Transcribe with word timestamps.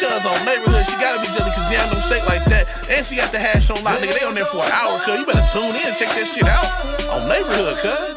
Woo, 0.00 0.08
cuz 0.08 0.26
on 0.26 0.46
neighborhood, 0.46 0.86
she 0.86 0.92
gotta 0.92 1.20
be 1.20 1.26
jelly, 1.36 1.50
cause 1.50 1.70
jam 1.70 1.92
don't 1.92 2.02
shake 2.04 2.26
like 2.26 2.44
that. 2.46 2.66
And 2.90 3.04
she 3.04 3.16
got 3.16 3.32
the 3.32 3.38
hash 3.38 3.70
on 3.70 3.82
lock, 3.84 3.98
nigga. 3.98 4.18
They 4.18 4.26
on 4.26 4.34
there 4.34 4.44
for 4.44 4.64
an 4.64 4.72
hour, 4.72 4.98
cuz. 5.00 5.18
You 5.18 5.26
better 5.26 5.46
tune 5.52 5.74
in, 5.76 5.94
check 5.94 6.08
that 6.14 6.26
shit 6.26 6.44
out. 6.44 6.68
On 7.10 7.28
neighborhood, 7.28 7.78
cuz. 7.78 8.16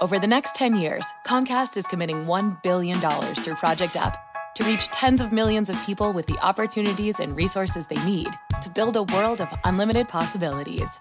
Over 0.00 0.18
the 0.18 0.26
next 0.26 0.54
10 0.56 0.76
years, 0.76 1.06
Comcast 1.26 1.76
is 1.76 1.86
committing 1.86 2.26
$1 2.26 2.62
billion 2.62 3.00
through 3.00 3.54
Project 3.54 3.96
Up 3.96 4.16
to 4.54 4.64
reach 4.64 4.88
tens 4.88 5.20
of 5.20 5.32
millions 5.32 5.70
of 5.70 5.82
people 5.86 6.12
with 6.12 6.26
the 6.26 6.38
opportunities 6.42 7.20
and 7.20 7.34
resources 7.34 7.86
they 7.86 8.02
need 8.04 8.28
to 8.60 8.68
build 8.68 8.96
a 8.96 9.02
world 9.02 9.40
of 9.40 9.48
unlimited 9.64 10.08
possibilities. 10.08 10.98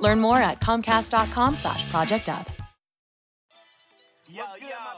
Learn 0.00 0.20
more 0.20 0.38
at 0.38 0.60
comcast.com 0.60 1.54
slash 1.54 1.88
project 1.90 2.28
up. 2.28 2.48
Yo, 4.30 4.44
yo, 4.60 4.66
what's 4.66 4.68
poppin'? 4.68 4.97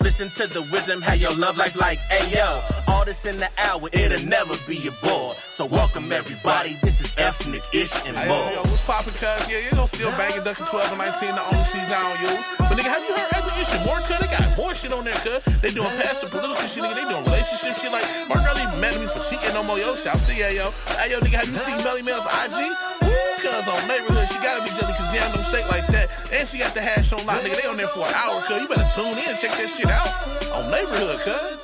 Listen 0.00 0.30
to 0.30 0.46
the 0.46 0.62
wisdom, 0.62 1.00
how 1.02 1.14
your 1.14 1.34
love 1.34 1.56
life 1.56 1.74
like, 1.76 1.98
ayo. 2.10 2.62
All 2.88 3.04
this 3.04 3.24
in 3.24 3.38
the 3.38 3.48
hour, 3.58 3.88
it'll 3.92 4.24
never 4.26 4.54
be 4.66 4.86
a 4.86 4.92
bore. 5.04 5.34
So 5.50 5.64
welcome 5.66 6.12
everybody, 6.12 6.76
this 6.82 7.00
is 7.00 7.12
ethnic 7.16 7.62
ish 7.72 7.92
and 8.06 8.16
Hey, 8.16 8.28
yo, 8.28 8.36
more. 8.54 8.62
what's 8.62 8.86
poppin', 8.86 9.12
cuz? 9.14 9.48
Yeah, 9.50 9.58
you 9.64 9.72
know, 9.74 9.86
still 9.86 10.10
banging 10.12 10.44
Duckin' 10.44 10.66
12 10.66 10.88
and 10.92 10.98
19, 10.98 11.34
the 11.34 11.42
only 11.48 11.64
season 11.72 11.92
I 11.92 12.02
don't 12.06 12.20
use. 12.28 12.44
But 12.58 12.76
nigga, 12.78 12.92
have 12.92 13.04
you 13.08 13.14
heard 13.16 13.32
other 13.34 13.54
issue? 13.60 13.80
More 13.88 14.00
cuz, 14.04 14.18
they 14.20 14.26
got 14.28 14.56
more 14.56 14.74
shit 14.74 14.92
on 14.92 15.04
there, 15.04 15.14
cuz. 15.24 15.40
They 15.60 15.70
doing 15.72 15.90
past 16.00 16.20
the 16.20 16.28
political 16.28 16.66
shit, 16.68 16.82
nigga. 16.84 16.94
They 16.94 17.08
doing 17.08 17.24
relationship 17.24 17.76
shit. 17.80 17.90
Like, 17.90 18.04
Mark 18.28 18.44
Early 18.46 18.64
mad 18.78 18.94
at 18.94 19.00
me 19.00 19.08
for 19.08 19.20
cheating 19.28 19.52
no 19.54 19.62
more, 19.64 19.78
yo. 19.78 19.96
Shout 19.96 20.16
to 20.16 20.32
yeah, 20.36 20.50
yo. 20.50 20.70
Hey, 21.00 21.10
yo, 21.10 21.20
nigga, 21.20 21.40
have 21.40 21.48
you 21.48 21.56
seen 21.64 21.76
Melly 21.82 22.02
Mel's 22.02 22.24
IG? 22.24 23.05
Cuz 23.46 23.68
on 23.68 23.86
neighborhood, 23.86 24.28
she 24.28 24.34
gotta 24.42 24.64
be 24.64 24.70
jelly, 24.70 24.92
cause 24.98 25.12
jam 25.14 25.32
don't 25.32 25.46
shake 25.46 25.68
like 25.70 25.86
that. 25.88 26.10
And 26.32 26.48
she 26.48 26.58
got 26.58 26.74
the 26.74 26.82
hash 26.82 27.12
on 27.12 27.24
lock, 27.26 27.42
nigga. 27.42 27.62
They 27.62 27.68
on 27.68 27.76
there 27.76 27.86
for 27.86 28.00
an 28.00 28.12
hour, 28.12 28.42
cuz. 28.42 28.60
You 28.60 28.68
better 28.68 28.90
tune 28.94 29.16
in, 29.18 29.36
check 29.38 29.52
that 29.56 29.70
shit 29.70 29.86
out. 29.86 30.10
On 30.56 30.68
neighborhood, 30.68 31.20
cuz. 31.20 31.58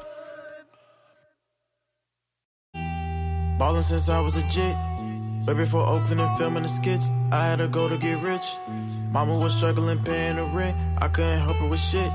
Ballin' 3.59 3.83
since 3.83 4.09
I 4.09 4.21
was 4.21 4.37
a 4.37 4.43
jit. 4.47 4.77
Way 5.47 5.55
before 5.55 5.85
Oakland 5.85 6.21
and 6.21 6.39
filming 6.39 6.63
the 6.63 6.69
skits, 6.69 7.11
I 7.33 7.47
had 7.47 7.59
to 7.59 7.67
go 7.67 7.89
to 7.89 7.99
get 7.99 8.19
rich. 8.21 8.47
Mama 9.11 9.37
was 9.37 9.53
struggling 9.53 9.99
paying 10.05 10.37
the 10.37 10.45
rent, 10.45 10.77
I 10.99 11.09
couldn't 11.09 11.41
help 11.41 11.57
her 11.57 11.69
with 11.69 11.81
shit. 11.81 12.13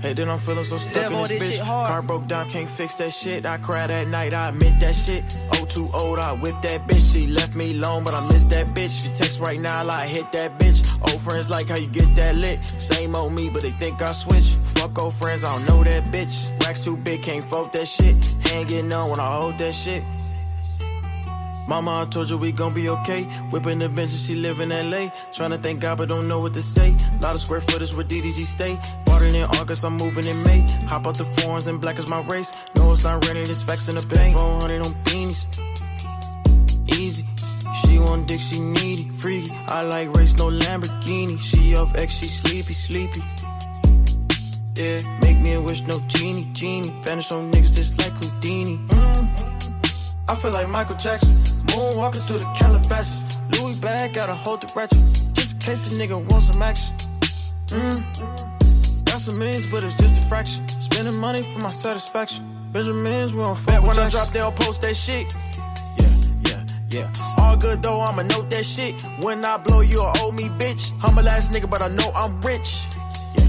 Hey, 0.00 0.12
then 0.12 0.28
I'm 0.28 0.38
feeling 0.38 0.62
so 0.62 0.76
stuck 0.78 1.10
Damn, 1.10 1.12
in 1.12 1.22
this 1.26 1.48
this 1.48 1.60
bitch. 1.60 1.64
hard. 1.64 1.88
Car 1.88 2.02
broke 2.02 2.28
down, 2.28 2.48
can't 2.50 2.70
fix 2.70 2.94
that 2.96 3.12
shit. 3.12 3.44
I 3.44 3.58
cried 3.58 3.90
at 3.90 4.06
night, 4.06 4.32
I 4.32 4.50
admit 4.50 4.78
that 4.80 4.94
shit. 4.94 5.24
Oh, 5.54 5.64
too 5.64 5.90
old, 5.92 6.20
I 6.20 6.34
whipped 6.34 6.62
that 6.62 6.86
bitch. 6.86 7.14
She 7.14 7.26
left 7.26 7.56
me 7.56 7.72
alone, 7.76 8.04
but 8.04 8.14
I 8.14 8.20
miss 8.32 8.44
that 8.44 8.68
bitch. 8.74 9.02
She 9.02 9.08
text 9.08 9.40
right 9.40 9.58
now, 9.60 9.82
like 9.82 10.08
hit 10.08 10.30
that 10.32 10.58
bitch. 10.60 10.78
Old 11.10 11.20
friends 11.22 11.50
like 11.50 11.68
how 11.68 11.76
you 11.76 11.88
get 11.88 12.06
that 12.14 12.36
lit. 12.36 12.62
Same 12.64 13.16
old 13.16 13.32
me, 13.32 13.50
but 13.52 13.62
they 13.62 13.70
think 13.72 14.00
I 14.00 14.12
switch. 14.12 14.64
Fuck 14.78 15.02
old 15.02 15.14
friends, 15.14 15.42
I 15.42 15.52
don't 15.52 15.66
know 15.68 15.82
that 15.90 16.04
bitch. 16.12 16.48
Racks 16.64 16.84
too 16.84 16.96
big, 16.96 17.22
can't 17.22 17.44
fuck 17.44 17.72
that 17.72 17.88
shit. 17.88 18.14
Hand 18.48 18.68
getting 18.68 18.92
on 18.92 19.10
when 19.10 19.18
I 19.18 19.34
hold 19.34 19.58
that 19.58 19.74
shit. 19.74 20.04
Mama, 21.66 22.02
I 22.02 22.04
told 22.08 22.30
you 22.30 22.38
we 22.38 22.52
gon' 22.52 22.72
be 22.72 22.88
okay. 22.88 23.24
Whipping 23.50 23.80
the 23.80 23.88
bench 23.88 24.10
and 24.12 24.20
she 24.20 24.36
live 24.36 24.60
in 24.60 24.68
LA. 24.70 25.10
Trying 25.32 25.50
to 25.50 25.58
thank 25.58 25.80
God, 25.80 25.98
but 25.98 26.08
don't 26.08 26.28
know 26.28 26.38
what 26.38 26.54
to 26.54 26.62
say. 26.62 26.94
Lot 27.20 27.34
of 27.34 27.40
square 27.40 27.60
footage 27.60 27.94
where 27.94 28.06
DDG 28.06 28.44
stay. 28.46 28.78
It 29.22 29.34
in 29.34 29.44
August, 29.60 29.84
I'm 29.84 29.96
moving 29.96 30.26
in 30.26 30.38
May. 30.44 30.66
Hop 30.86 31.06
out 31.06 31.16
the 31.18 31.24
foreigns 31.40 31.66
and 31.66 31.80
black 31.80 31.98
is 31.98 32.08
my 32.08 32.22
race. 32.26 32.52
No, 32.76 32.92
it's 32.92 33.04
not 33.04 33.24
raining, 33.26 33.42
it's 33.42 33.62
facts 33.62 33.88
in 33.88 33.94
the 33.94 34.06
bank. 34.14 34.36
400 34.36 34.86
on 34.86 34.92
beanies. 35.04 35.46
Easy. 36.88 37.26
She 37.82 37.98
want 37.98 38.28
dick, 38.28 38.40
she 38.40 38.60
needy. 38.60 39.10
Freaky. 39.18 39.50
I 39.68 39.82
like 39.82 40.14
race, 40.16 40.36
no 40.36 40.46
Lamborghini. 40.48 41.38
She 41.40 41.76
off 41.76 41.94
X, 41.96 42.14
she 42.14 42.28
sleepy, 42.28 42.74
sleepy. 42.74 43.20
Yeah, 44.76 45.00
make 45.22 45.40
me 45.40 45.54
a 45.54 45.60
wish, 45.60 45.82
no 45.82 45.98
genie, 46.06 46.48
genie. 46.52 46.90
Vanish 47.02 47.32
on 47.32 47.50
niggas 47.50 47.74
just 47.74 47.98
like 47.98 48.12
Houdini. 48.12 48.78
Mm. 48.88 50.24
I 50.28 50.34
feel 50.36 50.52
like 50.52 50.68
Michael 50.68 50.96
Jackson. 50.96 51.66
Moonwalking 51.68 52.26
through 52.26 52.38
the 52.38 52.50
Calabasas. 52.58 53.40
Louis 53.58 53.80
bag, 53.80 54.14
gotta 54.14 54.34
hold 54.34 54.60
the 54.60 54.72
ratchet. 54.76 54.98
Just 55.34 55.52
in 55.54 55.58
case 55.58 56.00
a 56.00 56.02
nigga 56.02 56.30
wants 56.30 56.52
some 56.52 56.62
action. 56.62 56.94
Mm. 57.68 58.47
Some 59.28 59.40
millions, 59.40 59.70
but 59.70 59.84
it's 59.84 59.94
just 59.94 60.24
a 60.24 60.26
fraction. 60.26 60.66
Spending 60.68 61.20
money 61.20 61.42
for 61.52 61.58
my 61.58 61.68
satisfaction. 61.68 62.48
Benjamins, 62.72 63.34
we 63.34 63.40
don't 63.40 63.58
fuck 63.58 63.84
When 63.84 63.98
I 63.98 64.08
drop, 64.08 64.32
they'll 64.32 64.50
post 64.50 64.80
that 64.80 64.96
shit. 64.96 65.26
Yeah, 66.00 66.64
yeah, 66.88 67.02
yeah. 67.04 67.12
All 67.38 67.54
good 67.54 67.82
though, 67.82 68.00
I'ma 68.00 68.22
note 68.22 68.48
that 68.48 68.64
shit. 68.64 69.04
When 69.20 69.44
I 69.44 69.58
blow, 69.58 69.82
you'll 69.82 70.10
owe 70.24 70.32
me, 70.32 70.48
bitch. 70.56 70.94
I'm 71.04 71.18
a 71.18 71.22
last 71.22 71.52
nigga, 71.52 71.68
but 71.68 71.82
I 71.82 71.88
know 71.88 72.10
I'm 72.16 72.40
rich. 72.40 72.88
Yeah, 73.36 73.44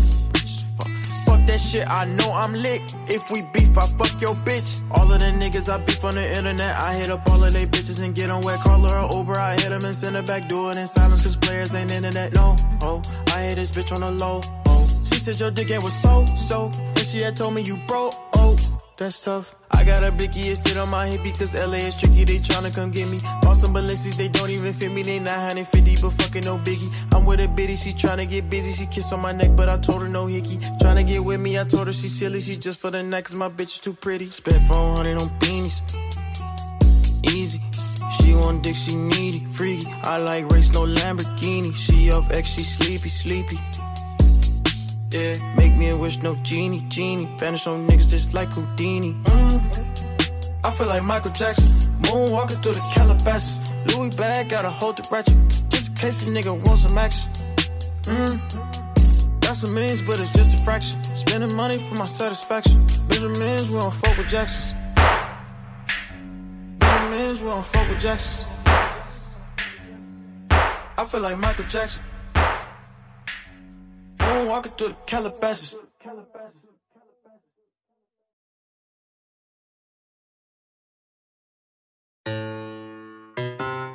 fuck. 0.76 0.92
Fuck 1.24 1.48
that 1.48 1.62
shit, 1.62 1.88
I 1.88 2.04
know 2.04 2.30
I'm 2.34 2.52
lit. 2.52 2.82
If 3.08 3.32
we 3.32 3.44
beef, 3.54 3.78
I 3.78 3.88
fuck 3.88 4.20
your 4.20 4.36
bitch. 4.44 4.84
All 4.92 5.10
of 5.10 5.20
the 5.20 5.32
niggas 5.32 5.72
I 5.72 5.78
beef 5.86 6.04
on 6.04 6.16
the 6.16 6.28
internet, 6.28 6.76
I 6.84 6.96
hit 6.96 7.10
up 7.10 7.26
all 7.30 7.42
of 7.42 7.54
they 7.54 7.64
bitches 7.64 8.04
and 8.04 8.14
get 8.14 8.30
on 8.30 8.42
wet. 8.42 8.60
Call 8.60 8.82
her 8.84 9.08
or 9.08 9.20
Uber, 9.20 9.40
I 9.40 9.54
hit 9.54 9.70
them 9.70 9.86
and 9.86 9.96
send 9.96 10.18
her 10.18 10.24
back, 10.24 10.50
do 10.50 10.72
it 10.72 10.78
in 10.78 10.88
silence, 10.88 11.24
cause 11.24 11.38
players 11.38 11.74
ain't 11.74 11.90
internet, 11.90 12.34
no. 12.34 12.58
Oh, 12.82 13.02
I 13.34 13.44
hit 13.44 13.56
this 13.56 13.72
bitch 13.72 13.94
on 13.94 14.02
the 14.02 14.12
low. 14.12 14.42
Said 15.19 15.38
your 15.38 15.52
dick 15.52 15.68
game 15.68 15.81
was 15.84 15.94
so, 15.94 16.25
so. 16.25 16.72
And 16.74 17.00
she 17.00 17.19
had 17.22 17.35
told 17.35 17.53
me 17.53 17.62
you 17.62 17.78
broke, 17.88 18.13
oh. 18.35 18.56
That's 18.97 19.24
tough. 19.24 19.53
I 19.72 19.84
got 19.84 20.02
a 20.02 20.12
blicky, 20.12 20.40
it 20.40 20.56
sit 20.56 20.78
on 20.78 20.90
my 20.90 21.07
hippie, 21.09 21.38
cause 21.38 21.53
LA 21.53 21.78
is 21.88 21.96
tricky, 21.96 22.24
they 22.24 22.38
tryna 22.38 22.74
come 22.74 22.90
get 22.90 23.09
me. 23.12 23.19
Bought 23.41 23.57
some 23.57 23.74
Balenci's, 23.74 24.18
they 24.18 24.30
don't 24.30 24.50
even 24.50 24.72
fit 24.72 24.91
me, 24.91 25.03
they 25.03 25.19
950, 25.19 26.02
but 26.02 26.12
fucking 26.12 26.44
no 26.46 26.57
biggie. 26.57 26.91
I'm 27.13 27.25
with 27.25 27.41
a 27.41 27.47
bitty, 27.47 27.75
she 27.75 27.91
tryna 27.91 28.30
get 28.30 28.50
busy, 28.50 28.72
she 28.72 28.85
kiss 28.88 29.12
on 29.12 29.22
my 29.22 29.34
neck, 29.34 29.50
but 29.56 29.68
I 29.68 29.78
told 29.78 30.02
her 30.02 30.07
no 30.07 30.25
hickey. 30.28 30.57
Tryna 30.81 31.06
get 31.06 31.24
with 31.24 31.40
me, 31.41 31.59
I 31.59 31.66
told 31.66 31.88
her 31.88 31.94
she 31.94 32.07
silly, 32.07 32.40
she 32.40 32.56
just 32.56 32.80
for 32.80 32.90
the 32.90 33.03
night, 33.03 33.25
cause 33.25 33.36
my 33.36 33.50
bitch 33.50 33.75
is 33.75 33.80
too 33.80 33.94
pretty. 33.94 34.30
Spent 34.30 34.62
400 34.68 35.22
on 35.22 35.30
beanies. 35.40 35.81
Easy. 37.25 37.62
She 38.18 38.34
want 38.34 38.63
dick, 38.63 38.75
she 38.75 38.96
needy, 38.96 39.46
freaky. 39.51 39.86
I 40.03 40.18
like 40.18 40.50
race, 40.50 40.74
no 40.74 40.86
Lamborghini. 40.86 41.75
She 41.75 42.09
off 42.12 42.31
X, 42.31 42.50
she 42.50 42.63
sleepy, 42.63 43.09
sleepy. 43.09 43.57
Yeah, 45.12 45.56
make 45.56 45.75
me 45.75 45.90
a 45.90 45.97
wish, 45.97 46.22
no 46.22 46.36
genie, 46.44 46.81
genie. 46.88 47.28
Vanish 47.40 47.66
on 47.66 47.88
niggas 47.88 48.10
just 48.10 48.36
like 48.36 48.48
Houdini. 48.50 49.13
Mm. 49.24 50.60
I 50.63 50.69
feel 50.72 50.86
like 50.86 51.04
Michael 51.04 51.31
Jackson, 51.31 51.92
moonwalking 52.04 52.62
through 52.62 52.74
the 52.74 52.92
Calabasas. 52.94 53.74
Louis 53.95 54.16
bag, 54.16 54.50
gotta 54.50 54.69
hold 54.69 54.98
the 54.98 55.07
ratchet, 55.12 55.34
just 55.69 55.89
in 55.89 55.95
case 55.95 56.30
a 56.30 56.31
nigga 56.31 56.54
wants 56.63 56.88
some 56.88 56.95
action. 56.95 57.31
Mm. 58.04 59.42
Got 59.42 59.56
some 59.56 59.74
millions, 59.74 60.04
but 60.04 60.13
it's 60.13 60.31
just 60.34 60.62
a 60.62 60.63
fraction. 60.63 61.04
Spending 61.04 61.56
money 61.56 61.80
for 61.89 61.95
my 61.95 62.06
satisfaction. 62.06 62.78
Benjamins, 63.07 63.72
we 63.72 63.80
don't 63.80 63.94
fuck 63.95 64.16
with 64.16 64.28
Jacksons. 64.28 64.75
Benjamins, 66.78 67.42
we 67.42 67.48
don't 67.48 67.66
fuck 67.66 67.89
with 67.89 68.00
Jacksons. 68.00 68.45
I 70.51 71.06
feel 71.07 71.22
like 71.22 71.39
Michael 71.39 71.66
Jackson. 71.66 72.06
Moonwalking 74.30 74.78
through 74.78 74.90
the 74.90 74.98
Calabasas. 75.08 75.76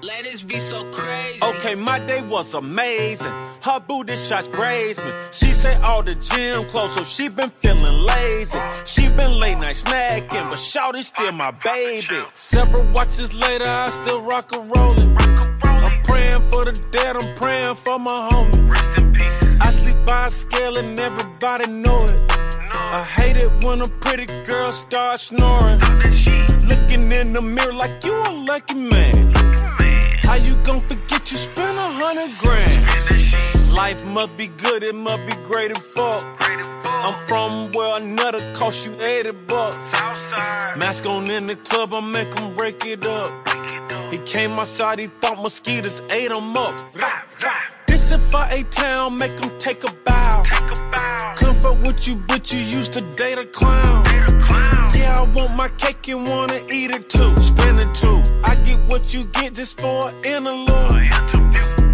Man, 0.06 0.22
this 0.24 0.42
be 0.42 0.58
so 0.58 0.82
crazy. 0.90 1.38
Okay, 1.40 1.76
my 1.76 2.00
day 2.00 2.22
was 2.22 2.52
amazing. 2.54 3.32
Her 3.62 3.78
booty 3.78 4.16
shots 4.16 4.48
grazed 4.48 5.04
me. 5.04 5.12
She 5.30 5.52
said 5.52 5.80
all 5.82 6.02
the 6.02 6.16
gym 6.16 6.66
closed, 6.66 6.94
so 6.94 7.04
she 7.04 7.28
been 7.28 7.50
feeling 7.50 8.04
lazy. 8.04 8.58
She 8.84 9.02
been 9.16 9.38
late 9.38 9.58
night 9.58 9.76
snacking, 9.76 10.50
but 10.50 10.58
Shawty's 10.58 11.06
still 11.06 11.30
my 11.30 11.52
baby. 11.52 12.22
Several 12.34 12.84
watches 12.92 13.32
later, 13.32 13.68
I 13.68 13.88
still 13.90 14.20
rock 14.22 14.52
a 14.52 14.60
rollin'. 14.60 15.16
I'm 15.62 16.02
praying 16.02 16.42
for 16.50 16.64
the 16.64 16.72
dead, 16.90 17.16
I'm 17.22 17.36
praying 17.36 17.76
for 17.76 18.00
my 18.00 18.28
homie. 18.30 18.74
I 18.74 18.94
sleep 18.96 19.43
by 20.06 20.28
scale 20.28 20.78
and 20.78 20.98
everybody 20.98 21.70
know 21.70 21.98
it. 21.98 22.18
I 22.74 23.02
hate 23.02 23.36
it 23.36 23.64
when 23.64 23.80
a 23.80 23.88
pretty 23.88 24.26
girl 24.44 24.72
starts 24.72 25.22
snoring. 25.22 25.78
Looking 26.68 27.10
in 27.12 27.32
the 27.32 27.42
mirror 27.42 27.72
like 27.72 28.04
you 28.04 28.14
a 28.14 28.32
lucky 28.48 28.74
man. 28.74 29.32
How 30.22 30.34
you 30.34 30.56
gon' 30.64 30.80
forget 30.88 31.30
you 31.30 31.36
spent 31.36 31.78
a 31.78 31.88
hundred 32.00 32.30
grand? 32.38 33.72
Life 33.72 34.06
must 34.06 34.36
be 34.36 34.48
good, 34.48 34.82
it 34.82 34.94
must 34.94 35.26
be 35.26 35.34
great 35.42 35.70
and 35.70 35.82
fuck. 35.82 36.22
I'm 36.40 37.14
from 37.26 37.72
where 37.72 38.00
another 38.00 38.40
cost 38.54 38.86
you 38.86 39.00
80 39.00 39.32
bucks. 39.48 39.76
Mask 40.76 41.06
on 41.06 41.30
in 41.30 41.46
the 41.46 41.56
club, 41.56 41.94
I 41.94 42.00
make 42.00 42.38
him 42.38 42.54
break 42.54 42.84
it 42.86 43.04
up. 43.06 43.48
He 44.12 44.18
came 44.18 44.52
outside, 44.52 45.00
he 45.00 45.06
thought 45.06 45.42
mosquitoes 45.42 46.00
ate 46.10 46.30
him 46.30 46.56
up. 46.56 46.80
This 47.94 48.10
if 48.10 48.34
I 48.34 48.50
A 48.50 48.64
town, 48.64 49.18
make 49.18 49.36
them 49.36 49.56
take 49.60 49.84
a 49.84 49.92
bow. 50.04 50.42
Comfort 51.36 51.78
with 51.86 52.08
you, 52.08 52.16
but 52.16 52.52
you 52.52 52.58
used 52.58 52.92
to 52.94 53.00
date 53.14 53.40
a 53.40 53.46
clown. 53.46 54.04
Yeah, 54.96 55.20
I 55.20 55.22
want 55.32 55.54
my 55.54 55.68
cake 55.68 56.08
and 56.08 56.28
wanna 56.28 56.58
eat 56.72 56.90
it 56.90 57.08
too. 57.08 57.30
Spend 57.30 57.78
it 57.78 57.94
too. 57.94 58.20
I 58.42 58.56
get 58.66 58.80
what 58.88 59.14
you 59.14 59.26
get 59.26 59.54
just 59.54 59.80
for 59.80 60.08
an 60.08 60.14
interlude. 60.24 60.74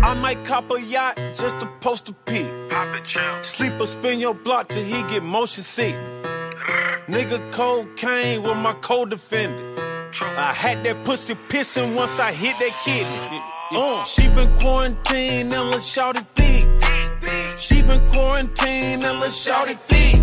I 0.03 0.15
might 0.15 0.43
cop 0.43 0.71
a 0.71 0.81
yacht 0.81 1.17
just 1.35 1.61
to 1.61 1.67
post 1.83 2.09
a 2.09 2.15
peek. 2.15 2.51
Sleep 3.43 3.75
or 3.79 3.87
spin 3.87 4.21
your 4.21 4.33
block 4.33 4.71
till 4.71 4.83
he 4.83 5.03
get 5.03 5.23
motion 5.23 5.63
sick. 5.63 5.95
Nigga 7.09 7.53
cocaine 7.53 8.43
with 8.43 8.57
my 8.57 8.73
co-defendant. 8.81 9.79
I 10.49 10.55
had 10.55 10.83
that 10.85 11.05
pussy 11.05 11.35
pissing 11.51 11.95
once 11.95 12.19
I 12.19 12.33
hit 12.33 12.59
that 12.59 12.75
kidney. 12.87 13.60
Uh, 13.73 14.03
she 14.03 14.29
been 14.31 14.53
quarantined 14.57 15.53
and 15.53 15.71
let's 15.71 15.87
shout 15.87 16.17
it 16.17 16.27
thick. 16.35 16.67
She 17.57 17.83
been 17.83 18.05
quarantined 18.09 19.05
and 19.05 19.21
let's 19.21 19.41
shout 19.41 19.69
it 19.71 19.79
thick. 19.87 20.17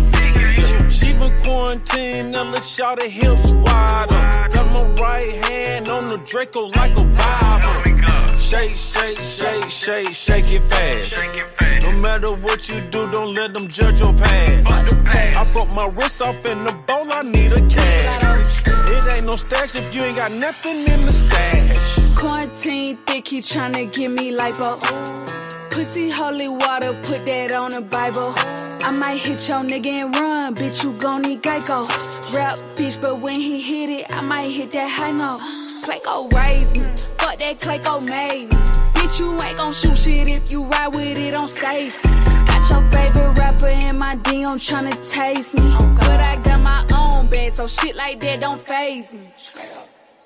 She 0.90 1.14
been 1.14 1.40
quarantined 1.40 2.36
and 2.36 2.52
let's 2.52 2.68
shout 2.68 3.02
it 3.02 3.10
hips 3.10 3.50
wide 3.52 4.12
up. 4.12 4.52
Got 4.52 4.72
my 4.74 5.02
right 5.02 5.44
hand 5.46 5.88
on 5.88 6.08
the 6.08 6.18
Draco 6.18 6.66
like 6.76 6.92
a 6.98 7.04
Bible. 7.04 8.36
Shake, 8.36 8.74
shake, 8.74 9.18
shake, 9.18 9.70
shake, 9.70 10.12
shake 10.12 10.52
it 10.52 10.62
fast. 10.64 11.84
No 11.84 11.92
matter 11.92 12.34
what 12.36 12.68
you 12.68 12.82
do, 12.90 13.10
don't 13.10 13.34
let 13.34 13.54
them 13.54 13.66
judge 13.68 13.98
your 14.00 14.12
past. 14.12 15.06
I 15.08 15.50
broke 15.54 15.70
my 15.70 15.86
wrist 15.86 16.20
off 16.20 16.44
in 16.44 16.64
the 16.64 16.72
bowl, 16.86 17.10
I 17.10 17.22
need 17.22 17.52
a 17.52 17.66
cash. 17.66 18.62
It 18.66 19.14
ain't 19.14 19.24
no 19.24 19.36
stash 19.36 19.74
if 19.74 19.94
you 19.94 20.02
ain't 20.02 20.18
got 20.18 20.32
nothing 20.32 20.86
in 20.86 21.06
the 21.06 21.12
stash. 21.12 21.77
Quarantine 22.18 22.96
thick, 23.06 23.28
he 23.28 23.38
tryna 23.38 23.92
give 23.92 24.10
me 24.10 24.32
lipo. 24.32 24.80
Oh. 24.82 25.68
Pussy 25.70 26.10
holy 26.10 26.48
water, 26.48 26.92
put 27.04 27.24
that 27.26 27.52
on 27.52 27.70
the 27.70 27.80
Bible. 27.80 28.34
I 28.82 28.90
might 28.90 29.18
hit 29.18 29.48
your 29.48 29.62
nigga 29.62 29.92
and 29.92 30.12
run, 30.16 30.56
bitch, 30.56 30.82
you 30.82 30.94
gon' 30.94 31.22
need 31.22 31.44
Geico. 31.44 31.86
Rap, 32.34 32.58
bitch, 32.76 33.00
but 33.00 33.20
when 33.20 33.38
he 33.38 33.60
hit 33.60 33.88
it, 33.88 34.10
I 34.10 34.20
might 34.20 34.50
hit 34.50 34.72
that 34.72 34.88
high 34.88 35.12
note. 35.12 35.40
Clayco 35.84 36.32
raised 36.32 36.80
me, 36.80 36.88
fuck 37.18 37.38
that 37.38 37.60
Clayco 37.60 38.00
made 38.08 38.46
me. 38.46 38.56
Bitch, 38.94 39.20
you 39.20 39.40
ain't 39.40 39.56
gon' 39.56 39.72
shoot 39.72 39.96
shit 39.96 40.28
if 40.28 40.50
you 40.50 40.64
ride 40.64 40.88
with 40.88 41.20
it 41.20 41.34
on 41.34 41.46
safe. 41.46 42.02
Got 42.02 42.68
your 42.68 42.82
favorite 42.90 43.38
rapper 43.38 43.68
in 43.68 43.96
my 43.96 44.16
DM 44.16 44.58
tryna 44.58 44.96
taste 45.08 45.54
me. 45.54 45.70
But 46.00 46.18
I 46.26 46.34
got 46.42 46.60
my 46.62 46.84
own 46.98 47.28
bed, 47.28 47.54
so 47.54 47.68
shit 47.68 47.94
like 47.94 48.20
that 48.22 48.40
don't 48.40 48.60
phase 48.60 49.12
me. 49.12 49.30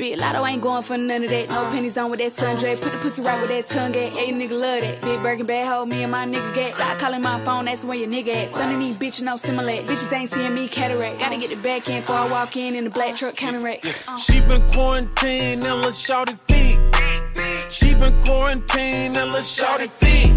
Big 0.03 0.19
Latto 0.19 0.45
ain't 0.45 0.61
going 0.61 0.83
for 0.83 0.99
none 0.99 1.23
of 1.23 1.31
that. 1.31 1.49
No 1.49 1.71
pennies 1.71 1.97
on 1.97 2.11
with 2.11 2.19
that 2.19 2.33
sundre. 2.33 2.81
Put 2.81 2.91
the 2.91 2.99
pussy 2.99 3.23
right 3.23 3.41
with 3.41 3.51
that 3.51 3.69
tongue 3.69 3.95
at. 3.95 4.13
Yeah, 4.13 4.23
your 4.23 4.37
nigga 4.37 4.59
love 4.59 4.81
that. 4.81 5.01
Big 5.01 5.23
Birkin 5.23 5.47
bad 5.47 5.69
hoe, 5.69 5.87
me 5.87 6.03
and 6.03 6.11
my 6.11 6.27
nigga 6.27 6.53
get. 6.53 6.75
Stop 6.75 6.99
calling 6.99 7.23
my 7.23 7.41
phone, 7.45 7.67
that's 7.67 7.85
where 7.85 7.97
your 7.97 8.09
nigga 8.09 8.35
at. 8.35 8.49
Stunning 8.49 8.81
these 8.81 8.97
bitches, 8.97 9.23
no 9.23 9.37
similar. 9.37 9.71
Bitches 9.71 10.13
ain't 10.13 10.29
seeing 10.29 10.53
me 10.55 10.67
cataract. 10.67 11.21
Gotta 11.21 11.37
get 11.37 11.51
the 11.51 11.55
back 11.55 11.89
end 11.89 12.05
before 12.05 12.17
I 12.17 12.29
walk 12.29 12.57
in 12.57 12.75
in 12.75 12.83
the 12.83 12.91
black 12.91 13.15
truck 13.15 13.37
counting 13.37 13.63
racks. 13.63 14.09
Uh. 14.09 14.19
She 14.19 14.41
been 14.41 14.69
quarantined 14.73 15.63
and 15.63 15.83
let's 15.83 16.01
shout 16.01 16.29
it 16.33 16.39
thick. 16.49 16.92
She 17.73 17.95
been 17.95 18.21
quarantined 18.21 19.17
and 19.17 19.33
let's 19.33 19.51
shout 19.51 19.81
it 19.81 19.91
thick. 19.93 20.31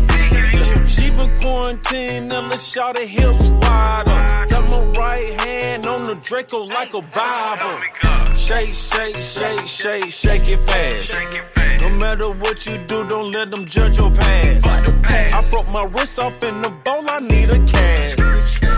She 0.87 1.09
been 1.09 1.37
quarantined 1.41 2.31
and 2.31 2.49
let's 2.49 2.65
shout 2.65 2.97
it 2.97 3.09
hips 3.09 3.49
wide 3.49 4.07
up. 4.07 4.49
Got 4.49 4.69
my 4.69 4.85
right 4.97 5.41
hand 5.41 5.85
on 5.85 6.03
the 6.03 6.15
Draco 6.15 6.59
like 6.63 6.93
a 6.93 7.01
Bible. 7.01 8.35
Shake, 8.37 8.69
shake, 8.69 9.21
shake, 9.21 9.67
shake, 9.67 10.11
shake 10.13 10.47
it 10.47 10.61
fast. 10.61 11.81
No 11.81 11.89
matter 11.89 12.29
what 12.29 12.65
you 12.67 12.77
do, 12.77 13.05
don't 13.05 13.31
let 13.33 13.51
them 13.51 13.65
judge 13.65 13.97
your 13.97 14.11
past. 14.11 14.65
I 15.35 15.45
broke 15.49 15.67
my 15.67 15.83
wrist 15.83 16.17
off 16.19 16.41
in 16.41 16.61
the 16.61 16.69
bowl, 16.69 17.03
I 17.09 17.19
need 17.19 17.49
a 17.49 17.59
cash. 17.65 18.15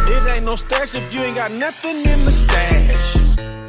It 0.10 0.32
ain't 0.32 0.46
no 0.46 0.56
stash 0.56 0.96
if 0.96 1.14
you 1.14 1.22
ain't 1.22 1.38
got 1.38 1.52
nothing 1.52 2.04
in 2.08 2.26
the 2.26 2.32
stash. 2.32 3.67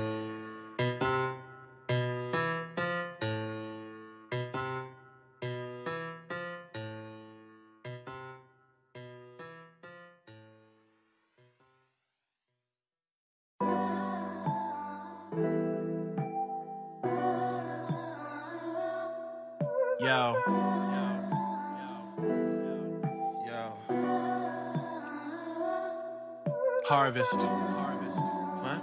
Harvest. 27.08 27.40
Harvest. 27.40 28.18
What? 28.60 28.82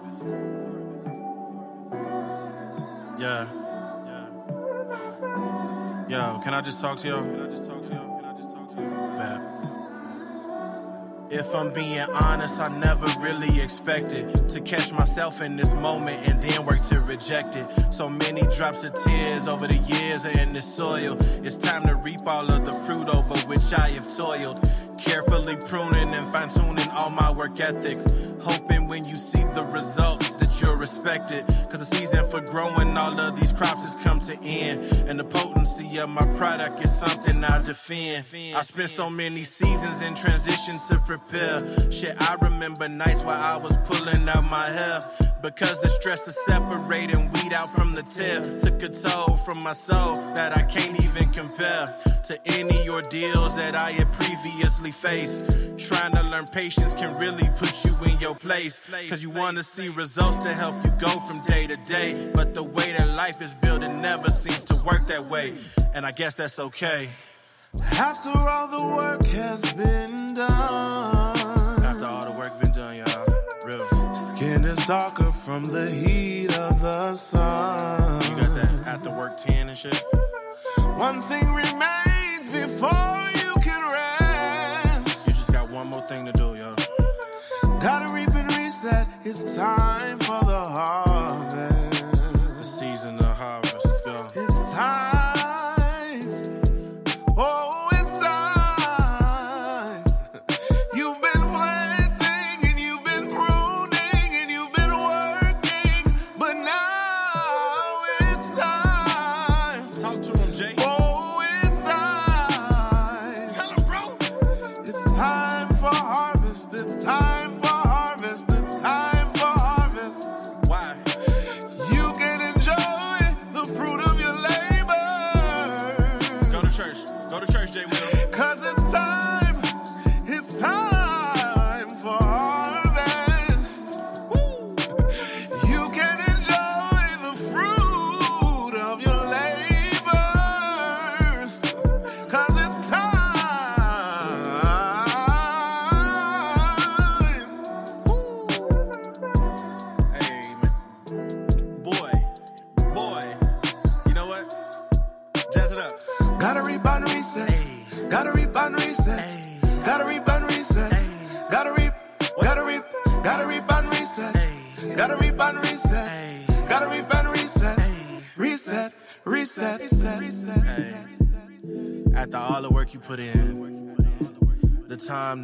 Yeah. 3.21 3.45
Yeah. 6.09 6.33
Yo, 6.33 6.39
can 6.43 6.55
I 6.55 6.61
just 6.61 6.81
talk 6.81 6.97
to 6.97 7.07
y'all? 7.07 7.21
Can 7.21 7.39
I 7.39 7.49
just 7.51 7.65
talk 7.69 7.83
to 7.83 7.93
y'all? 7.93 8.19
Can 8.19 8.25
I 8.25 8.33
just 8.35 8.49
talk 8.49 8.67
to 8.73 8.81
y'all? 8.81 9.17
Bad. 9.17 9.41
If 11.31 11.53
I'm 11.53 11.71
being 11.71 11.99
honest, 11.99 12.59
I 12.59 12.67
never 12.69 13.05
really 13.19 13.61
expected 13.61 14.49
to 14.49 14.59
catch 14.61 14.91
myself 14.91 15.41
in 15.41 15.55
this 15.55 15.75
moment 15.75 16.27
and 16.27 16.41
then 16.41 16.65
work 16.65 16.81
to 16.83 17.01
reject 17.01 17.55
it. 17.55 17.67
So 17.93 18.09
many 18.09 18.41
drops 18.55 18.83
of 18.83 18.95
tears 19.03 19.47
over 19.47 19.67
the 19.67 19.77
years 19.77 20.25
are 20.25 20.39
in 20.39 20.53
this 20.53 20.65
soil. 20.65 21.15
It's 21.43 21.57
time 21.57 21.85
to 21.87 21.93
reap 21.95 22.25
all 22.25 22.51
of 22.51 22.65
the 22.65 22.73
fruit 22.85 23.07
over 23.07 23.37
which 23.47 23.71
I 23.73 23.89
have 23.89 24.15
toiled. 24.15 24.67
Carefully 24.97 25.55
pruning 25.57 26.13
and 26.13 26.31
fine 26.31 26.49
tuning 26.49 26.89
all 26.89 27.09
my 27.09 27.31
work 27.31 27.59
ethic. 27.59 27.97
Hoping 28.41 28.87
when 28.87 29.05
you 29.05 29.15
see 29.15 29.43
the 29.53 29.63
results 29.63 30.29
you're 30.61 30.75
respect 30.75 31.31
it. 31.31 31.45
Cause 31.69 31.87
the 31.87 31.95
season 31.97 32.29
for 32.29 32.41
growing 32.41 32.97
all 32.97 33.19
of 33.19 33.39
these 33.39 33.53
crops 33.53 33.81
has 33.81 33.95
come 34.03 34.19
to 34.21 34.37
end. 34.43 35.09
And 35.09 35.19
the 35.19 35.23
potency 35.23 35.97
of 35.97 36.09
my 36.09 36.25
product 36.37 36.83
is 36.83 36.93
something 36.93 37.43
I 37.43 37.61
defend. 37.61 38.25
I 38.55 38.61
spent 38.61 38.89
so 38.89 39.09
many 39.09 39.43
seasons 39.43 40.01
in 40.01 40.15
transition 40.15 40.79
to 40.89 40.99
prepare. 40.99 41.91
Shit, 41.91 42.15
I 42.19 42.35
remember 42.41 42.87
nights 42.87 43.23
while 43.23 43.41
I 43.41 43.57
was 43.57 43.77
pulling 43.85 44.27
out 44.29 44.43
my 44.43 44.69
hair. 44.69 45.09
Because 45.41 45.79
the 45.79 45.89
stress 45.89 46.27
of 46.27 46.35
separating 46.47 47.31
weed 47.33 47.53
out 47.53 47.71
from 47.71 47.93
the 47.93 48.01
tip 48.01 48.59
took 48.59 48.81
a 48.81 48.89
toll 48.89 49.37
from 49.37 49.61
my 49.61 49.73
soul 49.73 50.15
that 50.33 50.57
I 50.57 50.63
can't 50.63 50.99
even 51.03 51.29
compare 51.29 51.95
to 52.25 52.39
any 52.47 52.89
ordeals 52.89 53.55
that 53.55 53.75
I 53.75 53.91
had 53.91 54.11
previously 54.13 54.91
faced. 54.91 55.51
Trying 55.77 56.13
to 56.13 56.23
learn 56.23 56.45
patience 56.47 56.95
can 56.95 57.15
really 57.17 57.47
put 57.57 57.85
you 57.85 57.95
in 58.09 58.17
your 58.19 58.33
place. 58.33 58.89
Cause 59.09 59.21
you 59.21 59.29
wanna 59.29 59.61
see 59.61 59.89
results 59.89 60.44
to 60.45 60.53
help 60.53 60.75
you 60.85 60.91
go 60.99 61.19
from 61.21 61.41
day 61.41 61.65
to 61.65 61.75
day. 61.77 62.29
But 62.35 62.53
the 62.53 62.61
way 62.61 62.91
that 62.91 63.09
life 63.15 63.41
is 63.41 63.55
built, 63.55 63.81
it 63.81 63.89
never 63.89 64.29
seems 64.29 64.63
to 64.65 64.75
work 64.75 65.07
that 65.07 65.27
way. 65.27 65.55
And 65.95 66.05
I 66.05 66.11
guess 66.11 66.35
that's 66.35 66.59
okay. 66.59 67.09
After 67.93 68.29
all 68.29 68.67
the 68.67 68.83
work 68.95 69.25
has 69.25 69.73
been 69.73 70.35
done. 70.35 71.83
After 71.83 72.05
all 72.05 72.25
the 72.25 72.31
work 72.31 72.59
been 72.61 72.71
done, 72.73 72.97
y'all. 72.97 73.25
Real. 73.65 73.87
Skin 74.13 74.65
is 74.65 74.77
darker 74.85 75.31
from 75.31 75.63
the 75.63 75.89
heat 75.89 76.55
of 76.59 76.79
the 76.79 77.15
sun. 77.15 78.21
You 78.29 78.35
got 78.41 78.53
that 78.53 78.71
after 78.85 79.09
work 79.09 79.37
10 79.37 79.69
and 79.69 79.77
shit? 79.77 80.03
One 80.95 81.23
thing 81.23 81.47
remains 81.53 82.49
before 82.49 83.31
you 83.41 83.51
can 83.63 83.81
rest. 83.91 85.27
You 85.27 85.33
just 85.33 85.51
got 85.51 85.71
one 85.71 85.87
more 85.87 86.03
thing 86.03 86.27
to 86.27 86.31
do, 86.33 86.53
yo. 86.53 86.75
Gotta 87.79 88.13
reap 88.13 88.15
and 88.15 88.15
reset. 88.15 88.24
It's 89.27 89.55
time 89.55 90.19
for 90.19 90.45
the 90.45 90.53
harvest. 90.53 91.04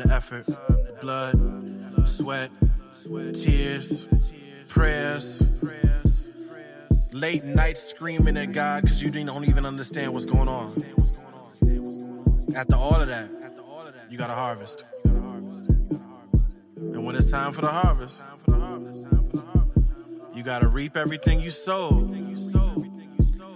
The 0.01 0.13
effort, 0.13 0.48
blood, 1.01 2.08
sweat, 2.08 2.51
tears, 3.34 4.08
prayers, 4.67 5.48
late 7.12 7.43
nights 7.43 7.84
screaming 7.84 8.38
at 8.38 8.51
God 8.51 8.84
because 8.84 9.01
you 9.01 9.12
don't 9.12 9.48
even 9.48 9.65
understand 9.65 10.13
what's 10.13 10.25
going 10.25 10.48
on. 10.48 10.72
After 12.55 12.75
all 12.75 13.01
of 13.01 13.08
that, 13.08 13.29
you 14.10 14.17
got 14.17 14.27
to 14.27 14.34
harvest. 14.34 14.84
And 15.03 17.05
when 17.05 17.15
it's 17.15 17.31
time 17.31 17.53
for 17.53 17.62
the 17.62 17.70
harvest, 17.70 18.24
you 20.36 20.43
got 20.43 20.60
to 20.60 20.67
reap 20.67 20.98
everything 20.98 21.39
you 21.39 21.50
sowed. 21.50 22.10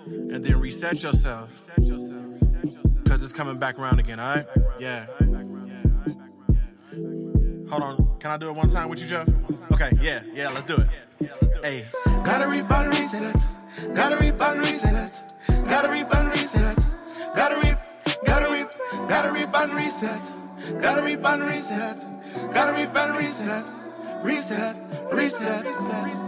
And 0.08 0.44
then 0.44 0.60
reset 0.60 1.02
yourself. 1.02 1.70
Because 3.04 3.24
it's 3.24 3.34
coming 3.34 3.58
back 3.58 3.80
around 3.80 4.00
again, 4.00 4.20
all 4.20 4.36
right? 4.36 4.46
Yeah. 4.80 5.08
Hold 7.76 8.00
on. 8.00 8.20
Can 8.20 8.32
I 8.32 8.38
do 8.38 8.48
it 8.48 8.56
one 8.56 8.70
time 8.70 8.88
with 8.88 9.02
you, 9.02 9.08
Jeff? 9.08 9.28
Okay, 9.74 9.90
yeah, 10.02 10.24
yeah, 10.34 10.48
let's 10.48 10.64
do 10.64 10.78
it. 10.78 10.88
Hey. 11.62 11.86
Gotta 12.24 12.48
reap 12.48 12.72
and 12.72 12.88
reset. 12.88 13.36
Gotta 13.94 14.16
reap 14.16 14.42
and 14.42 14.60
reset. 14.60 15.34
Gotta 15.66 15.90
reap 15.90 16.16
and 16.16 16.30
reset. 16.30 16.86
Gotta 17.36 17.56
reap, 17.60 17.78
gotta 18.26 18.50
reap, 18.50 18.68
gotta 19.10 19.32
reap 19.34 19.76
reset. 19.76 20.22
Gotta 20.82 21.02
reap 21.04 21.26
and 21.26 21.44
reset. 21.44 22.06
Gotta 22.54 22.72
reap 22.80 22.96
and 22.96 23.18
reset. 23.18 23.66
Reset, 24.24 24.76
reset, 25.12 25.66
reset. 25.66 26.25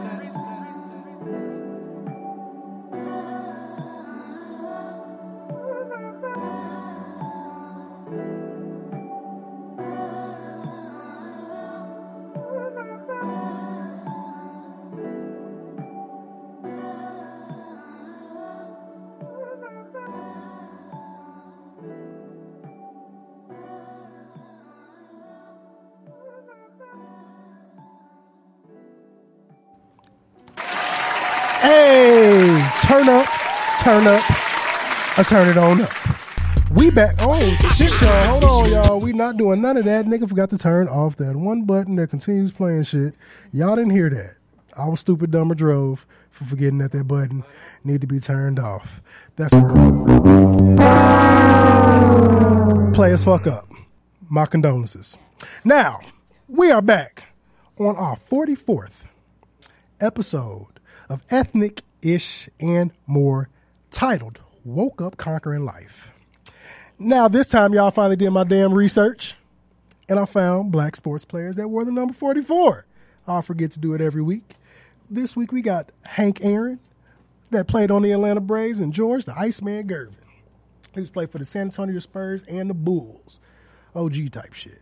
Turn 33.88 34.06
up, 34.06 34.22
I 35.18 35.24
turn 35.26 35.48
it 35.48 35.58
on 35.58 35.80
up. 35.80 35.90
We 36.76 36.92
back. 36.92 37.16
Oh 37.22 37.40
shit, 37.74 37.90
y'all. 38.02 38.42
Hold 38.42 38.44
on, 38.44 38.70
y'all. 38.70 39.00
We 39.00 39.14
not 39.14 39.38
doing 39.38 39.62
none 39.62 39.78
of 39.78 39.86
that. 39.86 40.06
Nigga 40.06 40.28
forgot 40.28 40.50
to 40.50 40.58
turn 40.58 40.90
off 40.90 41.16
that 41.16 41.38
one 41.38 41.62
button 41.62 41.96
that 41.96 42.10
continues 42.10 42.52
playing 42.52 42.84
shit. 42.84 43.16
Y'all 43.54 43.78
didn't 43.78 43.92
hear 43.92 44.10
that. 44.10 44.36
I 44.78 44.90
was 44.90 45.00
stupid, 45.00 45.32
dumb, 45.32 45.54
or 45.54 45.56
drove 45.56 46.06
for 46.32 46.44
forgetting 46.44 46.80
that 46.80 46.92
that 46.92 47.08
button 47.08 47.46
need 47.86 48.02
to 48.02 48.08
be 48.08 48.20
turned 48.20 48.60
off. 48.60 49.02
That's 49.38 49.54
play 52.94 53.14
as 53.14 53.24
fuck 53.24 53.48
up. 53.48 53.70
My 54.28 54.48
condolences. 54.48 55.18
Now 55.64 56.02
we 56.50 56.72
are 56.72 56.82
back 56.82 57.28
on 57.80 57.96
our 57.96 58.18
44th 58.18 59.06
episode 60.02 60.82
of 61.08 61.22
Ethnic 61.30 61.84
Ish 62.02 62.50
and 62.60 62.92
More 63.06 63.48
titled 63.92 64.42
Woke 64.64 65.02
Up 65.02 65.18
Conquering 65.18 65.66
Life. 65.66 66.12
Now, 67.00 67.28
this 67.28 67.48
time, 67.48 67.74
y'all 67.74 67.92
finally 67.92 68.16
did 68.16 68.32
my 68.32 68.44
damn 68.44 68.74
research 68.74 69.36
and 70.10 70.20
I 70.20 70.26
found 70.26 70.72
black 70.72 70.96
sports 70.96 71.26
players 71.26 71.56
that 71.56 71.68
wore 71.68 71.86
the 71.86 71.92
number 71.92 72.14
44. 72.14 72.86
I'll 73.28 73.42
forget 73.42 73.72
to 73.74 73.80
do 73.80 73.94
it 73.94 74.02
every 74.02 74.22
week. 74.22 74.56
This 75.10 75.36
week, 75.36 75.52
we 75.52 75.62
got 75.62 75.92
Hank 76.06 76.40
Aaron 76.42 76.80
that 77.52 77.68
played 77.68 77.92
on 77.92 78.02
the 78.02 78.12
Atlanta 78.12 78.42
Braves 78.42 78.80
and 78.80 78.94
George 78.94 79.26
the 79.26 79.38
Iceman 79.38 79.88
Gervin, 79.88 80.16
who's 80.96 81.10
played 81.10 81.32
for 81.32 81.38
the 81.38 81.46
San 81.46 81.64
Antonio 81.64 82.00
Spurs 82.00 82.44
and 82.44 82.70
the 82.70 82.74
Bulls. 82.74 83.40
OG 83.96 84.32
type 84.32 84.54
shit. 84.54 84.82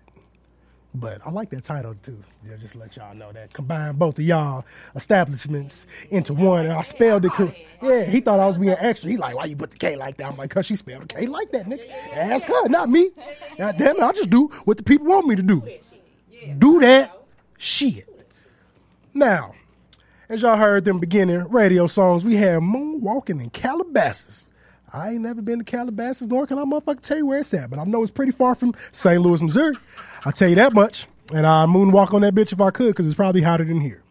But 0.95 1.25
I 1.25 1.29
like 1.29 1.49
that 1.49 1.63
title 1.63 1.95
too. 2.01 2.17
Yeah, 2.47 2.55
just 2.57 2.73
to 2.73 2.79
let 2.79 2.95
y'all 2.95 3.13
know 3.13 3.31
that. 3.31 3.53
Combine 3.53 3.95
both 3.95 4.17
of 4.17 4.23
y'all 4.23 4.65
establishments 4.95 5.85
into 6.09 6.33
one. 6.33 6.65
And 6.65 6.73
I 6.73 6.81
spelled 6.81 7.25
it 7.25 7.31
correct. 7.31 7.57
Yeah, 7.81 8.03
he 8.05 8.21
thought 8.21 8.39
I 8.39 8.47
was 8.47 8.57
being 8.57 8.75
extra. 8.79 9.09
He 9.09 9.17
like, 9.17 9.35
why 9.35 9.45
you 9.45 9.55
put 9.55 9.71
the 9.71 9.77
K 9.77 9.95
like 9.95 10.17
that? 10.17 10.27
I'm 10.27 10.37
like, 10.37 10.49
cause 10.49 10.65
she 10.65 10.75
spelled 10.75 11.03
the 11.03 11.07
K 11.07 11.25
like 11.27 11.51
that, 11.51 11.65
nigga. 11.65 11.89
Ask 12.13 12.47
her, 12.47 12.69
not 12.69 12.89
me. 12.89 13.11
God 13.57 13.75
damn 13.77 13.97
it, 13.97 14.01
I 14.01 14.11
just 14.13 14.29
do 14.29 14.47
what 14.65 14.77
the 14.77 14.83
people 14.83 15.07
want 15.07 15.27
me 15.27 15.35
to 15.35 15.43
do. 15.43 15.61
Do 16.57 16.79
that 16.81 17.17
shit. 17.57 18.07
Now, 19.13 19.53
as 20.29 20.41
y'all 20.41 20.57
heard 20.57 20.85
them 20.85 20.99
beginning 20.99 21.47
radio 21.49 21.87
songs, 21.87 22.25
we 22.25 22.35
had 22.35 22.59
Moonwalking 22.59 23.41
in 23.41 23.49
Calabasas. 23.49 24.49
I 24.91 25.11
ain't 25.11 25.21
never 25.21 25.41
been 25.41 25.59
to 25.59 25.65
Calabasas, 25.65 26.27
nor 26.27 26.47
can 26.47 26.57
I 26.57 26.63
motherfucking 26.63 27.01
tell 27.01 27.17
you 27.17 27.25
where 27.25 27.39
it's 27.39 27.53
at, 27.53 27.69
but 27.69 27.79
I 27.79 27.83
know 27.83 28.01
it's 28.01 28.11
pretty 28.11 28.31
far 28.31 28.55
from 28.55 28.73
St. 28.91 29.21
Louis, 29.21 29.41
Missouri. 29.41 29.75
I'll 30.25 30.31
tell 30.31 30.49
you 30.49 30.55
that 30.55 30.73
much. 30.73 31.07
And 31.33 31.45
I 31.45 31.65
moonwalk 31.65 32.13
on 32.13 32.21
that 32.21 32.35
bitch 32.35 32.51
if 32.51 32.61
I 32.61 32.71
could, 32.71 32.89
because 32.89 33.05
it's 33.07 33.15
probably 33.15 33.41
hotter 33.41 33.63
than 33.63 33.81
here. 33.81 34.03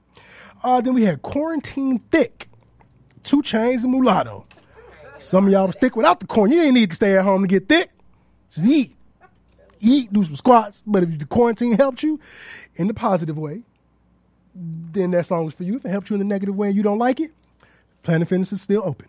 Uh, 0.62 0.80
then 0.80 0.94
we 0.94 1.04
had 1.04 1.23
Quarantine 1.23 1.99
Thick, 2.11 2.49
Two 3.23 3.42
Chainz 3.42 3.85
and 3.85 3.92
Mulatto. 3.92 4.47
Some 5.18 5.47
of 5.47 5.52
y'all 5.52 5.66
was 5.66 5.76
thick 5.76 5.97
without 5.97 6.21
the 6.21 6.26
corn. 6.26 6.50
You 6.50 6.62
ain't 6.62 6.75
need 6.75 6.90
to 6.90 6.97
stay 6.97 7.16
at 7.16 7.25
home 7.25 7.42
to 7.42 7.49
get 7.49 7.68
thick. 7.68 7.90
Just 8.50 8.66
eat. 8.66 8.97
Eat, 9.80 10.12
do 10.12 10.25
some 10.25 10.37
squats. 10.37 10.83
But 10.87 11.02
if 11.02 11.18
the 11.18 11.26
quarantine 11.26 11.76
helped 11.76 12.02
you 12.02 12.18
in 12.76 12.88
the 12.88 12.94
positive 12.94 13.38
way, 13.38 13.62
then 14.54 15.11
that 15.12 15.26
song 15.26 15.44
was 15.44 15.54
for 15.54 15.64
you. 15.64 15.76
If 15.76 15.85
it 15.85 15.90
helped 15.90 16.11
you 16.11 16.14
in 16.14 16.18
the 16.21 16.26
negative 16.26 16.56
way 16.56 16.68
and 16.68 16.76
you 16.76 16.83
don't 16.83 16.99
like 16.99 17.21
it, 17.21 17.33
Planet 18.02 18.28
Fitness 18.28 18.52
is 18.52 18.62
still 18.62 18.83
open. 18.85 19.09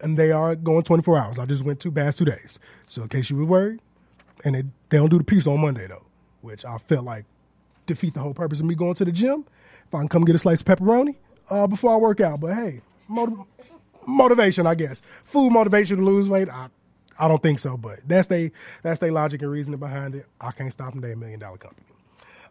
And 0.00 0.16
they 0.16 0.30
are 0.30 0.54
going 0.54 0.82
24 0.82 1.18
hours. 1.18 1.38
I 1.38 1.46
just 1.46 1.64
went 1.64 1.80
two 1.80 1.90
past 1.90 2.18
two 2.18 2.24
days. 2.24 2.58
So 2.86 3.02
in 3.02 3.08
case 3.08 3.30
you 3.30 3.36
were 3.36 3.44
worried, 3.44 3.80
and 4.44 4.54
they, 4.54 4.62
they 4.90 4.98
don't 4.98 5.08
do 5.08 5.18
the 5.18 5.24
piece 5.24 5.46
on 5.46 5.60
Monday 5.60 5.86
though, 5.88 6.04
which 6.40 6.64
I 6.64 6.78
felt 6.78 7.04
like 7.04 7.24
defeat 7.86 8.14
the 8.14 8.20
whole 8.20 8.34
purpose 8.34 8.60
of 8.60 8.66
me 8.66 8.74
going 8.74 8.94
to 8.94 9.04
the 9.04 9.12
gym. 9.12 9.44
If 9.86 9.94
I 9.94 9.98
can 9.98 10.08
come 10.08 10.24
get 10.24 10.36
a 10.36 10.38
slice 10.38 10.60
of 10.60 10.66
pepperoni 10.66 11.16
uh, 11.50 11.66
before 11.66 11.92
I 11.92 11.96
work 11.96 12.20
out. 12.20 12.40
But 12.40 12.54
hey, 12.54 12.82
motiv- 13.08 13.38
motivation, 14.06 14.66
I 14.66 14.74
guess. 14.74 15.02
Food 15.24 15.50
motivation 15.50 15.98
to 15.98 16.04
lose 16.04 16.28
weight, 16.28 16.48
I, 16.48 16.68
I 17.18 17.28
don't 17.28 17.42
think 17.42 17.58
so. 17.58 17.76
But 17.76 18.00
that's 18.06 18.28
they 18.28 18.52
that's 18.82 19.00
their 19.00 19.12
logic 19.12 19.42
and 19.42 19.50
reasoning 19.50 19.80
behind 19.80 20.14
it. 20.14 20.26
I 20.40 20.52
can't 20.52 20.72
stop 20.72 20.92
them. 20.92 21.00
They 21.00 21.12
a 21.12 21.16
million 21.16 21.40
dollar 21.40 21.58
company. 21.58 21.86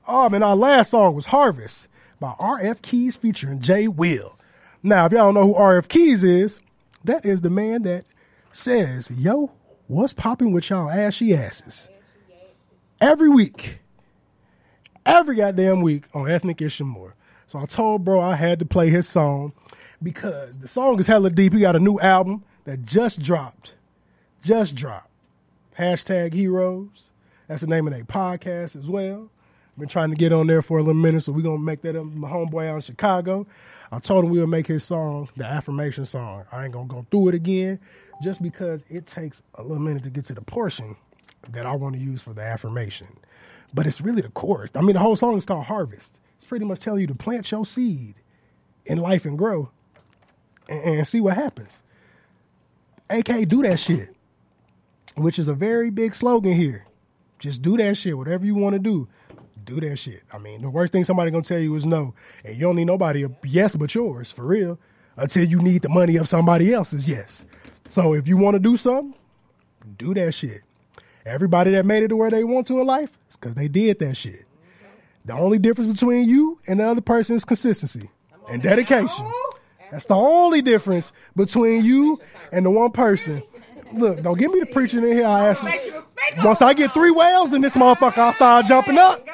Um, 0.07 0.33
and 0.33 0.43
our 0.43 0.55
last 0.55 0.91
song 0.91 1.15
was 1.15 1.27
Harvest 1.27 1.87
by 2.19 2.33
RF 2.39 2.81
Keys 2.81 3.15
featuring 3.15 3.59
Jay 3.59 3.87
Will. 3.87 4.37
Now, 4.81 5.05
if 5.05 5.11
y'all 5.11 5.31
don't 5.31 5.33
know 5.33 5.53
who 5.53 5.59
RF 5.59 5.89
Keys 5.89 6.23
is, 6.23 6.59
that 7.03 7.25
is 7.25 7.41
the 7.41 7.49
man 7.49 7.83
that 7.83 8.05
says, 8.51 9.11
"Yo, 9.11 9.51
what's 9.87 10.13
popping 10.13 10.51
with 10.51 10.69
y'all 10.69 10.89
ashy 10.89 11.35
asses?" 11.35 11.89
Every 12.99 13.29
week, 13.29 13.79
every 15.05 15.35
goddamn 15.35 15.81
week 15.81 16.05
on 16.15 16.29
Ethnic 16.29 16.59
Ish 16.63 16.79
and 16.79 16.89
More. 16.89 17.13
So 17.45 17.59
I 17.59 17.65
told 17.65 18.03
bro 18.03 18.19
I 18.19 18.35
had 18.35 18.57
to 18.57 18.65
play 18.65 18.89
his 18.89 19.07
song 19.07 19.53
because 20.01 20.57
the 20.57 20.67
song 20.67 20.99
is 20.99 21.05
hella 21.05 21.29
deep. 21.29 21.53
He 21.53 21.59
got 21.59 21.75
a 21.75 21.79
new 21.79 21.99
album 21.99 22.43
that 22.63 22.83
just 22.83 23.21
dropped. 23.21 23.75
Just 24.43 24.73
dropped. 24.73 25.11
Hashtag 25.77 26.33
Heroes. 26.33 27.11
That's 27.47 27.61
the 27.61 27.67
name 27.67 27.85
of 27.85 27.93
their 27.93 28.03
podcast 28.03 28.75
as 28.75 28.89
well. 28.89 29.29
Been 29.77 29.87
trying 29.87 30.09
to 30.09 30.15
get 30.15 30.33
on 30.33 30.47
there 30.47 30.63
for 30.63 30.79
a 30.79 30.81
little 30.81 30.95
minute, 30.95 31.21
so 31.21 31.31
we're 31.31 31.43
gonna 31.43 31.59
make 31.59 31.83
that 31.83 31.95
up. 31.95 32.05
My 32.05 32.31
homeboy 32.31 32.67
out 32.67 32.75
in 32.75 32.81
Chicago. 32.81 33.45
I 33.91 33.99
told 33.99 34.25
him 34.25 34.31
we 34.31 34.39
would 34.39 34.49
make 34.49 34.65
his 34.65 34.83
song 34.83 35.29
the 35.35 35.45
affirmation 35.45 36.05
song. 36.07 36.45
I 36.51 36.63
ain't 36.63 36.73
gonna 36.73 36.87
go 36.87 37.05
through 37.11 37.29
it 37.29 37.35
again, 37.35 37.79
just 38.23 38.41
because 38.41 38.85
it 38.89 39.05
takes 39.05 39.43
a 39.53 39.61
little 39.61 39.79
minute 39.79 40.03
to 40.05 40.09
get 40.09 40.25
to 40.25 40.33
the 40.33 40.41
portion 40.41 40.95
that 41.49 41.65
I 41.65 41.75
want 41.75 41.95
to 41.95 42.01
use 42.01 42.21
for 42.21 42.33
the 42.33 42.41
affirmation. 42.41 43.07
But 43.73 43.85
it's 43.85 44.01
really 44.01 44.21
the 44.21 44.29
chorus. 44.29 44.71
I 44.75 44.81
mean, 44.81 44.93
the 44.93 44.99
whole 44.99 45.15
song 45.15 45.37
is 45.37 45.45
called 45.45 45.65
Harvest. 45.65 46.19
It's 46.35 46.45
pretty 46.45 46.65
much 46.65 46.81
telling 46.81 47.01
you 47.01 47.07
to 47.07 47.15
plant 47.15 47.51
your 47.51 47.65
seed 47.65 48.15
in 48.85 48.97
life 48.97 49.25
and 49.25 49.37
grow 49.37 49.69
and, 50.69 50.81
and 50.81 51.07
see 51.07 51.21
what 51.21 51.35
happens. 51.35 51.83
AK, 53.09 53.47
do 53.47 53.61
that 53.63 53.79
shit, 53.79 54.15
which 55.15 55.39
is 55.39 55.47
a 55.47 55.53
very 55.53 55.89
big 55.89 56.13
slogan 56.13 56.53
here. 56.53 56.85
Just 57.39 57.61
do 57.61 57.77
that 57.77 57.95
shit, 57.95 58.17
whatever 58.17 58.45
you 58.45 58.55
want 58.55 58.73
to 58.73 58.79
do. 58.79 59.07
Do 59.63 59.79
that 59.81 59.97
shit. 59.97 60.23
I 60.31 60.37
mean, 60.37 60.61
the 60.61 60.69
worst 60.69 60.93
thing 60.93 61.03
somebody 61.03 61.29
gonna 61.29 61.43
tell 61.43 61.59
you 61.59 61.75
is 61.75 61.85
no, 61.85 62.13
and 62.43 62.55
you 62.55 62.61
don't 62.61 62.77
need 62.77 62.85
nobody 62.85 63.25
yes 63.43 63.75
but 63.75 63.93
yours 63.93 64.31
for 64.31 64.45
real 64.45 64.79
until 65.17 65.43
you 65.43 65.59
need 65.59 65.81
the 65.81 65.89
money 65.89 66.15
of 66.15 66.27
somebody 66.27 66.73
else's 66.73 67.07
yes. 67.07 67.43
So 67.89 68.13
if 68.13 68.27
you 68.27 68.37
want 68.37 68.55
to 68.55 68.59
do 68.59 68.77
something, 68.77 69.13
do 69.97 70.13
that 70.13 70.33
shit. 70.33 70.61
Everybody 71.27 71.71
that 71.71 71.85
made 71.85 72.03
it 72.03 72.07
to 72.09 72.15
where 72.15 72.29
they 72.29 72.43
want 72.43 72.67
to 72.67 72.79
in 72.79 72.87
life 72.87 73.11
is 73.29 73.35
because 73.35 73.55
they 73.55 73.67
did 73.67 73.99
that 73.99 74.15
shit. 74.15 74.45
The 75.25 75.33
only 75.33 75.59
difference 75.59 75.91
between 75.93 76.27
you 76.27 76.59
and 76.67 76.79
the 76.79 76.85
other 76.87 77.01
person 77.01 77.35
is 77.35 77.43
consistency. 77.43 78.09
and 78.49 78.61
dedication. 78.61 79.29
That's 79.91 80.05
the 80.05 80.15
only 80.15 80.61
difference 80.61 81.11
between 81.35 81.83
you 81.83 82.19
and 82.51 82.65
the 82.65 82.69
one 82.71 82.91
person. 82.91 83.43
Look, 83.93 84.21
don't 84.21 84.37
give 84.37 84.51
me 84.53 84.61
the 84.61 84.65
preaching 84.67 85.03
in 85.03 85.11
here. 85.13 85.25
I 85.25 85.49
ask 85.49 85.61
you. 85.85 85.93
Once 86.43 86.61
I 86.61 86.73
get 86.73 86.93
three 86.93 87.11
whales 87.11 87.53
in 87.53 87.61
this 87.61 87.73
motherfucker, 87.75 88.17
I'll 88.17 88.33
start 88.33 88.65
jumping 88.65 88.97
up. 88.97 89.25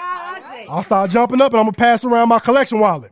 I'll 0.69 0.83
start 0.83 1.11
jumping 1.11 1.41
up 1.41 1.51
and 1.51 1.59
I'm 1.59 1.65
gonna 1.65 1.73
pass 1.73 2.03
around 2.03 2.29
my 2.29 2.39
collection 2.39 2.79
wallet. 2.79 3.11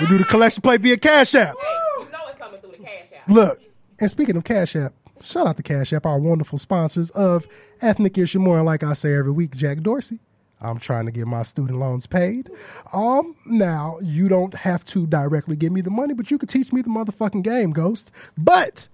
We 0.00 0.06
do 0.06 0.18
the 0.18 0.24
collection 0.24 0.62
plate 0.62 0.80
via 0.80 0.96
Cash 0.96 1.34
App. 1.34 1.54
You 1.98 2.04
know 2.10 2.18
it's 2.28 2.38
coming 2.38 2.60
through 2.60 2.72
the 2.72 2.78
cash 2.78 3.12
out. 3.12 3.28
Look, 3.28 3.60
and 4.00 4.10
speaking 4.10 4.36
of 4.36 4.44
Cash 4.44 4.74
App, 4.76 4.92
shout 5.24 5.46
out 5.46 5.56
to 5.56 5.62
Cash 5.62 5.92
App, 5.92 6.06
our 6.06 6.18
wonderful 6.18 6.58
sponsors 6.58 7.10
of 7.10 7.46
Ethnic 7.80 8.18
Ish 8.18 8.34
and 8.34 8.44
More. 8.44 8.58
And 8.58 8.66
like 8.66 8.82
I 8.82 8.92
say 8.92 9.14
every 9.14 9.32
week, 9.32 9.56
Jack 9.56 9.80
Dorsey. 9.80 10.20
I'm 10.60 10.78
trying 10.78 11.06
to 11.06 11.12
get 11.12 11.26
my 11.26 11.42
student 11.42 11.80
loans 11.80 12.06
paid. 12.06 12.48
Um, 12.92 13.34
now 13.44 13.98
you 14.00 14.28
don't 14.28 14.54
have 14.54 14.84
to 14.86 15.06
directly 15.06 15.56
give 15.56 15.72
me 15.72 15.80
the 15.80 15.90
money, 15.90 16.14
but 16.14 16.30
you 16.30 16.38
could 16.38 16.48
teach 16.48 16.72
me 16.72 16.82
the 16.82 16.88
motherfucking 16.88 17.42
game, 17.42 17.72
Ghost. 17.72 18.12
But 18.38 18.88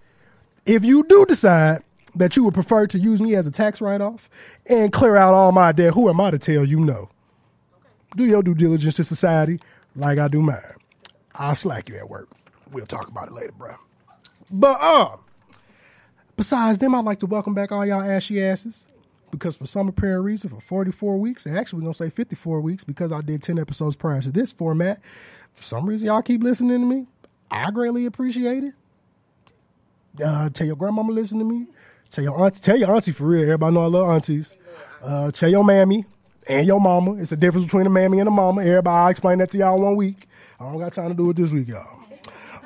if 0.64 0.82
you 0.82 1.04
do 1.04 1.26
decide 1.26 1.82
that 2.14 2.36
you 2.36 2.44
would 2.44 2.54
prefer 2.54 2.86
to 2.86 2.98
use 2.98 3.20
me 3.20 3.34
as 3.34 3.46
a 3.46 3.50
tax 3.50 3.82
write-off 3.82 4.30
and 4.64 4.92
clear 4.94 5.16
out 5.16 5.34
all 5.34 5.52
my 5.52 5.72
debt, 5.72 5.92
who 5.92 6.08
am 6.08 6.22
I 6.22 6.30
to 6.30 6.38
tell 6.38 6.64
you 6.64 6.80
no? 6.80 7.10
Do 8.16 8.24
your 8.24 8.42
due 8.42 8.54
diligence 8.54 8.94
to 8.94 9.04
society 9.04 9.60
like 9.94 10.18
I 10.18 10.28
do 10.28 10.40
mine. 10.40 10.62
I'll 11.34 11.54
slack 11.54 11.90
you 11.90 11.96
at 11.96 12.08
work. 12.08 12.30
We'll 12.72 12.86
talk 12.86 13.08
about 13.08 13.28
it 13.28 13.34
later, 13.34 13.52
bro. 13.52 13.74
But 14.50 14.78
uh, 14.80 15.16
besides 16.38 16.78
them, 16.78 16.94
I'd 16.94 17.04
like 17.04 17.18
to 17.18 17.26
welcome 17.26 17.52
back 17.52 17.70
all 17.70 17.84
y'all 17.84 18.00
ashy 18.00 18.42
asses. 18.42 18.86
Because 19.30 19.56
for 19.56 19.66
some 19.66 19.88
apparent 19.88 20.24
reason, 20.24 20.48
for 20.48 20.58
44 20.58 21.18
weeks, 21.18 21.46
actually 21.46 21.80
we're 21.80 21.82
gonna 21.82 21.94
say 21.94 22.08
54 22.08 22.62
weeks, 22.62 22.82
because 22.82 23.12
I 23.12 23.20
did 23.20 23.42
10 23.42 23.58
episodes 23.58 23.94
prior 23.94 24.22
to 24.22 24.30
this 24.32 24.50
format. 24.50 25.02
For 25.52 25.64
some 25.64 25.84
reason, 25.84 26.06
y'all 26.06 26.22
keep 26.22 26.42
listening 26.42 26.80
to 26.80 26.86
me. 26.86 27.06
I 27.50 27.70
greatly 27.70 28.06
appreciate 28.06 28.64
it. 28.64 28.74
Uh, 30.24 30.48
tell 30.48 30.66
your 30.66 30.76
grandmama 30.76 31.12
listen 31.12 31.38
to 31.40 31.44
me. 31.44 31.66
Tell 32.08 32.24
your 32.24 32.42
auntie, 32.42 32.60
tell 32.60 32.78
your 32.78 32.94
auntie 32.94 33.12
for 33.12 33.24
real. 33.24 33.42
Everybody 33.42 33.74
know 33.74 33.82
I 33.82 33.86
love 33.88 34.08
aunties. 34.08 34.54
Uh, 35.02 35.30
tell 35.30 35.50
your 35.50 35.64
mammy 35.64 36.06
and 36.48 36.66
your 36.66 36.80
mama. 36.80 37.14
It's 37.14 37.30
the 37.30 37.36
difference 37.36 37.66
between 37.66 37.86
a 37.86 37.90
mammy 37.90 38.20
and 38.20 38.28
a 38.28 38.30
mama. 38.30 38.62
Everybody, 38.62 38.88
I'll 38.88 39.08
explain 39.08 39.38
that 39.38 39.50
to 39.50 39.58
y'all 39.58 39.78
one 39.78 39.96
week. 39.96 40.26
I 40.58 40.64
don't 40.64 40.78
got 40.78 40.94
time 40.94 41.08
to 41.08 41.14
do 41.14 41.28
it 41.30 41.36
this 41.36 41.50
week, 41.50 41.68
y'all. 41.68 41.98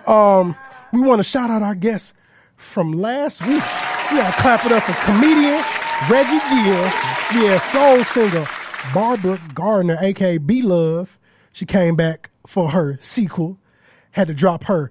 Um, 0.07 0.57
we 0.93 1.01
want 1.01 1.19
to 1.19 1.25
shout 1.25 1.51
out 1.51 1.63
our 1.63 1.75
guests 1.75 2.13
from 2.57 2.93
last 2.93 3.41
week. 3.43 3.63
We 4.11 4.19
got 4.19 4.35
to 4.35 4.41
clap 4.41 4.67
it 4.67 4.73
up 4.73 4.83
for 4.83 4.93
comedian 5.05 5.61
Reggie 6.11 6.39
Gill. 6.51 7.43
Yeah, 7.43 7.59
soul 7.59 8.05
singer 8.05 8.47
Barbara 8.93 9.41
Gardner, 9.55 9.97
aka 10.01 10.39
B 10.39 10.63
Love. 10.63 11.19
She 11.53 11.65
came 11.67 11.97
back 11.97 12.31
for 12.47 12.71
her 12.71 12.99
sequel. 13.01 13.59
Had 14.13 14.29
to 14.29 14.35
drop 14.35 14.65
her 14.65 14.91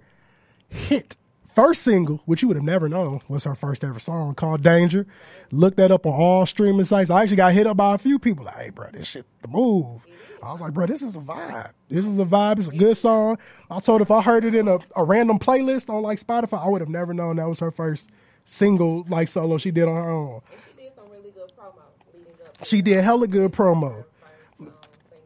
hit 0.67 1.17
first 1.53 1.81
single, 1.81 2.21
which 2.25 2.41
you 2.41 2.47
would 2.47 2.57
have 2.57 2.63
never 2.63 2.87
known 2.87 3.21
was 3.27 3.43
her 3.43 3.55
first 3.55 3.83
ever 3.83 3.99
song 3.99 4.33
called 4.35 4.63
Danger. 4.63 5.05
Look 5.51 5.75
that 5.75 5.91
up 5.91 6.05
on 6.05 6.13
all 6.13 6.45
streaming 6.45 6.85
sites. 6.85 7.09
I 7.09 7.21
actually 7.21 7.37
got 7.37 7.53
hit 7.53 7.67
up 7.67 7.77
by 7.77 7.93
a 7.93 7.97
few 7.97 8.17
people 8.17 8.45
like, 8.45 8.57
hey, 8.57 8.69
bro, 8.69 8.89
this 8.91 9.07
shit, 9.07 9.25
the 9.41 9.47
move. 9.47 10.01
I 10.43 10.51
was 10.51 10.61
like, 10.61 10.73
bro, 10.73 10.87
this 10.87 11.01
is 11.01 11.15
a 11.15 11.19
vibe. 11.19 11.71
This 11.89 12.05
is 12.05 12.17
a 12.17 12.25
vibe. 12.25 12.59
It's 12.59 12.67
a 12.67 12.71
good 12.75 12.97
song. 12.97 13.37
I 13.69 13.79
told 13.79 14.01
her 14.01 14.03
if 14.03 14.11
I 14.11 14.21
heard 14.21 14.43
it 14.43 14.55
in 14.55 14.67
a, 14.67 14.79
a 14.95 15.03
random 15.03 15.37
playlist 15.39 15.89
on 15.89 16.01
like 16.01 16.19
Spotify, 16.19 16.65
I 16.65 16.67
would 16.67 16.81
have 16.81 16.89
never 16.89 17.13
known 17.13 17.35
that 17.35 17.47
was 17.47 17.59
her 17.59 17.71
first 17.71 18.09
single 18.43 19.05
like 19.07 19.27
solo 19.27 19.57
she 19.57 19.71
did 19.71 19.87
on 19.87 19.95
her 19.95 20.09
own. 20.09 20.41
She 20.49 20.83
did 20.83 20.95
some 20.95 21.09
really 21.11 21.31
good 21.31 21.51
promo 21.57 21.83
leading 22.13 22.33
up. 22.45 22.65
She 22.65 22.81
did 22.81 23.03
hella 23.03 23.27
good 23.27 23.51
promo. 23.51 24.05
Um, 24.59 24.73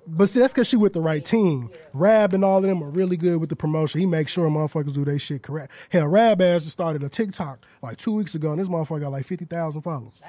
but 0.07 0.27
see, 0.29 0.39
that's 0.39 0.53
because 0.53 0.67
she 0.67 0.75
with 0.75 0.93
the 0.93 1.01
right 1.01 1.23
team. 1.23 1.69
Rab 1.93 2.33
and 2.33 2.43
all 2.43 2.57
of 2.57 2.63
them 2.63 2.83
are 2.83 2.89
really 2.89 3.17
good 3.17 3.37
with 3.37 3.49
the 3.49 3.55
promotion. 3.55 4.01
He 4.01 4.05
makes 4.05 4.31
sure 4.33 4.49
motherfuckers 4.49 4.93
do 4.93 5.05
their 5.05 5.17
shit 5.17 5.41
correct. 5.41 5.71
Hell, 5.89 6.07
Rab 6.07 6.41
has 6.41 6.63
just 6.63 6.73
started 6.73 7.01
a 7.03 7.09
TikTok 7.09 7.65
like 7.81 7.97
two 7.97 8.13
weeks 8.13 8.35
ago, 8.35 8.51
and 8.51 8.59
this 8.59 8.67
motherfucker 8.67 9.01
got 9.01 9.11
like 9.13 9.25
fifty 9.25 9.45
thousand 9.45 9.81
followers. 9.81 10.21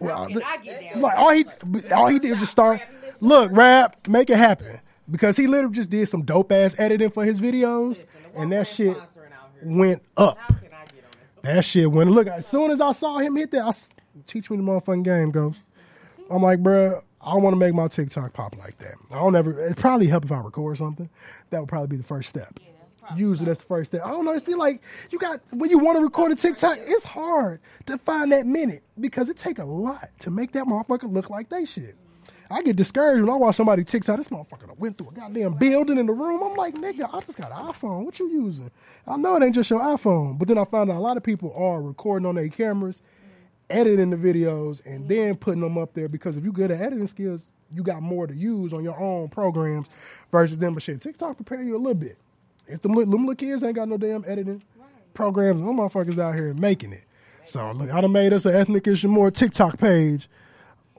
Well, 0.00 0.28
like 0.30 1.18
all 1.18 1.30
he 1.30 1.44
all 1.92 2.06
he 2.08 2.18
did 2.18 2.32
was 2.32 2.40
just 2.40 2.52
start. 2.52 2.80
Look, 3.20 3.50
Rab, 3.52 3.96
make 4.08 4.30
it 4.30 4.36
happen 4.36 4.80
because 5.10 5.36
he 5.36 5.46
literally 5.46 5.74
just 5.74 5.90
did 5.90 6.08
some 6.08 6.22
dope 6.22 6.52
ass 6.52 6.78
editing 6.78 7.10
for 7.10 7.24
his 7.24 7.40
videos, 7.40 8.04
and 8.34 8.52
that 8.52 8.66
shit 8.68 8.96
went 9.62 10.02
up. 10.16 10.38
That 11.42 11.64
shit 11.64 11.90
went. 11.90 12.10
Look, 12.10 12.28
as 12.28 12.46
soon 12.46 12.70
as 12.70 12.80
I 12.80 12.92
saw 12.92 13.18
him 13.18 13.36
hit 13.36 13.50
that, 13.52 13.64
I 13.64 13.72
teach 14.26 14.50
me 14.50 14.56
the 14.56 14.62
motherfucking 14.62 15.04
game, 15.04 15.30
Ghost. 15.30 15.62
I'm 16.30 16.42
like, 16.42 16.62
bruh, 16.62 17.02
I 17.20 17.34
want 17.36 17.54
to 17.54 17.58
make 17.58 17.74
my 17.74 17.88
TikTok 17.88 18.32
pop 18.32 18.56
like 18.56 18.78
that. 18.78 18.94
I 19.10 19.14
don't 19.16 19.34
ever. 19.34 19.58
It'd 19.64 19.76
probably 19.78 20.06
help 20.06 20.24
if 20.24 20.32
I 20.32 20.38
record 20.38 20.78
something. 20.78 21.08
That 21.50 21.60
would 21.60 21.68
probably 21.68 21.88
be 21.88 21.96
the 21.96 22.04
first 22.04 22.28
step. 22.28 22.60
Usually 23.16 23.46
that's 23.46 23.60
the 23.60 23.66
first 23.66 23.92
step. 23.92 24.02
I 24.04 24.10
don't 24.10 24.24
know. 24.24 24.34
I 24.34 24.38
feel 24.38 24.58
like 24.58 24.82
you 25.10 25.18
got 25.18 25.40
when 25.50 25.70
you 25.70 25.78
want 25.78 25.96
to 25.96 26.02
record 26.02 26.32
a 26.32 26.34
TikTok, 26.34 26.78
it's 26.80 27.04
hard 27.04 27.60
to 27.86 27.98
find 27.98 28.32
that 28.32 28.46
minute 28.46 28.82
because 29.00 29.28
it 29.28 29.36
take 29.36 29.58
a 29.58 29.64
lot 29.64 30.10
to 30.20 30.30
make 30.30 30.52
that 30.52 30.64
motherfucker 30.64 31.12
look 31.12 31.30
like 31.30 31.48
they 31.48 31.64
shit. 31.64 31.96
I 32.50 32.62
get 32.62 32.76
discouraged 32.76 33.20
when 33.20 33.30
I 33.30 33.36
watch 33.36 33.56
somebody 33.56 33.84
TikTok. 33.84 34.16
This 34.16 34.28
motherfucker 34.28 34.76
went 34.78 34.96
through 34.96 35.08
a 35.08 35.12
goddamn 35.12 35.54
building 35.54 35.98
in 35.98 36.06
the 36.06 36.12
room. 36.12 36.42
I'm 36.42 36.54
like, 36.54 36.74
nigga, 36.74 37.08
I 37.12 37.20
just 37.20 37.36
got 37.36 37.52
an 37.52 37.58
iPhone. 37.58 38.04
What 38.04 38.18
you 38.18 38.30
using? 38.30 38.70
I 39.06 39.16
know 39.16 39.36
it 39.36 39.42
ain't 39.42 39.54
just 39.54 39.68
your 39.68 39.80
iPhone. 39.80 40.38
But 40.38 40.48
then 40.48 40.56
I 40.56 40.64
found 40.64 40.90
out 40.90 40.96
a 40.96 41.00
lot 41.00 41.18
of 41.18 41.22
people 41.22 41.52
are 41.54 41.82
recording 41.82 42.24
on 42.24 42.36
their 42.36 42.48
cameras, 42.48 43.02
editing 43.68 44.10
the 44.10 44.16
videos, 44.16 44.80
and 44.86 45.08
then 45.08 45.36
putting 45.36 45.60
them 45.60 45.76
up 45.76 45.92
there 45.92 46.08
because 46.08 46.38
if 46.38 46.44
you 46.44 46.52
good 46.52 46.70
at 46.70 46.80
editing 46.80 47.06
skills, 47.06 47.52
you 47.70 47.82
got 47.82 48.00
more 48.00 48.26
to 48.26 48.34
use 48.34 48.72
on 48.72 48.82
your 48.82 48.98
own 48.98 49.28
programs 49.28 49.90
versus 50.32 50.56
them. 50.56 50.72
But 50.72 50.82
shit, 50.82 51.02
TikTok 51.02 51.36
prepare 51.36 51.62
you 51.62 51.76
a 51.76 51.78
little 51.78 51.92
bit. 51.92 52.16
It's 52.68 52.80
them, 52.80 52.92
little- 52.92 53.10
them 53.12 53.22
little 53.26 53.34
kids 53.34 53.62
ain't 53.62 53.74
got 53.76 53.88
no 53.88 53.96
damn 53.96 54.24
editing 54.26 54.62
programs. 55.14 55.60
Them 55.60 55.76
motherfuckers 55.76 56.18
out 56.18 56.34
here 56.34 56.52
making 56.54 56.92
it. 56.92 57.04
So 57.44 57.72
look, 57.72 57.90
I 57.90 58.00
done 58.00 58.12
made 58.12 58.32
us 58.32 58.44
an 58.44 58.54
ethnic 58.54 58.86
ish 58.86 59.04
and 59.04 59.12
more 59.12 59.30
TikTok 59.30 59.78
page. 59.78 60.28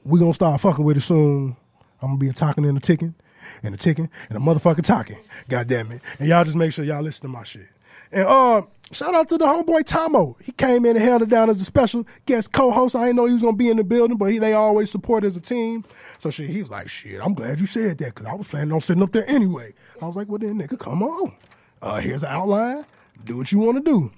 We 0.04 0.18
gonna 0.18 0.34
start 0.34 0.60
fucking 0.60 0.84
with 0.84 0.96
it 0.96 1.02
soon. 1.02 1.56
I'm 2.02 2.08
gonna 2.08 2.18
be 2.18 2.28
a 2.28 2.32
talking 2.32 2.64
and 2.64 2.76
a 2.76 2.80
ticking, 2.80 3.14
and 3.62 3.74
a 3.74 3.78
ticking, 3.78 4.08
and 4.28 4.36
a 4.36 4.40
motherfucking 4.40 4.84
talking. 4.84 5.18
God 5.48 5.68
damn 5.68 5.92
it. 5.92 6.00
And 6.18 6.28
y'all 6.28 6.44
just 6.44 6.56
make 6.56 6.72
sure 6.72 6.84
y'all 6.84 7.02
listen 7.02 7.22
to 7.22 7.28
my 7.28 7.44
shit. 7.44 7.68
And 8.10 8.26
uh 8.26 8.62
shout 8.90 9.14
out 9.14 9.28
to 9.28 9.38
the 9.38 9.44
homeboy 9.44 9.84
Tomo. 9.84 10.36
He 10.42 10.50
came 10.52 10.84
in 10.84 10.96
and 10.96 11.04
held 11.04 11.22
it 11.22 11.28
down 11.28 11.48
as 11.50 11.60
a 11.60 11.64
special 11.64 12.04
guest 12.26 12.50
co-host. 12.52 12.96
I 12.96 13.04
didn't 13.04 13.16
know 13.16 13.26
he 13.26 13.34
was 13.34 13.42
gonna 13.42 13.56
be 13.56 13.68
in 13.70 13.76
the 13.76 13.84
building, 13.84 14.16
but 14.16 14.32
he, 14.32 14.38
they 14.38 14.52
always 14.54 14.90
support 14.90 15.22
as 15.22 15.36
a 15.36 15.40
team. 15.40 15.84
So 16.18 16.30
shit, 16.30 16.50
he 16.50 16.60
was 16.62 16.70
like, 16.70 16.88
shit, 16.88 17.20
I'm 17.22 17.34
glad 17.34 17.60
you 17.60 17.66
said 17.66 17.98
that, 17.98 18.06
because 18.14 18.26
I 18.26 18.34
was 18.34 18.48
planning 18.48 18.72
on 18.72 18.80
sitting 18.80 19.02
up 19.02 19.12
there 19.12 19.28
anyway. 19.30 19.72
I 20.02 20.06
was 20.06 20.16
like, 20.16 20.28
well 20.28 20.38
then 20.38 20.58
nigga, 20.60 20.76
come 20.78 21.02
on. 21.04 21.32
Uh 21.82 21.96
here's 22.00 22.22
an 22.22 22.30
outline. 22.30 22.84
Do 23.24 23.36
what 23.38 23.52
you 23.52 23.58
wanna 23.58 23.80
do. 23.80 24.12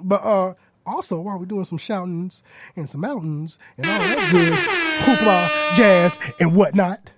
But 0.00 0.22
uh 0.24 0.54
also 0.86 1.20
while 1.20 1.38
we're 1.38 1.44
doing 1.46 1.64
some 1.64 1.78
shoutings 1.78 2.42
and 2.76 2.88
some 2.88 3.00
mountains 3.02 3.58
and 3.76 3.86
all 3.86 3.98
that 3.98 4.28
good 4.30 4.52
hoopla, 4.52 5.74
jazz, 5.76 6.18
and 6.40 6.54
whatnot, 6.56 7.10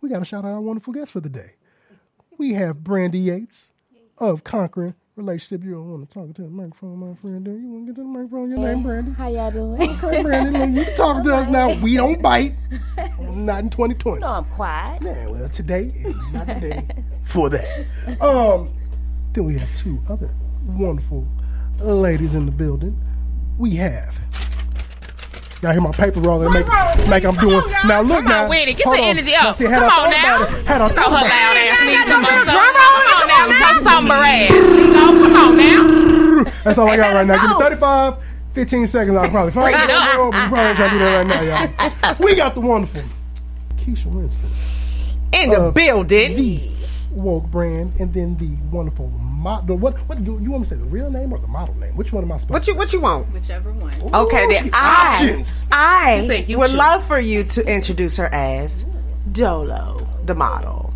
we 0.00 0.08
gotta 0.08 0.24
shout 0.24 0.44
out 0.44 0.52
our 0.52 0.60
wonderful 0.60 0.92
guest 0.92 1.12
for 1.12 1.20
the 1.20 1.28
day. 1.28 1.52
We 2.38 2.54
have 2.54 2.84
Brandy 2.84 3.18
Yates 3.18 3.70
of 4.18 4.44
Conquering 4.44 4.94
Relationship. 5.16 5.64
You 5.64 5.72
don't 5.72 5.90
want 5.90 6.08
to 6.10 6.14
talk 6.14 6.34
to 6.34 6.42
the 6.42 6.48
microphone, 6.48 6.98
my 6.98 7.14
friend. 7.14 7.44
Do 7.44 7.52
you 7.52 7.68
want 7.70 7.86
to 7.86 7.92
get 7.92 7.96
to 7.96 8.02
the 8.02 8.08
microphone? 8.08 8.50
Your 8.50 8.58
name, 8.58 8.82
Brandy. 8.82 9.12
How 9.12 9.28
y'all 9.28 9.50
doing? 9.50 9.80
Okay, 10.02 10.22
Brandy, 10.22 10.58
look, 10.58 10.68
you 10.78 10.84
can 10.84 10.96
talk 10.96 11.24
to 11.24 11.34
us 11.34 11.48
now. 11.48 11.74
We 11.80 11.96
don't 11.96 12.20
bite. 12.20 12.54
Not 13.20 13.60
in 13.60 13.70
2020. 13.70 14.20
No, 14.20 14.28
I'm 14.28 14.44
quiet. 14.44 15.00
Man, 15.02 15.30
well, 15.32 15.48
today 15.48 15.92
is 16.04 16.16
not 16.32 16.46
the 16.46 16.54
day 16.54 16.88
for 17.24 17.48
that. 17.48 18.20
Um, 18.20 18.74
then 19.36 19.44
we 19.44 19.58
have 19.58 19.72
two 19.74 20.00
other 20.08 20.30
wonderful 20.66 21.26
ladies 21.78 22.34
in 22.34 22.46
the 22.46 22.50
building. 22.52 22.98
We 23.58 23.76
have. 23.76 24.18
Y'all 25.62 25.72
hear 25.72 25.80
my 25.80 25.92
paper 25.92 26.20
rolling? 26.20 26.52
Make, 26.52 26.66
like 27.08 27.24
I'm 27.24 27.34
doing. 27.36 27.62
now 27.86 28.00
look 28.02 28.18
Come 28.22 28.28
now. 28.28 28.44
on 28.44 28.50
with 28.50 28.68
it. 28.68 28.76
Get 28.78 28.86
hold 28.86 28.96
the 28.98 29.02
on. 29.02 29.08
energy 29.08 29.32
Now, 29.32 29.48
up. 29.50 29.56
see, 29.56 29.64
Come 29.64 29.74
on 29.74 29.80
now. 30.10 30.36
about 30.36 30.52
it- 30.52 30.66
Had 30.66 30.80
I 30.82 30.88
thought 30.88 30.96
her 30.96 31.02
about 31.02 31.22
loud 31.22 31.56
ass 31.56 31.86
needs 31.86 32.10
some. 32.10 32.24
Come 32.24 32.76
on 32.76 33.28
now 33.28 33.46
with 33.48 33.60
your 33.60 33.82
somber 33.82 34.14
Come 35.22 35.36
on 35.36 35.56
now. 35.56 36.52
That's 36.64 36.78
all 36.78 36.88
I 36.88 36.96
got 36.96 37.14
right 37.14 37.26
now. 37.26 37.40
Give 37.40 37.50
me 37.58 37.62
35, 37.64 38.14
15 38.54 38.86
seconds. 38.86 39.16
I'll 39.16 39.28
probably 39.30 39.52
find 39.52 39.74
it 39.74 39.90
up. 39.90 40.24
We 40.24 40.30
probably 40.48 40.74
trying 40.76 40.76
to 40.76 40.88
do 40.90 40.98
that 40.98 41.16
right 41.16 41.26
now, 41.26 42.06
y'all. 42.10 42.16
We 42.26 42.34
got 42.34 42.54
the 42.54 42.60
wonderful 42.60 43.02
Keisha 43.78 44.06
Winston. 44.06 44.48
In 45.32 45.50
the 45.50 45.72
building. 45.72 46.75
The 47.16 47.22
woke 47.22 47.44
brand, 47.44 47.98
and 47.98 48.12
then 48.12 48.36
the 48.36 48.50
wonderful 48.70 49.08
model. 49.08 49.78
What? 49.78 49.96
What 50.00 50.22
do 50.22 50.38
you 50.38 50.50
want 50.50 50.64
me 50.64 50.68
to 50.68 50.74
say? 50.74 50.76
The 50.76 50.84
real 50.84 51.10
name 51.10 51.32
or 51.32 51.38
the 51.38 51.46
model 51.46 51.74
name? 51.76 51.96
Which 51.96 52.12
one 52.12 52.22
am 52.22 52.30
I 52.30 52.36
supposed? 52.36 52.52
What 52.52 52.66
you 52.66 52.74
what 52.76 52.92
you 52.92 53.00
want? 53.00 53.32
Whichever 53.32 53.72
one. 53.72 53.94
Okay, 54.14 54.44
Ooh, 54.44 54.52
then 54.52 54.70
I 54.74 55.14
options. 55.14 55.66
I 55.72 56.44
you 56.46 56.58
would 56.58 56.68
choose. 56.68 56.76
love 56.76 57.02
for 57.04 57.18
you 57.18 57.42
to 57.44 57.66
introduce 57.66 58.18
her 58.18 58.26
as 58.34 58.84
Dolo, 59.32 60.06
the 60.26 60.34
model. 60.34 60.92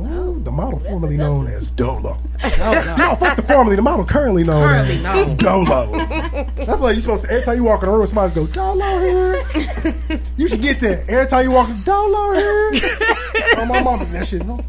Ooh, 0.00 0.40
the 0.44 0.52
model 0.52 0.78
formerly 0.78 1.16
known 1.16 1.48
as 1.48 1.68
Dolo. 1.70 2.16
no, 2.44 3.16
fuck 3.16 3.34
the 3.34 3.44
formerly. 3.44 3.74
The 3.74 3.82
model 3.82 4.04
currently 4.04 4.44
known 4.44 4.62
Currently 4.62 4.94
as 4.94 5.04
known. 5.04 5.36
Dolo. 5.36 5.94
I 5.94 6.44
feel 6.44 6.78
like 6.78 6.94
you're 6.94 7.00
supposed 7.00 7.24
to. 7.24 7.30
Every 7.32 7.44
time 7.44 7.56
you 7.56 7.64
walk 7.64 7.82
in 7.82 7.88
a 7.88 7.92
room, 7.92 8.06
somebody's 8.06 8.32
go 8.32 8.46
Dolo 8.46 9.00
here. 9.00 10.20
you 10.36 10.46
should 10.46 10.62
get 10.62 10.78
that. 10.78 11.08
Every 11.08 11.26
time 11.26 11.44
you 11.44 11.50
walk 11.50 11.70
in 11.70 11.82
Dolo 11.82 12.34
here. 12.34 12.70
oh 13.56 13.66
my 13.68 13.82
mama, 13.82 14.04
that 14.06 14.28
shit. 14.28 14.44
No. 14.46 14.64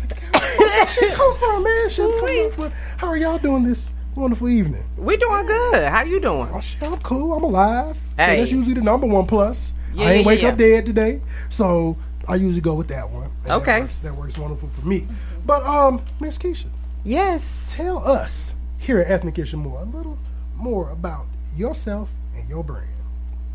Shit 0.87 1.13
come 1.13 1.37
from, 1.37 1.63
man? 1.63 1.89
Shit 1.89 2.19
come. 2.19 2.51
But 2.57 2.71
how 2.97 3.07
are 3.07 3.17
y'all 3.17 3.37
doing 3.37 3.63
this 3.63 3.91
wonderful 4.15 4.49
evening? 4.49 4.83
We 4.97 5.17
doing 5.17 5.45
good. 5.45 5.89
How 5.91 6.03
you 6.03 6.19
doing? 6.19 6.49
Oh 6.53 6.59
shit, 6.59 6.83
I'm 6.83 6.99
cool. 6.99 7.33
I'm 7.33 7.43
alive. 7.43 7.95
So 7.95 8.23
Hey. 8.23 8.39
that's 8.39 8.51
usually 8.51 8.75
the 8.75 8.81
number 8.81 9.07
one 9.07 9.25
plus. 9.25 9.73
Yeah, 9.93 10.05
I 10.07 10.11
ain't 10.13 10.21
yeah, 10.21 10.27
wake 10.27 10.41
yeah. 10.41 10.49
up 10.49 10.57
dead 10.57 10.85
today, 10.85 11.21
so 11.49 11.97
I 12.27 12.35
usually 12.35 12.61
go 12.61 12.73
with 12.75 12.87
that 12.89 13.09
one. 13.09 13.29
Okay. 13.49 13.71
that 13.73 13.81
works, 13.81 13.97
that 13.99 14.15
works 14.15 14.37
wonderful 14.37 14.69
for 14.69 14.85
me. 14.85 15.07
But 15.45 15.63
um, 15.63 16.01
Miss 16.19 16.37
Keisha, 16.37 16.65
Yes. 17.03 17.73
tell 17.75 17.99
us 18.05 18.53
here 18.77 18.99
at 18.99 19.09
Ethnic 19.09 19.37
Ish 19.39 19.53
and 19.53 19.61
More 19.61 19.79
a 19.81 19.83
little 19.85 20.17
more 20.55 20.89
about 20.89 21.25
yourself 21.55 22.09
and 22.35 22.47
your 22.49 22.63
brand. 22.63 22.87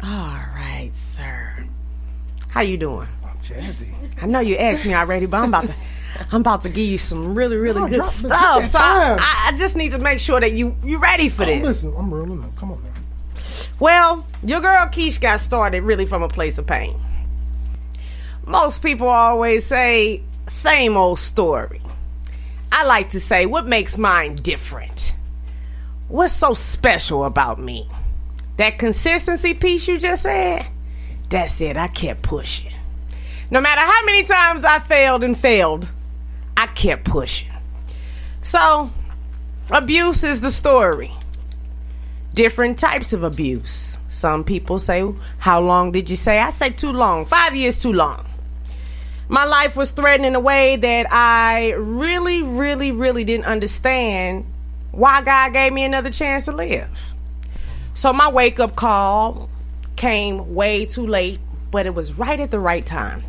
All 0.03 0.09
right, 0.55 0.91
sir. 0.95 1.67
How 2.49 2.63
you 2.63 2.77
doing? 2.79 3.09
I'm 3.25 3.39
jazzy. 3.43 3.93
I 4.23 4.27
know 4.27 4.41
you 4.41 4.57
asked 4.57 4.85
me 4.87 4.95
already, 4.95 5.27
but 5.27 5.39
I'm 5.39 5.49
about 5.49 5.67
to 5.67 5.75
I'm 6.33 6.41
about 6.43 6.63
to 6.63 6.69
give 6.69 6.87
you 6.89 6.99
some 6.99 7.35
really, 7.35 7.57
really 7.57 7.91
good 7.91 8.05
stuff. 8.07 8.67
So 8.67 8.79
I. 8.81 9.49
I 9.53 9.57
just 9.57 9.77
need 9.77 9.93
to 9.93 9.99
make 9.99 10.21
sure 10.21 10.39
that 10.41 10.53
you 10.53 10.77
you 10.85 10.99
ready 10.99 11.29
for 11.29 11.43
Oh, 11.43 11.47
this. 11.47 11.63
listen, 11.65 11.95
I'm 11.97 12.13
rolling 12.13 12.43
up. 12.45 12.55
Come 12.57 12.73
on, 12.73 12.83
man. 12.83 12.93
Well, 13.79 14.27
your 14.45 14.61
girl 14.61 14.87
Keish 14.87 15.21
got 15.21 15.41
started 15.41 15.83
really 15.83 16.07
from 16.07 16.23
a 16.23 16.29
place 16.29 16.59
of 16.59 16.67
pain. 16.67 16.99
Most 18.47 18.83
people 18.83 19.09
always 19.09 19.65
say, 19.67 20.23
same 20.47 20.97
old 20.97 21.19
story. 21.19 21.81
I 22.73 22.85
like 22.85 23.11
to 23.11 23.21
say, 23.21 23.47
what 23.47 23.67
makes 23.67 23.97
mine 23.99 24.37
different? 24.37 25.15
What's 26.09 26.35
so 26.35 26.55
special 26.55 27.25
about 27.25 27.59
me? 27.61 27.89
That 28.57 28.79
consistency 28.79 29.55
piece 29.55 29.89
you 29.89 29.99
just 29.99 30.23
said? 30.25 30.67
That's 31.29 31.61
it, 31.61 31.77
I 31.77 31.89
kept 31.89 32.23
pushing. 32.23 32.73
No 33.51 33.61
matter 33.61 33.81
how 33.81 34.05
many 34.05 34.25
times 34.25 34.65
I 34.65 34.79
failed 34.81 35.23
and 35.25 35.39
failed, 35.39 35.89
I 36.61 36.67
kept 36.67 37.05
pushing. 37.05 37.49
So, 38.43 38.91
abuse 39.71 40.23
is 40.25 40.43
the 40.43 40.51
story 40.51 41.11
different 42.35 42.79
types 42.79 43.15
of 43.15 43.23
abuse. 43.23 43.97
Some 44.11 44.45
people 44.45 44.79
say, 44.79 45.11
How 45.39 45.63
long 45.63 45.91
did 45.91 46.11
you 46.11 46.17
say? 46.17 46.39
I 46.39 46.51
say 46.51 46.69
too 46.69 46.93
long. 46.93 47.25
Five 47.25 47.57
years 47.57 47.81
too 47.81 47.95
long. 47.95 48.27
My 49.27 49.47
life 49.47 49.75
was 49.75 49.91
threatened 49.91 50.27
in 50.27 50.35
a 50.35 50.41
way 50.41 50.77
that 50.77 51.07
I 51.11 51.71
really, 51.79 52.43
really, 52.43 52.93
really 52.93 53.25
didn't 53.25 53.47
understand 53.47 54.45
why 54.91 55.23
God 55.23 55.55
gave 55.55 55.73
me 55.73 55.83
another 55.85 56.11
chance 56.11 56.45
to 56.45 56.53
live. 56.53 57.15
So 57.95 58.13
my 58.13 58.31
wake 58.31 58.61
up 58.61 58.77
call 58.77 59.49
came 59.97 60.55
way 60.55 60.85
too 60.85 61.07
late, 61.07 61.39
but 61.71 61.87
it 61.87 61.95
was 61.95 62.13
right 62.13 62.39
at 62.39 62.51
the 62.51 62.59
right 62.59 62.85
time. 62.85 63.25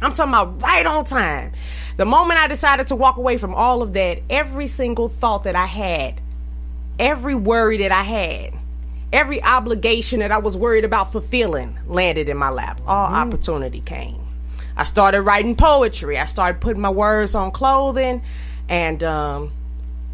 I'm 0.00 0.12
talking 0.12 0.32
about 0.32 0.62
right 0.62 0.84
on 0.84 1.04
time. 1.04 1.52
The 1.96 2.04
moment 2.04 2.38
I 2.38 2.48
decided 2.48 2.88
to 2.88 2.96
walk 2.96 3.16
away 3.16 3.38
from 3.38 3.54
all 3.54 3.82
of 3.82 3.94
that, 3.94 4.20
every 4.28 4.68
single 4.68 5.08
thought 5.08 5.44
that 5.44 5.56
I 5.56 5.66
had 5.66 6.20
every 6.98 7.34
worry 7.34 7.78
that 7.78 7.92
I 7.92 8.02
had, 8.02 8.54
every 9.12 9.42
obligation 9.42 10.20
that 10.20 10.32
I 10.32 10.38
was 10.38 10.56
worried 10.56 10.84
about 10.84 11.12
fulfilling 11.12 11.78
landed 11.86 12.28
in 12.28 12.36
my 12.36 12.50
lap. 12.50 12.80
All 12.86 13.06
opportunity 13.06 13.80
came. 13.80 14.20
I 14.76 14.84
started 14.84 15.22
writing 15.22 15.56
poetry. 15.56 16.18
I 16.18 16.26
started 16.26 16.60
putting 16.60 16.82
my 16.82 16.90
words 16.90 17.34
on 17.34 17.50
clothing, 17.50 18.22
and 18.68 19.02
um, 19.02 19.52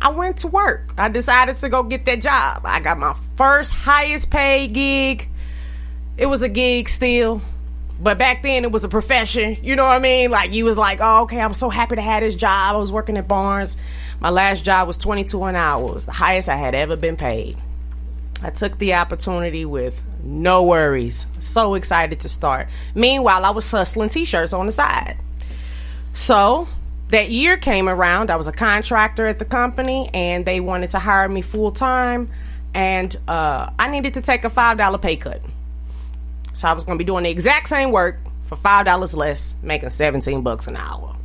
I 0.00 0.10
went 0.10 0.38
to 0.38 0.48
work. 0.48 0.92
I 0.96 1.08
decided 1.08 1.56
to 1.56 1.68
go 1.68 1.82
get 1.82 2.04
that 2.04 2.20
job. 2.20 2.62
I 2.64 2.80
got 2.80 2.98
my 2.98 3.16
first 3.36 3.72
highest 3.72 4.30
paid 4.30 4.72
gig. 4.72 5.28
It 6.16 6.26
was 6.26 6.42
a 6.42 6.48
gig 6.48 6.88
still. 6.88 7.42
But 8.02 8.18
back 8.18 8.42
then 8.42 8.64
it 8.64 8.72
was 8.72 8.82
a 8.82 8.88
profession, 8.88 9.56
you 9.62 9.76
know 9.76 9.84
what 9.84 9.92
I 9.92 10.00
mean? 10.00 10.32
Like 10.32 10.52
you 10.52 10.64
was 10.64 10.76
like, 10.76 10.98
oh, 11.00 11.22
okay, 11.22 11.40
I'm 11.40 11.54
so 11.54 11.70
happy 11.70 11.94
to 11.94 12.02
have 12.02 12.22
this 12.22 12.34
job. 12.34 12.74
I 12.74 12.78
was 12.78 12.90
working 12.90 13.16
at 13.16 13.28
Barnes. 13.28 13.76
My 14.18 14.30
last 14.30 14.64
job 14.64 14.88
was 14.88 14.96
22 14.96 15.44
an 15.44 15.54
hour. 15.54 15.88
It 15.88 15.94
was 15.94 16.04
the 16.06 16.12
highest 16.12 16.48
I 16.48 16.56
had 16.56 16.74
ever 16.74 16.96
been 16.96 17.16
paid. 17.16 17.56
I 18.42 18.50
took 18.50 18.76
the 18.78 18.94
opportunity 18.94 19.64
with 19.64 20.02
no 20.24 20.64
worries. 20.64 21.26
So 21.38 21.74
excited 21.74 22.18
to 22.20 22.28
start. 22.28 22.66
Meanwhile, 22.92 23.44
I 23.44 23.50
was 23.50 23.70
hustling 23.70 24.08
t-shirts 24.08 24.52
on 24.52 24.66
the 24.66 24.72
side. 24.72 25.16
So 26.12 26.66
that 27.10 27.30
year 27.30 27.56
came 27.56 27.88
around. 27.88 28.32
I 28.32 28.36
was 28.36 28.48
a 28.48 28.52
contractor 28.52 29.28
at 29.28 29.38
the 29.38 29.44
company, 29.44 30.10
and 30.12 30.44
they 30.44 30.58
wanted 30.58 30.90
to 30.90 30.98
hire 30.98 31.28
me 31.28 31.40
full 31.40 31.70
time. 31.70 32.30
And 32.74 33.16
uh, 33.28 33.70
I 33.78 33.88
needed 33.88 34.14
to 34.14 34.22
take 34.22 34.42
a 34.42 34.50
five 34.50 34.76
dollar 34.76 34.98
pay 34.98 35.14
cut. 35.14 35.40
So 36.52 36.68
I 36.68 36.72
was 36.72 36.84
going 36.84 36.98
to 36.98 37.02
be 37.02 37.06
doing 37.06 37.24
the 37.24 37.30
exact 37.30 37.68
same 37.68 37.90
work 37.90 38.18
for 38.44 38.56
five 38.56 38.84
dollars 38.84 39.14
less, 39.14 39.54
making 39.62 39.90
seventeen 39.90 40.42
bucks 40.42 40.66
an 40.66 40.76
hour. 40.76 41.16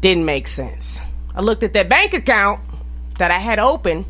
Didn't 0.00 0.24
make 0.24 0.48
sense. 0.48 1.00
I 1.34 1.40
looked 1.40 1.62
at 1.62 1.72
that 1.74 1.88
bank 1.88 2.14
account 2.14 2.60
that 3.18 3.30
I 3.30 3.38
had 3.38 3.58
open 3.58 4.04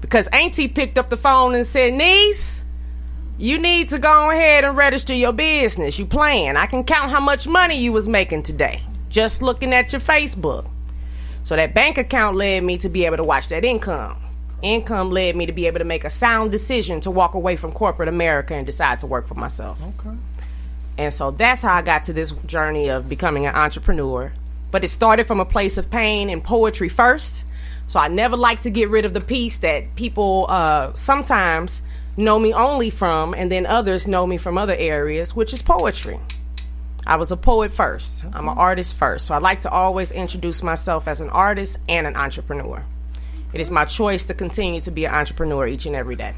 because 0.00 0.26
Auntie 0.28 0.68
picked 0.68 0.96
up 0.98 1.10
the 1.10 1.16
phone 1.16 1.54
and 1.54 1.66
said, 1.66 1.94
"Niece, 1.94 2.62
you 3.36 3.58
need 3.58 3.88
to 3.90 3.98
go 3.98 4.30
ahead 4.30 4.64
and 4.64 4.76
register 4.76 5.14
your 5.14 5.32
business. 5.32 5.98
You 5.98 6.06
plan. 6.06 6.56
I 6.56 6.66
can 6.66 6.84
count 6.84 7.10
how 7.10 7.20
much 7.20 7.46
money 7.46 7.76
you 7.76 7.92
was 7.92 8.08
making 8.08 8.44
today 8.44 8.82
just 9.08 9.42
looking 9.42 9.72
at 9.74 9.92
your 9.92 10.00
Facebook." 10.00 10.68
So 11.44 11.56
that 11.56 11.74
bank 11.74 11.98
account 11.98 12.36
led 12.36 12.62
me 12.62 12.78
to 12.78 12.88
be 12.88 13.06
able 13.06 13.16
to 13.16 13.24
watch 13.24 13.48
that 13.48 13.64
income. 13.64 14.16
Income 14.60 15.10
led 15.10 15.36
me 15.36 15.46
to 15.46 15.52
be 15.52 15.66
able 15.66 15.78
to 15.78 15.84
make 15.84 16.04
a 16.04 16.10
sound 16.10 16.50
decision 16.50 17.00
to 17.02 17.10
walk 17.10 17.34
away 17.34 17.56
from 17.56 17.72
corporate 17.72 18.08
America 18.08 18.54
and 18.54 18.66
decide 18.66 18.98
to 19.00 19.06
work 19.06 19.26
for 19.26 19.34
myself. 19.34 19.80
Okay. 19.80 20.16
And 20.98 21.14
so 21.14 21.30
that's 21.30 21.62
how 21.62 21.74
I 21.74 21.82
got 21.82 22.04
to 22.04 22.12
this 22.12 22.32
journey 22.32 22.90
of 22.90 23.08
becoming 23.08 23.46
an 23.46 23.54
entrepreneur. 23.54 24.32
But 24.70 24.82
it 24.82 24.88
started 24.88 25.26
from 25.26 25.38
a 25.38 25.44
place 25.44 25.78
of 25.78 25.90
pain 25.90 26.28
and 26.28 26.42
poetry 26.42 26.88
first. 26.88 27.44
So 27.86 28.00
I 28.00 28.08
never 28.08 28.36
like 28.36 28.62
to 28.62 28.70
get 28.70 28.90
rid 28.90 29.04
of 29.04 29.14
the 29.14 29.20
piece 29.20 29.58
that 29.58 29.94
people 29.94 30.46
uh, 30.48 30.92
sometimes 30.94 31.80
know 32.16 32.38
me 32.38 32.52
only 32.52 32.90
from, 32.90 33.32
and 33.32 33.50
then 33.50 33.64
others 33.64 34.08
know 34.08 34.26
me 34.26 34.36
from 34.36 34.58
other 34.58 34.74
areas, 34.74 35.36
which 35.36 35.54
is 35.54 35.62
poetry. 35.62 36.18
I 37.06 37.16
was 37.16 37.32
a 37.32 37.36
poet 37.36 37.72
first. 37.72 38.24
I'm 38.34 38.48
an 38.48 38.58
artist 38.58 38.94
first. 38.94 39.24
So 39.26 39.34
I 39.34 39.38
like 39.38 39.62
to 39.62 39.70
always 39.70 40.12
introduce 40.12 40.62
myself 40.62 41.08
as 41.08 41.20
an 41.20 41.30
artist 41.30 41.78
and 41.88 42.06
an 42.06 42.16
entrepreneur. 42.16 42.84
It 43.52 43.60
is 43.60 43.70
my 43.70 43.84
choice 43.84 44.24
to 44.26 44.34
continue 44.34 44.80
to 44.82 44.90
be 44.90 45.04
an 45.06 45.14
entrepreneur 45.14 45.66
each 45.66 45.86
and 45.86 45.96
every 45.96 46.16
day. 46.16 46.34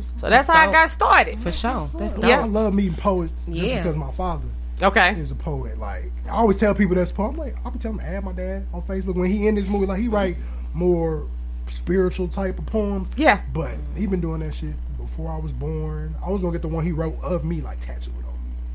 So 0.00 0.28
that's 0.28 0.48
how 0.48 0.68
I 0.68 0.72
got 0.72 0.88
started. 0.90 1.38
For 1.38 1.52
sure. 1.52 1.86
That's 1.98 2.16
So 2.16 2.22
dope. 2.22 2.30
I 2.30 2.44
love 2.44 2.74
meeting 2.74 2.94
poets 2.94 3.46
just 3.46 3.56
Yeah. 3.58 3.78
because 3.82 3.96
my 3.96 4.10
father 4.12 4.46
Okay. 4.82 5.10
is 5.12 5.30
a 5.30 5.34
poet. 5.34 5.78
Like 5.78 6.10
I 6.26 6.30
always 6.30 6.56
tell 6.56 6.74
people 6.74 6.94
that's 6.94 7.10
a 7.10 7.14
poet. 7.14 7.30
I'm 7.30 7.36
like, 7.36 7.56
I'll 7.64 7.70
be 7.70 7.78
telling 7.78 7.98
them 7.98 8.06
add 8.06 8.24
my 8.24 8.32
dad 8.32 8.66
on 8.72 8.82
Facebook 8.82 9.14
when 9.16 9.30
he 9.30 9.46
in 9.46 9.54
this 9.54 9.68
movie. 9.68 9.86
Like 9.86 9.98
he 10.00 10.08
write 10.08 10.36
more 10.72 11.26
spiritual 11.66 12.28
type 12.28 12.58
of 12.58 12.66
poems. 12.66 13.08
Yeah. 13.16 13.40
But 13.52 13.72
he 13.96 14.06
been 14.06 14.20
doing 14.20 14.40
that 14.40 14.54
shit 14.54 14.74
before 14.98 15.30
I 15.30 15.36
was 15.38 15.52
born. 15.52 16.14
I 16.24 16.30
was 16.30 16.40
gonna 16.42 16.52
get 16.52 16.62
the 16.62 16.68
one 16.68 16.84
he 16.84 16.92
wrote 16.92 17.18
of 17.22 17.44
me 17.44 17.60
like 17.60 17.80
tattooed 17.80 18.14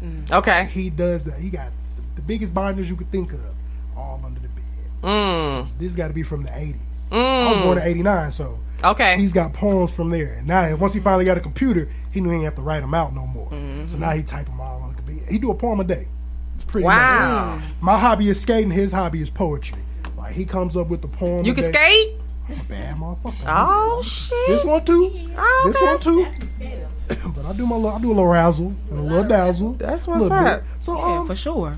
on 0.02 0.10
me. 0.20 0.24
Okay. 0.32 0.66
He 0.66 0.90
does 0.90 1.24
that. 1.26 1.40
He 1.40 1.50
got 1.50 1.72
the, 1.96 2.02
the 2.16 2.22
biggest 2.22 2.54
binders 2.54 2.90
you 2.90 2.96
could 2.96 3.12
think 3.12 3.32
of, 3.34 3.42
all 3.96 4.22
under 4.26 4.40
the 4.40 4.48
bed. 4.50 4.64
Mm. 5.04 5.68
This 5.80 5.96
got 5.96 6.08
to 6.10 6.14
be 6.14 6.24
from 6.24 6.44
the 6.44 6.50
80s. 6.50 6.76
I 7.14 7.50
was 7.52 7.58
born 7.64 7.78
in 7.78 7.84
89, 7.84 8.32
so 8.32 8.60
Okay. 8.84 9.18
he's 9.18 9.32
got 9.34 9.54
poems 9.54 9.92
from 9.94 10.10
there. 10.10 10.34
And 10.34 10.48
now, 10.48 10.76
once 10.76 10.94
he 10.94 11.00
finally 11.00 11.26
got 11.26 11.38
a 11.38 11.42
computer, 11.42 11.90
he 12.12 12.20
knew 12.22 12.30
he 12.30 12.36
didn't 12.36 12.46
have 12.46 12.56
to 12.56 12.62
write 12.62 12.82
them 12.82 12.94
out 12.94 13.14
no 13.14 13.26
more. 13.28 13.50
Mm-hmm. 13.50 13.88
So 13.88 13.98
now 13.98 14.12
he 14.12 14.24
type 14.24 14.46
them 14.48 14.60
all 14.60 14.82
on 14.82 14.90
the 14.90 14.96
computer. 14.96 15.26
He 15.32 15.38
do 15.38 15.52
a 15.52 15.56
poem 15.56 15.80
a 15.80 15.84
day. 15.84 16.08
It's 16.56 16.66
pretty 16.66 16.86
Wow. 16.86 17.62
My 17.82 17.98
hobby 17.98 18.30
is 18.30 18.40
skating. 18.42 18.72
His 18.72 18.92
hobby 18.92 19.22
is 19.22 19.30
poetry. 19.30 19.80
Like 20.18 20.34
he 20.36 20.46
comes 20.46 20.76
up 20.78 20.88
with 20.90 21.02
the 21.02 21.08
poem. 21.08 21.46
You 21.46 21.54
can 21.54 21.64
day. 21.64 21.72
skate? 21.72 22.16
I'm 22.50 22.60
a 22.60 22.64
bad 22.66 22.96
motherfucker. 22.98 23.44
Oh 23.48 24.02
shit. 24.04 24.48
This 24.48 24.64
one 24.64 24.84
too. 24.84 25.32
Oh, 25.38 25.64
This 25.66 25.82
one 25.82 26.00
too. 26.00 26.28
but 27.36 27.46
I 27.46 27.54
do 27.54 27.66
my 27.66 27.76
little, 27.76 27.92
I 27.98 28.00
do 28.02 28.08
a 28.08 28.14
little 28.14 28.28
razzle 28.28 28.74
and 28.90 29.00
a 29.00 29.02
little 29.02 29.24
dazzle. 29.24 29.74
That's 29.74 30.06
what's 30.08 30.22
little 30.24 30.38
bit. 30.38 30.48
up. 30.48 30.64
So 30.80 30.98
Yeah, 30.98 31.20
um, 31.20 31.28
for 31.28 31.36
sure. 31.36 31.78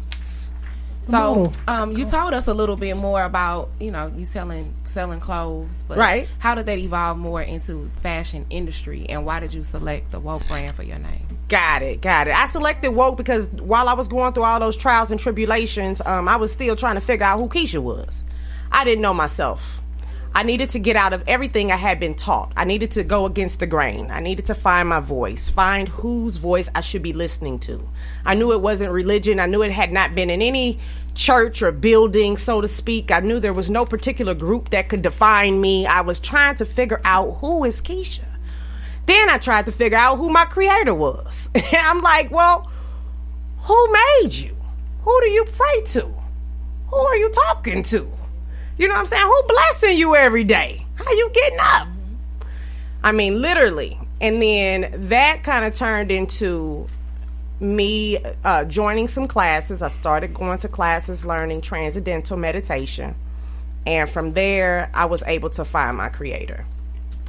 So, 1.10 1.52
um, 1.68 1.92
you 1.96 2.06
told 2.06 2.34
us 2.34 2.48
a 2.48 2.54
little 2.54 2.76
bit 2.76 2.98
more 2.98 3.24
about 3.24 3.70
you 3.80 3.92
know 3.92 4.12
you 4.16 4.26
selling 4.26 4.74
selling 4.86 5.20
clothes, 5.20 5.84
but 5.88 5.98
Right. 5.98 6.28
How 6.40 6.56
did 6.56 6.66
that 6.66 6.78
evolve 6.80 7.18
more 7.18 7.42
into 7.42 7.90
fashion 8.02 8.46
industry, 8.50 9.06
and 9.08 9.26
why 9.26 9.40
did 9.40 9.54
you 9.54 9.64
select 9.64 10.12
the 10.12 10.20
woke 10.20 10.48
brand 10.48 10.76
for 10.76 10.84
your 10.84 10.98
name? 11.00 11.28
Got 11.48 11.84
it, 11.84 12.02
got 12.02 12.28
it. 12.28 12.36
I 12.36 12.48
selected 12.48 12.92
woke 12.92 13.18
because 13.18 13.50
while 13.50 13.88
I 13.88 13.94
was 13.94 14.08
going 14.08 14.34
through 14.34 14.44
all 14.46 14.60
those 14.60 14.76
trials 14.76 15.12
and 15.12 15.20
tribulations, 15.20 16.02
um, 16.06 16.28
I 16.28 16.38
was 16.38 16.52
still 16.52 16.76
trying 16.76 16.96
to 16.96 17.02
figure 17.02 17.26
out 17.26 17.38
who 17.38 17.48
Keisha 17.48 17.82
was. 17.82 18.24
I 18.72 18.84
didn't 18.84 19.02
know 19.02 19.14
myself. 19.14 19.82
I 20.36 20.44
needed 20.44 20.72
to 20.72 20.80
get 20.80 20.98
out 20.98 21.14
of 21.14 21.24
everything 21.30 21.72
I 21.72 21.78
had 21.78 21.98
been 21.98 22.14
taught. 22.14 22.52
I 22.58 22.66
needed 22.66 22.92
to 22.92 23.06
go 23.06 23.26
against 23.26 23.62
the 23.62 23.68
grain. 23.68 24.12
I 24.12 24.20
needed 24.20 24.44
to 24.48 24.54
find 24.54 24.90
my 24.90 25.00
voice, 25.00 25.50
find 25.50 25.88
whose 25.88 26.36
voice 26.36 26.70
I 26.76 26.82
should 26.82 27.02
be 27.02 27.14
listening 27.14 27.58
to. 27.60 27.88
I 28.26 28.34
knew 28.34 28.52
it 28.52 28.60
wasn't 28.60 28.92
religion. 28.92 29.40
I 29.40 29.46
knew 29.46 29.62
it 29.62 29.72
had 29.72 29.94
not 29.94 30.14
been 30.14 30.30
in 30.30 30.42
any 30.42 30.78
church 31.14 31.62
or 31.62 31.72
building, 31.72 32.36
so 32.36 32.60
to 32.60 32.68
speak. 32.68 33.12
I 33.12 33.22
knew 33.22 33.40
there 33.40 33.54
was 33.54 33.70
no 33.70 33.86
particular 33.86 34.34
group 34.34 34.72
that 34.72 34.90
could 34.90 35.02
define 35.02 35.62
me. 35.62 35.88
I 35.88 36.02
was 36.02 36.20
trying 36.20 36.56
to 36.58 36.66
figure 36.66 37.00
out 37.06 37.36
who 37.36 37.64
is 37.64 37.82
Keisha. 37.82 38.26
Then 39.06 39.30
I 39.30 39.38
tried 39.38 39.68
to 39.68 39.72
figure 39.72 39.98
out 39.98 40.18
who 40.18 40.30
my 40.30 40.44
creator 40.44 40.94
was. 40.94 41.50
And 41.56 41.66
I'm 41.72 42.02
like, 42.02 42.30
well, 42.30 42.70
who 43.62 43.94
made 43.94 44.34
you? 44.34 44.58
Who 45.04 45.22
do 45.22 45.28
you 45.30 45.46
pray 45.46 45.82
to? 45.94 46.14
Who 46.90 46.98
are 46.98 47.16
you 47.16 47.32
talking 47.32 47.84
to? 47.84 48.12
You 48.78 48.88
know 48.88 48.96
what 48.96 49.02
I'm 49.02 49.06
saying? 49.06 49.24
Who 49.24 49.44
blessing 49.48 49.98
you 49.98 50.16
every 50.16 50.44
day? 50.44 50.86
How 50.96 51.12
you 51.12 51.30
getting 51.34 51.60
up? 51.62 51.88
I 53.04 53.12
mean, 53.12 53.42
literally. 53.42 53.98
And 54.20 54.42
then 54.42 55.08
that 55.10 55.44
kind 55.44 55.66
of 55.66 55.76
turned 55.76 56.12
into 56.12 56.88
me 57.60 58.18
uh, 58.44 58.66
joining 58.66 59.08
some 59.08 59.28
classes. 59.28 59.82
I 59.82 59.88
started 59.88 60.34
going 60.34 60.58
to 60.60 60.68
classes 60.68 61.26
learning 61.26 61.62
transcendental 61.62 62.38
meditation. 62.38 63.16
And 63.86 64.10
from 64.10 64.34
there, 64.34 64.90
I 64.94 65.06
was 65.06 65.24
able 65.24 65.52
to 65.52 65.64
find 65.64 65.96
my 65.96 66.10
creator. 66.10 66.66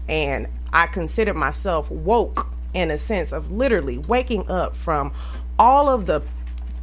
And 0.08 0.48
I 0.72 0.86
considered 0.86 1.34
myself 1.34 1.90
woke 1.90 2.48
in 2.74 2.90
a 2.90 2.98
sense 2.98 3.32
of 3.32 3.52
literally 3.52 3.98
waking 3.98 4.50
up 4.50 4.74
from 4.74 5.12
all 5.58 5.88
of 5.88 6.06
the 6.06 6.22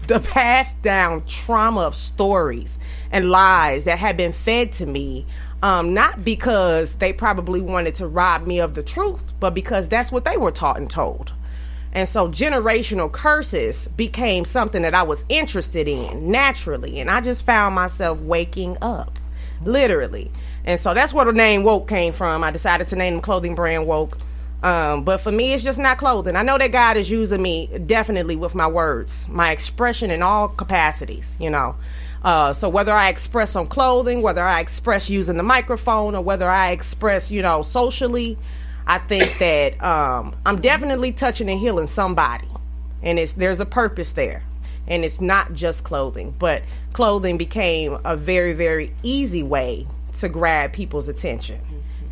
the 0.07 0.19
passed 0.19 0.81
down 0.81 1.25
trauma 1.25 1.81
of 1.81 1.95
stories 1.95 2.77
and 3.11 3.29
lies 3.29 3.83
that 3.85 3.99
had 3.99 4.17
been 4.17 4.33
fed 4.33 4.71
to 4.73 4.85
me 4.85 5.25
um, 5.61 5.93
not 5.93 6.25
because 6.25 6.95
they 6.95 7.13
probably 7.13 7.61
wanted 7.61 7.95
to 7.95 8.07
rob 8.07 8.45
me 8.45 8.59
of 8.59 8.75
the 8.75 8.83
truth 8.83 9.33
but 9.39 9.53
because 9.53 9.87
that's 9.87 10.11
what 10.11 10.25
they 10.25 10.37
were 10.37 10.51
taught 10.51 10.77
and 10.77 10.89
told. 10.89 11.33
And 11.95 12.09
so 12.09 12.27
generational 12.27 13.11
curses 13.11 13.87
became 13.95 14.45
something 14.45 14.81
that 14.81 14.95
i 14.95 15.03
was 15.03 15.25
interested 15.29 15.87
in 15.87 16.31
naturally 16.31 16.99
and 16.99 17.09
i 17.09 17.21
just 17.21 17.45
found 17.45 17.75
myself 17.75 18.19
waking 18.19 18.77
up 18.81 19.19
literally. 19.65 20.31
And 20.65 20.79
so 20.79 20.93
that's 20.93 21.13
where 21.13 21.25
the 21.25 21.33
name 21.33 21.63
woke 21.63 21.87
came 21.87 22.13
from. 22.13 22.43
I 22.43 22.51
decided 22.51 22.87
to 22.89 22.95
name 22.95 23.17
the 23.17 23.21
clothing 23.21 23.55
brand 23.55 23.87
woke 23.87 24.17
um, 24.63 25.03
but 25.03 25.17
for 25.17 25.31
me, 25.31 25.53
it's 25.53 25.61
just 25.61 25.77
not 25.77 25.97
clothing. 25.97 26.37
I 26.37 26.41
know 26.41 26.57
that 26.57 26.71
God 26.71 26.95
is 26.95 27.11
using 27.11 27.41
me 27.41 27.69
definitely 27.85 28.37
with 28.37 28.55
my 28.55 28.65
words, 28.65 29.27
my 29.27 29.51
expression 29.51 30.09
in 30.09 30.23
all 30.23 30.47
capacities, 30.47 31.37
you 31.39 31.49
know. 31.49 31.75
Uh, 32.23 32.53
so 32.53 32.69
whether 32.69 32.93
I 32.93 33.09
express 33.09 33.57
on 33.57 33.67
clothing, 33.67 34.21
whether 34.21 34.41
I 34.41 34.61
express 34.61 35.09
using 35.09 35.35
the 35.35 35.43
microphone, 35.43 36.15
or 36.15 36.21
whether 36.21 36.49
I 36.49 36.71
express, 36.71 37.29
you 37.29 37.41
know, 37.41 37.61
socially, 37.61 38.37
I 38.87 38.99
think 38.99 39.37
that 39.39 39.83
um, 39.83 40.33
I'm 40.45 40.61
definitely 40.61 41.11
touching 41.11 41.49
and 41.49 41.59
healing 41.59 41.87
somebody, 41.87 42.47
and 43.01 43.19
it's 43.19 43.33
there's 43.33 43.59
a 43.59 43.65
purpose 43.65 44.13
there, 44.13 44.43
and 44.87 45.03
it's 45.03 45.19
not 45.19 45.53
just 45.53 45.83
clothing, 45.83 46.35
but 46.39 46.63
clothing 46.93 47.37
became 47.37 47.97
a 48.05 48.15
very 48.15 48.53
very 48.53 48.93
easy 49.03 49.43
way 49.43 49.87
to 50.19 50.29
grab 50.29 50.71
people's 50.71 51.09
attention. 51.09 51.59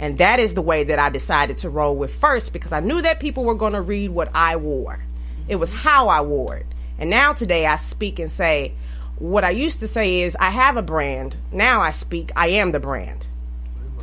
And 0.02 0.18
that 0.18 0.40
is 0.40 0.56
the 0.56 0.62
way 0.64 0.84
that 0.84 0.98
I 1.00 1.10
decided 1.10 1.58
to 1.58 1.70
roll 1.70 1.96
with 1.96 2.14
first 2.16 2.52
because 2.54 2.72
I 2.72 2.80
knew 2.80 3.02
that 3.04 3.20
people 3.20 3.44
were 3.46 3.54
going 3.56 3.74
to 3.74 3.82
read 3.82 4.10
what 4.10 4.32
I 4.34 4.56
wore. 4.56 5.00
It 5.48 5.58
was 5.58 5.70
how 5.70 6.10
I 6.10 6.22
wore 6.22 6.56
it. 6.58 6.66
And 6.98 7.10
now 7.10 7.34
today 7.34 7.68
I 7.68 7.78
speak 7.78 8.18
and 8.20 8.32
say, 8.32 8.74
what 9.20 9.44
I 9.44 9.52
used 9.52 9.80
to 9.82 9.88
say 9.88 10.22
is, 10.22 10.36
I 10.40 10.50
have 10.50 10.76
a 10.76 10.82
brand. 10.82 11.38
Now 11.52 11.82
I 11.82 11.92
speak, 11.92 12.32
I 12.36 12.48
am 12.48 12.72
the 12.72 12.80
brand. 12.80 13.28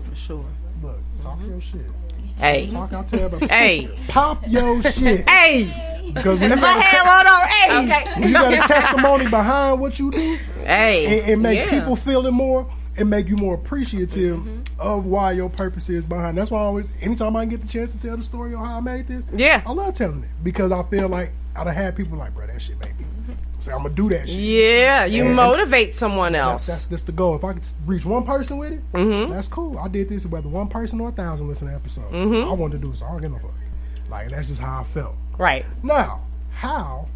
For 0.08 0.14
sure. 0.14 0.44
Look, 0.80 0.98
talk 1.20 1.38
your 1.44 1.60
shit. 1.60 1.82
Hey. 2.36 2.68
Talk 2.70 2.92
out 2.92 3.08
there, 3.08 3.28
but 3.28 3.50
Hey. 3.50 3.90
pop 4.06 4.46
your 4.46 4.80
shit. 4.82 5.28
Hey. 5.28 5.64
Because 6.14 6.38
when 6.38 6.50
you 6.50 6.56
got, 6.56 6.78
a 6.78 6.90
te- 6.90 6.96
one 6.96 7.26
on, 7.26 7.48
hey. 7.48 8.20
when 8.20 8.28
you 8.28 8.34
got 8.34 8.52
a 8.54 8.68
testimony 8.68 9.24
behind 9.28 9.80
what 9.80 9.98
you 9.98 10.12
do, 10.12 10.38
Hey. 10.64 11.06
it, 11.18 11.28
it 11.30 11.36
make 11.40 11.58
Yeah. 11.58 11.70
people 11.80 11.96
feel 11.96 12.24
it 12.26 12.30
more. 12.30 12.66
It 12.98 13.04
make 13.06 13.28
you 13.28 13.36
more 13.36 13.54
appreciative 13.54 14.44
of 14.78 15.06
why 15.06 15.32
your 15.32 15.48
purpose 15.48 15.88
is 15.88 16.04
behind. 16.04 16.36
That's 16.36 16.50
why 16.50 16.58
I 16.58 16.62
always, 16.64 16.90
anytime 17.00 17.36
I 17.36 17.44
get 17.44 17.62
the 17.62 17.68
chance 17.68 17.92
to 17.94 17.98
tell 18.00 18.16
the 18.16 18.22
story 18.22 18.54
of 18.54 18.60
how 18.60 18.78
I 18.78 18.80
made 18.80 19.06
this, 19.06 19.26
Yeah. 19.32 19.62
I 19.64 19.72
love 19.72 19.94
telling 19.94 20.22
it 20.24 20.28
because 20.42 20.72
I 20.72 20.82
feel 20.84 21.08
like 21.08 21.30
I'd 21.56 21.66
have 21.66 21.76
had 21.76 21.96
people 21.96 22.18
like, 22.18 22.34
bro, 22.34 22.46
that 22.46 22.60
shit 22.60 22.78
made 22.80 22.98
me. 22.98 23.04
Say 23.60 23.72
I'm 23.72 23.82
gonna 23.82 23.90
do 23.94 24.08
that 24.10 24.28
shit. 24.28 24.38
Yeah, 24.38 25.04
you 25.04 25.24
And- 25.26 25.34
motivate 25.34 25.94
someone 25.94 26.34
else. 26.36 26.66
that's, 26.66 26.84
that's 26.84 27.02
the 27.02 27.10
goal. 27.12 27.34
If 27.34 27.42
I 27.44 27.54
could 27.54 27.66
reach 27.86 28.04
one 28.04 28.22
person 28.24 28.56
with 28.56 28.70
it, 28.72 28.92
Mhm. 28.92 29.30
that's 29.30 29.48
cool. 29.48 29.78
I 29.78 29.88
did 29.88 30.08
this 30.08 30.24
whether 30.26 30.48
one 30.48 30.68
person 30.68 31.00
or 31.00 31.08
a 31.08 31.12
thousand 31.12 31.48
listen 31.48 31.66
to 31.68 31.74
episode. 31.74 32.08
Mhm. 32.12 32.48
I 32.48 32.52
wanted 32.52 32.80
to 32.80 32.86
do 32.86 32.92
this. 32.92 33.02
I 33.02 33.10
don't 33.10 33.20
give 33.20 33.32
no 33.32 33.38
fuck. 33.38 33.50
Like 34.08 34.28
that's 34.30 34.46
just 34.46 34.60
how 34.60 34.80
I 34.80 34.84
felt. 34.84 35.14
Right. 35.38 35.64
Now, 35.82 36.20
how 36.52 37.06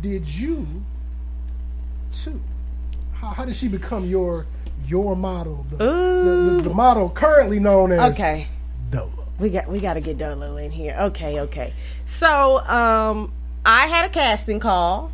did 0.00 0.26
you 0.28 0.66
too? 2.10 2.40
How, 3.12 3.28
how 3.28 3.44
did 3.44 3.54
she 3.56 3.68
become 3.68 4.04
your 4.06 4.46
your 4.92 5.16
model? 5.16 5.64
The, 5.70 5.76
the, 5.78 5.84
the, 6.56 6.62
the 6.68 6.74
model 6.74 7.08
currently 7.08 7.58
known 7.58 7.92
as 7.92 8.14
Okay. 8.14 8.46
Dolo. 8.90 9.26
We 9.40 9.48
got 9.48 9.66
we 9.68 9.80
got 9.80 9.94
to 9.94 10.00
get 10.00 10.18
Dolo 10.18 10.56
in 10.58 10.70
here. 10.70 10.94
Okay, 11.08 11.40
okay. 11.40 11.72
So, 12.04 12.58
um 12.60 13.32
I 13.64 13.86
had 13.86 14.04
a 14.04 14.08
casting 14.10 14.60
call. 14.60 15.10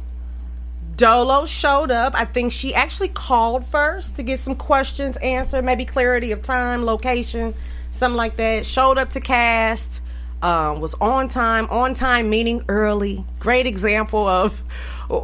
Dolo 0.96 1.46
showed 1.46 1.90
up. 1.92 2.12
I 2.16 2.24
think 2.24 2.50
she 2.52 2.74
actually 2.74 3.08
called 3.10 3.64
first 3.64 4.16
to 4.16 4.22
get 4.24 4.40
some 4.40 4.56
questions 4.56 5.16
answered, 5.18 5.64
maybe 5.64 5.84
clarity 5.84 6.32
of 6.32 6.42
time, 6.42 6.84
location, 6.84 7.54
something 7.92 8.16
like 8.16 8.36
that. 8.38 8.66
Showed 8.66 8.98
up 8.98 9.10
to 9.10 9.20
cast. 9.20 10.02
Um, 10.40 10.80
was 10.80 10.94
on 11.00 11.28
time, 11.28 11.66
on 11.70 11.94
time 11.94 12.30
meaning 12.30 12.62
early. 12.68 13.24
Great 13.40 13.66
example 13.66 14.26
of, 14.26 14.62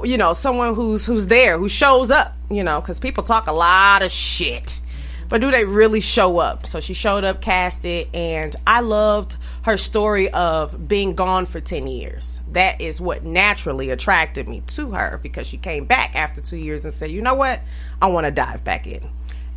you 0.04 0.18
know, 0.18 0.32
someone 0.32 0.74
who's 0.74 1.06
who's 1.06 1.26
there, 1.26 1.58
who 1.58 1.68
shows 1.68 2.10
up. 2.10 2.34
You 2.50 2.62
know, 2.62 2.80
because 2.80 3.00
people 3.00 3.24
talk 3.24 3.46
a 3.46 3.52
lot 3.52 4.02
of 4.02 4.12
shit 4.12 4.80
but 5.28 5.40
do 5.40 5.50
they 5.50 5.64
really 5.64 6.00
show 6.00 6.38
up? 6.38 6.66
So 6.66 6.80
she 6.80 6.94
showed 6.94 7.24
up, 7.24 7.40
casted, 7.40 8.08
and 8.14 8.54
I 8.66 8.80
loved 8.80 9.36
her 9.62 9.76
story 9.76 10.30
of 10.30 10.86
being 10.86 11.14
gone 11.14 11.46
for 11.46 11.60
10 11.60 11.86
years. 11.86 12.40
That 12.52 12.80
is 12.80 13.00
what 13.00 13.24
naturally 13.24 13.90
attracted 13.90 14.48
me 14.48 14.62
to 14.68 14.92
her 14.92 15.18
because 15.22 15.46
she 15.46 15.56
came 15.56 15.86
back 15.86 16.14
after 16.14 16.40
two 16.40 16.56
years 16.56 16.84
and 16.84 16.92
said, 16.92 17.10
you 17.10 17.22
know 17.22 17.34
what? 17.34 17.60
I 18.00 18.08
want 18.08 18.26
to 18.26 18.30
dive 18.30 18.64
back 18.64 18.86
in. 18.86 19.08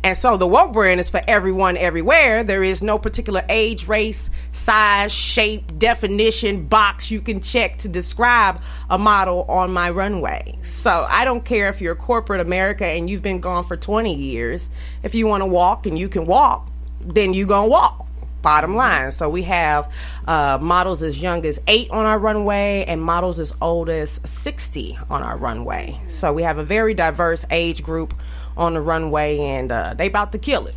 And 0.04 0.16
so 0.16 0.36
the 0.36 0.46
woke 0.46 0.72
brand 0.72 1.00
is 1.00 1.10
for 1.10 1.20
everyone, 1.26 1.76
everywhere. 1.76 2.44
There 2.44 2.62
is 2.62 2.82
no 2.82 2.98
particular 2.98 3.44
age, 3.48 3.88
race, 3.88 4.30
size, 4.52 5.12
shape, 5.12 5.76
definition, 5.78 6.66
box 6.66 7.10
you 7.10 7.20
can 7.20 7.40
check 7.40 7.78
to 7.78 7.88
describe 7.88 8.60
a 8.88 8.96
model 8.96 9.42
on 9.48 9.72
my 9.72 9.90
runway. 9.90 10.56
So 10.62 11.06
I 11.08 11.24
don't 11.24 11.44
care 11.44 11.68
if 11.68 11.80
you're 11.80 11.96
corporate 11.96 12.40
America 12.40 12.86
and 12.86 13.10
you've 13.10 13.22
been 13.22 13.40
gone 13.40 13.64
for 13.64 13.76
20 13.76 14.14
years. 14.14 14.70
If 15.02 15.14
you 15.14 15.26
want 15.26 15.42
to 15.42 15.46
walk 15.46 15.86
and 15.86 15.98
you 15.98 16.08
can 16.08 16.26
walk, 16.26 16.68
then 17.00 17.34
you 17.34 17.46
gonna 17.46 17.68
walk. 17.68 18.06
Bottom 18.40 18.76
line. 18.76 19.10
So 19.10 19.28
we 19.28 19.42
have 19.42 19.92
uh, 20.26 20.58
models 20.60 21.02
as 21.02 21.20
young 21.20 21.44
as 21.44 21.60
eight 21.66 21.90
on 21.90 22.06
our 22.06 22.20
runway 22.20 22.84
and 22.86 23.02
models 23.02 23.40
as 23.40 23.52
old 23.60 23.90
as 23.90 24.20
60 24.24 24.96
on 25.10 25.24
our 25.24 25.36
runway. 25.36 26.00
So 26.06 26.32
we 26.32 26.44
have 26.44 26.56
a 26.56 26.64
very 26.64 26.94
diverse 26.94 27.44
age 27.50 27.82
group 27.82 28.14
on 28.58 28.74
the 28.74 28.80
runway 28.80 29.38
and 29.38 29.72
uh, 29.72 29.94
they 29.96 30.06
about 30.08 30.32
to 30.32 30.38
kill 30.38 30.66
it. 30.66 30.74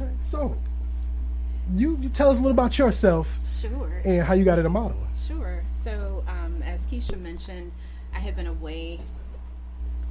Okay, 0.00 0.10
so 0.22 0.56
you 1.72 1.96
you 2.00 2.08
tell 2.08 2.30
us 2.30 2.38
a 2.38 2.40
little 2.42 2.52
about 2.56 2.78
yourself 2.78 3.38
Sure. 3.60 4.00
and 4.04 4.22
how 4.22 4.34
you 4.34 4.44
got 4.44 4.58
into 4.58 4.70
modeling. 4.70 5.06
Sure. 5.26 5.62
So, 5.82 6.24
um, 6.28 6.62
as 6.62 6.80
Keisha 6.86 7.18
mentioned, 7.20 7.72
I 8.14 8.18
have 8.20 8.36
been 8.36 8.46
away. 8.46 8.98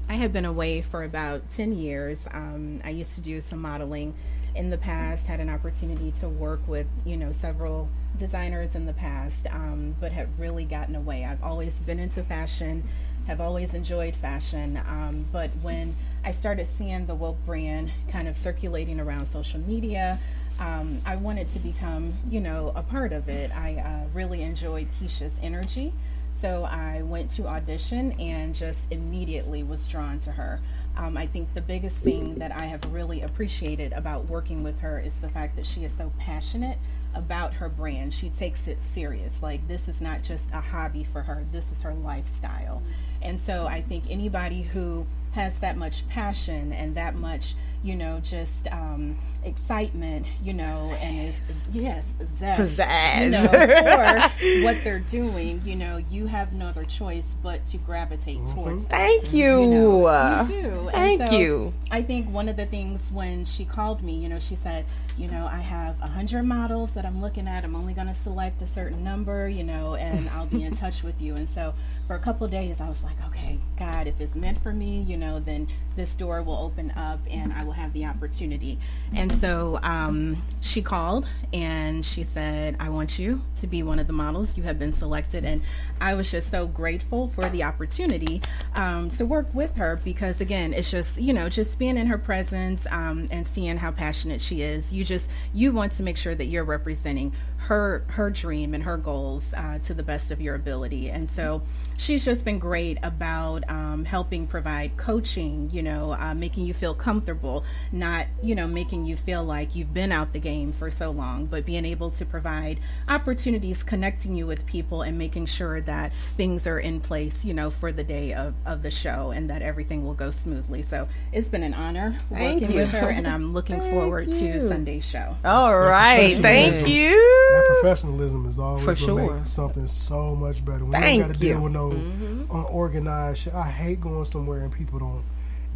I 0.08 0.16
have 0.16 0.32
been 0.32 0.46
away 0.46 0.82
for 0.82 1.04
about 1.04 1.50
ten 1.50 1.74
years. 1.74 2.28
Um, 2.32 2.80
I 2.84 2.90
used 2.90 3.16
to 3.16 3.22
do 3.22 3.42
some 3.42 3.62
modeling 3.62 4.14
in 4.56 4.70
the 4.70 4.78
past. 4.78 5.28
Had 5.28 5.40
an 5.40 5.50
opportunity 5.50 6.12
to 6.20 6.30
work 6.30 6.62
with 6.68 6.88
you 7.06 7.18
know 7.18 7.32
several 7.32 7.90
designers 8.18 8.76
in 8.76 8.86
the 8.86 8.94
past, 8.94 9.48
um, 9.52 9.96
but 10.00 10.12
have 10.12 10.30
really 10.40 10.66
gotten 10.66 10.96
away. 10.96 11.26
I've 11.26 11.44
always 11.44 11.74
been 11.76 12.00
into 12.00 12.24
fashion. 12.24 12.88
Have 13.28 13.42
always 13.42 13.74
enjoyed 13.74 14.16
fashion, 14.16 14.80
um, 14.88 15.26
but 15.32 15.50
when 15.64 15.96
I 16.24 16.32
started 16.32 16.68
seeing 16.72 17.08
the 17.08 17.16
woke 17.16 17.44
brand 17.46 17.92
kind 18.12 18.28
of 18.28 18.38
circulating 18.38 19.00
around 19.00 19.28
social 19.28 19.60
media, 19.60 20.20
um, 20.60 21.02
I 21.06 21.16
wanted 21.16 21.50
to 21.52 21.60
become, 21.60 22.14
you 22.30 22.40
know, 22.40 22.72
a 22.76 22.82
part 22.82 23.14
of 23.14 23.28
it. 23.28 23.56
I 23.56 23.76
uh, 23.76 24.08
really 24.14 24.42
enjoyed 24.42 24.88
Keisha's 25.00 25.34
energy. 25.42 25.94
So 26.40 26.66
I 26.66 27.02
went 27.02 27.32
to 27.32 27.48
audition 27.48 28.12
and 28.14 28.54
just 28.54 28.80
immediately 28.92 29.64
was 29.64 29.86
drawn 29.88 30.20
to 30.20 30.32
her. 30.32 30.60
Um, 30.98 31.18
I 31.18 31.28
think 31.28 31.54
the 31.54 31.62
biggest 31.62 31.98
thing 31.98 32.36
that 32.36 32.52
I 32.52 32.66
have 32.66 32.86
really 32.92 33.22
appreciated 33.22 33.92
about 33.94 34.28
working 34.28 34.64
with 34.64 34.80
her 34.80 35.00
is 35.00 35.14
the 35.16 35.30
fact 35.30 35.56
that 35.58 35.66
she 35.66 35.84
is 35.84 35.92
so 35.98 36.12
passionate 36.18 36.78
about 37.14 37.54
her 37.56 37.70
brand. 37.70 38.14
She 38.14 38.30
takes 38.30 38.68
it 38.68 38.82
serious. 38.82 39.42
Like, 39.42 39.68
this 39.68 39.88
is 39.88 40.02
not 40.02 40.24
just 40.24 40.46
a 40.54 40.62
hobby 40.62 41.04
for 41.04 41.24
her, 41.24 41.46
this 41.52 41.72
is 41.72 41.82
her 41.82 41.94
lifestyle. 41.94 42.82
And 43.22 43.42
so 43.42 43.68
I 43.68 43.82
think 43.82 44.06
anybody 44.10 44.62
who 44.62 45.06
has 45.32 45.60
that 45.60 45.78
much 45.78 46.08
passion 46.08 46.72
and 46.72 46.96
that 46.96 47.16
much, 47.16 47.56
you 47.84 47.96
know, 47.96 48.20
just 48.22 48.72
um, 48.72 49.18
excitement, 49.46 50.26
you 50.44 50.54
know, 50.54 50.96
and 51.00 51.30
is 51.30 51.40
yes, 51.72 52.06
zest, 52.38 52.62
Pizzazz. 52.62 53.24
you 53.26 53.30
know, 53.32 53.48
for 53.48 54.64
what 54.64 54.84
they're 54.84 55.00
doing. 55.00 55.62
You 55.64 55.76
know, 55.76 55.98
you 55.98 56.28
have 56.28 56.54
no 56.54 56.68
other 56.68 56.84
choice 56.86 57.24
but 57.44 57.66
to 57.68 57.78
gravitate 57.78 58.40
towards. 58.54 58.84
that. 58.86 58.90
Thank 58.92 59.34
you. 59.34 59.72
You, 59.72 60.06
Uh, 60.08 60.44
know, 60.50 60.56
you 60.56 60.62
do. 60.62 60.90
Thank 60.92 61.28
so 61.30 61.38
you. 61.38 61.74
I 61.92 62.02
think 62.02 62.30
one 62.30 62.50
of 62.50 62.58
the 62.58 62.66
things 62.66 63.10
when 63.12 63.46
she 63.46 63.66
called 63.66 64.04
me, 64.04 64.16
you 64.16 64.30
know, 64.30 64.40
she 64.40 64.56
said, 64.56 64.86
you 65.18 65.30
know, 65.30 65.46
I 65.50 65.60
have 65.60 65.96
a 66.02 66.10
hundred 66.10 66.44
models 66.44 66.92
that 66.92 67.06
I'm 67.06 67.22
looking 67.22 67.48
at. 67.48 67.64
I'm 67.64 67.76
only 67.76 67.94
going 67.94 68.08
to 68.08 68.14
select 68.14 68.62
a 68.62 68.68
certain 68.68 69.04
number, 69.04 69.48
you 69.48 69.64
know, 69.64 69.96
and 69.96 70.30
I'll 70.36 70.46
be 70.48 70.64
in 70.64 70.76
touch 70.76 71.04
with 71.04 71.22
you. 71.22 71.36
And 71.36 71.50
so 71.50 71.74
for 72.08 72.16
a 72.16 72.20
couple 72.20 72.44
of 72.46 72.52
days, 72.52 72.82
I 72.82 72.90
was 72.90 73.02
like, 73.04 73.16
okay, 73.28 73.58
God, 73.78 74.08
if 74.08 74.20
it's 74.20 74.36
meant 74.36 74.62
for 74.62 74.74
me, 74.74 75.02
you 75.04 75.16
know, 75.18 75.40
then 75.40 75.68
this 75.96 76.16
door 76.16 76.42
will 76.44 76.58
open 76.58 76.92
up 76.92 77.20
and 77.30 77.54
I 77.54 77.64
will 77.64 77.72
have 77.74 77.94
the 77.94 78.06
opportunity. 78.06 78.78
And 79.14 79.32
so 79.36 79.80
um, 79.84 80.42
she 80.62 80.82
called 80.82 81.28
and 81.54 82.06
she 82.06 82.24
said, 82.24 82.76
I 82.80 82.90
want 82.90 83.20
you 83.20 83.42
to 83.58 83.68
be 83.68 83.84
one 83.84 84.00
of 84.00 84.08
the 84.08 84.14
models. 84.14 84.58
You 84.58 84.64
have 84.64 84.80
been 84.80 84.94
selected. 84.94 85.46
And 85.46 85.62
I 86.02 86.16
was 86.16 86.32
just 86.32 86.50
so 86.50 86.68
grateful 86.68 87.30
for 87.30 87.48
the 87.50 87.64
opportunity 87.64 88.42
um, 88.76 89.10
to 89.12 89.26
work 89.26 89.54
with 89.54 89.76
her 89.76 90.00
because, 90.04 90.42
again, 90.42 90.74
it's 90.74 90.90
just, 90.90 91.20
you 91.20 91.34
know, 91.34 91.50
just 91.50 91.78
being 91.78 91.98
in 91.98 92.08
her 92.08 92.18
presence 92.18 92.88
um, 92.92 93.28
and 93.32 93.48
seeing 93.48 93.78
how 93.78 93.92
passionate 93.92 94.42
she 94.42 94.62
is. 94.62 94.92
You 94.92 95.06
just, 95.06 95.30
you 95.54 95.72
want 95.72 95.92
to 95.94 96.04
make 96.04 96.18
sure 96.18 96.36
that 96.36 96.46
you're 96.46 96.64
representing 96.64 97.34
her 97.58 98.06
her 98.10 98.30
dream 98.30 98.74
and 98.74 98.84
her 98.84 98.98
goals 98.98 99.54
uh, 99.56 99.80
to 99.80 99.94
the 99.94 100.04
best 100.04 100.30
of 100.30 100.40
your 100.40 100.54
ability 100.54 101.10
and 101.10 101.30
so 101.30 101.64
she's 101.98 102.26
just 102.26 102.44
been 102.46 102.60
great 102.60 102.98
about 103.04 103.68
um, 103.70 104.06
helping 104.06 104.46
provide 104.48 104.96
coaching 104.98 105.70
you 105.72 105.82
know 105.82 106.14
uh, 106.14 106.34
making 106.34 106.66
you 106.66 106.74
feel 106.74 106.94
comfortable 106.94 107.64
not 107.92 108.28
you 108.42 108.54
know 108.56 108.68
making 108.68 109.06
you 109.06 109.16
feel 109.16 109.44
like 109.44 109.76
you've 109.76 109.94
been 109.94 110.12
out 110.12 110.34
the 110.34 110.40
game 110.40 110.72
for 110.74 110.92
so 110.92 111.12
long 111.12 111.46
but 111.46 111.66
being 111.66 111.86
able 111.86 112.10
to 112.10 112.26
provide 112.26 112.80
opportunities 113.08 113.84
connecting 113.84 114.36
you 114.36 114.46
with 114.46 114.66
people 114.66 115.02
and 115.02 115.18
making 115.18 115.46
sure 115.46 115.82
that 115.82 116.12
things 116.38 116.68
are 116.68 116.80
in 116.80 117.00
place 117.00 117.46
you 117.46 117.54
know 117.54 117.70
for 117.70 117.92
the 117.92 118.04
day 118.04 118.34
of, 118.34 118.54
of 118.66 118.82
the 118.82 118.92
show 118.92 119.32
and 119.32 119.50
that 119.50 119.62
everything 119.62 120.04
will 120.06 120.14
go 120.14 120.32
smoothly 120.32 120.82
so 120.82 121.08
it's 121.32 121.50
been 121.50 121.64
an 121.64 121.74
honor 121.74 122.18
Thank 122.30 122.62
working 122.62 122.76
you. 122.76 122.82
with 122.84 122.92
her 122.92 123.10
and 123.10 123.28
i'm 123.28 123.54
looking 123.54 123.80
Thank 123.80 123.92
forward 123.92 124.34
you. 124.34 124.54
to 124.54 124.68
sunday's 124.68 125.06
show 125.06 125.36
All 125.44 125.78
right. 125.78 126.38
Thank 126.38 126.88
you. 126.88 127.12
That 127.12 127.78
professionalism 127.82 128.48
is 128.48 128.60
always 128.60 128.84
For 128.84 128.96
sure. 128.96 129.38
make 129.38 129.48
something 129.48 129.88
so 129.88 130.36
much 130.36 130.64
better. 130.66 130.86
When 130.86 130.92
Thank 131.02 131.42
you 131.42 131.60
don't 131.90 132.00
got 132.00 132.10
to 132.10 132.14
you. 132.14 132.20
deal 132.20 132.30
with 132.40 132.50
no 132.50 132.56
Mm-hmm. 132.56 132.68
unorganized. 132.74 133.48
I 133.50 133.70
hate 133.70 134.02
going 134.02 134.26
somewhere 134.26 134.62
and 134.62 134.72
people 134.72 135.00
don't 135.00 135.24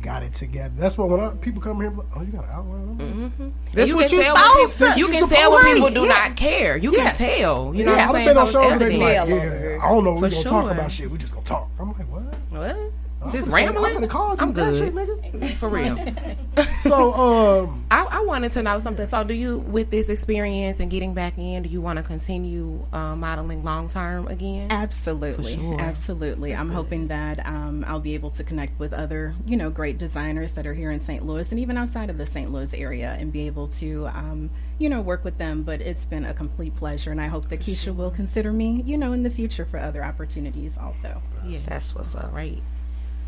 got 0.01 0.23
it 0.23 0.31
together. 0.31 0.73
That's 0.77 0.97
why 0.97 1.05
when 1.05 1.19
I, 1.19 1.29
people 1.35 1.61
come 1.61 1.81
here, 1.81 1.89
like, 1.91 2.07
oh, 2.15 2.21
you 2.21 2.31
got 2.31 2.45
an 2.45 2.49
outline. 2.51 3.53
This 3.73 3.89
you 3.89 3.97
what 3.97 4.07
can 4.09 4.17
you 4.17 4.23
tell 4.23 4.37
supposed 4.37 4.77
people, 4.77 4.93
to. 4.93 4.99
you 4.99 5.07
can 5.09 5.27
tell 5.27 5.51
when 5.51 5.73
people 5.73 5.89
do 5.89 6.01
Yeah. 6.03 6.07
not 6.07 6.35
care. 6.37 6.77
You 6.77 6.95
Yeah. 6.95 7.09
can 7.11 7.15
tell. 7.17 7.75
You 7.75 7.83
know 7.83 7.91
Yeah, 7.95 7.97
what 7.97 7.99
I've 8.03 8.09
I'm 8.09 8.15
saying? 8.15 8.27
been 8.27 8.37
on 8.37 8.45
shows 8.47 8.71
and 8.71 8.81
they 8.81 8.89
be 8.89 8.97
like, 8.97 9.13
yeah, 9.27 9.79
I 9.83 9.89
don't 9.89 10.03
know. 10.05 10.13
We're 10.13 10.29
gonna 10.29 10.43
talk 10.43 10.71
about 10.71 10.91
shit. 10.91 11.11
We 11.11 11.17
just 11.17 11.33
gonna 11.33 11.45
talk. 11.45 11.69
I'm 11.79 11.87
like, 11.89 12.09
what? 12.09 12.23
What? 12.49 12.77
I'm 13.21 13.31
Just 13.31 13.45
just 13.45 13.49
like, 13.51 13.65
rambling? 13.65 13.85
I 13.85 13.93
could 13.93 14.01
have 14.03 14.09
called 14.11 14.39
you. 14.39 14.47
I'm 14.47 14.53
good. 14.53 14.77
Shit, 14.77 14.93
nigga. 14.93 15.55
For 15.57 15.69
real. 15.69 15.97
So, 16.81 17.13
um, 17.13 17.83
I, 17.91 18.05
I 18.09 18.21
wanted 18.21 18.51
to 18.53 18.63
know 18.63 18.79
something. 18.79 19.05
So, 19.07 19.23
do 19.23 19.33
you, 19.33 19.59
with 19.59 19.89
this 19.89 20.09
experience 20.09 20.79
and 20.79 20.89
getting 20.89 21.13
back 21.13 21.37
in, 21.37 21.63
do 21.63 21.69
you 21.69 21.81
want 21.81 21.97
to 21.97 22.03
continue 22.03 22.85
uh, 22.91 23.15
modeling 23.15 23.63
long 23.63 23.89
term 23.89 24.27
again? 24.27 24.71
Absolutely, 24.71 25.55
For 25.55 25.61
sure. 25.61 25.79
absolutely. 25.81 26.55
I'm 26.55 26.69
hoping 26.69 27.07
that 27.09 27.45
um, 27.45 27.83
I'll 27.87 27.99
be 27.99 28.13
able 28.13 28.31
to 28.31 28.43
connect 28.43 28.79
with 28.79 28.93
other, 28.93 29.33
you 29.45 29.55
know, 29.57 29.69
great 29.69 29.97
designers 29.97 30.53
that 30.53 30.65
are 30.65 30.73
here 30.73 30.89
in 30.91 30.99
St. 30.99 31.25
Louis 31.25 31.49
and 31.51 31.59
even 31.59 31.77
outside 31.77 32.09
of 32.09 32.17
the 32.17 32.25
St. 32.25 32.51
Louis 32.51 32.73
area, 32.73 33.15
and 33.19 33.31
be 33.31 33.45
able 33.47 33.67
to, 33.67 34.07
um, 34.07 34.49
you 34.79 34.89
know, 34.89 35.01
work 35.01 35.23
with 35.23 35.37
them. 35.37 35.63
But 35.63 35.81
it's 35.81 36.05
been 36.05 36.25
a 36.25 36.33
complete 36.33 36.75
pleasure, 36.75 37.11
and 37.11 37.21
I 37.21 37.27
hope 37.27 37.49
that 37.49 37.59
Keisha 37.59 37.95
will 37.95 38.11
consider 38.11 38.51
me, 38.51 38.81
you 38.85 38.97
know, 38.97 39.13
in 39.13 39.23
the 39.23 39.29
future 39.29 39.65
for 39.65 39.79
other 39.79 40.03
opportunities 40.03 40.77
also. 40.77 41.21
Yeah, 41.45 41.59
That's 41.67 41.93
what's 41.95 42.15
up. 42.15 42.33
Right. 42.33 42.61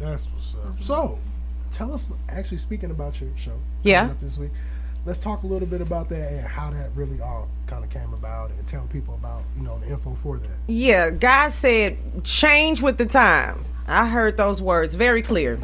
That's 0.01 0.25
what's 0.33 0.55
up. 0.55 0.79
So, 0.79 1.19
tell 1.71 1.93
us. 1.93 2.11
Actually, 2.29 2.57
speaking 2.57 2.91
about 2.91 3.19
your 3.21 3.29
show, 3.37 3.53
Yeah. 3.83 4.05
up 4.07 4.19
this 4.19 4.37
week. 4.37 4.51
Let's 5.03 5.19
talk 5.19 5.41
a 5.41 5.47
little 5.47 5.67
bit 5.67 5.81
about 5.81 6.09
that 6.09 6.31
and 6.31 6.45
how 6.47 6.69
that 6.69 6.91
really 6.95 7.19
all 7.21 7.47
kind 7.65 7.83
of 7.83 7.89
came 7.89 8.13
about, 8.13 8.51
and 8.51 8.67
tell 8.67 8.85
people 8.91 9.15
about 9.15 9.43
you 9.57 9.63
know 9.63 9.79
the 9.79 9.87
info 9.91 10.13
for 10.13 10.37
that. 10.37 10.51
Yeah, 10.67 11.09
God 11.09 11.51
said, 11.51 11.97
change 12.23 12.81
with 12.83 12.97
the 12.97 13.07
time. 13.07 13.65
I 13.87 14.07
heard 14.07 14.37
those 14.37 14.61
words 14.61 14.93
very 14.93 15.23
clear. 15.23 15.59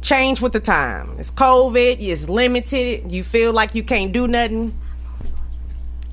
Change 0.00 0.40
with 0.40 0.52
the 0.52 0.60
time. 0.60 1.14
It's 1.18 1.30
COVID, 1.30 1.98
it's 2.00 2.28
limited, 2.28 3.10
you 3.12 3.22
feel 3.22 3.52
like 3.52 3.74
you 3.76 3.82
can't 3.84 4.12
do 4.12 4.26
nothing. 4.26 4.76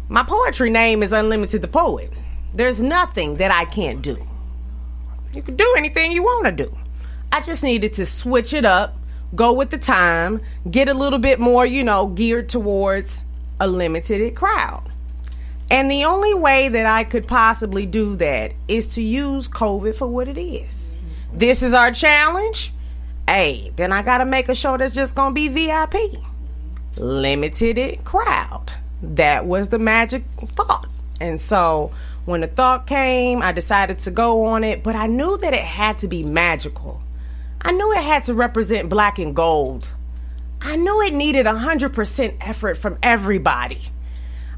My 0.10 0.24
poetry 0.24 0.70
name 0.70 1.02
is 1.02 1.12
Unlimited 1.12 1.62
the 1.64 1.68
Poet. 1.68 2.12
There's 2.54 2.80
nothing 2.82 3.38
that 3.38 3.50
I 3.52 3.66
can't 3.66 4.02
do. 4.02 4.18
You 5.34 5.42
can 5.42 5.56
do 5.56 5.74
anything 5.76 6.12
you 6.12 6.22
want 6.22 6.46
to 6.46 6.52
do. 6.52 6.78
I 7.34 7.40
just 7.40 7.64
needed 7.64 7.96
to 7.96 8.06
switch 8.06 8.54
it 8.54 8.64
up, 8.64 8.96
go 9.34 9.54
with 9.54 9.72
the 9.72 9.80
time, 9.80 10.40
get 10.70 10.88
a 10.88 10.94
little 10.94 11.18
bit 11.18 11.40
more, 11.40 11.66
you 11.66 11.84
know, 11.84 12.06
geared 12.06 12.48
towards 12.48 13.24
a 13.60 13.68
limited 13.68 14.36
crowd. 14.36 14.84
And 15.68 15.90
the 15.90 16.06
only 16.06 16.36
way 16.36 16.70
that 16.70 16.86
I 16.86 17.04
could 17.04 17.28
possibly 17.28 17.88
do 17.88 18.16
that 18.18 18.54
is 18.68 18.86
to 18.90 19.02
use 19.02 19.48
COVID 19.48 19.96
for 19.96 20.06
what 20.06 20.28
it 20.28 20.38
is. 20.38 20.94
This 21.34 21.64
is 21.64 21.74
our 21.74 21.92
challenge. 21.92 22.72
Hey, 23.28 23.72
then 23.78 23.92
I 23.92 24.04
got 24.04 24.20
to 24.20 24.26
make 24.26 24.48
a 24.48 24.54
show 24.54 24.78
that's 24.78 24.94
just 24.94 25.16
going 25.16 25.34
to 25.34 25.34
be 25.34 25.48
VIP. 25.48 26.22
Limited 26.98 28.06
crowd. 28.06 28.74
That 29.02 29.48
was 29.48 29.70
the 29.70 29.80
magic 29.80 30.24
thought. 30.26 30.88
And 31.20 31.42
so 31.42 31.94
when 32.26 32.42
the 32.42 32.48
thought 32.48 32.86
came, 32.86 33.42
I 33.42 33.54
decided 33.54 33.98
to 34.00 34.12
go 34.12 34.46
on 34.46 34.64
it, 34.64 34.84
but 34.84 34.96
I 34.96 35.08
knew 35.08 35.36
that 35.40 35.56
it 35.56 35.64
had 35.64 35.98
to 35.98 36.08
be 36.08 36.22
magical. 36.22 37.02
I 37.64 37.72
knew 37.72 37.92
it 37.94 38.04
had 38.04 38.26
to 38.26 38.34
represent 38.34 38.90
black 38.90 39.20
and 39.20 39.36
gold. 39.36 39.88
I 40.62 40.76
knew 40.76 41.02
it 41.02 41.14
needed 41.14 41.46
100% 41.46 42.38
effort 42.42 42.78
from 42.78 42.98
everybody. 43.04 43.80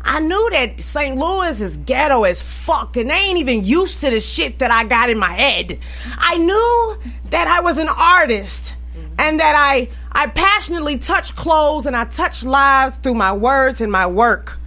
I 0.01 0.19
knew 0.19 0.49
that 0.51 0.79
St. 0.81 1.15
Louis 1.15 1.59
is 1.59 1.77
ghetto 1.77 2.23
as 2.23 2.41
fuck, 2.41 2.95
and 2.95 3.09
they 3.09 3.15
ain't 3.15 3.39
even 3.39 3.65
used 3.65 4.01
to 4.01 4.11
the 4.11 4.19
shit 4.19 4.59
that 4.59 4.69
I 4.69 4.83
got 4.83 5.09
in 5.09 5.17
my 5.17 5.31
head. 5.31 5.79
I 6.17 6.37
knew 6.37 6.97
that 7.31 7.47
I 7.47 7.61
was 7.61 7.79
an 7.79 7.89
artist 7.89 8.75
and 9.17 9.39
that 9.39 9.55
I 9.55 9.89
I 10.11 10.27
passionately 10.27 10.97
touch 10.97 11.35
clothes 11.35 11.85
and 11.87 11.95
I 11.95 12.05
touch 12.05 12.43
lives 12.43 12.97
through 12.97 13.15
my 13.15 13.33
words 13.33 13.81
and 13.81 13.91
my 13.91 14.07
work. 14.07 14.59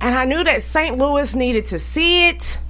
And 0.00 0.14
I 0.14 0.24
knew 0.24 0.44
that 0.44 0.62
St. 0.62 0.96
Louis 0.96 1.34
needed 1.34 1.66
to 1.66 1.78
see 1.78 2.28
it, 2.28 2.60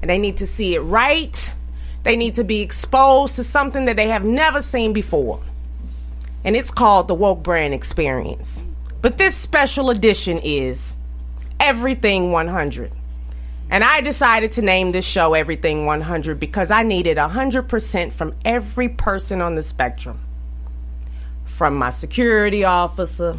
and 0.00 0.08
they 0.08 0.18
need 0.18 0.38
to 0.38 0.46
see 0.46 0.74
it 0.74 0.80
right. 0.80 1.54
They 2.02 2.16
need 2.16 2.34
to 2.34 2.44
be 2.44 2.60
exposed 2.60 3.36
to 3.36 3.44
something 3.44 3.84
that 3.84 3.96
they 3.96 4.08
have 4.08 4.24
never 4.24 4.62
seen 4.62 4.92
before. 4.92 5.40
And 6.44 6.56
it's 6.56 6.70
called 6.70 7.08
the 7.08 7.14
Woke 7.14 7.42
Brand 7.42 7.74
Experience. 7.74 8.62
But 9.02 9.18
this 9.18 9.36
special 9.36 9.90
edition 9.90 10.40
is 10.42 10.94
Everything 11.58 12.32
100. 12.32 12.92
And 13.68 13.84
I 13.84 14.00
decided 14.00 14.52
to 14.52 14.62
name 14.62 14.92
this 14.92 15.04
show 15.04 15.34
Everything 15.34 15.84
100 15.84 16.40
because 16.40 16.70
I 16.70 16.82
needed 16.82 17.18
100% 17.18 18.12
from 18.12 18.34
every 18.44 18.88
person 18.88 19.40
on 19.40 19.54
the 19.54 19.62
spectrum. 19.62 20.20
From 21.44 21.76
my 21.76 21.90
security 21.90 22.64
officer 22.64 23.36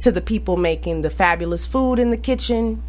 to 0.00 0.10
the 0.10 0.20
people 0.20 0.56
making 0.56 1.02
the 1.02 1.10
fabulous 1.10 1.66
food 1.66 1.98
in 1.98 2.10
the 2.10 2.16
kitchen 2.16 2.82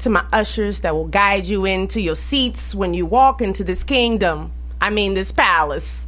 to 0.00 0.10
my 0.10 0.24
ushers 0.32 0.80
that 0.80 0.94
will 0.94 1.06
guide 1.06 1.46
you 1.46 1.64
into 1.64 2.00
your 2.00 2.16
seats 2.16 2.74
when 2.74 2.94
you 2.94 3.06
walk 3.06 3.40
into 3.40 3.64
this 3.64 3.84
kingdom. 3.84 4.52
I 4.80 4.90
mean, 4.90 5.14
this 5.14 5.32
palace. 5.32 6.06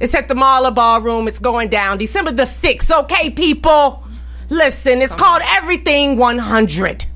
It's 0.00 0.14
at 0.14 0.28
the 0.28 0.34
Marla 0.34 0.74
Ballroom. 0.74 1.28
It's 1.28 1.38
going 1.38 1.68
down 1.68 1.98
December 1.98 2.32
the 2.32 2.42
6th, 2.42 3.04
okay, 3.04 3.30
people? 3.30 4.02
Listen, 4.50 5.00
it's 5.00 5.16
called 5.16 5.42
Everything 5.44 6.16
100. 6.16 7.06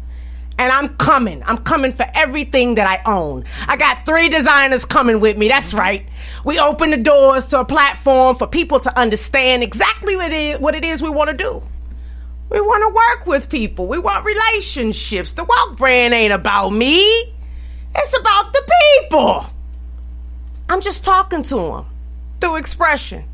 And 0.58 0.72
I'm 0.72 0.96
coming. 0.96 1.42
I'm 1.42 1.58
coming 1.58 1.92
for 1.92 2.06
everything 2.14 2.76
that 2.76 2.86
I 2.86 3.02
own. 3.10 3.44
I 3.68 3.76
got 3.76 4.06
three 4.06 4.30
designers 4.30 4.86
coming 4.86 5.20
with 5.20 5.36
me. 5.36 5.48
That's 5.48 5.74
right. 5.74 6.06
We 6.44 6.58
open 6.58 6.90
the 6.90 6.96
doors 6.96 7.46
to 7.48 7.60
a 7.60 7.64
platform 7.64 8.36
for 8.36 8.46
people 8.46 8.80
to 8.80 8.98
understand 8.98 9.62
exactly 9.62 10.16
what 10.16 10.32
it 10.32 10.54
is, 10.54 10.60
what 10.60 10.74
it 10.74 10.84
is 10.84 11.02
we 11.02 11.10
want 11.10 11.28
to 11.30 11.36
do. 11.36 11.62
We 12.48 12.60
want 12.60 12.82
to 12.82 12.94
work 12.94 13.26
with 13.26 13.48
people. 13.48 13.86
We 13.86 13.98
want 13.98 14.24
relationships. 14.24 15.32
The 15.32 15.44
woke 15.44 15.76
brand 15.76 16.14
ain't 16.14 16.32
about 16.32 16.70
me. 16.70 17.34
It's 17.94 18.18
about 18.18 18.52
the 18.52 18.72
people. 19.02 19.46
I'm 20.68 20.80
just 20.80 21.04
talking 21.04 21.42
to 21.44 21.54
them 21.56 21.86
through 22.40 22.56
expression 22.56 23.24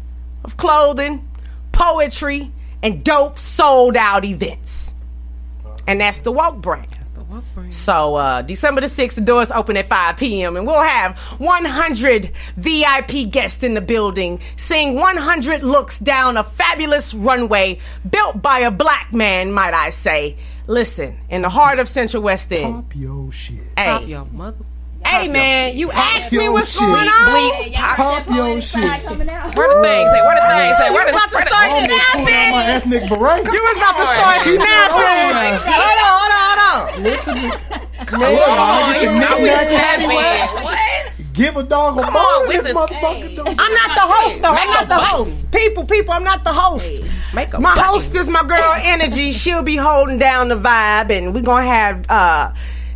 of 0.45 0.57
clothing, 0.57 1.29
poetry, 1.73 2.53
and 2.83 3.05
dope 3.05 3.39
sold 3.39 3.97
out 3.97 4.25
events. 4.25 4.95
And 5.87 6.01
that's 6.01 6.19
the 6.19 6.33
woke 6.33 6.61
brand. 6.61 6.92
The 7.33 7.39
woke 7.39 7.45
brand. 7.55 7.75
So 7.75 8.17
uh, 8.17 8.43
December 8.43 8.83
the 8.83 8.89
6th, 8.89 9.15
the 9.15 9.21
doors 9.23 9.51
open 9.51 9.77
at 9.77 9.87
5 9.89 10.17
p.m. 10.17 10.57
and 10.57 10.67
we'll 10.67 10.83
have 10.83 11.19
100 11.39 12.31
VIP 12.57 13.31
guests 13.31 13.63
in 13.63 13.75
the 13.75 13.81
building 13.81 14.41
seeing 14.57 14.97
100 14.97 15.63
looks 15.63 15.99
down 15.99 16.37
a 16.37 16.45
fabulous 16.45 17.15
runway 17.15 17.79
built 18.09 18.43
by 18.43 18.61
a 18.61 18.71
black 18.71 19.13
man, 19.13 19.53
might 19.53 19.75
I 19.75 19.91
say. 19.91 20.37
Listen, 20.67 21.19
in 21.29 21.43
the 21.43 21.49
heart 21.49 21.79
of 21.79 21.89
Central 21.89 22.23
West 22.23 22.53
End. 22.53 22.75
Pop 22.75 22.97
your 22.97 23.33
shit. 23.33 23.57
Hey, 23.77 23.87
Pop 23.87 24.07
your 24.07 24.25
mother. 24.27 24.65
Hey 25.05 25.29
man, 25.29 25.77
you 25.77 25.91
asked 25.93 26.33
me 26.33 26.49
what's 26.49 26.73
shit. 26.73 26.81
going 26.81 27.09
on. 27.09 27.29
Bleep. 27.31 27.75
Pop 27.97 28.27
your 28.29 28.61
shit. 28.61 28.83
Where 28.83 28.99
the 29.09 29.83
things 29.83 30.11
at? 30.11 30.23
Where 30.25 30.37
the 30.37 30.47
things 30.49 30.77
at? 30.79 30.89
You 30.89 30.95
Where 30.95 31.05
was 31.05 31.07
the 31.07 31.11
about 31.13 31.31
to 31.33 31.43
start 31.49 31.71
Almost 31.71 31.91
pulled 31.91 32.01
out 32.01 32.25
my 32.25 32.25
snapping. 32.25 32.75
ethnic 32.75 33.03
beret. 33.09 33.47
You 33.53 33.63
was 33.63 33.77
about 33.77 33.97
to 33.97 34.07
start 34.07 34.43
snapping. 34.43 35.59
Hold 35.73 35.99
on, 36.03 36.13
hold 36.19 36.33
on, 36.33 36.41
hold 36.49 36.99
on. 36.99 37.03
Listen, 37.03 37.51
Come 38.07 38.23
on, 38.23 39.01
you 39.03 39.07
know 39.13 39.39
we 39.39 39.49
snapping. 39.49 40.09
snapping. 40.11 40.63
What? 40.63 40.79
Give 41.33 41.57
a 41.57 41.63
dog 41.63 41.99
a 41.99 42.03
Come 42.03 42.13
bone. 42.13 42.23
on, 42.23 42.49
This 42.49 42.73
motherfucker 42.73 43.37
don't- 43.37 43.49
I'm 43.49 43.73
not 43.73 43.95
the 43.95 44.01
host, 44.15 44.43
though. 44.43 44.53
Make 44.53 44.61
I'm 44.65 44.71
not 44.71 44.83
the 44.83 44.95
button. 44.97 45.09
host. 45.09 45.51
People, 45.51 45.85
people, 45.87 46.13
I'm 46.15 46.25
not 46.25 46.45
the 46.45 46.53
host. 46.53 46.91
Make 47.35 47.55
a 47.55 47.61
My 47.61 47.71
button. 47.75 47.85
host 47.89 48.15
is 48.15 48.29
my 48.29 48.43
girl 48.45 48.75
Energy. 48.83 49.33
She'll 49.33 49.63
be 49.63 49.77
holding 49.77 50.19
down 50.19 50.49
the 50.49 50.57
vibe, 50.57 51.11
and 51.11 51.35
we're 51.35 51.41
gonna 51.43 51.65
have 51.65 52.05
uh, 52.11 52.51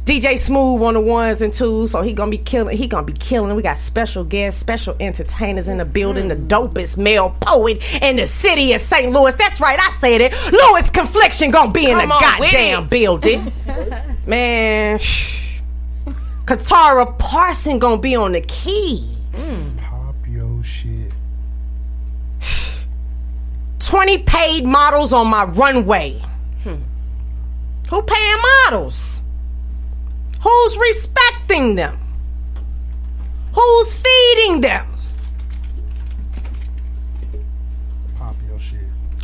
DJ 0.06 0.38
Smooth 0.38 0.82
on 0.82 0.94
the 0.94 1.00
ones 1.00 1.42
and 1.42 1.52
twos. 1.52 1.90
So 1.90 2.00
he 2.00 2.12
gonna 2.12 2.30
be 2.30 2.38
killing. 2.38 2.78
He 2.78 2.86
gonna 2.86 3.04
be 3.04 3.12
killing. 3.12 3.54
We 3.56 3.62
got 3.62 3.76
special 3.76 4.22
guests, 4.22 4.60
special 4.60 4.94
entertainers 5.00 5.66
in 5.66 5.78
the 5.78 5.84
building. 5.84 6.28
The 6.28 6.36
dopest 6.36 6.96
male 6.96 7.36
poet 7.40 7.82
in 8.00 8.14
the 8.14 8.28
city 8.28 8.72
of 8.72 8.80
St. 8.80 9.12
Louis. 9.12 9.34
That's 9.34 9.60
right, 9.60 9.76
I 9.80 9.90
said 9.98 10.20
it. 10.20 10.32
Louis 10.52 10.90
Confliction 10.90 11.50
gonna 11.50 11.72
be 11.72 11.90
in 11.90 11.98
Come 11.98 12.08
the 12.08 12.14
on 12.14 12.20
goddamn 12.20 12.86
building. 12.86 13.52
Man, 14.26 14.98
shh. 15.00 15.42
Katara 16.44 17.18
Parson 17.18 17.80
gonna 17.80 18.00
be 18.00 18.14
on 18.14 18.30
the 18.30 18.42
key. 18.42 19.12
Mm. 19.32 19.76
Pop 19.78 20.14
your 20.28 20.62
shit. 20.62 21.10
20 23.80 24.18
paid 24.22 24.64
models 24.64 25.12
on 25.12 25.26
my 25.26 25.42
runway. 25.46 26.22
Hmm. 26.62 26.76
Who 27.90 28.02
paying 28.02 28.36
models? 28.64 29.20
Who's 30.46 30.76
respecting 30.78 31.74
them? 31.74 31.98
Who's 33.52 34.00
feeding 34.00 34.60
them? 34.60 34.86
Pop 38.16 38.36
your 38.46 38.60
shit. 38.60 38.78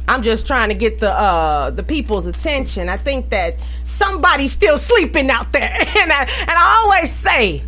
I'm 0.08 0.24
just 0.24 0.48
trying 0.48 0.70
to 0.70 0.74
get 0.74 0.98
the 0.98 1.12
uh 1.12 1.70
the 1.70 1.84
people's 1.84 2.26
attention. 2.26 2.88
I 2.88 2.96
think 2.96 3.30
that 3.30 3.62
somebody's 3.84 4.50
still 4.50 4.78
sleeping 4.78 5.30
out 5.30 5.52
there. 5.52 5.70
And 5.96 6.12
I 6.12 6.22
and 6.22 6.50
I 6.50 6.80
always 6.82 7.12
say, 7.12 7.62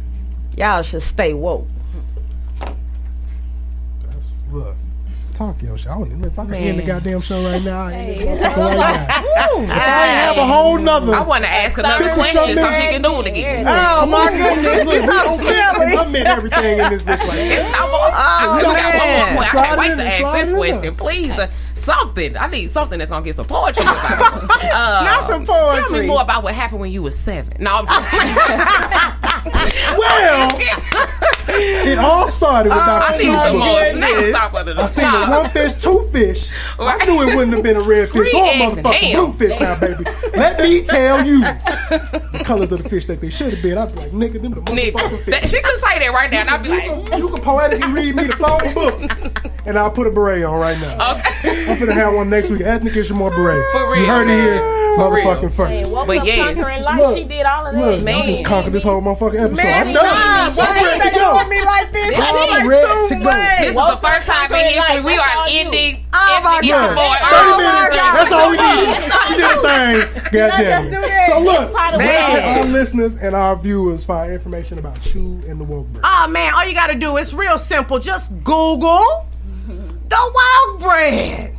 y'all 0.56 0.82
should 0.82 1.02
stay 1.02 1.32
woke. 1.32 1.68
That's 4.02 4.26
look. 4.50 4.74
Talk 5.34 5.60
your 5.62 5.76
shit. 5.76 5.88
I 5.90 5.98
don't 5.98 6.06
even 6.06 6.24
if 6.24 6.38
I 6.38 6.44
can 6.44 6.54
end 6.54 6.78
the 6.78 6.84
goddamn 6.84 7.20
show 7.20 7.42
right 7.42 7.60
now. 7.64 7.86
I 7.86 7.92
end 7.94 8.38
this 8.38 8.46
motherfucker 8.52 8.76
right 8.78 9.08
now. 9.34 9.50
If 9.64 9.70
I 9.70 10.06
have 10.06 10.36
a 10.36 10.46
whole 10.46 10.78
nother. 10.78 11.12
I 11.14 11.22
want 11.22 11.44
to 11.44 11.50
ask 11.50 11.76
another 11.78 12.12
question 12.14 12.56
so 12.56 12.72
she 12.72 12.82
can 12.82 13.02
do 13.02 13.20
it 13.20 13.26
again. 13.28 13.66
Oh 13.68 14.06
my 14.06 14.30
goodness, 14.30 14.84
Look, 14.84 14.94
this 14.94 15.02
we 15.02 15.06
don't 15.06 15.32
is 15.32 15.38
silly. 15.38 15.96
I 15.96 16.08
meant 16.08 16.26
everything 16.28 16.78
in 16.80 16.90
this 16.90 17.02
bitch 17.02 17.18
like 17.18 17.30
that. 17.30 17.52
It's 17.52 17.72
not 17.72 17.90
more. 17.90 18.10
Oh, 18.12 18.56
we 18.56 18.62
got 18.62 18.94
one 18.94 19.10
more 19.10 19.42
point. 19.42 19.54
I 19.54 19.66
can't 19.66 19.78
wait 19.78 19.96
to 19.96 20.04
ask 20.04 20.46
this 20.46 20.56
question, 20.56 20.96
please. 20.96 21.32
Uh, 21.32 21.50
Uh, 21.88 21.98
something. 22.00 22.36
I 22.36 22.46
need 22.48 22.68
something 22.70 22.98
that's 22.98 23.10
gonna 23.10 23.24
get 23.24 23.36
some 23.36 23.46
poetry. 23.46 23.82
About. 23.82 24.50
Uh, 24.74 25.04
Not 25.04 25.28
some 25.28 25.46
poetry. 25.46 25.82
Tell 25.82 25.92
me 25.92 26.06
more 26.06 26.20
about 26.22 26.42
what 26.42 26.52
happened 26.54 26.80
when 26.80 26.90
you 26.90 27.02
was 27.02 27.16
seven. 27.16 27.56
No, 27.60 27.76
I'm 27.76 27.86
just 27.86 28.12
Well, 29.96 30.60
it 31.48 31.98
all 31.98 32.28
started 32.28 32.70
with 32.70 32.78
Dr. 32.78 33.14
I 33.14 33.18
need 33.18 33.24
some 33.24 33.34
Seuss. 33.36 33.58
more 33.58 33.80
goodness. 33.80 34.30
snaps 34.30 34.52
top 34.52 34.54
of 34.54 34.66
the 34.66 34.82
I 34.82 34.86
seen 34.86 35.12
the 35.12 35.26
one 35.30 35.50
fish, 35.50 35.74
two 35.74 36.08
fish. 36.12 36.50
I 36.78 37.04
knew 37.06 37.22
it 37.22 37.36
wouldn't 37.36 37.52
have 37.54 37.62
been 37.62 37.76
a 37.76 37.80
red 37.82 38.10
fish 38.10 38.30
Three 38.30 38.40
or 38.40 38.46
a 38.46 38.52
motherfucking 38.54 39.12
blue 39.14 39.32
fish 39.34 39.60
now, 39.60 39.78
baby. 39.78 40.04
Let 40.34 40.58
me 40.60 40.82
tell 40.82 41.24
you 41.26 41.40
the 41.40 42.42
colors 42.44 42.72
of 42.72 42.82
the 42.82 42.88
fish 42.88 43.04
that 43.06 43.20
they 43.20 43.30
should 43.30 43.52
have 43.52 43.62
been. 43.62 43.76
I'd 43.78 43.92
be 43.92 44.00
like, 44.00 44.10
nigga, 44.12 44.42
them 44.42 44.52
the 44.54 44.60
motherfucking 44.62 45.24
fish. 45.24 45.34
that, 45.40 45.50
she 45.50 45.60
could 45.60 45.78
say 45.80 45.98
that 46.00 46.12
right 46.12 46.30
now, 46.30 46.40
and 46.40 46.50
I'd 46.50 46.62
be 46.62 46.68
you, 46.70 46.74
like, 46.74 47.06
can, 47.06 47.18
you 47.20 47.28
can 47.28 47.42
poetically 47.42 47.92
read 47.92 48.16
me 48.16 48.24
the 48.24 48.36
phone 48.36 48.74
book, 48.74 49.52
and 49.66 49.78
I'll 49.78 49.90
put 49.90 50.06
a 50.06 50.10
beret 50.10 50.42
on 50.44 50.58
right 50.60 50.78
now. 50.80 51.16
okay. 51.16 51.70
I'm 51.70 51.78
gonna 51.78 51.94
have 51.94 52.14
one 52.14 52.28
next 52.28 52.50
week. 52.50 52.60
Ethnic 52.62 52.94
Ish 52.96 53.10
and 53.10 53.18
More 53.18 53.30
beret. 53.30 53.64
For 53.72 53.90
real, 53.92 54.00
You 54.02 54.06
heard 54.06 54.28
it 54.28 54.34
here, 54.34 54.58
For 54.96 55.12
real. 55.14 55.24
motherfucking 55.26 55.52
first. 55.52 55.90
Woke 55.92 56.06
But 56.06 56.18
up 56.18 56.26
yes. 56.26 56.38
conquering 56.56 56.82
life. 56.82 56.98
Look, 57.00 57.16
she 57.18 57.24
did 57.24 57.46
all 57.46 57.66
of 57.66 57.74
that. 57.74 57.80
Look, 57.80 58.02
Man. 58.04 58.22
I 58.22 58.26
just 58.26 58.44
conquered 58.44 58.72
this 58.72 58.82
whole 58.82 59.00
motherfucking 59.00 59.40
episode. 59.40 59.56
Man, 59.56 59.86
I'm 59.86 59.92
done. 59.92 60.04
stop. 60.04 60.14
I'm 60.14 60.56
Why 60.56 60.92
are 60.94 60.98
they 60.98 61.10
to 61.10 61.14
go. 61.14 61.38
doing 61.38 61.48
me 61.48 61.64
like 61.64 61.92
this? 61.92 62.10
This 62.14 62.24
I'm 62.24 62.34
is 62.34 62.50
like 62.50 62.62
too 62.62 63.14
to 63.14 63.24
go. 63.24 63.30
This 63.58 63.68
is 63.68 63.74
the 63.74 63.98
first 64.02 64.26
time 64.26 64.52
in 64.52 64.64
history 64.72 65.00
we 65.02 65.16
are 65.16 65.46
ending. 65.50 66.04
Oh, 66.12 66.40
my 66.44 66.56
ending 66.56 66.70
God. 66.70 66.92
it 66.92 67.24
30 67.24 67.34
Oh, 67.34 67.56
my 67.56 67.72
minutes. 67.74 67.96
God. 67.96 68.14
That's 68.14 68.32
all 68.32 68.50
we 68.50 68.56
needed. 68.60 69.00
She 69.26 69.34
did 69.34 69.50
a 69.50 69.62
thing. 69.62 70.22
God 70.34 70.50
damn 70.58 70.86
it. 70.92 71.26
So 71.28 71.40
look, 71.40 71.72
Man. 71.98 72.58
our 72.58 72.64
listeners 72.66 73.16
and 73.16 73.34
our 73.34 73.56
viewers 73.56 74.04
find 74.04 74.32
information 74.32 74.78
about 74.78 75.14
you 75.14 75.42
and 75.48 75.58
the 75.60 75.64
woke 75.64 75.86
brand? 75.88 76.04
Oh 76.04 76.08
ah, 76.24 76.28
man, 76.30 76.52
all 76.54 76.66
you 76.66 76.74
gotta 76.74 76.94
do 76.94 77.16
is 77.16 77.34
real 77.34 77.58
simple. 77.58 77.98
Just 77.98 78.32
Google 78.44 79.26
the 80.08 80.32
wild 80.34 80.80
brand. 80.80 81.56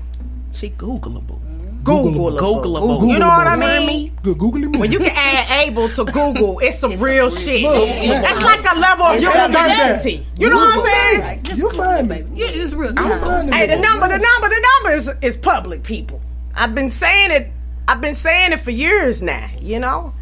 She 0.52 0.70
Googleable. 0.70 1.42
Googleable. 1.86 2.40
Googleable. 2.40 3.12
You 3.12 3.20
know 3.20 3.28
what 3.28 3.46
I 3.46 3.86
mean? 3.86 4.12
Good 4.24 4.40
Googly 4.40 4.66
me. 4.68 4.80
When 4.80 4.92
you 4.92 4.98
can 4.98 5.12
add 5.14 5.68
able 5.68 5.88
to 5.90 6.04
Google, 6.04 6.58
it's 6.60 6.80
some 6.80 7.00
real 7.00 7.30
shit. 7.30 7.62
Look, 7.62 7.88
That's 7.88 8.42
like 8.42 8.76
a 8.76 8.80
level 8.80 9.06
of 9.06 9.16
It's 9.18 9.24
not 9.24 9.52
humanity. 9.52 10.26
You 10.36 10.50
know 10.50 10.56
what 10.56 10.80
I'm 10.80 10.86
saying? 10.86 11.58
you 11.58 11.70
find 11.72 12.10
me. 12.10 12.24
Yeah, 12.34 12.48
it's 12.50 12.74
real. 12.74 12.92
You 12.92 13.20
find 13.20 13.52
me. 13.52 13.56
Hey, 13.56 13.68
the 13.68 13.76
number, 13.76 14.08
the 14.08 14.18
number, 14.18 14.50
the 14.50 14.68
number 14.74 14.92
is, 14.98 15.12
is 15.22 15.38
public, 15.38 15.84
people. 15.84 16.22
I've 16.56 16.74
been 16.74 16.90
saying 16.90 17.32
it. 17.32 17.52
I've 17.88 18.02
been 18.02 18.16
saying 18.16 18.54
it 18.54 18.62
for 18.62 18.72
years 18.72 19.22
now. 19.22 19.48
You 19.62 19.80
know, 19.80 20.14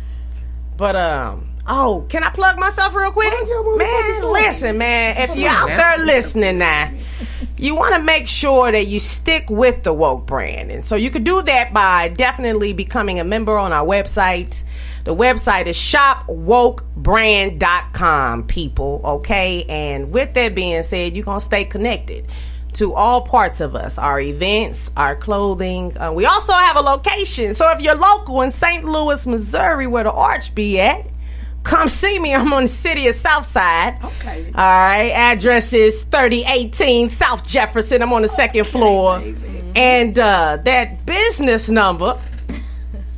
but 0.75 0.95
um. 0.95 1.49
Oh, 1.65 2.05
can 2.09 2.25
I 2.25 2.29
plug 2.29 2.59
myself 2.59 2.93
real 2.93 3.13
quick? 3.13 3.29
Plug 3.29 3.47
your 3.47 3.63
motherfucking 3.63 3.77
Man, 3.77 4.33
listen, 4.33 4.77
man. 4.77 5.29
If 5.29 5.37
you're 5.37 5.49
on 5.49 5.71
out 5.71 5.77
there 5.77 6.05
listening 6.05 6.57
now, 6.57 6.91
you 7.57 7.75
want 7.75 7.95
to 7.95 8.01
make 8.01 8.27
sure 8.27 8.71
that 8.71 8.87
you 8.87 8.99
stick 8.99 9.47
with 9.49 9.83
the 9.83 9.93
woke 9.93 10.25
brand. 10.25 10.71
And 10.71 10.83
so 10.83 10.95
you 10.95 11.11
could 11.11 11.23
do 11.23 11.41
that 11.43 11.71
by 11.73 12.09
definitely 12.09 12.73
becoming 12.73 13.19
a 13.19 13.23
member 13.23 13.57
on 13.57 13.71
our 13.71 13.85
website. 13.85 14.63
The 15.03 15.15
website 15.15 15.67
is 15.67 15.77
shopwokebrand.com, 15.77 18.47
people. 18.47 19.01
Okay. 19.03 19.65
And 19.65 20.11
with 20.11 20.33
that 20.33 20.55
being 20.55 20.81
said, 20.83 21.15
you're 21.15 21.25
going 21.25 21.39
to 21.39 21.45
stay 21.45 21.65
connected 21.65 22.25
to 22.73 22.95
all 22.95 23.21
parts 23.21 23.61
of 23.61 23.75
us 23.75 23.97
our 23.97 24.19
events, 24.19 24.91
our 24.97 25.15
clothing. 25.15 25.95
Uh, 25.97 26.11
we 26.11 26.25
also 26.25 26.51
have 26.53 26.75
a 26.75 26.81
location. 26.81 27.53
So 27.53 27.71
if 27.71 27.81
you're 27.81 27.95
local 27.95 28.41
in 28.41 28.51
St. 28.51 28.83
Louis, 28.83 29.25
Missouri, 29.27 29.87
where 29.87 30.03
the 30.03 30.11
Arch 30.11 30.53
be 30.55 30.79
at, 30.79 31.05
come 31.63 31.89
see 31.89 32.19
me. 32.19 32.33
I'm 32.33 32.51
on 32.53 32.63
the 32.63 32.67
city 32.67 33.07
of 33.07 33.15
Southside. 33.15 34.03
Okay. 34.03 34.45
All 34.47 34.53
right. 34.53 35.11
Address 35.11 35.73
is 35.73 36.03
3018 36.03 37.09
South 37.09 37.45
Jefferson. 37.45 38.01
I'm 38.01 38.13
on 38.13 38.21
the 38.21 38.29
second 38.29 38.65
floor. 38.65 39.21
And 39.75 40.17
uh, 40.19 40.57
that 40.63 41.05
business 41.05 41.69
number 41.69 42.19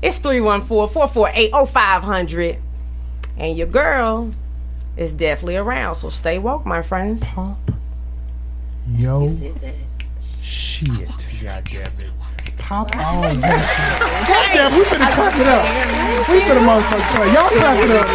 is 0.01 0.17
314 0.19 0.93
448 0.93 1.67
0500. 1.69 2.57
And 3.37 3.57
your 3.57 3.67
girl 3.67 4.31
is 4.95 5.11
definitely 5.11 5.57
around. 5.57 5.95
So 5.95 6.09
stay 6.09 6.39
woke, 6.39 6.65
my 6.65 6.81
friends. 6.81 7.21
Pop 7.23 7.57
yo 8.93 9.27
shit. 10.41 11.27
God 11.41 11.63
damn 11.63 11.81
it. 11.81 12.11
Pop 12.57 12.95
all 12.97 13.21
that. 13.21 13.41
God 14.27 14.49
damn, 14.53 14.73
we 14.73 14.83
finna 14.85 15.11
clap 15.13 15.35
it 15.39 15.47
up. 15.47 15.65
We 16.29 16.39
finna 16.39 16.61
motherfucker 16.65 17.07
clap. 17.11 17.27
Y'all 17.33 17.49
clap 17.59 17.77
it 17.85 17.91
up 17.91 18.07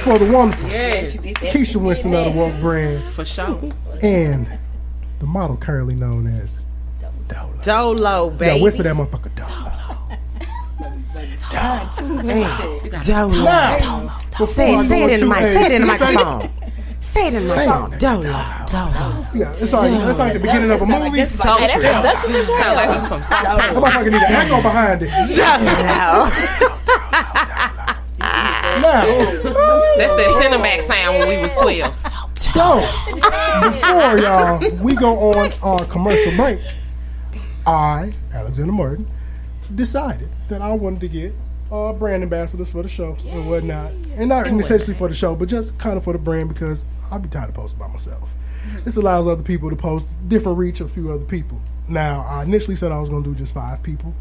for 0.00 0.18
the 0.18 0.26
wonderful 0.32 0.68
Keisha 0.70 1.76
Winston 1.76 2.14
of 2.14 2.24
the 2.32 2.38
Woke 2.38 2.58
brand 2.60 3.12
For 3.12 3.24
sure. 3.24 3.60
and 4.02 4.46
the 5.20 5.26
model 5.26 5.56
currently 5.56 5.94
known 5.94 6.26
as 6.26 6.66
Dolo. 7.28 7.54
Dolo, 7.62 8.30
baby. 8.30 8.56
Yeah, 8.58 8.62
whisper 8.62 8.82
that 8.82 8.96
motherfucker 8.96 9.30
Dolo. 9.36 9.70
Dolo. 13.28 14.10
Say, 14.46 14.74
I 14.74 14.80
it- 14.80 14.88
say 14.88 15.02
it 15.04 15.10
in 15.10 15.20
the 15.20 15.26
mic. 15.26 15.46
Say 15.46 15.64
it 15.66 15.72
in 15.72 15.80
the 15.82 15.86
microphone. 15.86 16.50
Say 17.04 17.28
it 17.28 17.34
in 17.34 17.44
the 17.46 17.54
Say 17.54 17.64
it. 17.64 17.68
microphone. 17.68 17.98
Dolo. 17.98 18.22
Yeah, 19.34 19.50
it's 19.50 19.72
like, 19.72 19.92
it's 19.92 20.18
like 20.18 20.32
the 20.32 20.38
beginning 20.40 20.70
of 20.70 20.82
a 20.82 20.86
movie. 20.86 21.24
So 21.26 21.56
true. 21.58 21.80
Sound 21.80 22.04
like 22.76 23.02
some 23.02 23.20
That 23.20 23.26
soft 23.26 23.46
motherfucker 23.76 24.04
need 24.06 24.14
an 24.14 24.32
echo 24.32 24.60
behind 24.62 25.02
it. 25.02 25.10
Now, 25.38 26.30
That's 29.96 30.12
that 30.12 30.42
Cinemax 30.42 30.82
sound 30.82 31.18
when 31.18 31.28
we 31.28 31.38
was 31.38 31.54
12. 31.56 31.94
So, 32.36 32.80
before 33.62 34.18
y'all, 34.18 34.58
we 34.82 34.94
go 34.94 35.30
on 35.32 35.52
our 35.62 35.78
commercial 35.86 36.34
break. 36.36 36.58
I, 37.66 38.12
Alexander 38.32 38.72
Martin, 38.72 39.06
decided 39.74 40.28
that 40.48 40.60
I 40.60 40.72
wanted 40.72 41.00
to 41.00 41.08
get 41.08 41.32
uh, 41.72 41.92
brand 41.92 42.22
ambassadors 42.22 42.68
for 42.70 42.82
the 42.82 42.88
show 42.88 43.16
and 43.26 43.48
whatnot, 43.48 43.90
and 44.16 44.28
not 44.28 44.46
and 44.46 44.60
essentially 44.60 44.96
for 44.96 45.08
the 45.08 45.14
show, 45.14 45.34
but 45.34 45.48
just 45.48 45.78
kind 45.78 45.96
of 45.96 46.04
for 46.04 46.12
the 46.12 46.18
brand 46.18 46.48
because 46.48 46.84
I'll 47.10 47.18
be 47.18 47.28
tired 47.28 47.48
of 47.48 47.54
posting 47.54 47.78
by 47.78 47.88
myself. 47.88 48.30
This 48.84 48.96
allows 48.96 49.26
other 49.26 49.42
people 49.42 49.70
to 49.70 49.76
post 49.76 50.08
different 50.28 50.58
reach 50.58 50.80
of 50.80 50.90
a 50.90 50.94
few 50.94 51.10
other 51.12 51.24
people. 51.24 51.60
Now, 51.88 52.26
I 52.28 52.42
initially 52.44 52.76
said 52.76 52.92
I 52.92 52.98
was 53.00 53.10
going 53.10 53.22
to 53.22 53.30
do 53.30 53.36
just 53.36 53.52
five 53.52 53.82
people. 53.82 54.14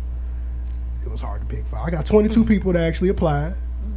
It 1.06 1.10
was 1.12 1.22
hard 1.22 1.42
to 1.42 1.48
pick 1.48 1.66
five. 1.68 1.86
I 1.88 1.90
got 1.92 2.06
22 2.06 2.44
people 2.46 2.74
that 2.74 2.82
actually 2.84 3.10
applied, 3.10 3.54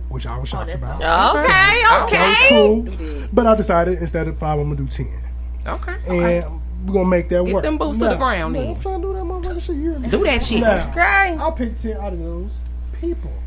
which 0.09 0.27
I 0.27 0.39
was 0.39 0.49
shocked 0.49 0.73
about. 0.75 0.97
Okay, 0.97 1.03
That 1.03 2.09
was 2.11 2.13
okay. 2.13 2.49
cool. 2.49 3.29
But 3.33 3.47
I 3.47 3.55
decided 3.57 3.99
instead 3.99 4.29
of 4.29 4.39
five, 4.39 4.59
I'm 4.59 4.67
gonna 4.67 4.77
do 4.77 4.87
ten, 4.87 5.09
Okay. 5.67 5.95
and 6.07 6.61
we're 6.87 6.95
gonna 6.95 7.09
make 7.09 7.29
that 7.31 7.45
Get 7.45 7.55
work. 7.55 7.63
them 7.65 7.77
boots 7.79 7.99
to 7.99 8.05
the 8.05 8.15
ground 8.17 8.53
man, 8.53 8.63
then. 8.67 8.75
I'm 8.77 8.81
trying 8.81 9.03
to 9.03 9.09
do 9.09 9.13
that 9.15 9.25
motherfucker 9.25 9.61
shit. 9.61 9.77
You 9.77 9.95
hear? 9.95 10.11
Do 10.11 10.25
that 10.25 10.43
shit. 10.43 10.61
Now, 10.61 10.91
Okay. 10.91 11.37
I'll 11.41 11.53
pick 11.53 11.77
ten 11.77 11.97
out 11.97 12.13
of 12.13 12.19
those 12.21 12.59
people. 13.07 13.46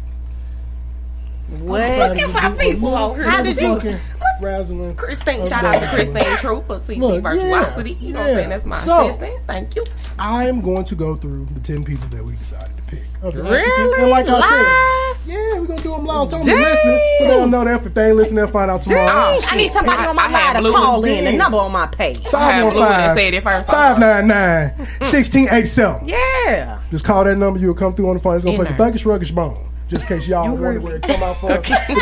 What? 1.61 2.09
Look 2.09 2.19
at 2.19 2.29
my 2.33 2.57
people 2.57 2.89
over 2.95 3.15
here. 3.15 3.29
How 3.29 3.37
How 3.37 3.43
did 3.43 3.57
you? 3.59 3.95
Razzling. 4.41 4.95
Christine, 4.95 5.41
of 5.41 5.49
shout 5.49 5.65
out 5.65 5.73
to 5.73 5.79
that. 5.81 5.93
Christine 5.93 6.37
Trooper, 6.37 6.75
CC 6.79 6.97
Look, 6.99 7.23
Virtuosity. 7.23 7.91
yeah, 7.91 8.07
you 8.07 8.13
know 8.13 8.19
what 8.21 8.29
I'm 8.29 8.35
saying? 8.35 8.49
That's 8.49 8.65
my 8.65 8.81
So- 8.85 9.07
assistant. 9.09 9.33
Thank 9.47 9.75
you. 9.75 9.83
I'm 10.17 10.61
going 10.61 10.85
to 10.85 10.95
go 10.95 11.15
through 11.15 11.47
the 11.53 11.59
ten 11.59 11.83
people 11.83 12.07
that 12.09 12.23
we 12.23 12.35
decided 12.37 12.73
to 12.77 12.81
pick. 12.83 13.03
Okay. 13.21 13.37
Really? 13.37 14.01
And 14.01 14.09
like 14.09 14.29
I 14.29 14.33
Live? 14.39 15.17
said, 15.25 15.33
yeah, 15.33 15.59
we're 15.59 15.65
gonna 15.67 15.81
do 15.81 15.91
them 15.91 16.05
live. 16.05 16.29
Tell 16.29 16.39
them 16.39 16.47
to 16.47 16.55
listen, 16.55 16.99
so 17.19 17.27
they'll 17.27 17.47
know 17.47 17.65
that 17.65 17.85
if 17.85 17.93
they 17.93 18.07
ain't 18.07 18.15
listening, 18.15 18.37
they'll 18.37 18.47
find 18.47 18.71
out 18.71 18.81
tomorrow. 18.81 19.09
Oh, 19.11 19.41
I 19.51 19.57
need 19.57 19.71
somebody 19.73 20.03
on 20.05 20.15
my 20.15 20.27
I 20.27 20.53
line 20.53 20.63
to 20.63 20.71
call 20.71 21.03
in. 21.03 21.25
The 21.25 21.33
number 21.33 21.57
on 21.57 21.71
my 21.73 21.87
page. 21.87 22.25
I 22.33 22.51
had 22.51 22.71
Blue 22.71 22.81
and 22.81 23.19
said 23.19 23.33
it 23.33 23.43
first. 23.43 23.69
599 23.69 24.87
1687. 25.01 26.07
Yeah. 26.07 26.79
Just 26.91 27.03
call 27.03 27.25
that 27.25 27.35
number. 27.37 27.59
You'll 27.59 27.73
come 27.73 27.93
through 27.93 28.07
on 28.09 28.15
the 28.15 28.21
phone. 28.21 28.35
It's 28.37 28.45
going 28.45 28.57
to 28.57 28.63
play 28.63 28.71
the 28.71 28.77
there. 28.77 28.91
Thuggish 28.91 29.05
Ruggish 29.05 29.35
Bone. 29.35 29.57
Just 29.89 30.03
in 30.03 30.07
case 30.19 30.27
y'all 30.27 30.49
wonder 30.51 30.79
where 30.79 30.95
it 30.97 31.01
come 31.01 31.23
out 31.23 31.37
from. 31.37 31.49
The 31.49 31.55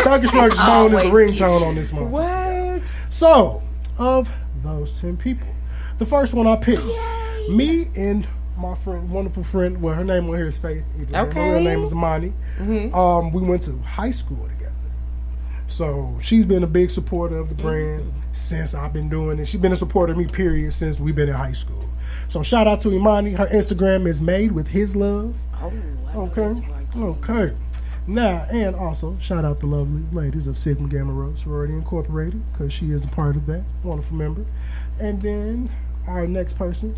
Thuggish 0.03 0.27
Ruggish 0.27 0.65
Bone 0.65 0.93
is 0.93 1.03
the 1.03 1.09
ringtone 1.09 1.61
on 1.65 1.75
this 1.75 1.93
one. 1.93 2.11
What? 2.11 2.81
So, 3.09 3.61
of 3.97 4.29
those 4.61 4.99
10 4.99 5.15
people, 5.17 5.47
the 5.97 6.05
first 6.05 6.33
one 6.33 6.47
I 6.47 6.57
picked, 6.57 6.83
me 7.49 7.89
and 7.95 8.27
my 8.57 8.75
friend, 8.75 9.09
wonderful 9.09 9.43
friend, 9.43 9.81
well, 9.81 9.93
her 9.95 10.03
name 10.03 10.29
on 10.29 10.35
here 10.35 10.47
is 10.47 10.57
Faith. 10.57 10.83
Okay. 11.13 11.39
Her 11.39 11.53
real 11.53 11.61
name 11.63 11.83
is 11.83 11.93
Amani. 11.93 12.33
Um, 12.93 13.31
we 13.31 13.41
went 13.41 13.63
to 13.63 13.77
high 13.79 14.09
school 14.11 14.47
together. 14.49 14.73
So 15.67 16.17
she's 16.21 16.45
been 16.45 16.63
a 16.63 16.67
big 16.67 16.89
supporter 16.91 17.37
of 17.37 17.49
the 17.49 17.55
brand 17.55 18.11
since 18.33 18.73
I've 18.73 18.93
been 18.93 19.09
doing 19.09 19.39
it. 19.39 19.47
She's 19.47 19.61
been 19.61 19.71
a 19.73 19.77
supporter 19.77 20.11
of 20.11 20.17
me, 20.17 20.25
period, 20.27 20.73
since 20.73 20.99
we've 20.99 21.15
been 21.15 21.29
in 21.29 21.35
high 21.35 21.51
school. 21.53 21.87
So 22.27 22.43
shout 22.43 22.67
out 22.67 22.81
to 22.81 22.91
Imani. 22.91 23.31
Her 23.33 23.47
Instagram 23.47 24.07
is 24.07 24.19
made 24.19 24.51
with 24.51 24.67
his 24.67 24.95
love. 24.95 25.35
okay. 26.15 26.49
Okay. 26.97 27.55
Now, 28.07 28.47
and 28.49 28.73
also 28.73 29.17
shout 29.19 29.43
out 29.43 29.59
the 29.59 29.65
lovely 29.65 30.03
ladies 30.13 30.47
of 30.47 30.57
Sigma 30.57 30.87
Gamma 30.87 31.11
Rho 31.11 31.35
Sorority 31.35 31.73
Incorporated 31.73 32.41
because 32.53 32.71
she 32.71 32.91
is 32.91 33.03
a 33.03 33.07
part 33.09 33.35
of 33.35 33.45
that. 33.47 33.63
Wonderful 33.83 34.15
member. 34.15 34.45
And 34.97 35.21
then 35.21 35.69
our 36.07 36.25
next 36.25 36.53
person 36.53 36.97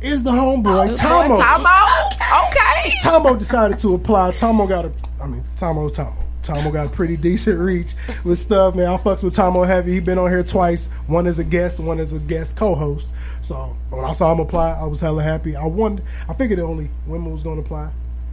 is 0.00 0.22
the 0.22 0.30
homeboy, 0.30 0.90
oh, 0.90 0.94
Tomo. 0.94 1.40
Tomo. 1.42 2.46
Okay. 2.46 2.92
Tomo 3.02 3.36
decided 3.36 3.80
to 3.80 3.94
apply. 3.94 4.30
Tomo 4.32 4.66
got 4.68 4.84
a, 4.84 4.92
I 5.20 5.26
mean, 5.26 5.42
Tomo's 5.56 5.92
Tomo. 5.92 6.14
Tomo 6.44 6.70
got 6.70 6.86
a 6.86 6.88
pretty 6.88 7.16
decent 7.16 7.58
reach 7.58 7.94
with 8.24 8.38
stuff, 8.38 8.76
man. 8.76 8.86
I 8.86 8.96
fucks 8.96 9.24
with 9.24 9.34
Tomo 9.34 9.64
heavy. 9.64 9.92
He 9.94 10.00
been 10.00 10.18
on 10.18 10.30
here 10.30 10.44
twice, 10.44 10.86
one 11.08 11.26
as 11.26 11.40
a 11.40 11.44
guest, 11.44 11.80
one 11.80 11.98
as 11.98 12.12
a 12.12 12.20
guest 12.20 12.56
co-host. 12.56 13.08
So 13.42 13.76
when 13.90 14.04
I 14.04 14.12
saw 14.12 14.32
him 14.32 14.40
apply, 14.40 14.70
I 14.70 14.84
was 14.84 15.00
hella 15.00 15.22
happy. 15.22 15.56
I 15.56 15.66
wondered, 15.66 16.06
I 16.28 16.32
figured 16.32 16.60
only 16.60 16.90
women 17.06 17.32
was 17.32 17.42
going 17.42 17.56
to 17.56 17.62
apply, 17.62 17.90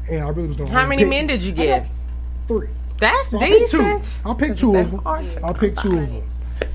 and 0.09 0.23
I 0.23 0.29
really 0.29 0.47
was 0.47 0.57
going. 0.57 0.67
to 0.67 0.73
How 0.73 0.85
many 0.85 1.03
men 1.05 1.27
did 1.27 1.43
you 1.43 1.51
get? 1.51 1.87
Three. 2.47 2.69
That's 2.97 3.33
I 3.33 3.39
picked 3.39 3.71
two. 3.71 3.77
decent. 3.77 4.17
I 4.25 4.33
picked 4.33 4.59
two 4.59 4.75
of 4.75 4.91
them. 4.91 5.01
I 5.05 5.53
picked 5.53 5.79
two 5.79 5.97
of 5.99 6.07
them, 6.07 6.23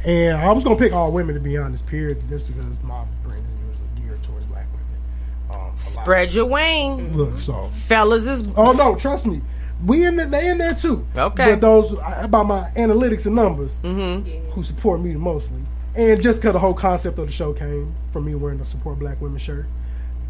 and 0.05 0.37
I 0.37 0.53
was 0.53 0.65
gonna 0.65 0.77
pick 0.77 0.93
all 0.93 1.13
women 1.13 1.35
to 1.35 1.41
be 1.41 1.57
honest. 1.57 1.87
Period, 1.87 2.23
just 2.29 2.49
because 2.49 2.83
my 2.83 3.05
brand 3.25 3.43
is 3.47 3.69
usually 3.71 3.89
geared 4.07 4.23
towards 4.23 4.47
black 4.47 4.67
women. 4.73 5.63
Um. 5.71 5.77
Spread 5.79 6.35
your 6.35 6.47
wing. 6.47 7.17
Look, 7.17 7.39
so 7.39 7.71
Fellas 7.87 8.27
is 8.27 8.47
Oh 8.57 8.73
no, 8.73 8.97
trust 8.97 9.27
me. 9.27 9.41
We 9.87 10.05
in 10.05 10.17
there, 10.17 10.27
they 10.27 10.51
in 10.51 10.59
there 10.59 10.75
too. 10.75 11.07
Okay. 11.17 11.53
But 11.53 11.63
those 11.63 11.93
about 12.19 12.45
my 12.45 12.71
analytics 12.77 13.25
and 13.25 13.35
numbers 13.35 13.79
who 13.83 14.63
support 14.63 15.01
me 15.01 15.15
mostly. 15.15 15.61
And 15.95 16.23
just 16.23 16.41
because 16.41 16.53
the 16.53 16.59
whole 16.59 16.75
concept 16.75 17.19
of 17.19 17.27
the 17.27 17.33
show 17.33 17.53
came 17.55 17.95
from 18.13 18.27
me 18.27 18.35
wearing 18.35 18.61
a 18.61 18.65
support 18.67 18.99
black 18.99 19.21
women 19.23 19.39
shirt. 19.39 19.67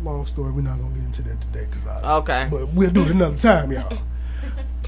Long 0.02 0.24
story, 0.26 0.50
we're 0.52 0.62
not 0.62 0.78
gonna 0.78 0.94
get 0.94 1.04
into 1.04 1.22
that 1.22 1.40
today 1.40 1.66
because 1.70 1.86
I. 1.86 2.14
Okay. 2.16 2.48
But 2.50 2.68
we'll 2.68 2.90
do 2.90 3.02
it 3.02 3.10
another 3.10 3.36
time, 3.36 3.70
y'all. 3.72 3.98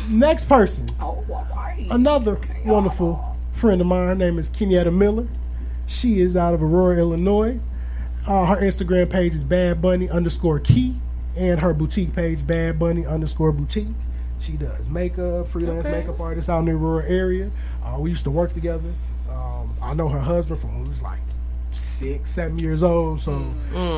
Next 0.08 0.48
person, 0.48 0.88
another 1.90 2.40
wonderful 2.64 3.36
friend 3.52 3.80
of 3.80 3.86
mine. 3.86 4.08
Her 4.08 4.14
name 4.14 4.38
is 4.38 4.48
Kenyatta 4.48 4.92
Miller. 4.92 5.28
She 5.86 6.20
is 6.20 6.36
out 6.36 6.54
of 6.54 6.62
Aurora, 6.62 6.96
Illinois. 6.96 7.60
Uh, 8.26 8.46
her 8.46 8.56
Instagram 8.56 9.10
page 9.10 9.34
is 9.34 9.44
Bad 9.44 9.82
Bunny 9.82 10.08
underscore 10.08 10.58
Key, 10.60 10.96
and 11.36 11.60
her 11.60 11.74
boutique 11.74 12.14
page 12.14 12.46
Bad 12.46 12.78
Bunny 12.78 13.04
underscore 13.04 13.52
Boutique. 13.52 13.88
She 14.40 14.52
does 14.52 14.88
makeup, 14.88 15.48
freelance 15.48 15.84
makeup 15.84 16.18
artist 16.20 16.48
out 16.48 16.60
in 16.60 16.64
the 16.64 16.72
Aurora 16.72 17.08
area. 17.08 17.50
Uh, 17.84 17.98
we 18.00 18.10
used 18.10 18.24
to 18.24 18.30
work 18.30 18.52
together. 18.54 18.92
Um, 19.30 19.76
I 19.80 19.94
know 19.94 20.08
her 20.08 20.18
husband 20.18 20.60
from 20.60 20.74
when 20.74 20.84
he 20.84 20.88
was 20.88 21.02
like 21.02 21.20
six, 21.74 22.30
seven 22.30 22.58
years 22.58 22.82
old, 22.82 23.20
so 23.20 23.44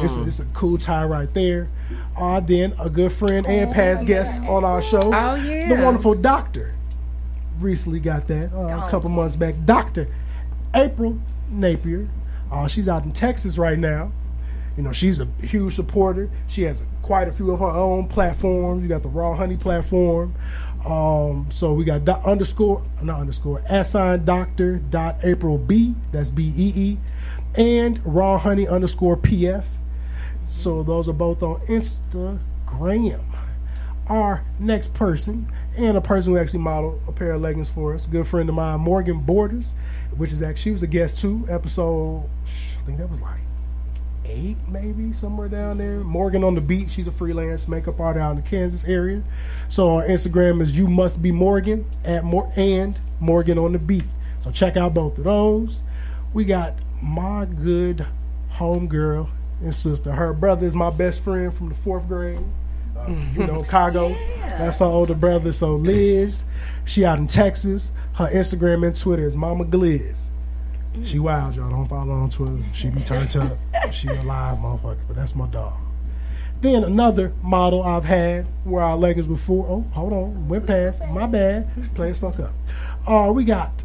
it's, 0.02 0.16
a, 0.16 0.22
it's 0.24 0.40
a 0.40 0.44
cool 0.54 0.78
tie 0.78 1.04
right 1.04 1.32
there. 1.34 1.68
Uh, 2.16 2.40
then 2.40 2.74
a 2.78 2.88
good 2.88 3.12
friend 3.12 3.46
and 3.46 3.72
past 3.72 4.06
guest 4.06 4.32
on 4.48 4.64
our 4.64 4.80
show, 4.82 5.00
Oh, 5.12 5.34
yeah. 5.36 5.68
the 5.74 5.82
wonderful 5.82 6.14
Doctor, 6.14 6.74
recently 7.60 8.00
got 8.00 8.26
that 8.28 8.52
uh, 8.52 8.86
a 8.86 8.90
couple 8.90 9.08
months 9.10 9.36
back. 9.36 9.54
Doctor 9.64 10.08
April 10.74 11.18
Napier. 11.50 12.08
Uh, 12.50 12.68
she's 12.68 12.88
out 12.88 13.04
in 13.04 13.12
Texas 13.12 13.58
right 13.58 13.78
now. 13.78 14.12
You 14.76 14.82
know, 14.82 14.92
she's 14.92 15.20
a 15.20 15.26
huge 15.40 15.74
supporter. 15.74 16.28
She 16.48 16.62
has 16.62 16.82
quite 17.02 17.28
a 17.28 17.32
few 17.32 17.50
of 17.52 17.60
her 17.60 17.66
own 17.66 18.08
platforms. 18.08 18.82
You 18.82 18.88
got 18.88 19.02
the 19.02 19.08
Raw 19.08 19.34
Honey 19.34 19.56
platform. 19.56 20.34
Um, 20.84 21.46
so 21.50 21.72
we 21.72 21.84
got 21.84 22.04
do- 22.04 22.12
underscore, 22.12 22.82
not 23.00 23.20
underscore, 23.20 23.62
assign 23.68 24.24
doctor 24.24 24.78
dot 24.78 25.16
April 25.22 25.56
B. 25.58 25.94
That's 26.12 26.28
B 26.28 26.52
E 26.56 26.72
E, 26.76 26.98
and 27.54 28.00
Raw 28.04 28.38
Honey 28.38 28.66
underscore 28.66 29.16
PF. 29.16 29.64
So 30.46 30.82
those 30.82 31.08
are 31.08 31.12
both 31.12 31.42
on 31.42 31.60
Instagram. 31.66 33.24
Our 34.06 34.44
next 34.58 34.92
person, 34.92 35.50
and 35.76 35.96
a 35.96 36.00
person 36.00 36.32
who 36.32 36.38
actually 36.38 36.60
modeled 36.60 37.00
a 37.08 37.12
pair 37.12 37.32
of 37.32 37.40
leggings 37.40 37.70
for 37.70 37.94
us, 37.94 38.06
a 38.06 38.10
good 38.10 38.26
friend 38.26 38.48
of 38.48 38.54
mine, 38.54 38.80
Morgan 38.80 39.20
Borders, 39.20 39.74
which 40.14 40.32
is 40.32 40.42
actually 40.42 40.62
she 40.62 40.70
was 40.72 40.82
a 40.82 40.86
guest 40.86 41.20
too, 41.20 41.46
episode 41.48 42.28
I 42.84 42.86
think 42.86 42.98
that 42.98 43.08
was 43.08 43.22
like 43.22 43.40
eight, 44.26 44.58
maybe 44.68 45.14
somewhere 45.14 45.48
down 45.48 45.78
there. 45.78 46.00
Morgan 46.00 46.44
on 46.44 46.54
the 46.54 46.60
beat, 46.60 46.90
she's 46.90 47.06
a 47.06 47.12
freelance 47.12 47.66
makeup 47.66 47.98
artist 47.98 48.22
out 48.22 48.30
in 48.32 48.36
the 48.36 48.42
Kansas 48.42 48.84
area. 48.84 49.22
So 49.70 49.88
on 49.88 50.08
Instagram 50.08 50.60
is 50.60 50.76
you 50.76 50.86
must 50.86 51.22
be 51.22 51.32
Morgan 51.32 51.86
at 52.04 52.24
more 52.24 52.52
and 52.56 53.00
Morgan 53.20 53.56
on 53.56 53.72
the 53.72 53.78
beat. 53.78 54.04
So 54.38 54.50
check 54.50 54.76
out 54.76 54.92
both 54.92 55.16
of 55.16 55.24
those. 55.24 55.82
We 56.34 56.44
got 56.44 56.74
my 57.04 57.44
good 57.44 58.06
homegirl 58.54 59.28
and 59.62 59.74
sister. 59.74 60.12
Her 60.12 60.32
brother 60.32 60.66
is 60.66 60.74
my 60.74 60.90
best 60.90 61.20
friend 61.20 61.52
from 61.54 61.68
the 61.68 61.74
fourth 61.74 62.08
grade. 62.08 62.40
Uh, 62.96 63.08
you 63.34 63.46
know, 63.46 63.62
Chicago. 63.62 64.16
That's 64.40 64.78
her 64.78 64.84
older 64.86 65.14
brother. 65.14 65.52
So 65.52 65.76
Liz, 65.76 66.44
she 66.84 67.04
out 67.04 67.18
in 67.18 67.26
Texas. 67.26 67.92
Her 68.14 68.28
Instagram 68.28 68.86
and 68.86 68.98
Twitter 68.98 69.26
is 69.26 69.36
Mama 69.36 69.64
Gliz. 69.64 70.28
She 71.02 71.18
wild, 71.18 71.56
y'all. 71.56 71.70
Don't 71.70 71.88
follow 71.88 72.12
on 72.12 72.30
Twitter. 72.30 72.58
She 72.72 72.88
be 72.88 73.00
turned 73.00 73.36
up. 73.36 73.58
She 73.92 74.08
a 74.08 74.22
live 74.22 74.58
motherfucker, 74.58 75.00
but 75.06 75.14
that's 75.14 75.34
my 75.34 75.46
dog. 75.46 75.74
Then 76.62 76.84
another 76.84 77.34
model 77.42 77.82
I've 77.82 78.06
had 78.06 78.46
where 78.64 78.82
our 78.82 78.96
leggings 78.96 79.26
before. 79.26 79.66
Oh, 79.68 79.84
hold 79.92 80.12
on. 80.14 80.48
Went 80.48 80.66
past. 80.66 81.04
My 81.08 81.26
bad. 81.26 81.68
Play 81.94 82.10
as 82.10 82.18
fuck 82.18 82.40
up. 82.40 82.54
Uh, 83.06 83.30
we 83.30 83.44
got 83.44 83.84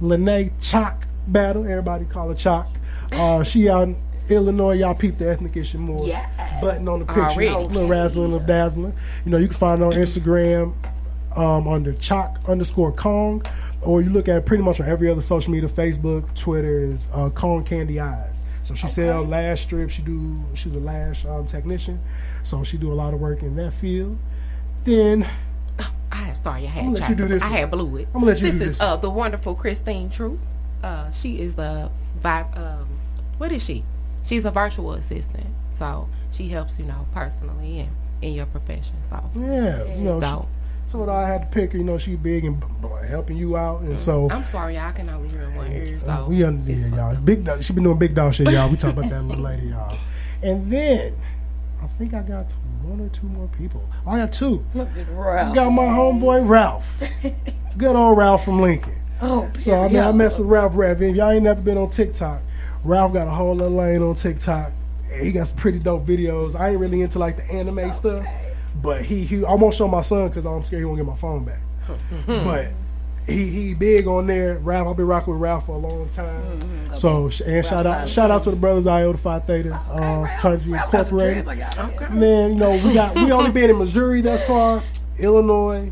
Lene 0.00 0.52
Chalk 0.60 1.06
Battle. 1.32 1.64
Everybody 1.64 2.04
call 2.04 2.28
her 2.28 2.34
Chalk. 2.34 2.68
Uh, 3.12 3.42
she 3.44 3.68
out 3.68 3.84
in 3.88 3.96
Illinois. 4.28 4.72
Y'all 4.74 4.94
peep 4.94 5.18
the 5.18 5.28
ethnic 5.30 5.56
ish 5.56 5.74
and 5.74 5.82
more. 5.82 6.06
Button 6.60 6.88
on 6.88 7.00
the 7.00 7.06
picture. 7.06 7.20
Already. 7.22 7.50
Little 7.50 7.88
razzling 7.88 8.34
of 8.34 8.46
dazzling. 8.46 8.94
You 9.24 9.30
know, 9.30 9.38
you 9.38 9.48
can 9.48 9.56
find 9.56 9.80
her 9.80 9.86
on 9.86 9.92
Instagram 9.92 10.74
um, 11.36 11.68
under 11.68 11.92
Chalk 11.94 12.40
underscore 12.48 12.92
Kong, 12.92 13.44
or 13.82 14.02
you 14.02 14.10
look 14.10 14.28
at 14.28 14.44
pretty 14.46 14.62
much 14.62 14.80
on 14.80 14.88
every 14.88 15.08
other 15.08 15.20
social 15.20 15.52
media. 15.52 15.68
Facebook, 15.68 16.34
Twitter 16.34 16.80
is 16.80 17.08
uh, 17.12 17.30
Kong 17.30 17.64
Candy 17.64 18.00
Eyes. 18.00 18.42
So 18.62 18.74
she 18.74 18.86
sell 18.86 19.22
lash 19.24 19.62
strips. 19.62 19.94
She 19.94 20.02
do. 20.02 20.42
She's 20.54 20.74
a 20.74 20.80
lash 20.80 21.24
um, 21.24 21.46
technician, 21.46 22.00
so 22.42 22.64
she 22.64 22.76
do 22.76 22.92
a 22.92 22.94
lot 22.94 23.14
of 23.14 23.20
work 23.20 23.42
in 23.42 23.56
that 23.56 23.72
field. 23.72 24.18
Then 24.84 25.26
I 26.12 26.32
sorry, 26.34 26.66
I 26.66 26.70
had 26.70 26.84
I'ma 26.84 26.92
let 26.92 27.08
you 27.08 27.14
do 27.14 27.28
this 27.28 27.42
I 27.42 27.48
one. 27.48 27.58
had 27.58 27.70
blew 27.70 27.96
it. 27.96 28.08
I'ma 28.14 28.26
let 28.26 28.40
you 28.40 28.50
this 28.50 28.60
do 28.60 28.64
is 28.64 28.70
this 28.72 28.80
uh 28.80 28.96
the 28.96 29.10
wonderful 29.10 29.54
Christine 29.54 30.10
True. 30.10 30.38
Uh, 30.82 31.10
she 31.10 31.40
is 31.40 31.56
a 31.58 31.90
vi- 32.20 32.46
um, 32.54 32.88
what 33.38 33.52
is 33.52 33.62
she? 33.64 33.84
She's 34.24 34.44
a 34.44 34.50
virtual 34.50 34.92
assistant, 34.92 35.46
so 35.74 36.08
she 36.30 36.48
helps 36.48 36.78
you 36.78 36.84
know 36.86 37.06
personally 37.14 37.80
and 37.80 37.90
in 38.22 38.32
your 38.34 38.46
profession. 38.46 38.96
So 39.08 39.22
yeah, 39.36 39.84
you 39.94 40.02
know, 40.02 40.20
dope. 40.20 40.48
told 40.88 41.08
her 41.08 41.14
I 41.14 41.26
had 41.28 41.40
to 41.42 41.46
pick 41.48 41.72
her. 41.72 41.78
You 41.78 41.84
know, 41.84 41.98
she 41.98 42.16
big 42.16 42.44
and 42.44 42.60
b- 42.60 42.66
b- 42.82 42.88
helping 43.08 43.36
you 43.36 43.56
out, 43.56 43.80
and 43.82 43.98
so 43.98 44.28
I'm 44.30 44.44
sorry, 44.46 44.74
y'all 44.76 44.90
can 44.90 45.08
only 45.08 45.28
hear 45.28 45.42
in 45.42 45.54
one 45.54 45.72
ear. 45.72 45.98
So 46.00 46.26
we 46.28 46.44
understand, 46.44 46.94
y'all. 46.94 47.14
Big 47.16 47.44
dog. 47.44 47.62
She 47.62 47.72
been 47.72 47.84
doing 47.84 47.98
big 47.98 48.14
dog 48.14 48.34
shit, 48.34 48.50
y'all. 48.50 48.68
We 48.70 48.76
talk 48.76 48.92
about 48.96 49.08
that 49.10 49.22
little 49.22 49.42
lady, 49.44 49.68
y'all. 49.68 49.96
And 50.42 50.70
then 50.70 51.14
I 51.82 51.86
think 51.86 52.14
I 52.14 52.22
got 52.22 52.52
one 52.82 53.00
or 53.00 53.08
two 53.08 53.26
more 53.26 53.48
people. 53.48 53.82
I 54.06 54.18
got 54.18 54.32
two. 54.32 54.64
I 54.74 54.84
got 55.54 55.70
my 55.70 55.82
homeboy 55.84 56.46
Ralph. 56.48 57.02
Good 57.78 57.94
old 57.96 58.16
Ralph 58.18 58.44
from 58.44 58.60
Lincoln. 58.60 58.94
Oh, 59.20 59.50
So 59.58 59.74
I 59.74 59.88
mean, 59.88 59.98
I 59.98 60.12
mess 60.12 60.38
with 60.38 60.46
Ralph 60.46 60.72
Rev. 60.76 61.02
If 61.02 61.16
y'all 61.16 61.30
ain't 61.30 61.42
never 61.44 61.60
been 61.60 61.76
on 61.78 61.90
TikTok, 61.90 62.40
Ralph 62.84 63.12
got 63.12 63.26
a 63.26 63.30
whole 63.30 63.54
little 63.54 63.76
lane 63.76 64.02
on 64.02 64.14
TikTok. 64.14 64.70
He 65.20 65.32
got 65.32 65.48
some 65.48 65.56
pretty 65.56 65.78
dope 65.78 66.06
videos. 66.06 66.54
I 66.58 66.70
ain't 66.70 66.78
really 66.78 67.00
into 67.02 67.18
like 67.18 67.36
the 67.36 67.44
anime 67.52 67.92
stuff, 67.92 68.24
but 68.82 69.02
he 69.04 69.24
he 69.24 69.44
I 69.44 69.54
won't 69.54 69.74
show 69.74 69.88
my 69.88 70.02
son 70.02 70.28
because 70.28 70.44
I'm 70.46 70.62
scared 70.62 70.80
he 70.80 70.84
won't 70.84 70.98
get 70.98 71.06
my 71.06 71.16
phone 71.16 71.44
back. 71.44 71.60
but 72.26 72.68
he 73.26 73.48
he 73.48 73.74
big 73.74 74.06
on 74.06 74.26
there. 74.26 74.58
Ralph, 74.58 74.88
I've 74.88 74.96
been 74.96 75.06
rocking 75.06 75.32
with 75.34 75.42
Ralph 75.42 75.66
for 75.66 75.72
a 75.72 75.78
long 75.78 76.08
time. 76.10 76.40
So 76.94 77.28
sh- 77.30 77.40
and 77.40 77.64
shout 77.66 77.86
out 77.86 78.08
shout 78.08 78.30
out 78.30 78.42
to 78.44 78.50
the 78.50 78.56
brothers 78.56 78.86
Iota 78.86 79.18
Phi 79.18 79.38
Theta, 79.40 79.74
uh, 79.74 80.26
Fraternity 80.28 80.72
Incorporated. 81.08 81.46
And 82.12 82.22
then 82.22 82.50
you 82.52 82.56
know 82.58 82.70
we 82.70 82.94
got 82.94 83.14
we 83.16 83.32
only 83.32 83.50
been 83.50 83.70
in 83.70 83.78
Missouri 83.78 84.20
thus 84.20 84.44
far, 84.44 84.82
Illinois, 85.18 85.90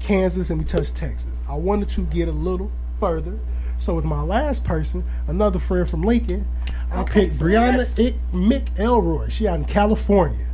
Kansas, 0.00 0.50
and 0.50 0.58
we 0.58 0.64
touched 0.64 0.96
Texas. 0.96 1.37
I 1.48 1.56
wanted 1.56 1.88
to 1.90 2.02
get 2.02 2.28
a 2.28 2.32
little 2.32 2.70
further. 3.00 3.38
So 3.78 3.94
with 3.94 4.04
my 4.04 4.22
last 4.22 4.64
person, 4.64 5.04
another 5.28 5.58
friend 5.58 5.88
from 5.88 6.02
Lincoln, 6.02 6.46
I 6.90 7.04
picked 7.04 7.34
Brianna 7.34 7.82
Ick 8.06 8.14
Mick 8.32 8.78
Elroy. 8.78 9.28
She 9.28 9.46
out 9.46 9.56
in 9.56 9.64
California. 9.64 10.46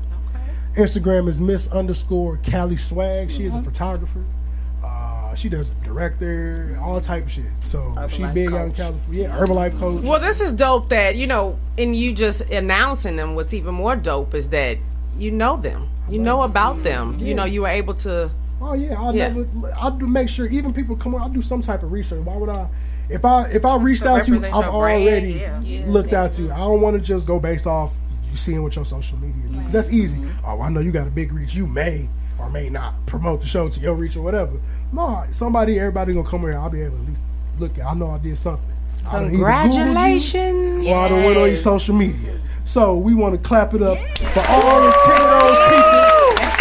Okay. 0.74 0.82
Instagram 0.82 1.28
is 1.28 1.40
Miss 1.40 1.66
underscore 1.68 2.36
Cali 2.38 2.76
Swag. 2.76 3.30
She 3.30 3.46
is 3.46 3.54
a 3.54 3.62
photographer. 3.62 4.22
Uh, 4.84 5.34
she 5.34 5.48
does 5.48 5.70
director, 5.82 6.78
all 6.82 7.00
type 7.00 7.24
of 7.24 7.32
shit. 7.32 7.44
So 7.62 7.96
she 8.10 8.24
big 8.26 8.52
out 8.52 8.66
in 8.66 8.72
California. 8.72 9.22
Yeah, 9.22 9.38
Herbalife 9.38 9.78
coach. 9.78 10.02
Well, 10.02 10.20
this 10.20 10.40
is 10.40 10.52
dope 10.52 10.90
that, 10.90 11.16
you 11.16 11.26
know, 11.26 11.58
and 11.78 11.96
you 11.96 12.12
just 12.12 12.42
announcing 12.42 13.16
them. 13.16 13.34
What's 13.34 13.54
even 13.54 13.74
more 13.74 13.96
dope 13.96 14.34
is 14.34 14.50
that 14.50 14.78
you 15.16 15.30
know 15.30 15.56
them. 15.56 15.88
You 16.10 16.18
know 16.18 16.42
about 16.42 16.82
them. 16.82 17.18
You 17.18 17.34
know, 17.34 17.44
you 17.44 17.62
were 17.62 17.68
able 17.68 17.94
to. 17.94 18.30
Oh 18.66 18.72
yeah, 18.72 18.94
I'll 19.00 19.14
Yeah. 19.14 19.28
never. 19.28 19.46
I'll 19.78 19.90
do 19.90 20.06
make 20.06 20.28
sure 20.28 20.46
even 20.46 20.72
people 20.72 20.96
come 20.96 21.14
on. 21.14 21.20
I'll 21.20 21.28
do 21.28 21.42
some 21.42 21.60
type 21.62 21.82
of 21.82 21.92
research. 21.92 22.24
Why 22.24 22.36
would 22.36 22.48
I? 22.48 22.66
If 23.10 23.24
I 23.24 23.42
if 23.48 23.64
I 23.66 23.76
reached 23.76 24.02
To 24.04 24.08
out 24.10 24.24
to 24.24 24.30
you, 24.30 24.36
I've 24.38 24.42
represent 24.42 24.64
your 24.64 24.80
brand, 24.80 25.02
already 25.08 25.32
yeah. 25.32 25.60
Yeah. 25.60 25.84
looked 25.86 26.12
out 26.14 26.32
to 26.32 26.42
you. 26.42 26.52
I 26.52 26.58
don't 26.58 26.80
want 26.80 26.96
to 26.98 27.02
just 27.02 27.26
go 27.26 27.38
based 27.38 27.66
off 27.66 27.92
you 28.30 28.36
seeing 28.36 28.62
what 28.62 28.74
your 28.74 28.84
social 28.86 29.18
media 29.18 29.42
do. 29.50 29.60
'Cause 29.62 29.72
that's 29.72 29.90
easy. 29.92 30.16
Mm-hmm. 30.18 30.46
Oh, 30.46 30.60
I 30.62 30.68
know 30.70 30.80
you 30.80 30.90
got 30.90 31.06
a 31.06 31.10
big 31.10 31.32
reach. 31.32 31.54
You 31.54 31.66
may 31.66 32.08
or 32.38 32.48
may 32.48 32.68
not 32.70 32.94
promote 33.06 33.42
the 33.42 33.46
show 33.46 33.68
to 33.68 33.80
your 33.80 33.94
reach 33.94 34.16
or 34.16 34.22
whatever. 34.22 34.52
No, 34.92 35.22
somebody, 35.30 35.78
everybody 35.78 36.14
gonna 36.14 36.26
come 36.26 36.40
here. 36.40 36.56
I'll 36.56 36.70
be 36.70 36.80
able 36.80 36.96
to 36.96 37.02
at 37.02 37.08
least 37.08 37.20
look. 37.58 37.78
at 37.78 37.86
I 37.86 37.94
know 37.94 38.10
I 38.10 38.18
did 38.18 38.38
something. 38.38 38.64
Congratulations! 39.04 39.06
I 39.06 39.12
done 39.12 39.24
either 39.24 39.32
Googled 39.34 39.64
you 39.76 39.84
Congratulations. 39.84 40.86
or 40.86 40.96
I 40.98 41.08
done 41.08 41.24
went 41.24 41.36
on 41.36 41.46
your 41.48 41.56
social 41.58 41.94
media. 41.94 42.40
So 42.64 42.96
we 42.96 43.14
want 43.14 43.34
to 43.34 43.46
clap 43.46 43.74
it 43.74 43.82
up 43.82 43.98
for 43.98 44.40
all 44.48 44.80
the 44.80 44.94
ten 45.04 45.20
of 45.20 45.28
those 45.28 45.68
people 45.68 46.03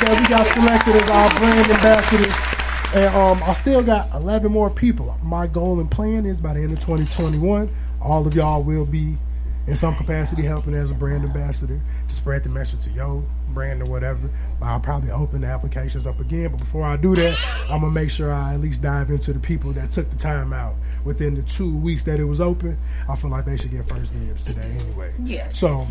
that 0.06 0.20
we 0.22 0.28
got 0.28 0.48
selected 0.48 0.96
as 0.96 1.10
our 1.10 1.30
brand 1.38 1.70
ambassadors. 1.70 2.54
And 2.96 3.16
um, 3.16 3.42
I 3.44 3.54
still 3.54 3.82
got 3.82 4.14
11 4.14 4.52
more 4.52 4.70
people. 4.70 5.18
My 5.24 5.48
goal 5.48 5.80
and 5.80 5.90
plan 5.90 6.26
is 6.26 6.40
by 6.40 6.54
the 6.54 6.60
end 6.60 6.74
of 6.74 6.80
2021, 6.80 7.70
all 8.02 8.28
of 8.28 8.36
y'all 8.36 8.62
will 8.62 8.86
be 8.86 9.18
in 9.66 9.76
some 9.76 9.96
capacity 9.96 10.42
helping 10.44 10.74
as 10.74 10.92
a 10.92 10.94
brand 10.94 11.24
ambassador 11.24 11.82
to 12.08 12.16
spread 12.16 12.44
the 12.44 12.50
message 12.50 12.82
to 12.82 12.90
your 12.92 13.24
brand 13.50 13.82
or 13.82 13.86
whatever. 13.86 14.30
I'll 14.62 14.80
probably 14.80 15.12
open 15.12 15.42
the 15.42 15.48
applications 15.48 16.06
up 16.06 16.20
again, 16.20 16.50
but 16.52 16.58
before 16.58 16.84
I 16.84 16.98
do 16.98 17.16
that, 17.16 17.38
I'm 17.70 17.82
gonna 17.82 17.92
make 17.92 18.10
sure 18.10 18.32
I 18.32 18.56
at 18.56 18.62
least 18.62 18.82
dive 18.82 19.10
into 19.10 19.32
the 19.32 19.40
people 19.40 19.72
that 19.74 19.92
took 19.92 20.10
the 20.10 20.18
time 20.18 20.52
out 20.52 20.76
within 21.06 21.36
the 21.36 21.44
two 21.44 21.76
weeks 21.78 22.04
that 22.04 22.20
it 22.20 22.26
was 22.26 22.42
open. 22.42 22.78
I 23.10 23.16
feel 23.16 23.30
like 23.30 23.46
they 23.46 23.58
should 23.58 23.72
get 23.72 23.88
first 23.88 24.14
dibs 24.14 24.44
today 24.46 24.76
anyway. 24.80 25.14
Yeah. 25.24 25.50
So, 25.54 25.88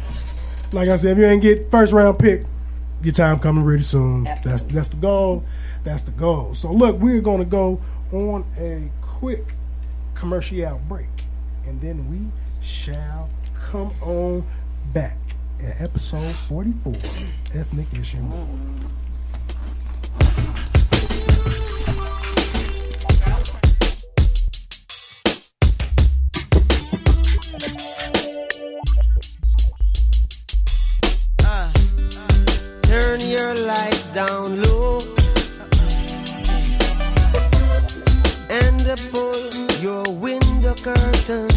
like 0.72 0.88
I 0.88 0.96
said, 0.96 1.12
if 1.12 1.18
you 1.18 1.24
ain't 1.24 1.42
get 1.42 1.70
first 1.70 1.92
round 1.92 2.18
pick, 2.18 2.44
your 3.04 3.12
time 3.12 3.38
coming 3.38 3.64
really 3.64 3.82
soon. 3.82 4.24
That's 4.24 4.62
that's 4.64 4.88
the 4.88 4.96
goal. 4.96 5.44
That's 5.84 6.02
the 6.04 6.10
goal. 6.12 6.54
So 6.54 6.72
look, 6.72 6.98
we're 6.98 7.20
gonna 7.20 7.44
go 7.44 7.80
on 8.12 8.44
a 8.58 8.90
quick 9.00 9.56
commercial 10.14 10.80
break, 10.88 11.08
and 11.66 11.80
then 11.80 12.10
we 12.10 12.30
shall 12.64 13.28
come 13.54 13.92
on 14.02 14.44
back 14.92 15.18
at 15.60 15.80
episode 15.80 16.34
44, 16.34 16.92
ethnic 17.54 17.86
issue. 17.94 18.18
Turn 32.92 33.20
your 33.20 33.54
lights 33.54 34.10
down 34.10 34.60
low 34.64 34.98
and 38.50 38.84
pull 39.10 39.42
your 39.80 40.04
window 40.26 40.74
curtain. 40.74 41.48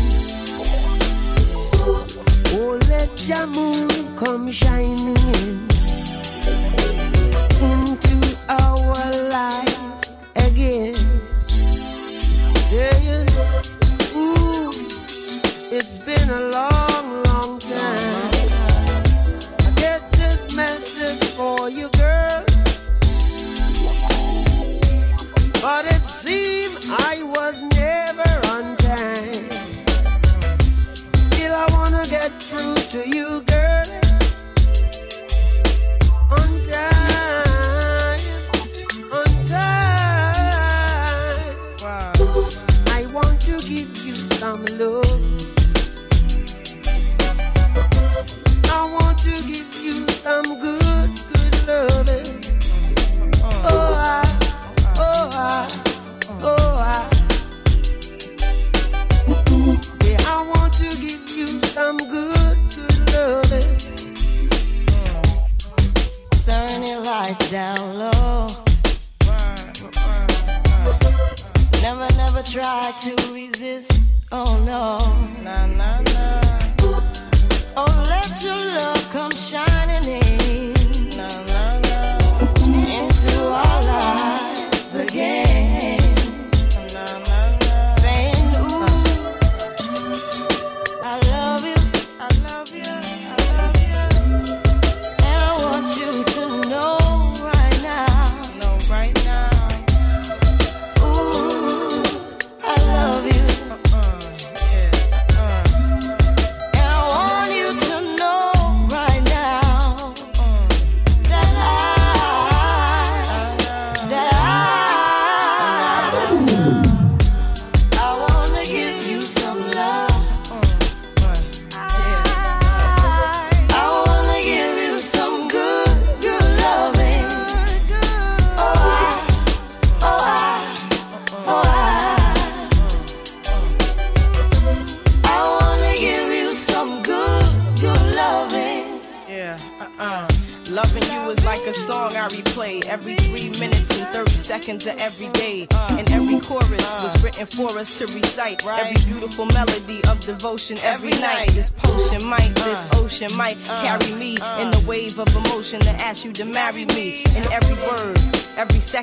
Oh, 2.56 2.80
let 2.88 3.12
your 3.28 3.48
moon 3.48 4.16
come 4.16 4.50
shining 4.50 5.20
in 5.36 5.68
into 7.70 8.18
our 8.48 8.96
life 9.38 9.76
again. 10.38 10.96
Saying, 12.72 13.28
ooh, 14.16 14.72
it's 15.70 15.98
been 16.06 16.30
a 16.30 16.42
long 16.56 16.95
I 26.98 27.22
was 27.24 27.62
never 27.62 28.32
on 28.54 28.78
time. 28.78 29.50
Still, 31.14 31.54
I 31.54 31.68
wanna 31.72 32.06
get 32.08 32.32
through 32.42 32.76
to 32.94 33.10
you, 33.10 33.42
girl. 33.42 34.05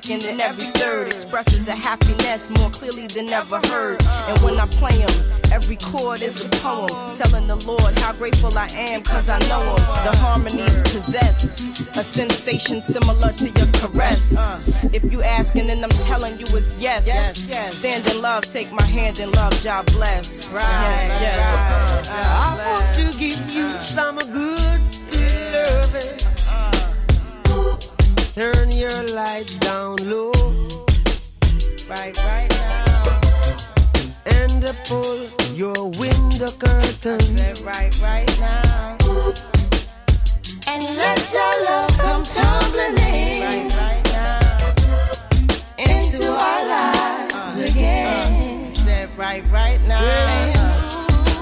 Second, 0.03 0.25
and 0.29 0.41
every 0.41 0.65
third 0.65 1.07
expresses 1.09 1.67
a 1.69 1.75
happiness 1.75 2.51
more 2.59 2.71
clearly 2.71 3.07
than 3.09 3.29
ever 3.29 3.61
heard. 3.69 4.03
And 4.05 4.39
when 4.41 4.59
I 4.59 4.67
play 4.67 4.97
them, 4.99 5.33
every 5.53 5.77
chord 5.77 6.23
is 6.23 6.45
a 6.45 6.49
poem 6.61 6.89
telling 7.17 7.47
the 7.47 7.57
Lord 7.67 7.99
how 7.99 8.13
grateful 8.13 8.57
I 8.57 8.67
am 8.69 9.03
cause 9.03 9.29
I 9.29 9.39
know 9.49 9.61
him. 9.63 9.77
The 10.05 10.17
harmonies 10.19 10.81
possess 10.83 11.61
a 11.97 12.03
sensation 12.05 12.81
similar 12.81 13.33
to 13.33 13.45
your 13.45 13.67
caress. 13.75 14.33
If 14.93 15.11
you 15.11 15.23
asking 15.23 15.71
and 15.71 15.83
then 15.83 15.85
I'm 15.85 15.91
telling 15.91 16.39
you 16.39 16.47
it's 16.51 16.77
yes. 16.79 17.07
Yes, 17.07 17.47
yes. 17.49 17.77
Stand 17.79 18.07
in 18.15 18.23
love, 18.23 18.45
take 18.45 18.73
my 18.73 18.85
hand 18.87 19.19
in 19.21 19.31
love, 19.33 19.53
God 19.63 19.87
bless. 19.93 20.53
Right, 20.53 20.63
Yes, 20.63 21.23
yes. 21.23 22.09
I 22.09 22.75
want 22.77 22.95
to 22.97 23.19
give 23.19 23.51
you 23.51 23.69
some 23.69 24.17
good, 24.19 24.81
good 25.11 25.53
loving. 25.55 26.32
Turn 28.35 28.71
your 28.73 29.03
lights 29.15 29.57
down 29.59 29.97
low. 30.09 30.33
Right, 31.87 32.17
right 32.17 32.49
now. 32.51 33.21
And 34.25 34.65
pull 34.87 35.19
your 35.53 35.91
window 35.91 36.51
curtain. 36.59 37.21
Right, 37.63 37.93
right 38.01 38.41
now. 38.41 38.97
And 40.67 40.83
let 40.97 41.33
your 41.33 41.65
love 41.67 41.99
come 41.99 42.23
tumbling 42.25 42.97
in 43.05 43.43
Right 43.43 43.71
right 43.77 44.05
now. 44.15 44.39
into 45.79 46.33
our 46.33 46.69
lives 46.69 47.61
uh, 47.61 47.67
again. 47.69 48.67
Uh, 48.67 48.71
Said 48.73 49.19
right, 49.19 49.45
right 49.51 49.81
now. 49.83 50.01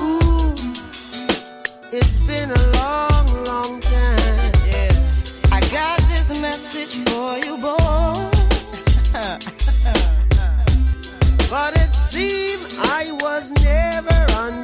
Ooh, 0.03 0.55
it's 1.93 2.19
been 2.27 2.51
a 2.51 2.73
long 2.79 3.10
for 6.95 7.39
you, 7.39 7.57
boy. 7.59 8.31
But 11.51 11.77
it 11.77 11.93
seemed 11.93 12.79
I 12.79 13.11
was 13.11 13.51
never 13.61 14.25
on 14.39 14.63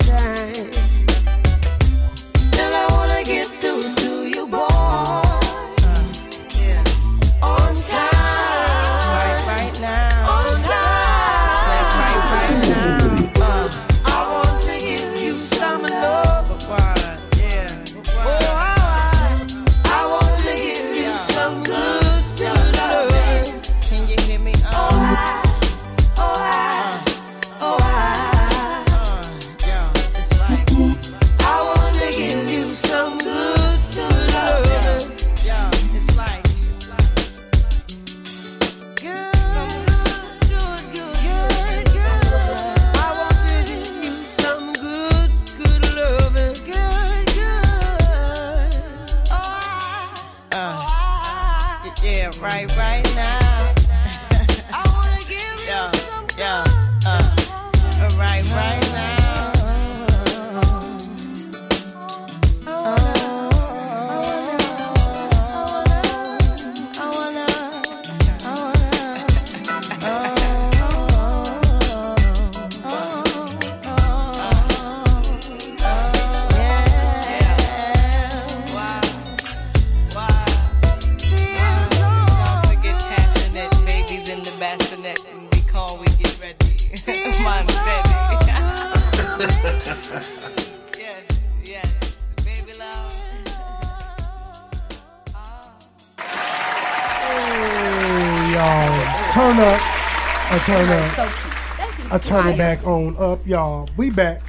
back 102.57 102.87
on 102.87 103.15
up, 103.19 103.47
y'all. 103.47 103.87
We 103.99 104.09
back. 104.09 104.41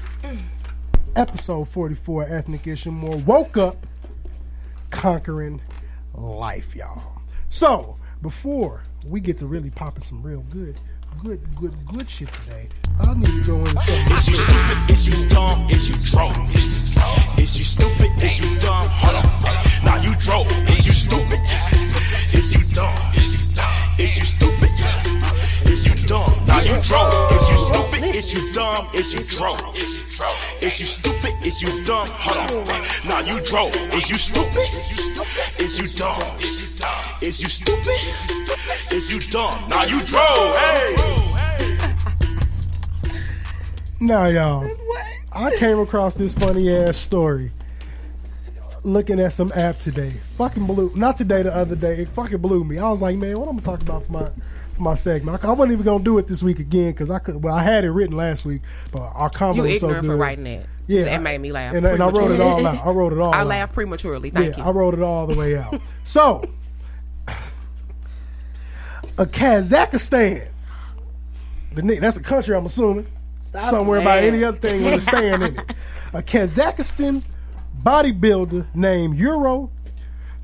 Episode 1.18 1.68
44, 1.68 2.24
Ethnic 2.30 2.66
Ish 2.66 2.86
and 2.86 2.96
More. 2.96 3.18
Woke 3.18 3.58
up 3.58 3.86
conquering 4.92 5.62
life, 6.14 6.74
y'all. 6.74 7.22
So, 7.50 7.98
before 8.22 8.84
we 9.06 9.20
get 9.20 9.38
to 9.40 9.46
really 9.46 9.72
popping 9.72 10.04
some 10.04 10.24
real 10.24 10.42
good, 10.52 10.80
good, 11.22 11.42
good, 11.56 11.76
good 11.86 12.10
shit 12.10 12.30
today, 12.32 12.70
I 13.02 13.14
need 13.14 13.26
to 13.26 13.48
go 13.48 13.60
into 13.60 14.14
Is 14.14 14.28
you 14.28 14.36
stupid? 14.36 14.90
Is 14.90 15.08
you 15.08 15.30
dumb? 15.30 15.68
Is 15.70 15.90
you 15.90 15.96
drunk? 16.06 16.50
Is 17.38 17.58
you 17.58 17.66
stupid? 17.66 18.24
Is 18.24 18.40
you 18.40 18.60
dumb? 18.60 18.88
Hold 18.88 19.26
on. 19.26 19.84
Now 19.84 20.02
you 20.02 20.16
drove. 20.22 20.50
Is 20.70 20.86
you 20.86 20.94
stupid? 20.94 21.40
Is 22.34 22.54
you 22.54 22.74
dumb? 22.74 22.94
Is 24.00 24.18
you 24.18 24.24
stupid? 24.24 24.37
Is 28.28 28.34
you 28.34 28.52
dumb? 28.52 28.88
Is 28.94 29.14
you 29.14 29.38
drunk? 29.38 29.74
Is 29.74 30.80
you 30.80 30.86
stupid? 30.86 31.34
Is 31.48 31.62
you 31.62 31.82
dumb? 31.86 32.06
Hold 32.12 32.68
on. 32.68 32.86
Now 33.08 33.22
you 33.22 33.40
drove. 33.48 33.74
Is 33.94 34.10
you 34.10 34.18
stupid? 34.18 34.68
Is 35.62 35.80
you 35.80 35.88
dumb? 35.98 36.20
Is 37.22 37.40
you 37.42 37.48
stupid? 37.48 38.94
Is 38.94 39.10
you 39.14 39.22
dumb? 39.32 39.70
Now 39.70 39.84
you 39.86 40.02
drove. 40.04 40.58
Hey. 40.58 40.96
Now, 44.02 44.26
y'all, 44.26 44.70
I 45.32 45.56
came 45.56 45.80
across 45.80 46.16
this 46.16 46.34
funny 46.34 46.70
ass 46.70 46.98
story 46.98 47.54
looking 48.84 49.22
at 49.22 49.32
some 49.32 49.54
app 49.56 49.80
today. 49.80 50.16
Fucking 50.38 50.68
blew, 50.68 50.92
not 50.96 51.16
today, 51.16 51.44
the 51.44 51.56
other 51.56 51.78
day. 51.78 52.02
It 52.02 52.10
fucking 52.10 52.40
blew 52.40 52.66
me. 52.66 52.78
I 52.78 52.90
was 52.90 53.02
like, 53.02 53.16
man, 53.16 53.40
what 53.40 53.48
I'm 53.48 53.56
gonna 53.56 53.62
talk 53.62 53.82
about 53.82 54.06
for 54.06 54.12
my 54.12 54.26
for 54.26 54.34
my 54.80 54.96
segment? 54.96 55.44
I, 55.44 55.50
I 55.50 55.52
wasn't 55.52 55.74
even 55.74 55.86
gonna 55.86 56.04
do 56.04 56.18
it 56.18 56.28
this 56.28 56.42
week 56.44 56.60
again 56.60 56.92
because 56.92 57.10
I 57.10 57.20
could. 57.20 57.44
Well, 57.44 57.54
I 57.56 57.64
had 57.64 57.84
it 57.84 57.92
written 57.92 58.16
last 58.16 58.46
week, 58.46 58.62
but 58.92 59.02
our 59.14 59.30
combo 59.30 59.64
You 59.64 59.74
was 59.74 59.82
so 59.82 59.88
ignorant 59.88 60.02
good. 60.04 60.12
for 60.12 60.18
writing 60.18 60.44
that. 60.46 60.66
Yeah, 60.88 61.04
That 61.04 61.22
made 61.22 61.42
me 61.42 61.52
laugh 61.52 61.76
And, 61.76 61.86
and 61.86 62.02
I 62.02 62.06
wrote 62.06 62.16
it 62.32 62.38
prematurely. 62.38 62.66
all 62.66 62.68
out. 62.68 62.86
I 62.88 62.92
wrote 62.92 63.12
it 63.14 63.20
all. 63.20 63.28
Out. 63.34 63.36
I 63.36 63.42
out. 63.42 63.48
laughed 63.48 63.74
prematurely. 63.74 64.30
Thank 64.30 64.56
yeah, 64.58 64.64
you. 64.64 64.70
I 64.70 64.72
wrote 64.72 64.94
it 64.94 65.02
all 65.02 65.28
the 65.28 65.36
way 65.36 65.58
out. 65.58 65.80
so, 66.06 66.46
a 69.18 69.26
Kazakhstan. 69.26 70.48
The 71.74 71.82
ni- 71.82 72.00
that's 72.00 72.18
a 72.18 72.22
country, 72.22 72.56
I'm 72.56 72.66
assuming. 72.66 73.08
Stop 73.42 73.70
Somewhere 73.70 74.00
it, 74.00 74.06
by 74.06 74.20
any 74.22 74.44
other 74.44 74.58
thing 74.58 74.84
with 74.84 74.94
a 74.96 75.02
stand 75.02 75.44
in 75.44 75.56
it. 75.58 75.74
A 76.14 76.22
Kazakhstan 76.22 77.22
bodybuilder 77.84 78.74
named 78.74 79.18
Euro 79.20 79.70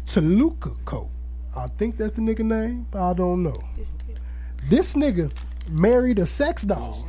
Tulukako. 0.05 1.07
I 1.55 1.67
think 1.67 1.95
that's 1.97 2.11
the 2.13 2.21
nigga 2.21 2.39
name. 2.43 2.85
but 2.91 3.01
I 3.11 3.13
don't 3.13 3.43
know. 3.43 3.63
This 4.69 4.93
nigga 4.93 5.31
married 5.69 6.19
a 6.19 6.25
sex 6.25 6.63
doll. 6.63 7.07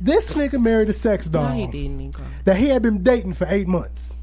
This 0.00 0.32
nigga 0.32 0.60
married 0.60 0.88
a 0.88 0.94
sex 0.94 1.28
doll. 1.28 1.44
No, 1.44 1.54
he 1.54 1.66
didn't, 1.66 2.16
That 2.44 2.56
he 2.56 2.68
had 2.68 2.82
been 2.82 3.02
dating 3.02 3.34
for 3.34 3.46
eight 3.50 3.68
months. 3.68 4.16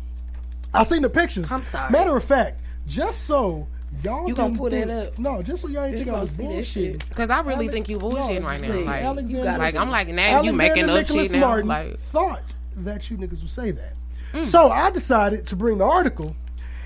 I 0.73 0.83
seen 0.83 1.03
the 1.03 1.09
pictures. 1.09 1.51
I'm 1.51 1.63
sorry. 1.63 1.91
Matter 1.91 2.17
of 2.17 2.23
fact, 2.23 2.61
just 2.87 3.25
so 3.25 3.67
y'all 4.03 4.27
you 4.27 4.33
gonna 4.33 4.57
put 4.57 4.71
think, 4.71 4.89
up? 4.89 5.19
No, 5.19 5.43
just 5.43 5.61
so 5.61 5.67
y'all 5.67 5.83
ain't 5.83 5.95
think 5.95 6.09
I 6.09 6.19
was 6.19 6.31
bullshitting. 6.31 7.07
Because 7.09 7.29
I 7.29 7.41
really 7.41 7.65
Ale- 7.65 7.71
think 7.71 7.89
you 7.89 7.99
bullshitting 7.99 8.41
no, 8.41 8.47
right 8.47 8.61
now. 8.61 9.13
Like, 9.13 9.57
like 9.59 9.75
I'm 9.75 9.89
like 9.89 10.07
now 10.07 10.41
you 10.41 10.53
making 10.53 10.89
up 10.89 11.05
shit 11.05 11.31
Martin 11.33 11.67
now. 11.67 11.83
Like 11.83 11.99
thought 11.99 12.43
that 12.77 13.09
you 13.11 13.17
niggas 13.17 13.41
would 13.41 13.49
say 13.49 13.71
that. 13.71 13.93
Mm. 14.33 14.43
So 14.45 14.69
I 14.69 14.89
decided 14.89 15.45
to 15.47 15.55
bring 15.55 15.77
the 15.77 15.85
article 15.85 16.35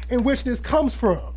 in 0.09 0.23
which 0.23 0.43
this 0.43 0.59
comes 0.59 0.93
from. 0.93 1.33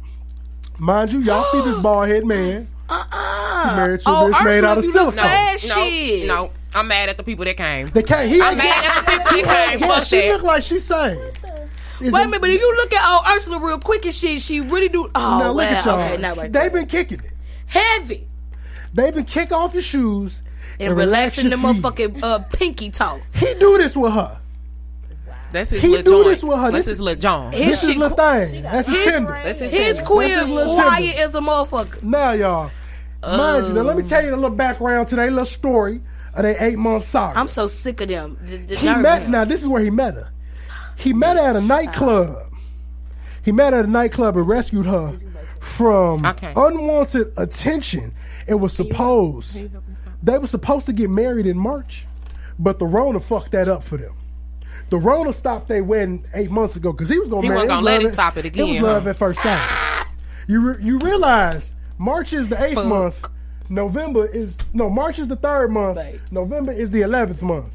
Mind 0.78 1.12
you, 1.12 1.20
y'all 1.20 1.44
see 1.44 1.60
this 1.62 1.76
bald 1.82 2.08
head 2.08 2.26
man 2.26 2.68
uh 2.88 3.04
uh. 3.12 3.96
Oh, 4.06 4.30
bitch 4.30 4.30
Ursula, 4.30 4.44
made 4.44 4.64
out 4.64 4.78
of 4.78 4.84
cellophane. 4.84 6.26
No, 6.26 6.26
no, 6.26 6.44
no, 6.46 6.50
I'm 6.74 6.88
mad 6.88 7.08
at 7.08 7.16
the 7.16 7.22
people 7.22 7.44
that 7.44 7.56
came. 7.56 7.88
They 7.88 8.02
came. 8.02 8.28
He 8.28 8.40
I'm 8.42 8.56
mad 8.58 8.84
at 8.84 9.04
the 9.04 9.10
people 9.10 9.24
that 9.52 9.70
came. 9.70 9.80
Yeah, 9.80 10.00
she 10.00 10.28
that. 10.28 10.42
like 10.42 10.62
she 10.62 10.78
sang. 10.78 11.18
Is 12.00 12.12
Wait 12.12 12.22
a 12.22 12.26
minute, 12.26 12.40
but 12.40 12.50
if 12.50 12.60
you 12.60 12.76
look 12.76 12.92
at 12.92 13.08
old 13.14 13.36
Ursula 13.36 13.64
real 13.64 13.78
quick 13.78 14.04
and 14.04 14.12
shit, 14.12 14.40
she 14.40 14.60
really 14.60 14.88
do. 14.88 15.10
Oh, 15.14 15.38
now, 15.38 15.52
look 15.52 15.66
at 15.66 15.84
y'all. 15.84 16.00
Okay, 16.00 16.48
They've 16.48 16.72
been 16.72 16.86
kicking 16.86 17.20
it 17.20 17.32
heavy. 17.66 18.26
They've 18.92 19.14
been 19.14 19.24
kicking 19.24 19.54
off 19.54 19.74
your 19.74 19.82
shoes 19.82 20.42
and, 20.78 20.88
and 20.88 20.96
relaxing 20.96 21.50
relax 21.50 21.62
the 21.62 21.74
feet. 21.74 22.10
motherfucking 22.14 22.22
uh, 22.22 22.38
pinky 22.52 22.90
toe. 22.90 23.20
He 23.34 23.54
do 23.54 23.78
this 23.78 23.96
with 23.96 24.12
her. 24.12 24.40
That's 25.54 25.70
his 25.70 25.82
he 25.82 25.88
little 25.88 26.02
do 26.02 26.10
joint. 26.10 26.26
this 26.26 26.42
with 26.42 26.58
her. 26.58 26.72
This 26.72 26.88
is 26.88 27.00
little 27.00 27.50
this 27.50 27.84
is 27.84 27.96
little 27.96 28.16
This 28.16 28.64
That's 28.64 28.88
his, 28.88 28.96
his 28.96 29.06
tender. 29.06 29.40
That's 29.44 29.60
his, 29.60 29.70
his 29.70 30.00
quiet 30.00 30.38
as 30.40 31.34
a 31.36 31.38
motherfucker. 31.38 32.02
Now, 32.02 32.32
y'all, 32.32 32.72
um, 33.22 33.36
mind 33.38 33.68
you, 33.68 33.72
now 33.72 33.82
let 33.82 33.96
me 33.96 34.02
um, 34.02 34.08
tell 34.08 34.24
you 34.24 34.30
the 34.30 34.36
little 34.36 34.56
background 34.56 35.06
to 35.08 35.16
their 35.16 35.30
little 35.30 35.46
story 35.46 36.00
of 36.34 36.42
their 36.42 36.56
eight 36.58 36.76
month 36.76 37.04
saga. 37.04 37.38
I'm 37.38 37.46
so 37.46 37.68
sick 37.68 38.00
of 38.00 38.08
them. 38.08 38.36
The, 38.42 38.56
the 38.56 38.76
he 38.76 38.94
met. 38.96 39.28
Now, 39.28 39.44
this 39.44 39.62
is 39.62 39.68
where 39.68 39.80
he 39.80 39.90
met 39.90 40.14
her. 40.14 40.32
He 40.96 41.12
met 41.12 41.36
her 41.36 41.42
at 41.44 41.54
a 41.54 41.60
nightclub. 41.60 42.36
He 43.44 43.52
met 43.52 43.74
her 43.74 43.78
at 43.78 43.84
a 43.84 43.90
nightclub 43.90 44.36
and 44.36 44.48
rescued 44.48 44.86
her 44.86 45.16
from 45.60 46.26
okay. 46.26 46.52
unwanted 46.56 47.32
attention 47.36 48.12
and 48.48 48.60
was 48.60 48.72
supposed 48.72 49.70
they 50.20 50.36
were 50.36 50.48
supposed 50.48 50.86
to 50.86 50.92
get 50.92 51.10
married 51.10 51.46
in 51.46 51.56
March, 51.56 52.06
but 52.58 52.80
the 52.80 52.86
Rona 52.86 53.20
fucked 53.20 53.52
that 53.52 53.68
up 53.68 53.84
for 53.84 53.96
them. 53.98 54.14
The 54.90 54.98
Rona 54.98 55.32
stopped 55.32 55.68
they 55.68 55.80
wedding 55.80 56.24
eight 56.34 56.50
months 56.50 56.76
ago 56.76 56.92
because 56.92 57.08
he 57.08 57.18
was 57.18 57.28
going 57.28 57.42
to. 57.42 57.48
He 57.48 57.52
wasn't 57.52 57.70
going 57.70 57.80
to 57.80 57.84
let 57.84 58.02
him 58.02 58.10
stop 58.10 58.36
it 58.36 58.44
again. 58.44 58.68
It 58.68 58.70
was 58.72 58.80
love 58.80 59.06
at 59.08 59.16
first 59.16 59.42
sight. 59.42 60.06
You 60.46 60.60
re- 60.60 60.84
you 60.84 60.98
realize 60.98 61.72
March 61.98 62.32
is 62.32 62.48
the 62.48 62.62
eighth 62.62 62.74
Funk. 62.74 62.88
month. 62.88 63.28
November 63.68 64.26
is 64.26 64.58
no 64.72 64.90
March 64.90 65.18
is 65.18 65.28
the 65.28 65.36
third 65.36 65.70
month. 65.70 65.98
November 66.30 66.72
is 66.72 66.90
the 66.90 67.00
eleventh 67.00 67.42
month. 67.42 67.72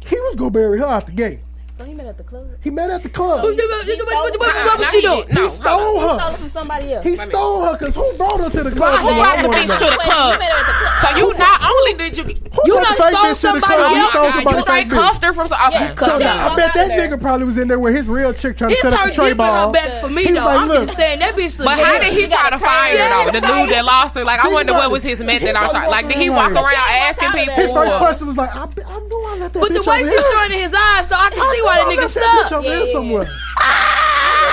He 0.00 0.18
was 0.20 0.34
going 0.36 0.52
to 0.52 0.58
bury 0.58 0.78
her 0.78 0.86
out 0.86 1.06
the 1.06 1.12
gate. 1.12 1.40
So 1.78 1.84
he 1.84 1.94
met 1.94 2.06
at 2.06 2.18
the 2.18 2.24
club. 2.24 2.44
He 2.60 2.70
met 2.70 2.90
at 2.90 3.04
the 3.04 3.08
club. 3.08 3.44
What, 3.44 3.54
was 3.54 4.36
what, 4.36 4.78
what 4.80 4.86
she 4.90 5.00
do? 5.00 5.22
No, 5.30 5.42
he 5.44 5.48
stole 5.48 6.00
her. 6.00 6.18
He 6.18 6.18
stole 6.18 6.18
her 6.18 6.36
from 6.36 6.48
somebody 6.48 6.92
else. 6.92 7.04
He 7.06 7.16
stole 7.16 7.64
her 7.66 7.78
because 7.78 7.94
who 7.94 8.12
brought 8.18 8.40
her 8.40 8.50
to 8.50 8.62
the 8.64 8.74
club? 8.74 8.98
Who 8.98 9.14
brought 9.14 9.38
the 9.38 9.48
bitch 9.48 9.78
to 9.78 9.86
the 9.86 10.00
club? 10.02 10.42
So 10.42 11.16
you 11.16 11.32
not 11.38 11.62
only 11.62 11.94
did 11.94 12.16
you 12.18 12.24
you 12.66 12.84
stole 12.96 13.34
somebody 13.36 13.94
else. 13.94 14.42
You 14.42 14.58
right 14.66 14.90
cuffed 14.90 15.22
her 15.22 15.32
from 15.32 15.46
somebody. 15.46 15.94
So 15.98 16.16
I 16.16 16.56
bet 16.56 16.74
that 16.74 16.90
nigga 16.98 17.20
probably 17.20 17.46
was 17.46 17.56
in 17.56 17.68
there 17.68 17.78
with 17.78 17.94
his 17.94 18.08
real 18.08 18.32
chick 18.32 18.58
trying 18.58 18.70
to 18.70 18.76
set 18.76 18.92
up 18.92 19.06
a 19.06 19.12
tray 19.12 19.34
ball. 19.34 19.70
back 19.70 20.00
for 20.00 20.08
me 20.08 20.24
though. 20.32 20.48
I'm 20.48 20.68
just 20.68 20.98
saying 20.98 21.20
that 21.20 21.36
bitch. 21.36 21.62
But 21.62 21.78
how 21.78 22.00
did 22.00 22.12
he 22.12 22.26
try 22.26 22.50
to 22.50 22.58
find 22.58 22.98
her 22.98 23.30
though? 23.30 23.38
The 23.38 23.46
dude 23.46 23.70
that 23.70 23.84
lost 23.84 24.16
her. 24.16 24.24
Like 24.24 24.44
I 24.44 24.52
wonder 24.52 24.72
what 24.72 24.90
was 24.90 25.04
his 25.04 25.20
method. 25.22 25.54
I'm 25.54 25.70
trying. 25.70 25.90
Like 25.90 26.08
did 26.08 26.18
he 26.18 26.28
walk 26.28 26.50
around 26.50 26.74
asking 26.74 27.30
people? 27.38 27.54
His 27.54 27.70
first 27.70 27.94
question 27.98 28.26
was 28.26 28.36
like, 28.36 28.50
I 28.50 28.66
knew 28.66 29.22
I 29.30 29.36
left 29.38 29.54
that 29.54 29.62
bitch. 29.62 29.68
But 29.68 29.72
the 29.78 29.88
way 29.88 29.98
she's 30.02 30.10
doing 30.10 30.58
in 30.58 30.66
his 30.66 30.74
eyes, 30.74 31.06
so 31.06 31.14
I 31.14 31.30
can 31.30 31.54
see 31.54 31.67
why 31.68 31.84
the 31.84 32.02
nigga 32.02 32.08
stuck. 32.08 32.22
That 32.24 32.48
bitch 32.48 32.56
over 32.56 32.68
yeah. 32.68 32.76
here 32.76 32.86
somewhere. 32.86 33.26
Ah! 33.58 33.98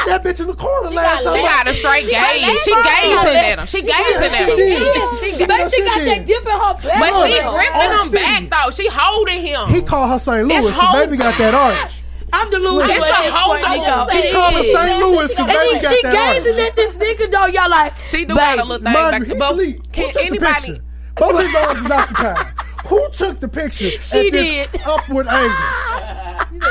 that 0.08 0.24
bitch 0.24 0.40
in 0.40 0.48
the 0.48 0.54
corner 0.54 0.90
she 0.90 0.96
last 0.96 1.24
got, 1.24 1.34
time. 1.34 1.42
She 1.42 1.48
got 1.48 1.68
a 1.68 1.74
straight 1.74 2.10
gaze. 2.10 2.42
She, 2.42 2.58
she 2.58 2.74
gazing 2.76 3.36
at 3.36 3.58
him. 3.58 3.66
She, 3.66 3.82
gazing 3.82 4.34
at 4.34 4.50
him. 4.50 5.20
She, 5.20 5.36
she, 5.36 5.46
but 5.46 5.70
she 5.74 5.82
got 5.84 6.06
that 6.06 6.26
dip 6.26 6.44
in 6.44 6.52
her 6.52 6.74
back. 6.74 7.00
But 7.02 7.12
she 7.26 7.40
gripping 7.40 7.92
oh, 7.92 8.04
him 8.04 8.12
back 8.12 8.42
though. 8.50 8.72
She 8.72 8.88
holding 8.92 9.42
him. 9.42 9.70
He 9.70 9.82
called 9.82 10.12
her 10.12 10.20
St. 10.20 10.48
Louis. 10.48 10.76
The 10.76 10.90
baby 10.94 11.18
got 11.18 11.38
that 11.38 11.54
arch. 11.54 12.02
I'm 12.34 12.50
delusional 12.50 12.82
it's 12.82 13.04
at 13.04 13.24
this 13.24 13.32
point, 13.32 13.64
Nico. 13.70 14.08
He 14.12 14.34
called 14.34 14.54
her 14.56 14.64
St. 14.64 15.00
Louis 15.00 15.30
because 15.30 15.48
baby 15.48 15.80
got 15.80 15.94
she 15.94 16.02
gazing 16.02 16.66
at 16.66 16.76
this 16.76 16.98
nigga 16.98 17.32
though. 17.32 17.46
Y'all 17.48 17.70
like 17.70 17.98
she 18.06 18.26
do 18.26 18.36
got 18.36 18.60
a 18.60 18.64
little 18.64 18.84
thing 18.84 18.94
back. 18.94 19.28
But 19.38 19.92
can 19.92 20.12
anybody? 20.20 20.82
Both 21.16 21.42
his 21.42 21.56
arms 21.56 21.82
is 21.82 21.92
occupied. 21.92 22.48
Who 22.88 23.10
took 23.12 23.40
the 23.40 23.48
picture? 23.48 23.90
She 23.90 24.30
did. 24.30 24.70
upward 24.86 25.28
angle. 25.28 26.15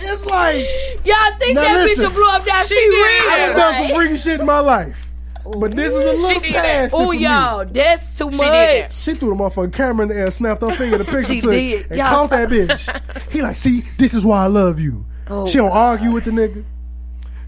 it's 0.00 0.26
like 0.26 0.66
y'all 1.04 1.38
think 1.38 1.56
that 1.56 1.84
listen, 1.84 2.06
bitch 2.06 2.14
blew 2.14 2.28
up 2.28 2.44
that 2.44 2.66
she, 2.66 2.74
she 2.74 2.88
real. 2.88 2.98
I 2.98 3.36
have 3.38 3.56
done 3.56 3.74
some 3.74 3.96
freaky 3.96 4.16
shit 4.16 4.40
in 4.40 4.46
my 4.46 4.60
life. 4.60 4.96
But 5.44 5.76
this 5.76 5.92
is 5.92 6.04
a 6.04 6.12
little 6.14 6.40
past. 6.42 6.94
Oh, 6.94 7.12
y'all, 7.12 7.64
that's 7.66 8.18
too 8.18 8.30
she 8.30 8.36
much. 8.36 8.92
She 8.92 9.14
threw 9.14 9.30
the 9.30 9.36
motherfucking 9.36 9.72
camera 9.72 10.02
in 10.04 10.08
the 10.08 10.16
air, 10.16 10.30
snapped 10.30 10.62
her 10.62 10.72
finger, 10.72 10.98
the 10.98 11.04
picture 11.04 11.40
took, 11.40 11.52
and 11.52 11.98
y'all 11.98 12.26
caught 12.26 12.30
that 12.30 12.48
bitch. 12.48 13.28
He 13.30 13.42
like, 13.42 13.56
see, 13.56 13.84
this 13.98 14.14
is 14.14 14.24
why 14.24 14.44
I 14.44 14.46
love 14.46 14.80
you. 14.80 15.04
Oh, 15.28 15.46
she 15.46 15.58
don't 15.58 15.68
God. 15.68 15.76
argue 15.76 16.12
with 16.12 16.24
the 16.24 16.30
nigga. 16.30 16.64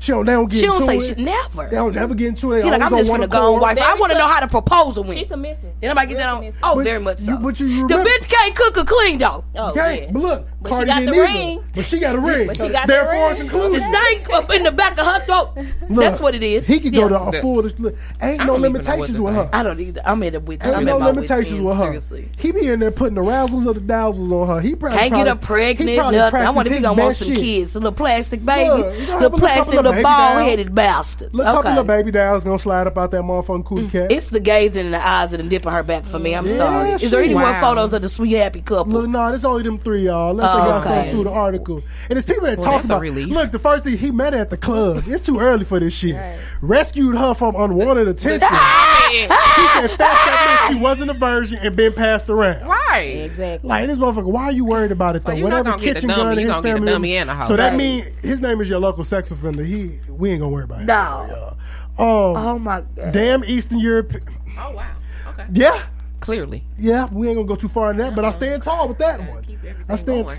She 0.01 0.13
don't, 0.13 0.25
they 0.25 0.33
don't 0.33 0.51
get 0.51 0.61
she 0.61 0.67
don't 0.67 0.83
say 0.83 0.99
it. 0.99 1.17
she 1.17 1.23
never. 1.23 1.69
They 1.69 1.77
don't 1.77 1.95
never 1.95 2.15
get 2.15 2.29
into 2.29 2.53
it. 2.53 2.63
They 2.63 2.71
like, 2.71 2.81
I'm 2.81 2.97
just 2.97 3.11
gonna 3.11 3.27
go 3.27 3.55
on 3.55 3.61
wife. 3.61 3.79
I 3.79 3.95
want 3.95 4.13
to 4.13 4.19
know 4.19 4.29
how 4.29 4.41
the 4.41 4.47
proposal 4.47 5.03
went. 5.03 5.19
She's 5.19 5.29
submissive. 5.29 5.73
Then 5.81 5.89
nobody 5.89 6.09
get 6.09 6.19
down. 6.19 6.55
Oh, 6.63 6.77
but 6.77 6.85
very 6.85 7.01
much 7.01 7.19
so. 7.19 7.33
You, 7.33 7.39
but 7.39 7.59
you, 7.59 7.67
you 7.67 7.89
the 7.89 7.97
bitch 7.97 8.29
can't 8.29 8.55
cook 8.55 8.77
or 8.79 8.85
clean 8.85 9.19
though. 9.19 9.45
Oh. 9.57 9.73
Yeah. 9.75 10.11
But 10.11 10.23
look, 10.23 10.49
but 10.61 10.69
Cardi 10.71 10.91
she 10.91 11.05
got 11.05 11.15
the 11.15 11.21
ring. 11.21 11.65
But 11.75 11.85
she 11.85 11.99
got 11.99 12.15
a 12.15 12.21
ring. 12.21 12.47
but 12.47 12.57
she 12.57 12.69
got 12.69 12.87
Therefore, 12.87 13.35
the 13.35 13.41
conclusion. 13.41 13.91
This 13.91 14.19
It's 14.19 14.31
up 14.31 14.51
in 14.51 14.63
the 14.63 14.73
back 14.73 14.99
of 14.99 15.07
her 15.07 15.25
throat. 15.27 15.57
Look, 15.89 16.01
That's 16.01 16.21
what 16.21 16.35
it 16.35 16.43
is. 16.43 16.67
He 16.67 16.81
could 16.81 16.93
go 16.93 17.03
yeah. 17.03 17.31
to 17.31 17.39
a 17.39 17.41
full. 17.41 17.63
Look, 17.63 17.97
ain't 18.23 18.45
no 18.45 18.55
limitations 18.55 19.19
with 19.19 19.35
her. 19.35 19.51
I 19.53 19.63
don't 19.63 19.81
either. 19.81 20.03
I'm 20.05 20.23
in 20.23 20.35
a 20.35 20.41
wit's 20.41 20.65
Ain't 20.65 20.85
no 20.85 20.99
limitations 20.99 21.61
with 21.61 21.77
her. 21.77 21.83
Seriously, 21.83 22.29
he 22.39 22.53
be 22.53 22.69
in 22.69 22.81
there 22.81 22.91
putting 22.91 23.15
the 23.15 23.23
razzles 23.23 23.67
of 23.67 23.75
the 23.75 23.81
dowsels 23.81 24.31
on 24.31 24.49
her. 24.49 24.61
He 24.61 24.75
can't 24.75 25.15
get 25.15 25.27
her 25.27 25.35
pregnant. 25.35 25.97
Nothing. 25.97 26.41
I 26.41 26.51
wonder 26.51 26.71
if 26.71 26.77
he 26.77 26.83
gonna 26.83 27.01
want 27.01 27.17
some 27.17 27.35
kids. 27.35 27.75
A 27.75 27.79
little 27.79 27.93
plastic 27.93 28.45
baby. 28.45 28.83
Little 29.09 29.39
plastic 29.39 29.88
the 29.97 30.03
bald 30.03 30.39
headed 30.39 30.75
bastards. 30.75 31.35
Look 31.35 31.47
okay. 31.47 31.63
couple 31.63 31.79
of 31.79 31.87
baby 31.87 32.11
dolls 32.11 32.45
gonna 32.45 32.59
slide 32.59 32.87
up 32.87 32.97
out 32.97 33.11
that 33.11 33.23
motherfucking 33.23 33.65
cootie 33.65 33.87
mm. 33.87 33.93
cat. 33.93 34.13
It's 34.13 34.31
the 34.31 34.41
gazing 34.41 34.87
in 34.87 34.93
the 34.93 35.07
eyes 35.07 35.33
of 35.33 35.39
them 35.39 35.49
dipping 35.49 35.73
her 35.73 35.83
back 35.83 36.05
for 36.05 36.19
me. 36.19 36.35
I'm 36.35 36.47
yeah, 36.47 36.57
sorry. 36.57 36.91
Is 36.91 37.11
there 37.11 37.23
any 37.23 37.35
more 37.35 37.55
photos 37.61 37.93
of 37.93 38.03
the 38.03 38.09
sweet 38.09 38.33
happy 38.33 38.63
couple? 38.63 38.93
Look, 38.93 39.09
no, 39.09 39.33
it's 39.33 39.45
only 39.45 39.63
them 39.63 39.79
three 39.79 40.05
y'all. 40.05 40.35
Let's 40.35 40.53
oh, 40.53 40.91
y'all 40.91 41.11
through 41.11 41.25
the 41.25 41.31
article. 41.31 41.83
And 42.09 42.19
it's 42.19 42.27
people 42.27 42.47
that 42.47 42.59
well, 42.59 42.73
talk 42.73 42.85
about. 42.85 43.03
Look, 43.03 43.53
the 43.53 43.59
first 43.59 43.85
thing 43.85 43.97
he 43.97 44.11
met 44.11 44.35
at 44.35 44.51
the 44.51 44.57
club. 44.57 45.05
It's 45.07 45.25
too 45.25 45.39
early 45.39 45.65
for 45.65 45.81
this 45.81 45.95
shit. 45.95 46.15
Right. 46.15 46.39
Rescued 46.61 47.17
her 47.17 47.35
from 47.35 47.57
unwanted 47.57 48.09
attention. 48.09 48.49
he 49.11 49.27
said 49.27 49.91
fast 49.91 49.99
that 49.99 50.69
she 50.71 50.79
wasn't 50.79 51.11
a 51.11 51.15
virgin 51.15 51.59
and 51.61 51.75
been 51.77 51.93
passed 51.93 52.29
around. 52.29 52.67
Right. 52.67 53.25
Exactly. 53.25 53.69
Like 53.69 53.87
this 53.87 53.99
motherfucker. 53.99 54.25
Why 54.25 54.45
are 54.45 54.53
you 54.53 54.65
worried 54.65 54.93
about 54.93 55.17
it 55.17 55.23
so 55.23 55.35
though? 55.35 55.43
Whatever 55.43 55.79
kitchen 55.79 56.09
gun 56.09 56.39
in 56.39 56.47
his 56.47 56.57
family. 56.59 57.19
So 57.47 57.57
that 57.57 57.75
means 57.77 58.07
his 58.19 58.41
name 58.41 58.61
is 58.61 58.69
your 58.69 58.81
local 58.81 59.05
sex 59.05 59.31
offender. 59.31 59.65
He 59.65 59.78
we 60.09 60.31
ain't 60.31 60.41
gonna 60.41 60.49
worry 60.53 60.65
about 60.65 60.81
him. 60.81 60.87
No. 60.87 61.57
Um, 61.99 62.07
oh 62.37 62.59
my 62.59 62.83
god. 62.97 63.13
Damn 63.13 63.45
Eastern 63.45 63.79
Europe. 63.81 64.13
Oh 64.59 64.73
wow. 64.73 64.87
Okay. 65.31 65.47
Yeah. 65.53 65.83
Clearly. 66.21 66.65
Yeah, 66.79 67.07
we 67.13 67.29
ain't 67.29 67.37
gonna 67.37 67.47
go 67.49 67.57
too 67.57 67.69
far 67.69 67.91
in 67.93 67.97
that, 67.99 68.15
but 68.15 68.25
I 68.25 68.31
stand 68.31 68.63
tall 68.63 68.89
with 68.89 68.99
that 68.99 69.21
one. 69.21 69.43
I 69.89 69.95
stand. 69.97 70.29
T- 70.29 70.35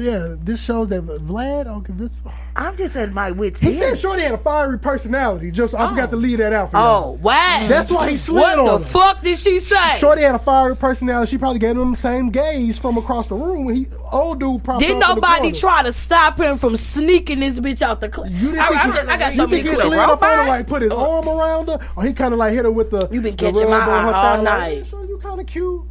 yeah, 0.00 0.34
this 0.38 0.64
shows 0.64 0.88
that 0.90 1.04
Vlad 1.04 1.66
on 1.66 1.82
convinced. 1.82 2.18
I'm 2.56 2.76
just 2.76 2.96
at 2.96 3.12
my 3.12 3.30
wits. 3.30 3.58
He 3.58 3.68
end. 3.68 3.76
said 3.76 3.98
Shorty 3.98 4.22
had 4.22 4.32
a 4.32 4.38
fiery 4.38 4.78
personality. 4.78 5.50
Just 5.50 5.74
I 5.74 5.88
forgot 5.88 6.10
to 6.10 6.16
oh. 6.16 6.18
leave 6.20 6.38
that 6.38 6.52
out 6.52 6.70
for 6.70 6.76
you. 6.76 6.82
Oh 6.82 7.18
wow, 7.20 7.66
that's 7.68 7.90
why 7.90 8.10
he 8.10 8.16
slid 8.16 8.40
what 8.40 8.58
on. 8.58 8.64
What 8.66 8.78
the 8.78 8.86
fuck 8.86 9.22
did 9.22 9.38
she 9.38 9.58
say? 9.58 9.98
Shorty 9.98 10.22
had 10.22 10.34
a 10.34 10.38
fiery 10.38 10.76
personality. 10.76 11.30
She 11.30 11.38
probably 11.38 11.58
gave 11.58 11.76
him 11.76 11.92
the 11.92 11.98
same 11.98 12.30
gaze 12.30 12.78
from 12.78 12.96
across 12.96 13.26
the 13.26 13.34
room. 13.34 13.64
When 13.64 13.74
he 13.74 13.86
old 14.12 14.40
dude 14.40 14.62
probably 14.62 14.86
didn't 14.86 15.00
nobody 15.00 15.50
try 15.52 15.82
to 15.82 15.92
stop 15.92 16.38
him 16.38 16.58
from 16.58 16.76
sneaking 16.76 17.40
this 17.40 17.58
bitch 17.58 17.82
out 17.82 18.00
the 18.00 18.08
club. 18.08 18.30
You 18.30 18.52
didn't 18.52 18.58
I, 18.60 18.68
think 18.68 18.80
I, 18.80 19.02
he, 19.02 19.08
I, 19.08 19.14
I 19.14 19.18
got 19.18 19.32
something 19.32 19.64
to 19.64 19.76
slid 19.76 19.98
up 19.98 20.22
on 20.22 20.38
her, 20.38 20.46
like 20.46 20.66
put 20.66 20.82
his 20.82 20.92
oh. 20.92 21.16
arm 21.16 21.28
around 21.28 21.68
her, 21.68 21.80
or 21.96 22.04
he 22.04 22.12
kind 22.12 22.32
of 22.32 22.38
like 22.38 22.52
hit 22.52 22.64
her 22.64 22.70
with 22.70 22.90
the. 22.90 23.08
You 23.10 23.20
been 23.20 23.36
the 23.36 23.52
catching 23.52 23.68
my 23.68 23.78
eye 23.78 24.12
all 24.12 24.42
night. 24.42 24.44
Like, 24.44 24.84
hey, 24.84 24.84
Shorty, 24.84 25.08
you 25.08 25.18
kind 25.18 25.40
of 25.40 25.46
cute. 25.46 25.82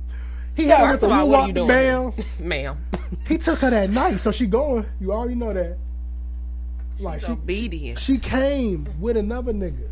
He 0.55 0.65
had 0.65 0.91
with 0.91 1.03
a 1.03 1.07
little 1.07 1.29
walk, 1.29 1.53
ma'am. 1.53 2.13
ma'am. 2.39 2.85
he 3.27 3.37
took 3.37 3.59
her 3.59 3.69
that 3.69 3.89
night, 3.89 4.17
so 4.19 4.31
she 4.31 4.45
going. 4.45 4.85
You 4.99 5.11
already 5.11 5.35
know 5.35 5.53
that. 5.53 5.77
Like 6.99 7.19
She's 7.21 7.27
she, 7.27 7.31
obedient. 7.33 7.99
She 7.99 8.17
came 8.19 8.87
with 8.99 9.17
another 9.17 9.51
nigga. 9.53 9.89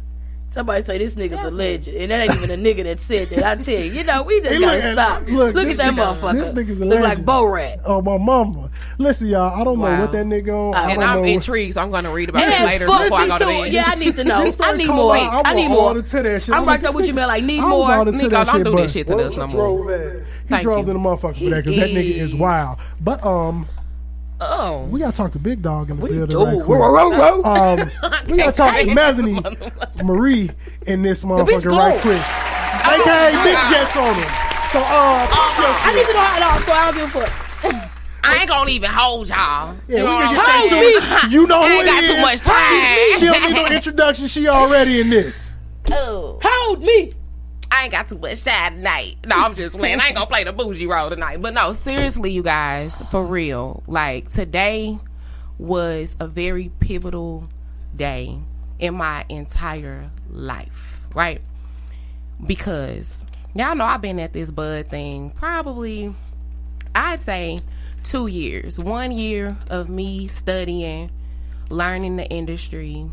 Somebody 0.51 0.83
say 0.83 0.97
this 0.97 1.15
nigga's 1.15 1.41
a 1.45 1.49
legend, 1.49 1.95
and 1.95 2.11
that 2.11 2.29
ain't 2.29 2.35
even 2.35 2.51
a 2.51 2.57
nigga 2.61 2.83
that 2.83 2.99
said 2.99 3.29
that. 3.29 3.41
I 3.41 3.55
tell 3.61 3.73
you, 3.73 3.89
you 3.89 4.03
know, 4.03 4.21
we 4.23 4.41
just 4.41 4.59
gotta 4.59 4.91
stop. 4.91 5.21
Look, 5.25 5.55
look 5.55 5.67
at 5.69 5.77
that 5.77 5.93
nigga, 5.93 6.13
motherfucker. 6.13 6.33
This 6.33 6.51
nigga's 6.51 6.81
a 6.81 6.85
legend. 6.85 6.89
Look 6.89 6.99
like 6.99 7.17
Borat. 7.19 7.81
Oh 7.85 8.01
my 8.01 8.17
mama! 8.17 8.69
Listen, 8.97 9.27
y'all, 9.27 9.57
I 9.57 9.63
don't 9.63 9.79
wow. 9.79 9.95
know 9.95 10.01
what 10.01 10.11
that 10.11 10.25
nigga 10.25 10.49
on. 10.49 10.75
I 10.75 10.91
and 10.91 11.01
I'm 11.01 11.21
know. 11.21 11.23
intrigued. 11.23 11.75
So 11.75 11.81
I'm 11.81 11.89
gonna 11.89 12.11
read 12.11 12.27
about 12.27 12.43
it 12.43 12.65
later 12.65 12.85
before 12.85 13.17
I 13.17 13.27
go 13.27 13.37
to 13.37 13.45
bed. 13.45 13.71
Yeah, 13.71 13.85
I 13.87 13.95
need 13.95 14.17
to 14.17 14.25
know. 14.25 14.53
I 14.59 14.75
need 14.75 14.87
more. 14.87 15.15
I, 15.15 15.41
I 15.45 15.53
need 15.53 15.69
more. 15.69 15.93
To 15.93 16.01
that 16.01 16.41
shit. 16.41 16.53
I'm 16.53 16.65
right 16.65 16.83
up 16.83 16.95
with 16.95 17.07
you, 17.07 17.13
man. 17.13 17.29
Like 17.29 17.45
need 17.45 17.61
more. 17.61 17.85
Nigga, 17.85 18.45
don't 18.45 18.63
do 18.65 18.75
this 18.75 18.91
shit 18.91 19.07
to 19.07 19.17
us 19.19 19.37
no 19.37 19.47
more. 19.47 20.27
He 20.49 20.59
drove 20.59 20.89
in 20.89 20.95
the 20.95 20.99
motherfucker 20.99 21.37
for 21.37 21.49
that 21.51 21.63
because 21.63 21.77
that 21.77 21.91
nigga 21.91 22.15
is 22.15 22.35
wild. 22.35 22.77
But 22.99 23.25
um, 23.25 23.69
Oh. 24.43 24.87
we 24.89 24.99
gotta 24.99 25.15
talk 25.15 25.31
to 25.33 25.39
Big 25.39 25.61
Dog 25.61 25.91
in 25.91 25.99
the 25.99 26.07
building. 26.07 26.27
do. 26.27 26.43
Right 26.43 27.11
quick. 27.11 27.45
Um, 27.45 27.91
we 28.29 28.37
gotta 28.37 28.51
talk 28.51 28.73
to 28.75 28.81
Okay. 28.81 28.93
Melanie 28.93 29.39
Marie 30.03 30.49
in 30.87 31.01
this 31.03 31.23
motherfucker 31.23 31.77
right 31.77 32.01
glow. 32.01 32.01
quick. 32.01 32.21
AKA 32.81 33.43
Big 33.43 33.57
Jets 33.69 33.95
on 33.97 34.15
him. 34.15 34.29
So 34.71 34.79
uh, 34.79 35.27
I 35.29 35.93
need 35.95 36.05
to 36.07 36.13
know 36.13 36.19
how 36.19 36.37
it 36.37 36.43
all 36.43 36.59
started. 36.61 36.71
I 36.73 36.91
don't 36.91 37.13
give 37.13 37.15
a 37.23 37.27
fuck. 37.27 37.87
I 38.23 38.37
ain't 38.37 38.49
gonna 38.49 38.69
even 38.69 38.89
hold 38.89 39.29
y'all. 39.29 39.75
Yeah, 39.87 39.97
you 39.97 40.03
we 40.03 40.09
know 40.09 40.19
can 40.19 40.35
what 40.35 40.45
get 40.45 40.45
I'm 40.47 40.69
saying? 40.69 41.31
You 41.31 41.47
know 41.47 41.61
I 41.61 41.67
who 41.69 41.73
ain't 41.73 41.83
it 41.83 41.91
got 41.91 42.03
is. 42.03 42.09
too 42.09 42.21
much 42.21 42.39
She, 43.13 43.19
she 43.19 43.25
don't 43.25 43.41
need 43.43 43.55
no 43.55 43.65
introduction. 43.75 44.27
She 44.27 44.47
already 44.47 45.01
in 45.01 45.09
this. 45.09 45.51
Oh. 45.91 46.39
Hold 46.43 46.81
me. 46.83 47.11
I 47.71 47.83
ain't 47.83 47.91
got 47.91 48.09
too 48.09 48.17
much 48.17 48.43
time 48.43 48.75
tonight. 48.75 49.15
No, 49.25 49.37
I'm 49.37 49.55
just 49.55 49.75
playing. 49.75 49.99
I 49.99 50.07
ain't 50.07 50.15
gonna 50.15 50.27
play 50.27 50.43
the 50.43 50.51
bougie 50.51 50.87
role 50.87 51.09
tonight. 51.09 51.41
But 51.41 51.53
no, 51.53 51.71
seriously, 51.71 52.31
you 52.31 52.43
guys, 52.43 53.01
for 53.09 53.25
real. 53.25 53.81
Like 53.87 54.29
today 54.29 54.99
was 55.57 56.15
a 56.19 56.27
very 56.27 56.69
pivotal 56.79 57.47
day 57.95 58.37
in 58.77 58.95
my 58.95 59.25
entire 59.29 60.11
life, 60.29 61.05
right? 61.15 61.41
Because 62.45 63.17
y'all 63.55 63.75
know 63.75 63.85
I've 63.85 64.01
been 64.01 64.19
at 64.19 64.33
this 64.33 64.51
bud 64.51 64.87
thing 64.87 65.31
probably 65.31 66.13
I'd 66.93 67.21
say 67.21 67.61
two 68.03 68.27
years. 68.27 68.77
One 68.77 69.11
year 69.11 69.55
of 69.69 69.89
me 69.89 70.27
studying, 70.27 71.09
learning 71.69 72.17
the 72.17 72.27
industry, 72.27 73.09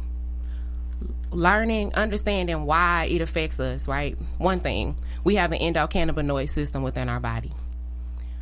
learning, 1.30 1.94
understanding 1.94 2.64
why 2.64 3.08
it 3.10 3.20
affects 3.20 3.60
us, 3.60 3.86
right? 3.86 4.16
One 4.38 4.60
thing, 4.60 4.96
we 5.24 5.36
have 5.36 5.52
an 5.52 5.58
endocannabinoid 5.58 6.48
system 6.48 6.82
within 6.82 7.08
our 7.08 7.20
body. 7.20 7.52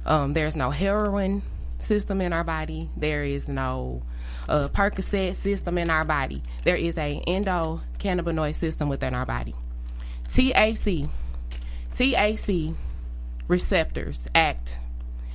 Um, 0.04 0.32
there's 0.34 0.54
no 0.54 0.70
heroin 0.70 1.42
system 1.78 2.20
in 2.20 2.32
our 2.32 2.44
body. 2.44 2.88
There 2.96 3.24
is 3.24 3.48
no 3.48 4.02
uh, 4.48 4.68
Percocet 4.68 5.34
system 5.34 5.78
in 5.78 5.90
our 5.90 6.04
body. 6.04 6.42
There 6.64 6.76
is 6.76 6.96
a 6.96 7.22
endocannabinoid 7.26 8.54
system 8.54 8.88
within 8.88 9.14
our 9.14 9.26
body. 9.26 9.54
TAC, 10.32 11.08
TAC 11.94 12.74
receptors 13.48 14.28
act 14.34 14.80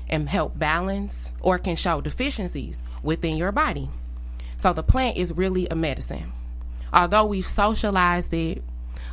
and 0.10 0.30
help 0.30 0.58
balance 0.58 1.32
or 1.42 1.58
can 1.58 1.76
show 1.76 2.02
deficiencies 2.02 2.80
within 3.04 3.38
your 3.38 3.52
body. 3.52 3.90
So 4.58 4.74
the 4.74 4.84
plant 4.84 5.18
is 5.18 5.34
really 5.34 5.68
a 5.70 5.76
medicine. 5.76 6.32
Although 6.94 7.26
we've 7.26 7.48
socialized 7.48 8.34
it, 8.34 8.64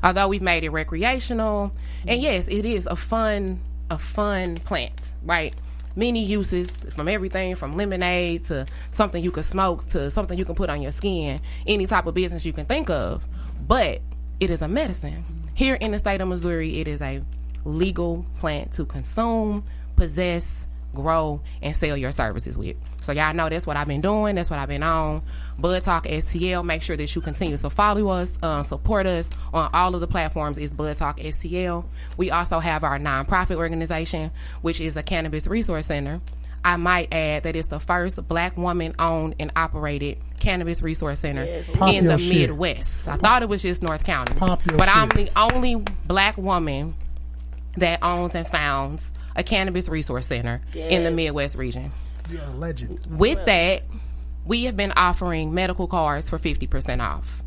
although 0.03 0.29
we've 0.29 0.43
made 0.43 0.65
it 0.65 0.71
recreational, 0.71 1.73
and 2.03 2.11
mm-hmm. 2.11 2.23
yes, 2.23 2.49
it 2.49 2.65
is 2.65 2.87
a 2.87 2.97
fun, 2.97 3.61
a 3.91 3.99
fun 3.99 4.57
plant, 4.57 5.13
right? 5.23 5.55
Many 5.97 6.25
uses 6.25 6.71
from 6.71 7.09
everything 7.09 7.57
from 7.57 7.73
lemonade 7.73 8.45
to 8.47 8.67
something 8.93 9.23
you 9.23 9.31
can 9.31 9.43
smoke 9.43 9.87
to 9.89 10.11
something 10.11 10.39
you 10.39 10.45
can 10.45 10.55
put 10.55 10.71
on 10.71 10.81
your 10.81 10.93
skin, 10.93 11.41
any 11.67 11.87
type 11.87 12.07
of 12.07 12.15
business 12.15 12.47
you 12.47 12.53
can 12.53 12.67
think 12.67 12.89
of. 12.89 13.27
But 13.67 14.01
it 14.39 14.51
is 14.51 14.63
a 14.63 14.69
medicine. 14.69 15.25
Here 15.55 15.75
in 15.75 15.91
the 15.91 15.99
state 15.99 16.21
of 16.21 16.29
Missouri, 16.29 16.81
it 16.81 16.87
is 16.87 17.03
a 17.03 17.21
legal 17.65 18.25
plant 18.37 18.73
to 18.75 18.85
consume, 18.85 19.65
possess, 19.97 20.67
grow, 20.99 21.41
and 21.63 21.75
sell 21.75 21.97
your 21.97 22.13
services 22.13 22.59
with. 22.59 22.77
So 23.03 23.13
y'all 23.13 23.33
know 23.33 23.49
that's 23.49 23.67
what 23.67 23.77
I've 23.77 23.87
been 23.87 24.01
doing. 24.01 24.35
That's 24.35 24.51
what 24.51 24.59
I've 24.59 24.69
been 24.69 24.83
on. 24.83 25.23
Bud 25.59 25.83
Talk 25.83 26.05
STL. 26.05 26.65
Make 26.65 26.83
sure 26.83 26.97
that 26.97 27.15
you 27.15 27.21
continue 27.21 27.57
to 27.57 27.71
follow 27.71 28.09
us, 28.09 28.33
uh, 28.43 28.63
support 28.65 29.07
us 29.07 29.31
on 29.53 29.71
all 29.73 29.95
of 29.95 30.01
the 30.01 30.07
platforms. 30.07 30.59
Is 30.59 30.71
Bud 30.71 30.97
Talk 30.97 31.19
STL. 31.19 31.85
We 32.17 32.31
also 32.31 32.59
have 32.59 32.85
our 32.85 32.99
nonprofit 32.99 33.57
organization, 33.57 34.31
which 34.63 34.81
is 34.81 34.97
a 34.97 35.03
cannabis 35.03 35.47
resource 35.47 35.87
center. 35.87 36.21
I 36.65 36.77
might 36.77 37.15
add 37.15 37.45
that 37.45 37.55
it's 37.57 37.69
the 37.69 37.81
first 37.81 38.27
black 38.29 38.57
woman 38.57 38.95
owned 38.99 39.37
and 39.39 39.53
operated 39.55 40.19
cannabis 40.41 40.83
resource 40.83 41.21
center 41.21 41.63
Pop 41.75 41.91
in 41.91 42.05
the 42.05 42.19
shit. 42.19 42.51
Midwest. 42.51 43.07
I 43.09 43.17
thought 43.17 43.43
it 43.43 43.49
was 43.49 43.63
just 43.63 43.83
North 43.83 44.05
County, 44.05 44.35
Pop 44.35 44.67
your 44.67 44.77
but 44.77 44.89
I'm 44.89 45.09
the 45.11 45.31
only 45.37 45.77
black 46.07 46.37
woman 46.37 46.95
that 47.77 48.03
owns 48.03 48.35
and 48.35 48.47
founds 48.47 49.13
a 49.39 49.43
cannabis 49.43 49.89
resource 49.89 50.27
center 50.27 50.61
in 50.75 51.05
the 51.05 51.11
Midwest 51.11 51.55
region. 51.57 51.91
You're 52.31 52.43
legend. 52.49 53.07
With 53.09 53.47
that, 53.47 53.85
we 54.45 54.65
have 54.65 54.77
been 54.77 54.93
offering 54.97 55.55
medical 55.55 55.87
cards 55.87 56.29
for 56.29 56.39
50% 56.39 57.01
off. 57.01 57.43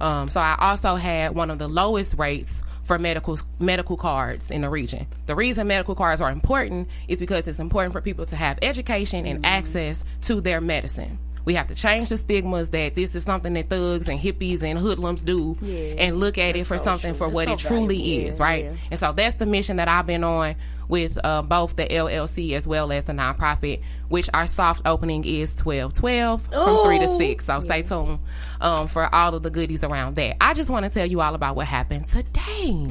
Um, 0.00 0.28
so 0.28 0.40
I 0.40 0.56
also 0.58 0.96
had 0.96 1.36
one 1.36 1.50
of 1.50 1.58
the 1.60 1.68
lowest 1.68 2.16
rates 2.18 2.62
for 2.82 2.98
medical 2.98 3.38
medical 3.58 3.96
cards 3.96 4.50
in 4.50 4.60
the 4.62 4.68
region. 4.68 5.06
The 5.26 5.34
reason 5.36 5.66
medical 5.68 5.94
cards 5.94 6.20
are 6.20 6.30
important 6.30 6.88
is 7.08 7.18
because 7.18 7.46
it's 7.48 7.58
important 7.58 7.92
for 7.92 8.00
people 8.00 8.26
to 8.26 8.36
have 8.36 8.58
education 8.60 9.24
and 9.26 9.46
access 9.46 10.04
to 10.22 10.40
their 10.40 10.60
medicine. 10.60 11.18
We 11.46 11.54
have 11.54 11.68
to 11.68 11.74
change 11.74 12.08
the 12.08 12.16
stigmas 12.16 12.70
that 12.70 12.94
this 12.94 13.14
is 13.14 13.22
something 13.24 13.52
that 13.54 13.68
thugs 13.68 14.08
and 14.08 14.18
hippies 14.18 14.62
and 14.62 14.78
hoodlums 14.78 15.22
do 15.22 15.56
Yeah. 15.62 15.94
and 15.98 16.18
look 16.18 16.38
at 16.38 16.56
it 16.56 16.64
for 16.66 16.78
so 16.78 16.84
something 16.84 17.12
true. 17.12 17.18
for 17.18 17.26
It's 17.28 17.34
what 17.34 17.46
so 17.48 17.52
it 17.54 17.58
truly 17.60 17.98
valuable. 17.98 18.28
is, 18.28 18.38
Yeah, 18.38 18.44
right? 18.44 18.64
yeah. 18.64 18.72
And 18.90 19.00
so 19.00 19.12
that's 19.12 19.34
the 19.36 19.46
mission 19.46 19.76
that 19.76 19.86
I've 19.88 20.06
been 20.06 20.24
on 20.24 20.54
with 20.88 21.18
uh, 21.24 21.42
both 21.42 21.76
the 21.76 21.86
LLC 21.86 22.52
as 22.52 22.66
well 22.66 22.92
as 22.92 23.04
the 23.04 23.12
nonprofit, 23.12 23.82
which 24.08 24.28
our 24.34 24.46
soft 24.46 24.82
opening 24.86 25.24
is 25.24 25.54
twelve 25.54 25.94
twelve 25.94 26.42
from 26.46 26.84
three 26.84 26.98
to 26.98 27.08
six. 27.18 27.46
So 27.46 27.60
stay 27.60 27.82
tuned 27.82 28.18
um, 28.60 28.88
for 28.88 29.12
all 29.14 29.34
of 29.34 29.42
the 29.42 29.50
goodies 29.50 29.84
around 29.84 30.16
that. 30.16 30.36
I 30.40 30.54
just 30.54 30.70
want 30.70 30.84
to 30.84 30.90
tell 30.90 31.06
you 31.06 31.20
all 31.20 31.34
about 31.34 31.56
what 31.56 31.66
happened 31.66 32.08
today. 32.08 32.86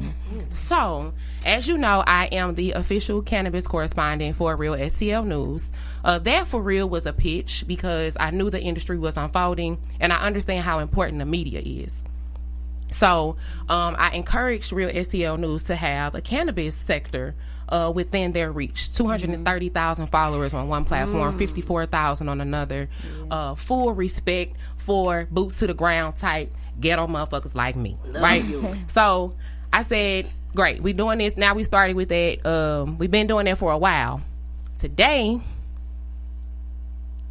So, 0.48 1.12
as 1.44 1.68
you 1.68 1.76
know, 1.76 2.02
I 2.06 2.26
am 2.26 2.54
the 2.54 2.72
official 2.72 3.22
cannabis 3.22 3.66
correspondent 3.66 4.36
for 4.36 4.54
Real 4.56 4.74
STL 4.74 5.26
News. 5.26 5.68
Uh, 6.04 6.18
that 6.20 6.46
for 6.46 6.60
real 6.62 6.88
was 6.88 7.06
a 7.06 7.12
pitch 7.12 7.64
because 7.66 8.16
I 8.18 8.30
knew 8.30 8.50
the 8.50 8.60
industry 8.60 8.98
was 8.98 9.16
unfolding 9.16 9.78
and 10.00 10.12
I 10.12 10.20
understand 10.20 10.64
how 10.64 10.78
important 10.78 11.18
the 11.18 11.24
media 11.24 11.60
is. 11.60 11.94
So 12.92 13.36
um, 13.68 13.96
I 13.98 14.12
encouraged 14.12 14.72
Real 14.72 14.90
STL 14.90 15.38
News 15.38 15.64
to 15.64 15.76
have 15.76 16.14
a 16.14 16.20
cannabis 16.20 16.74
sector 16.74 17.34
uh, 17.68 17.90
within 17.94 18.32
their 18.32 18.50
reach. 18.52 18.94
230,000 18.94 20.06
followers 20.08 20.52
on 20.54 20.68
one 20.68 20.84
platform, 20.84 21.34
Mm. 21.34 21.38
54,000 21.38 22.28
on 22.28 22.40
another. 22.40 22.88
Uh, 23.30 23.54
full 23.54 23.92
respect 23.94 24.56
for 24.76 25.26
boots 25.30 25.58
to 25.60 25.66
the 25.66 25.74
ground 25.74 26.16
type 26.16 26.52
ghetto 26.80 27.06
motherfuckers 27.06 27.54
like 27.54 27.76
me, 27.76 27.96
Love 28.06 28.22
right? 28.22 28.44
you. 28.44 28.76
So 28.92 29.34
I 29.72 29.84
said, 29.84 30.28
great, 30.54 30.82
we're 30.82 30.92
doing 30.94 31.18
this. 31.18 31.36
Now 31.36 31.54
we 31.54 31.62
started 31.64 31.96
with 31.96 32.08
that. 32.10 32.44
Um, 32.46 32.98
we've 32.98 33.10
been 33.10 33.26
doing 33.26 33.44
that 33.46 33.58
for 33.58 33.72
a 33.72 33.78
while. 33.78 34.20
Today, 34.78 35.40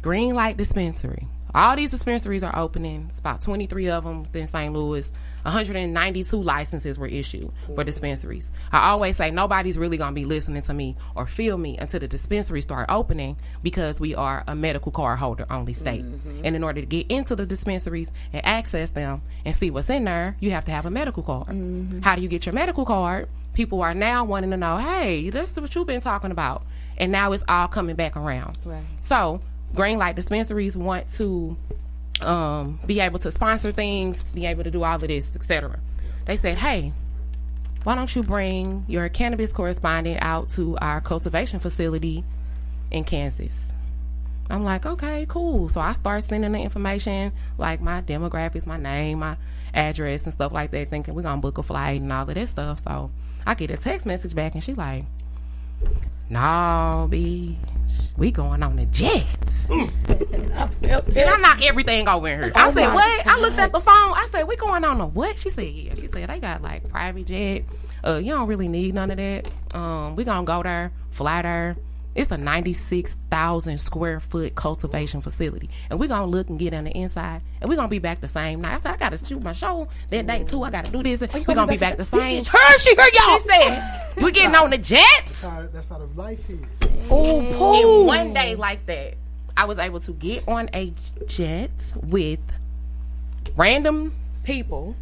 Green 0.02 0.34
Light 0.34 0.56
Dispensary. 0.56 1.26
All 1.54 1.76
these 1.76 1.92
dispensaries 1.92 2.42
are 2.42 2.56
opening. 2.58 3.06
It's 3.08 3.20
about 3.20 3.40
23 3.40 3.88
of 3.88 4.04
them 4.04 4.22
within 4.22 4.48
St. 4.48 4.72
Louis. 4.72 5.10
192 5.44 6.42
licenses 6.42 6.98
were 6.98 7.06
issued 7.06 7.52
for 7.74 7.84
dispensaries. 7.84 8.50
I 8.72 8.90
always 8.90 9.16
say 9.16 9.30
nobody's 9.30 9.78
really 9.78 9.96
going 9.96 10.10
to 10.10 10.14
be 10.14 10.24
listening 10.24 10.62
to 10.62 10.74
me 10.74 10.96
or 11.14 11.26
feel 11.26 11.56
me 11.58 11.76
until 11.78 12.00
the 12.00 12.08
dispensaries 12.08 12.64
start 12.64 12.86
opening 12.88 13.36
because 13.62 14.00
we 14.00 14.14
are 14.14 14.42
a 14.48 14.54
medical 14.54 14.90
card 14.90 15.18
holder 15.18 15.46
only 15.50 15.74
state. 15.74 16.04
Mm-hmm. 16.04 16.40
And 16.44 16.56
in 16.56 16.64
order 16.64 16.80
to 16.80 16.86
get 16.86 17.10
into 17.10 17.36
the 17.36 17.46
dispensaries 17.46 18.10
and 18.32 18.44
access 18.44 18.90
them 18.90 19.22
and 19.44 19.54
see 19.54 19.70
what's 19.70 19.90
in 19.90 20.04
there, 20.04 20.36
you 20.40 20.50
have 20.50 20.64
to 20.64 20.72
have 20.72 20.86
a 20.86 20.90
medical 20.90 21.22
card. 21.22 21.48
Mm-hmm. 21.48 22.00
How 22.00 22.16
do 22.16 22.22
you 22.22 22.28
get 22.28 22.46
your 22.46 22.54
medical 22.54 22.84
card? 22.84 23.28
People 23.52 23.82
are 23.82 23.94
now 23.94 24.24
wanting 24.24 24.50
to 24.50 24.56
know, 24.56 24.78
hey, 24.78 25.30
that's 25.30 25.56
what 25.60 25.72
you've 25.74 25.86
been 25.86 26.00
talking 26.00 26.32
about. 26.32 26.64
And 26.96 27.12
now 27.12 27.32
it's 27.32 27.44
all 27.48 27.68
coming 27.68 27.94
back 27.94 28.16
around. 28.16 28.58
Right. 28.64 28.82
So, 29.02 29.40
green 29.74 29.98
light 29.98 30.16
dispensaries 30.16 30.76
want 30.76 31.12
to 31.14 31.56
um, 32.20 32.78
be 32.86 33.00
able 33.00 33.18
to 33.20 33.30
sponsor 33.30 33.72
things, 33.72 34.22
be 34.34 34.46
able 34.46 34.64
to 34.64 34.70
do 34.70 34.82
all 34.84 34.94
of 34.94 35.00
this, 35.00 35.34
etc. 35.34 35.78
They 36.26 36.36
said, 36.36 36.58
hey, 36.58 36.92
why 37.82 37.94
don't 37.94 38.14
you 38.14 38.22
bring 38.22 38.84
your 38.88 39.08
cannabis 39.08 39.52
correspondent 39.52 40.18
out 40.22 40.50
to 40.50 40.78
our 40.78 41.00
cultivation 41.00 41.60
facility 41.60 42.24
in 42.90 43.04
Kansas? 43.04 43.68
I'm 44.50 44.62
like, 44.62 44.84
okay, 44.84 45.26
cool. 45.26 45.68
So 45.68 45.80
I 45.80 45.92
start 45.94 46.22
sending 46.24 46.52
the 46.52 46.58
information, 46.58 47.32
like 47.58 47.80
my 47.80 48.02
demographics, 48.02 48.66
my 48.66 48.76
name, 48.76 49.20
my 49.20 49.36
address, 49.72 50.24
and 50.24 50.32
stuff 50.32 50.52
like 50.52 50.70
that, 50.70 50.88
thinking 50.88 51.14
we're 51.14 51.22
gonna 51.22 51.40
book 51.40 51.58
a 51.58 51.62
flight 51.62 52.00
and 52.00 52.12
all 52.12 52.28
of 52.28 52.34
this 52.34 52.50
stuff. 52.50 52.84
So 52.84 53.10
I 53.46 53.54
get 53.54 53.70
a 53.70 53.76
text 53.76 54.06
message 54.06 54.34
back, 54.34 54.54
and 54.54 54.62
she 54.62 54.74
like, 54.74 55.04
"No, 56.28 57.08
bitch, 57.10 57.56
we 58.16 58.30
going 58.30 58.62
on 58.62 58.76
the 58.76 58.86
jet." 58.86 59.26
And 59.68 59.90
I 61.18 61.36
knock 61.38 61.62
everything 61.64 62.08
over 62.08 62.28
in 62.28 62.38
her. 62.40 62.52
I 62.54 62.68
Oh 62.68 62.72
said, 62.72 62.92
"What?" 62.94 63.26
I 63.26 63.38
looked 63.38 63.58
at 63.58 63.72
the 63.72 63.80
phone. 63.80 63.94
I 63.94 64.28
said, 64.30 64.44
"We 64.48 64.56
going 64.56 64.84
on 64.84 65.00
a 65.00 65.06
what?" 65.06 65.38
She 65.38 65.50
said, 65.50 65.66
"Yeah." 65.66 65.94
She 65.94 66.08
said 66.08 66.28
they 66.28 66.40
got 66.40 66.62
like 66.62 66.88
private 66.88 67.26
jet. 67.26 67.64
Uh, 68.06 68.16
you 68.16 68.32
don't 68.32 68.46
really 68.46 68.68
need 68.68 68.94
none 68.94 69.10
of 69.10 69.16
that. 69.16 69.48
Um, 69.74 70.14
we 70.16 70.24
gonna 70.24 70.44
go 70.44 70.62
there, 70.62 70.92
fly 71.10 71.42
there. 71.42 71.76
It's 72.14 72.30
a 72.30 72.38
ninety 72.38 72.72
six 72.72 73.16
thousand 73.30 73.78
square 73.78 74.20
foot 74.20 74.54
cultivation 74.54 75.20
facility, 75.20 75.68
and 75.90 75.98
we're 75.98 76.08
gonna 76.08 76.26
look 76.26 76.48
and 76.48 76.58
get 76.58 76.72
on 76.72 76.84
the 76.84 76.90
inside, 76.96 77.42
and 77.60 77.68
we're 77.68 77.76
gonna 77.76 77.88
be 77.88 77.98
back 77.98 78.20
the 78.20 78.28
same 78.28 78.60
night. 78.60 78.74
I 78.74 78.80
said, 78.80 78.92
I 78.92 78.96
gotta 78.96 79.24
shoot 79.24 79.42
my 79.42 79.52
show 79.52 79.88
that 80.10 80.26
day 80.26 80.44
too. 80.44 80.62
I 80.62 80.70
gotta 80.70 80.92
do 80.92 81.02
this. 81.02 81.20
We're 81.20 81.54
gonna 81.54 81.66
be 81.66 81.76
back 81.76 81.96
the 81.96 82.04
same. 82.04 82.38
It's 82.38 82.48
her, 82.48 82.78
she 82.78 82.94
heard 82.94 83.12
y'all. 83.14 83.38
She 83.38 83.48
said, 83.48 84.10
"We 84.16 84.30
getting 84.30 84.54
on 84.54 84.70
the 84.70 84.78
jets. 84.78 85.02
That's 85.24 85.42
how, 85.42 85.66
that's 85.72 85.88
how 85.88 85.98
the 85.98 86.06
life 86.18 86.48
is. 86.48 86.60
Oh, 87.10 87.98
And 87.98 88.06
one 88.06 88.32
day 88.32 88.54
like 88.54 88.86
that, 88.86 89.14
I 89.56 89.64
was 89.64 89.78
able 89.78 90.00
to 90.00 90.12
get 90.12 90.46
on 90.46 90.70
a 90.72 90.92
jet 91.26 91.70
with 92.02 92.40
random 93.56 94.14
people, 94.44 94.94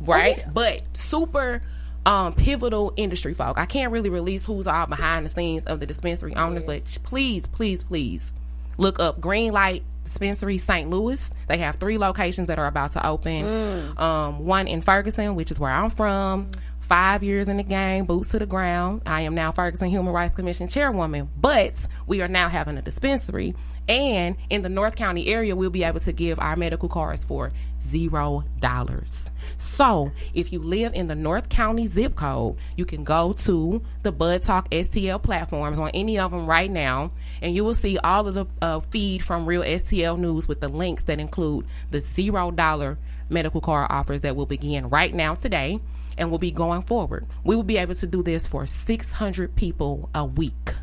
right? 0.00 0.42
Oh, 0.46 0.50
but 0.52 0.82
super 0.96 1.62
um, 2.06 2.32
pivotal 2.32 2.92
industry 2.96 3.34
folk. 3.34 3.58
I 3.58 3.66
can't 3.66 3.92
really 3.92 4.10
release 4.10 4.44
who's 4.46 4.66
all 4.66 4.86
behind 4.86 5.24
the 5.24 5.28
scenes 5.28 5.64
of 5.64 5.80
the 5.80 5.86
dispensary 5.86 6.34
owners, 6.34 6.64
but 6.64 6.84
please, 7.04 7.46
please, 7.46 7.82
please 7.84 8.32
look 8.78 9.00
up 9.00 9.20
Green 9.20 9.52
Light 9.52 9.82
Dispensary 10.04 10.58
St. 10.58 10.90
Louis. 10.90 11.30
They 11.48 11.58
have 11.58 11.76
three 11.76 11.98
locations 11.98 12.48
that 12.48 12.58
are 12.58 12.66
about 12.66 12.92
to 12.92 13.06
open. 13.06 13.44
Mm. 13.44 14.00
Um, 14.00 14.44
one 14.46 14.66
in 14.66 14.80
Ferguson, 14.80 15.34
which 15.34 15.50
is 15.50 15.60
where 15.60 15.70
I'm 15.70 15.90
from. 15.90 16.50
Five 16.80 17.22
years 17.22 17.48
in 17.48 17.56
the 17.56 17.62
game, 17.62 18.04
boots 18.04 18.28
to 18.30 18.38
the 18.38 18.46
ground. 18.46 19.02
I 19.06 19.22
am 19.22 19.34
now 19.34 19.52
Ferguson 19.52 19.88
Human 19.88 20.12
Rights 20.12 20.34
Commission 20.34 20.68
chairwoman, 20.68 21.30
but 21.40 21.86
we 22.06 22.20
are 22.20 22.28
now 22.28 22.48
having 22.48 22.76
a 22.76 22.82
dispensary. 22.82 23.54
And 23.88 24.36
in 24.48 24.62
the 24.62 24.68
North 24.68 24.96
County 24.96 25.28
area, 25.28 25.56
we'll 25.56 25.70
be 25.70 25.84
able 25.84 26.00
to 26.00 26.12
give 26.12 26.38
our 26.38 26.56
medical 26.56 26.88
cards 26.88 27.24
for 27.24 27.50
zero 27.80 28.44
dollars. 28.60 29.30
So 29.58 30.12
if 30.34 30.52
you 30.52 30.60
live 30.60 30.94
in 30.94 31.08
the 31.08 31.14
North 31.14 31.48
County 31.48 31.86
zip 31.86 32.14
code, 32.14 32.56
you 32.76 32.84
can 32.84 33.02
go 33.04 33.32
to 33.32 33.82
the 34.02 34.12
Bud 34.12 34.42
Talk 34.42 34.70
STL 34.70 35.22
platforms 35.22 35.78
on 35.78 35.90
any 35.90 36.18
of 36.18 36.30
them 36.30 36.46
right 36.46 36.70
now, 36.70 37.12
and 37.40 37.54
you 37.54 37.64
will 37.64 37.74
see 37.74 37.98
all 37.98 38.28
of 38.28 38.34
the 38.34 38.46
uh, 38.60 38.80
feed 38.80 39.22
from 39.22 39.46
Real 39.46 39.62
STL 39.62 40.18
News 40.18 40.46
with 40.46 40.60
the 40.60 40.68
links 40.68 41.02
that 41.04 41.18
include 41.18 41.66
the 41.90 42.00
zero 42.00 42.50
dollar 42.50 42.98
medical 43.28 43.60
card 43.60 43.88
offers 43.90 44.20
that 44.20 44.36
will 44.36 44.46
begin 44.46 44.88
right 44.90 45.12
now 45.12 45.34
today 45.34 45.80
and 46.18 46.30
will 46.30 46.38
be 46.38 46.50
going 46.50 46.82
forward. 46.82 47.26
We 47.44 47.56
will 47.56 47.62
be 47.62 47.78
able 47.78 47.94
to 47.96 48.06
do 48.06 48.22
this 48.22 48.46
for 48.46 48.66
600 48.66 49.56
people 49.56 50.10
a 50.14 50.24
week. 50.24 50.74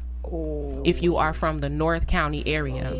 If 0.85 1.01
you 1.01 1.17
are 1.17 1.33
from 1.33 1.59
the 1.59 1.69
North 1.69 2.07
County 2.07 2.43
area. 2.47 2.91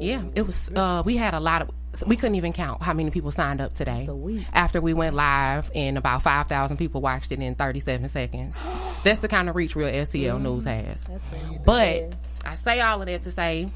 Yeah, 0.00 0.22
it 0.34 0.42
was. 0.42 0.70
Uh, 0.74 1.02
we 1.04 1.16
had 1.16 1.34
a 1.34 1.40
lot 1.40 1.62
of. 1.62 1.70
We 2.06 2.16
couldn't 2.16 2.34
even 2.34 2.52
count 2.52 2.82
how 2.82 2.92
many 2.92 3.10
people 3.10 3.30
signed 3.30 3.60
up 3.60 3.74
today. 3.74 4.04
After 4.52 4.80
we 4.80 4.94
went 4.94 5.14
live, 5.14 5.70
and 5.74 5.96
about 5.96 6.22
five 6.22 6.48
thousand 6.48 6.76
people 6.76 7.00
watched 7.00 7.30
it 7.32 7.38
in 7.40 7.54
thirty-seven 7.54 8.08
seconds. 8.08 8.56
That's 9.04 9.20
the 9.20 9.28
kind 9.28 9.48
of 9.48 9.54
reach 9.56 9.76
Real 9.76 9.88
STL 9.88 10.40
News 10.40 10.64
has. 10.64 11.06
But 11.64 12.12
I 12.44 12.54
say 12.56 12.80
all 12.80 13.00
of 13.00 13.06
that 13.06 13.22
to 13.22 13.30
say, 13.30 13.68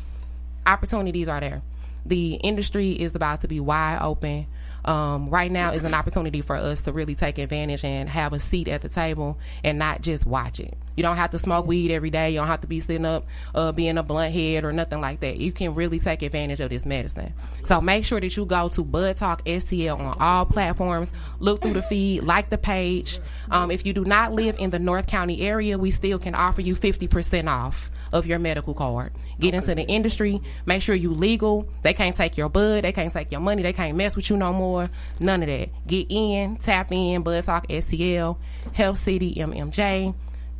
opportunities 0.66 1.28
are 1.28 1.40
there. 1.40 1.62
The 2.04 2.34
industry 2.34 2.92
is 2.92 3.14
about 3.14 3.42
to 3.42 3.48
be 3.48 3.60
wide 3.60 4.00
open. 4.02 4.46
Um, 4.88 5.28
right 5.28 5.52
now 5.52 5.72
is 5.72 5.84
an 5.84 5.92
opportunity 5.92 6.40
for 6.40 6.56
us 6.56 6.80
to 6.82 6.92
really 6.92 7.14
take 7.14 7.36
advantage 7.36 7.84
and 7.84 8.08
have 8.08 8.32
a 8.32 8.38
seat 8.38 8.68
at 8.68 8.80
the 8.80 8.88
table 8.88 9.38
and 9.62 9.78
not 9.78 10.00
just 10.00 10.24
watch 10.24 10.60
it. 10.60 10.78
You 10.96 11.02
don't 11.02 11.18
have 11.18 11.30
to 11.32 11.38
smoke 11.38 11.66
weed 11.66 11.90
every 11.90 12.08
day. 12.08 12.30
You 12.30 12.38
don't 12.38 12.46
have 12.46 12.62
to 12.62 12.66
be 12.66 12.80
sitting 12.80 13.04
up, 13.04 13.26
uh, 13.54 13.70
being 13.72 13.98
a 13.98 14.02
blunt 14.02 14.32
head 14.32 14.64
or 14.64 14.72
nothing 14.72 15.02
like 15.02 15.20
that. 15.20 15.36
You 15.36 15.52
can 15.52 15.74
really 15.74 15.98
take 15.98 16.22
advantage 16.22 16.60
of 16.60 16.70
this 16.70 16.86
medicine. 16.86 17.34
So 17.64 17.82
make 17.82 18.06
sure 18.06 18.18
that 18.18 18.34
you 18.34 18.46
go 18.46 18.68
to 18.70 18.82
Bud 18.82 19.18
Talk 19.18 19.44
STL 19.44 20.00
on 20.00 20.16
all 20.18 20.46
platforms. 20.46 21.12
Look 21.38 21.60
through 21.60 21.74
the 21.74 21.82
feed, 21.82 22.22
like 22.22 22.48
the 22.48 22.56
page. 22.56 23.20
Um, 23.50 23.70
if 23.70 23.84
you 23.84 23.92
do 23.92 24.06
not 24.06 24.32
live 24.32 24.56
in 24.58 24.70
the 24.70 24.78
North 24.78 25.06
County 25.06 25.42
area, 25.42 25.76
we 25.76 25.90
still 25.90 26.18
can 26.18 26.34
offer 26.34 26.62
you 26.62 26.74
50% 26.74 27.46
off 27.46 27.90
of 28.12 28.26
your 28.26 28.38
medical 28.38 28.74
card. 28.74 29.12
Get 29.38 29.54
into 29.54 29.74
the 29.74 29.82
industry. 29.82 30.40
Make 30.66 30.82
sure 30.82 30.94
you 30.94 31.12
legal. 31.12 31.68
They 31.82 31.92
can't 31.92 32.16
take 32.16 32.36
your 32.36 32.48
bud. 32.48 32.84
They 32.84 32.92
can't 32.92 33.12
take 33.12 33.30
your 33.30 33.40
money. 33.40 33.62
They 33.62 33.72
can't 33.72 33.96
mess 33.96 34.16
with 34.16 34.30
you 34.30 34.36
no 34.36 34.52
more. 34.52 34.77
None 35.18 35.42
of 35.42 35.48
that. 35.48 35.70
Get 35.86 36.06
in, 36.10 36.56
tap 36.56 36.92
in, 36.92 37.22
Bud 37.22 37.44
Talk 37.44 37.66
STL, 37.68 38.36
Health 38.72 38.98
City 38.98 39.34
MMJ, 39.34 40.14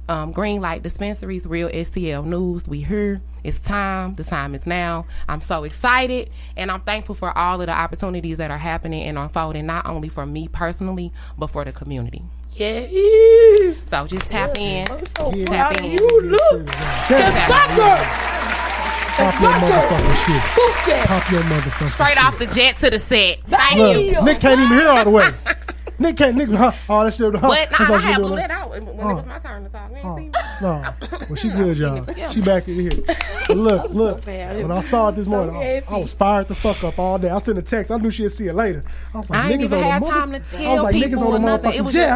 um, 0.08 0.32
Green 0.32 0.60
Light 0.60 0.82
Dispensaries, 0.82 1.46
Real 1.46 1.68
STL 1.68 2.24
News. 2.24 2.66
We 2.66 2.82
here. 2.82 3.20
It's 3.44 3.60
time. 3.60 4.14
The 4.14 4.24
time 4.24 4.54
is 4.54 4.66
now. 4.66 5.06
I'm 5.28 5.40
so 5.40 5.64
excited 5.64 6.30
and 6.56 6.70
I'm 6.70 6.80
thankful 6.80 7.14
for 7.14 7.36
all 7.36 7.60
of 7.60 7.66
the 7.66 7.72
opportunities 7.72 8.38
that 8.38 8.50
are 8.50 8.58
happening 8.58 9.04
and 9.04 9.16
unfolding, 9.16 9.66
not 9.66 9.86
only 9.86 10.08
for 10.08 10.26
me 10.26 10.48
personally, 10.48 11.12
but 11.36 11.48
for 11.48 11.64
the 11.64 11.72
community. 11.72 12.22
Yeah. 12.52 13.74
So 13.86 14.06
just 14.06 14.28
tap 14.28 14.58
in. 14.58 14.84
so 15.16 15.32
tap 15.44 15.80
in. 15.80 15.92
you. 15.92 16.20
Look. 16.22 16.66
That's 16.66 17.48
my 17.48 18.34
girl. 19.18 19.32
Pop 19.32 19.40
your 19.40 19.50
motherfucking 19.50 20.26
shit. 20.26 20.86
that. 20.86 21.04
Pop 21.08 21.30
your 21.32 21.42
motherfucking 21.42 21.90
Straight 21.90 22.08
shit. 22.08 22.24
off 22.24 22.38
the 22.38 22.46
jet 22.46 22.76
to 22.78 22.90
the 22.90 22.98
set. 22.98 23.38
Thank 23.48 23.76
Look, 23.78 23.96
you. 24.04 24.22
Nick 24.24 24.40
can't 24.40 24.60
even 24.60 24.78
hear 24.78 24.88
all 24.88 25.04
the 25.04 25.10
way. 25.10 25.30
Nick 26.00 26.16
can't. 26.16 26.36
Nick, 26.36 26.48
huh? 26.50 26.70
Oh, 26.88 27.02
that's 27.02 27.16
still. 27.16 27.32
Huh? 27.36 27.48
But 27.48 27.70
That's 27.70 27.80
nah, 27.80 27.86
all 27.88 27.94
I 27.96 28.00
she 28.00 28.06
had 28.06 28.16
doing. 28.18 28.38
out 28.50 28.70
when, 28.70 28.86
when 28.86 29.00
Oh. 29.06 29.10
it 29.10 29.14
was 29.14 29.26
my 29.26 29.38
turn 29.40 29.64
to 29.64 29.68
talk. 29.68 29.90
Oh, 29.92 30.16
you 30.16 30.22
ain't 30.26 30.36
see 30.36 30.40
me. 30.40 30.44
No, 30.62 30.94
well, 31.28 31.34
she 31.36 31.48
good, 31.50 31.76
y'all. 31.78 32.04
She 32.32 32.40
back 32.40 32.68
in 32.68 32.74
here. 32.74 32.90
But 33.48 33.56
look, 33.56 33.90
look. 33.90 34.24
bad. 34.24 34.62
When 34.62 34.70
I 34.70 34.80
saw 34.80 35.08
it 35.08 35.12
this 35.16 35.24
So 35.24 35.30
morning, 35.32 35.56
I. 35.56 35.82
I 35.88 35.98
was 35.98 36.12
fired 36.12 36.46
the 36.46 36.54
fuck 36.54 36.84
up 36.84 37.00
all 37.00 37.18
day. 37.18 37.30
I 37.30 37.38
sent 37.38 37.58
a 37.58 37.62
text. 37.62 37.90
I 37.90 37.96
knew 37.96 38.10
she'd 38.10 38.28
see 38.30 38.46
it 38.46 38.54
later. 38.54 38.84
I 39.12 39.18
was 39.18 39.28
like, 39.28 39.40
I 39.40 39.50
ain't 39.50 39.60
niggas 39.60 39.64
even 39.64 39.78
on 39.78 39.84
the 39.84 39.90
had 39.90 40.02
mother- 40.02 40.12
time 40.12 40.30
to 40.30 40.36
I 40.36 40.40
was 40.40 40.50
tell 40.52 40.82
like, 40.84 40.94
niggas 40.94 41.02
on 41.02 41.18
the 41.18 41.24
or. 41.24 41.36
It 41.56 41.62
motherfucking 41.62 41.84
was 41.84 41.92
jet, 41.92 42.06
just 42.08 42.14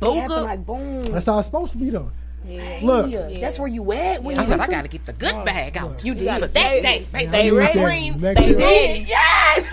huh? 0.00 0.08
like, 0.08 0.28
like 0.30 0.66
boom. 0.66 1.02
That's 1.04 1.26
how 1.26 1.38
it's 1.38 1.46
supposed 1.46 1.72
to 1.72 1.78
be, 1.78 1.90
though. 1.90 2.10
Look, 2.44 3.12
Yeah. 3.12 3.40
That's 3.40 3.58
where 3.58 3.68
you 3.68 3.92
at. 3.92 4.22
When 4.22 4.38
I 4.38 4.42
you 4.42 4.48
said 4.48 4.60
I 4.60 4.66
got 4.66 4.82
to 4.82 4.88
get 4.88 5.06
the 5.06 5.12
good 5.12 5.44
bag 5.44 5.76
out. 5.76 6.04
You 6.04 6.12
For 6.14 6.18
did. 6.18 6.28
that 6.42 6.54
day, 6.54 7.06
baby. 7.12 7.26
They 7.26 7.50
Next 7.50 7.72
Green. 7.78 8.20
They 8.20 8.34
did. 8.34 9.08
Yes. 9.08 9.66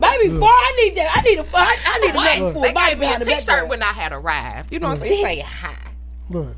Baby, 0.00 0.28
before 0.30 0.48
I 0.48 0.74
need 0.84 0.96
that, 0.96 1.12
I 1.16 1.20
need 1.22 1.38
a, 1.38 1.44
I, 1.54 1.76
I 1.84 1.98
need 2.00 2.10
a 2.10 2.14
What? 2.14 2.24
bag 2.24 2.52
full 2.52 2.62
They 2.62 2.68
of 2.68 2.74
body 2.74 2.90
gave 2.92 2.98
me 3.00 3.06
a 3.06 3.08
behind 3.18 3.22
the 3.22 3.34
t-shirt 3.34 3.68
when 3.68 3.82
I 3.82 3.92
had 3.92 4.12
arrived. 4.12 4.72
You 4.72 4.78
know 4.78 4.88
what 4.88 4.98
I'm 4.98 5.02
saying? 5.04 5.24
Say 5.24 5.40
hi. 5.40 5.74
look. 6.30 6.56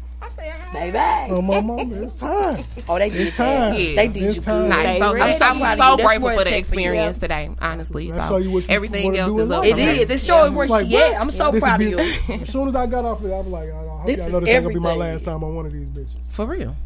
Baby. 0.72 0.98
Oh, 1.32 1.42
my 1.42 1.60
mama, 1.60 1.94
it's 2.02 2.14
time. 2.14 2.64
Oh, 2.88 2.96
they 2.98 3.10
did 3.10 3.26
It's 3.26 3.36
time. 3.36 3.72
that. 3.72 3.76
They 3.76 4.08
did 4.08 4.22
It's 4.22 4.36
you 4.36 4.42
time. 4.42 4.68
Nice. 4.68 4.98
So, 5.00 5.16
I'm 5.18 5.38
so, 5.38 5.44
I'm 5.64 5.78
so 5.78 5.96
grateful 5.96 6.30
for 6.30 6.44
the 6.44 6.50
takes 6.50 6.68
for 6.68 6.74
experience 6.74 7.18
today, 7.18 7.50
honestly. 7.60 8.08
That 8.10 8.28
So 8.28 8.34
show 8.34 8.36
you 8.36 8.50
what 8.52 8.62
you 8.68 8.70
everything 8.74 9.16
else 9.18 9.32
do 9.34 9.40
is 9.40 9.50
up 9.50 9.62
life. 9.62 9.66
It 9.66 9.70
from 9.70 9.78
there. 9.80 9.90
is. 10.02 10.10
It's 10.10 10.24
showing 10.24 10.54
where 10.54 10.68
she 10.68 10.72
what? 10.94 11.12
at. 11.12 11.20
I'm 11.20 11.30
so 11.32 11.50
proud 11.58 11.82
of 11.82 11.88
you. 11.90 11.98
as 11.98 12.48
soon 12.50 12.68
as 12.68 12.76
I 12.76 12.86
got 12.86 13.04
off 13.04 13.20
it, 13.24 13.26
I 13.32 13.38
was 13.40 13.46
like, 13.48 13.68
I 13.68 13.72
hope 13.72 14.06
This 14.06 14.18
y'all 14.18 14.26
is 14.26 14.32
know 14.32 14.40
this 14.40 14.48
ain't 14.48 14.62
gonna 14.64 14.74
be 14.74 14.80
my 14.80 14.94
last 14.94 15.24
time 15.24 15.42
on 15.42 15.56
one 15.56 15.66
of 15.66 15.72
these 15.72 15.90
bitches. 15.90 16.30
For 16.30 16.46
real. 16.46 16.76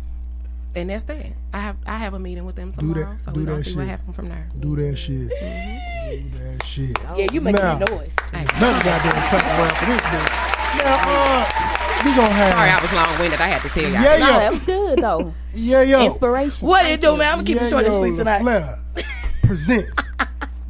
And 0.74 0.88
that's 0.90 1.04
that. 1.04 1.26
I 1.52 1.58
have 1.60 1.76
I 1.86 1.98
have 1.98 2.14
a 2.14 2.18
meeting 2.18 2.46
with 2.46 2.56
them 2.56 2.70
Do 2.70 2.78
tomorrow, 2.80 3.12
that. 3.12 3.20
so 3.20 3.32
we're 3.32 3.44
gonna 3.44 3.62
see 3.62 3.70
shit. 3.70 3.78
what 3.78 3.86
happens 3.86 4.16
from 4.16 4.28
there. 4.30 4.48
Do 4.58 4.74
that 4.76 4.96
shit. 4.96 5.28
Do 5.28 5.28
that 5.28 6.62
shit. 6.64 6.98
Yeah, 7.16 7.26
you 7.32 7.40
making 7.42 7.62
Now, 7.62 7.76
a 7.76 7.80
noise. 7.90 8.14
None 8.32 8.44
goddamn 8.46 9.12
clap 9.28 9.44
around 9.44 9.76
for 9.76 9.84
this 9.86 10.00
bitch. 10.00 10.78
Now, 10.78 10.98
uh, 11.06 11.73
we 12.04 12.14
gonna 12.14 12.28
have. 12.30 12.52
Sorry, 12.52 12.70
I 12.70 12.80
was 12.80 12.92
long 12.92 13.18
winded. 13.18 13.40
I 13.40 13.46
had 13.48 13.62
to 13.62 13.68
tell 13.68 13.82
y'all. 13.82 13.92
Yeah, 14.02 14.16
No, 14.18 14.26
yo. 14.32 14.38
that 14.38 14.52
was 14.52 14.60
good 14.62 14.98
though. 14.98 15.34
Yeah, 15.54 15.82
yo. 15.82 16.06
Inspiration. 16.06 16.68
What 16.68 16.86
it 16.86 17.00
do, 17.00 17.16
man? 17.16 17.28
I'm 17.28 17.34
gonna 17.38 17.44
keep 17.44 17.60
it 17.62 17.70
short 17.70 17.84
and 17.84 17.92
Yayo 17.92 17.98
sweet 17.98 18.16
tonight. 18.16 18.42
LaFleur 18.42 19.04
presents 19.42 20.02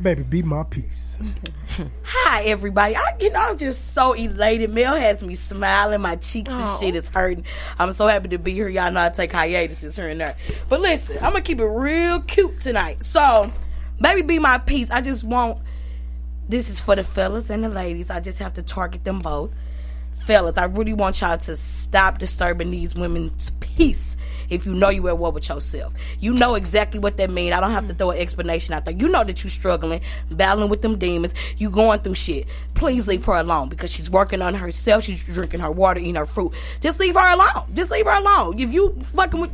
Baby 0.01 0.23
Be 0.23 0.43
My 0.43 0.63
Peace. 0.65 1.19
Hi, 2.05 2.45
everybody. 2.45 2.97
I, 2.97 3.17
you 3.21 3.31
know, 3.31 3.41
I'm 3.41 3.57
just 3.59 3.95
so 3.95 4.13
elated. 4.13 4.71
Mel 4.71 4.95
has 4.95 5.23
me 5.25 5.35
smiling. 5.35 6.01
My 6.01 6.17
cheeks 6.17 6.53
and 6.53 6.81
shit 6.81 6.95
is 6.95 7.09
hurting. 7.09 7.45
I'm 7.79 7.93
so 7.93 8.07
happy 8.07 8.29
to 8.29 8.39
be 8.39 8.53
here. 8.53 8.69
Y'all 8.69 8.93
know 8.93 9.05
I 9.05 9.09
take 9.09 9.33
hiatuses 9.33 9.97
here 9.97 10.09
and 10.09 10.21
there. 10.21 10.37
But 10.69 10.81
listen, 10.81 11.17
I'm 11.17 11.33
gonna 11.33 11.41
keep 11.43 11.59
it 11.61 11.67
real 11.67 12.21
cute 12.21 12.61
tonight. 12.61 13.03
So, 13.03 13.51
baby, 14.01 14.23
be 14.23 14.39
my 14.39 14.59
peace. 14.59 14.91
I 14.91 15.01
just 15.01 15.25
want. 15.25 15.59
This 16.49 16.69
is 16.69 16.79
for 16.79 16.95
the 16.95 17.03
fellas 17.03 17.49
and 17.49 17.65
the 17.65 17.71
ladies. 17.71 18.11
I 18.11 18.21
just 18.21 18.39
have 18.39 18.53
to 18.55 18.63
target 18.63 19.03
them 19.03 19.21
both. 19.21 19.51
Fellas, 20.15 20.57
I 20.57 20.65
really 20.65 20.95
want 20.95 21.21
y'all 21.21 21.37
to 21.37 21.57
stop 21.57 22.19
disturbing 22.19 22.71
these 22.71 22.95
women's 22.95 23.51
peace. 23.61 24.17
If 24.51 24.67
you 24.67 24.75
know 24.75 24.89
you 24.89 25.09
at 25.09 25.19
war 25.19 25.33
with 25.33 25.49
yourself, 25.49 25.93
you 26.21 26.33
know 26.33 26.55
exactly 26.55 26.99
what 26.99 27.17
that 27.17 27.31
means. 27.31 27.55
I 27.55 27.61
don't 27.61 27.73
have 27.73 27.89
to 27.89 27.95
mm. 27.95 27.99
throw 27.99 28.11
an 28.11 28.19
explanation 28.19 28.75
out 28.75 28.85
there. 28.85 28.95
You 28.95 29.09
know 29.09 29.25
that 29.25 29.43
you 29.43 29.51
struggling, 29.51 30.01
battling 30.31 30.69
with 30.69 30.83
them 30.83 30.99
demons. 30.99 31.35
You 31.57 31.71
going 31.71 32.01
through 32.01 32.15
shit. 32.15 32.47
Please 32.75 33.09
leave 33.09 33.25
her 33.25 33.35
alone 33.35 33.69
because 33.69 33.91
she's 33.91 34.11
working 34.11 34.43
on 34.43 34.55
herself. 34.55 35.05
She's 35.05 35.23
drinking 35.25 35.61
her 35.61 35.71
water, 35.71 36.01
eating 36.01 36.15
her 36.17 36.27
fruit. 36.27 36.53
Just 36.81 37.01
leave 37.01 37.15
her 37.15 37.35
alone. 37.35 37.75
Just 37.75 37.91
leave 37.91 38.07
her 38.07 38.19
alone. 38.19 38.59
If 38.59 38.73
you 38.73 38.99
fucking 39.15 39.41
with, 39.41 39.51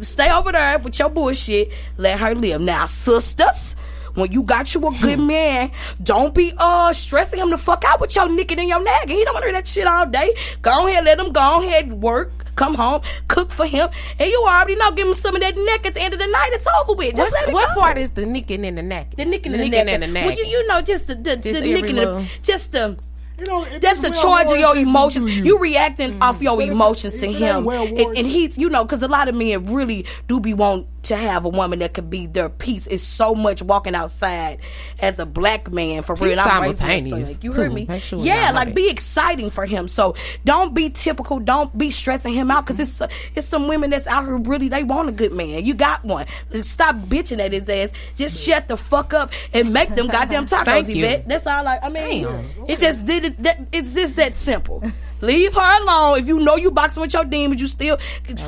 stay 0.00 0.30
over 0.30 0.52
there 0.52 0.78
with 0.78 0.98
your 0.98 1.08
bullshit. 1.08 1.72
Let 1.96 2.18
her 2.20 2.34
live. 2.34 2.60
Now, 2.60 2.86
sisters 2.86 3.76
when 4.14 4.30
you 4.32 4.42
got 4.42 4.74
you 4.74 4.86
a 4.86 4.90
good 5.00 5.20
man, 5.20 5.70
don't 6.02 6.34
be 6.34 6.52
uh 6.58 6.92
stressing 6.92 7.40
him 7.40 7.50
the 7.50 7.58
fuck 7.58 7.84
out 7.86 8.00
with 8.00 8.14
your 8.16 8.28
nicking 8.28 8.58
and 8.60 8.68
your 8.68 8.82
nagging. 8.82 9.16
He 9.16 9.24
don't 9.24 9.34
want 9.34 9.42
to 9.44 9.48
hear 9.50 9.54
that 9.54 9.66
shit 9.66 9.86
all 9.86 10.06
day. 10.06 10.34
Go 10.62 10.86
ahead, 10.86 11.04
let 11.04 11.18
him 11.18 11.32
go 11.32 11.62
ahead 11.62 11.92
work, 11.92 12.32
come 12.56 12.74
home, 12.74 13.02
cook 13.28 13.50
for 13.50 13.66
him, 13.66 13.88
and 14.18 14.30
you 14.30 14.44
already 14.46 14.76
know 14.76 14.90
give 14.92 15.06
him 15.08 15.14
some 15.14 15.34
of 15.34 15.42
that 15.42 15.56
neck 15.56 15.86
at 15.86 15.94
the 15.94 16.00
end 16.00 16.14
of 16.14 16.20
the 16.20 16.26
night. 16.26 16.50
It's 16.52 16.66
over 16.80 16.94
with. 16.94 17.16
Just 17.16 17.32
What, 17.32 17.40
let 17.40 17.48
it 17.48 17.54
what 17.54 17.74
go. 17.74 17.80
part 17.80 17.98
is 17.98 18.10
the 18.10 18.24
nicking 18.26 18.64
in 18.64 18.74
the 18.76 18.82
neck? 18.82 19.14
the 19.16 19.24
nicking 19.24 19.52
the 19.52 19.58
and 19.58 19.64
the 19.66 19.68
nicking 19.70 19.86
neck? 19.86 19.94
and 19.94 20.02
the 20.02 20.06
neck. 20.08 20.26
Well, 20.26 20.36
you, 20.38 20.46
you 20.46 20.66
know, 20.68 20.80
just 20.80 21.06
the 21.08 21.14
the, 21.16 21.36
the 21.36 21.48
every 21.58 21.72
nicking, 21.72 21.96
the, 21.96 22.28
just 22.42 22.72
the. 22.72 22.96
You 23.36 23.46
know, 23.46 23.64
it 23.64 23.82
That's 23.82 24.00
the 24.00 24.10
is 24.10 24.20
charge 24.22 24.48
of 24.48 24.56
your 24.58 24.76
emotions. 24.76 25.28
You, 25.28 25.42
you. 25.42 25.58
reacting 25.58 26.22
off 26.22 26.40
your 26.40 26.56
But 26.56 26.66
if- 26.66 26.70
emotions 26.70 27.14
if 27.14 27.20
to 27.22 27.30
it 27.30 27.34
him, 27.34 27.64
well 27.64 27.82
and, 27.84 27.98
and 28.16 28.24
he's, 28.28 28.56
you 28.56 28.70
know, 28.70 28.84
because 28.84 29.02
a 29.02 29.08
lot 29.08 29.26
of 29.26 29.34
men 29.34 29.74
really 29.74 30.06
do 30.28 30.38
be 30.38 30.54
want 30.54 30.86
to 31.04 31.16
have 31.16 31.44
a 31.44 31.48
woman 31.48 31.78
that 31.80 31.94
could 31.94 32.10
be 32.10 32.26
their 32.26 32.48
peace. 32.48 32.86
It's 32.86 33.02
so 33.02 33.34
much 33.34 33.62
walking 33.62 33.94
outside 33.94 34.60
as 35.00 35.18
a 35.18 35.26
black 35.26 35.70
man 35.70 36.02
for 36.02 36.14
real. 36.14 36.30
He's 36.30 36.38
I'm 36.38 36.62
raising 36.62 36.76
son. 36.78 36.88
simultaneous, 36.88 37.44
You 37.44 37.52
heard 37.52 37.72
me? 37.72 38.00
Sure 38.00 38.18
yeah, 38.20 38.50
like 38.52 38.68
know 38.68 38.74
be 38.74 38.90
exciting 38.90 39.50
for 39.50 39.66
him. 39.66 39.88
So 39.88 40.14
don't 40.44 40.74
be 40.74 40.90
typical. 40.90 41.38
Don't 41.40 41.76
be 41.76 41.90
stressing 41.90 42.34
him 42.34 42.50
out 42.50 42.66
because 42.66 42.80
it's 42.80 43.02
it's 43.34 43.46
some 43.46 43.68
women 43.68 43.90
that's 43.90 44.06
out 44.06 44.24
here 44.24 44.36
really 44.36 44.68
they 44.68 44.84
want 44.84 45.08
a 45.08 45.12
good 45.12 45.32
man. 45.32 45.64
You 45.64 45.74
got 45.74 46.04
one. 46.04 46.26
Stop 46.62 46.96
bitching 46.96 47.40
at 47.40 47.52
his 47.52 47.68
ass. 47.68 47.90
Just 48.16 48.42
shut 48.42 48.68
the 48.68 48.76
fuck 48.76 49.12
up 49.14 49.30
and 49.52 49.72
make 49.72 49.94
them 49.94 50.06
goddamn 50.12 50.46
tacos, 50.46 50.64
Thank 50.64 50.88
you. 50.88 51.04
Yvette. 51.04 51.28
That's 51.28 51.46
all. 51.46 51.66
I, 51.66 51.78
I 51.82 51.88
mean, 51.88 52.26
it 52.68 52.78
just 52.78 53.06
did 53.06 53.24
it. 53.24 53.42
That, 53.42 53.60
it's 53.72 53.94
just 53.94 54.16
that 54.16 54.34
simple. 54.34 54.82
Leave 55.24 55.54
her 55.54 55.82
alone. 55.82 56.18
If 56.18 56.26
you 56.28 56.38
know 56.40 56.56
you 56.56 56.70
boxing 56.70 57.00
with 57.00 57.12
your 57.14 57.24
demons, 57.24 57.60
you 57.60 57.66
still 57.66 57.98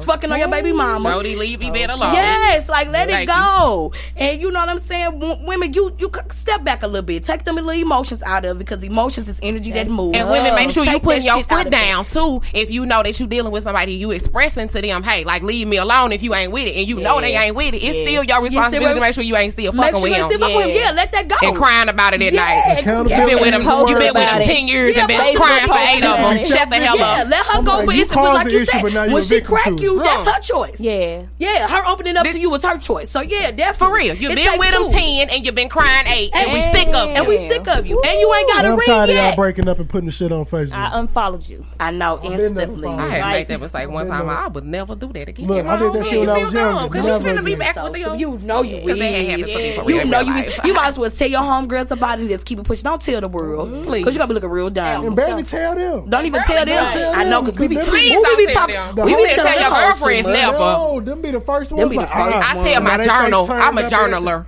fucking 0.05 0.31
on 0.31 0.39
your 0.39 0.49
baby 0.49 0.73
mama. 0.73 1.11
Jody, 1.11 1.37
leave 1.37 1.63
Yvette 1.65 1.91
alone. 1.91 2.15
Yes, 2.15 2.69
like 2.69 2.89
let 2.89 3.09
it 3.09 3.13
Thank 3.13 3.31
you. 3.31 3.35
go. 3.35 3.93
And 4.17 4.41
you 4.41 4.51
know 4.51 4.61
what 4.61 4.69
I'm 4.69 4.79
saying? 4.79 5.19
W- 5.19 5.47
women, 5.47 5.73
you 5.73 5.95
you 5.99 6.11
step 6.31 6.65
back 6.65 6.83
a 6.83 6.87
little 6.87 7.03
bit. 7.03 7.25
Take 7.25 7.45
them 7.45 7.57
little 7.57 7.71
emotions 7.71 8.23
out 8.23 8.45
of 8.45 8.57
it 8.57 8.59
because 8.59 8.83
emotions 8.83 9.29
is 9.29 9.39
energy 9.43 9.73
that 9.73 9.89
moves. 9.89 10.17
And 10.19 10.29
women, 10.31 10.55
make 10.55 10.71
sure 10.71 10.85
you 10.85 10.93
Take 10.93 11.03
putting 11.03 11.21
that 11.25 11.37
your 11.37 11.45
foot 11.45 11.61
of 11.63 11.67
it. 11.69 11.71
down 11.71 12.05
too. 12.07 12.43
If 12.53 12.71
you 12.71 12.85
know 12.87 13.03
that 13.03 13.19
you 13.19 13.27
dealing 13.27 13.53
with 13.53 13.63
somebody, 13.65 13.95
you 13.95 14.11
expressing 14.11 14.69
to 14.69 14.81
them, 14.83 15.03
hey, 15.03 15.25
like 15.25 15.43
leave 15.43 15.67
me 15.67 15.77
alone 15.79 16.13
if 16.13 16.23
you 16.23 16.35
ain't 16.35 16.53
with 16.53 16.67
it, 16.69 16.77
and 16.77 16.87
you 16.89 17.01
know 17.01 17.21
they 17.21 17.35
ain't 17.37 17.57
with 17.57 17.75
it. 17.75 17.79
It's 17.83 17.97
Yeah. 17.97 18.05
still 18.05 18.25
your 18.25 18.43
responsibility 18.43 18.87
what- 18.87 18.95
to 18.95 19.01
make 19.01 19.15
sure 19.15 19.25
you 19.25 19.37
ain't 19.37 19.53
still 19.53 19.73
fucking 19.73 19.93
sure 19.95 20.03
with 20.03 20.13
you 20.13 20.23
him. 20.23 20.27
still 20.27 20.39
fuck 20.41 20.55
with 20.57 20.67
him. 20.67 20.77
Yeah, 20.77 20.91
let 20.93 21.13
that 21.13 21.29
go. 21.29 21.37
And 21.43 21.57
crying 21.57 21.89
about 21.89 22.15
it 22.15 22.23
at 22.23 22.33
Yeah, 22.33 22.45
night. 22.45 22.79
Accountability. 22.81 23.23
You 23.33 23.39
been 23.39 23.41
with 23.47 23.55
him. 23.55 23.65
Post 23.65 23.91
You 23.91 23.99
been 23.99 24.15
with 24.15 24.29
him 24.29 24.39
ten 24.43 24.69
years 24.69 24.95
Yeah, 24.95 25.01
and 25.03 25.09
been 25.09 25.37
crying 25.37 25.67
for 25.67 25.75
eight 25.77 26.05
of 26.05 26.17
them. 26.19 26.39
It. 26.73 26.83
Shut 26.83 26.93
the 26.93 26.99
Yeah, 26.99 27.23
up. 27.23 27.29
let 27.29 27.47
her 27.47 27.53
I'm 27.59 27.65
go. 27.65 27.77
like, 27.79 27.87
but 27.87 27.95
you 27.97 28.03
it's 28.03 28.13
caused 28.13 28.33
like 28.35 28.51
you 28.53 28.57
issue, 28.59 28.65
said, 28.67 28.83
but 28.83 28.93
when 29.13 29.23
she 29.23 29.29
victim 29.29 29.55
crack 29.57 29.81
you, 29.81 30.03
that's 30.03 30.29
her 30.29 30.41
choice. 30.41 30.81
Yeah. 30.81 31.23
Yeah, 31.39 31.69
her 31.69 31.87
opening 31.89 32.17
up 32.17 32.27
to 32.27 32.39
you 32.41 32.51
was 32.51 32.65
her 32.65 32.79
choice. 32.79 33.11
So 33.11 33.21
yeah, 33.21 33.51
definitely. 33.51 33.77
For 33.77 33.95
real, 33.95 34.15
you 34.17 34.31
It 34.31 34.37
been 34.37 34.47
take 34.47 34.59
with 34.59 34.71
him 34.75 34.85
two. 34.87 34.91
ten 34.93 35.29
and 35.31 35.45
you 35.45 35.53
been 35.53 35.69
crying 35.69 36.07
eight, 36.07 36.31
and 36.35 36.53
we 36.53 36.61
And- 36.63 36.75
sick 36.77 36.89
of 36.89 37.09
And 37.11 37.17
you. 37.19 37.25
we 37.25 37.39
sick 37.49 37.67
of 37.69 37.87
you. 37.87 38.01
And 38.01 38.21
you 38.21 38.35
ain't 38.35 38.49
got 38.49 38.65
And 38.65 38.69
a 38.69 38.73
I'm 38.73 38.81
tired 38.81 39.11
of 39.11 39.17
y'all 39.17 39.35
breaking 39.37 39.69
up 39.69 39.79
and 39.79 39.89
putting 39.89 40.07
the 40.07 40.13
shit 40.13 40.33
on 40.33 40.45
Facebook. 40.47 40.73
I 40.73 40.99
unfollowed 40.99 41.47
you. 41.49 41.67
I 41.79 41.91
know 41.91 42.21
instantly. 42.23 42.89
I 42.89 43.01
had 43.09 43.21
Right. 43.23 43.33
made 43.33 43.49
that 43.49 43.61
mistake 43.61 43.91
one 43.91 44.07
time. 44.09 44.29
I 44.31 44.47
would 44.49 44.65
never 44.65 44.95
do 44.95 45.13
that 45.13 45.29
again. 45.29 45.47
Look, 45.47 45.67
I 45.67 45.77
did 45.77 45.93
that 45.93 46.07
shit 46.07 46.21
when 46.21 46.29
I 46.31 46.45
was 46.45 46.53
younger. 46.55 46.89
Because 46.89 47.07
you 47.07 47.13
finna 47.15 47.45
be 47.45 47.55
back 47.57 47.77
with 47.77 47.97
so 48.03 48.15
you 48.15 48.39
know 48.43 48.63
you 48.63 48.81
Because 48.81 48.99
is. 49.01 49.29
happened 49.29 49.43
to 49.53 49.57
me 49.59 49.73
for 49.75 49.85
real 49.85 49.97
You 49.99 50.05
know 50.05 50.21
you 50.21 50.33
life. 50.35 50.61
You 50.65 50.75
might 50.75 50.89
as 50.89 50.99
well 50.99 51.11
tell 51.11 51.29
your 51.29 51.41
homegirls 51.41 51.91
about 51.91 52.19
it 52.19 52.23
and 52.23 52.29
just 52.31 52.47
keep 52.47 52.59
it 52.59 52.65
pushing. 52.65 52.85
Don't 52.85 53.01
tell 53.03 53.21
the 53.21 53.29
world. 53.29 53.85
Please. 53.85 54.01
Because 54.05 54.15
you're 54.15 54.19
going 54.27 54.29
to 54.29 54.29
be 54.29 54.35
looking 54.35 54.51
real 54.51 54.71
dumb. 54.71 55.07
And 55.07 55.17
barely 55.17 55.43
tell 55.43 55.75
them. 55.75 56.09
Don't 56.09 56.25
even 56.25 56.43
tell 56.45 56.56
them. 56.65 56.93
Tell 56.93 57.15
I 57.15 57.25
know 57.25 57.43
because 57.43 57.59
we 57.59 57.69
be, 57.69 57.75
them- 57.77 57.87
Please 57.87 58.11
we 58.17 58.23
don't 58.23 58.37
be 58.39 58.47
tell 58.47 58.55
talking. 58.55 58.95
them. 58.97 59.07
We 59.07 59.15
be 59.15 59.23
didn't 59.23 59.37
telling 59.37 59.53
tell 59.53 59.61
your 59.61 59.89
girlfriends 59.89 60.27
hoes, 60.27 60.37
never. 60.37 60.59
No, 60.59 61.01
them 61.01 61.23
be 61.23 61.31
the 61.31 61.41
first 61.41 61.71
ones. 61.73 61.81
Them 61.81 61.89
be 61.91 61.97
the 61.97 62.03
first 62.07 62.13
ah, 62.15 62.55
I 62.57 62.65
tell 62.73 62.83
my 62.83 62.97
now 62.97 63.05
journal. 63.23 63.51
I'm 63.53 63.79
a 63.79 63.91
turned 63.91 64.15
up 64.15 64.23
and 64.23 64.25
journaler. 64.27 64.47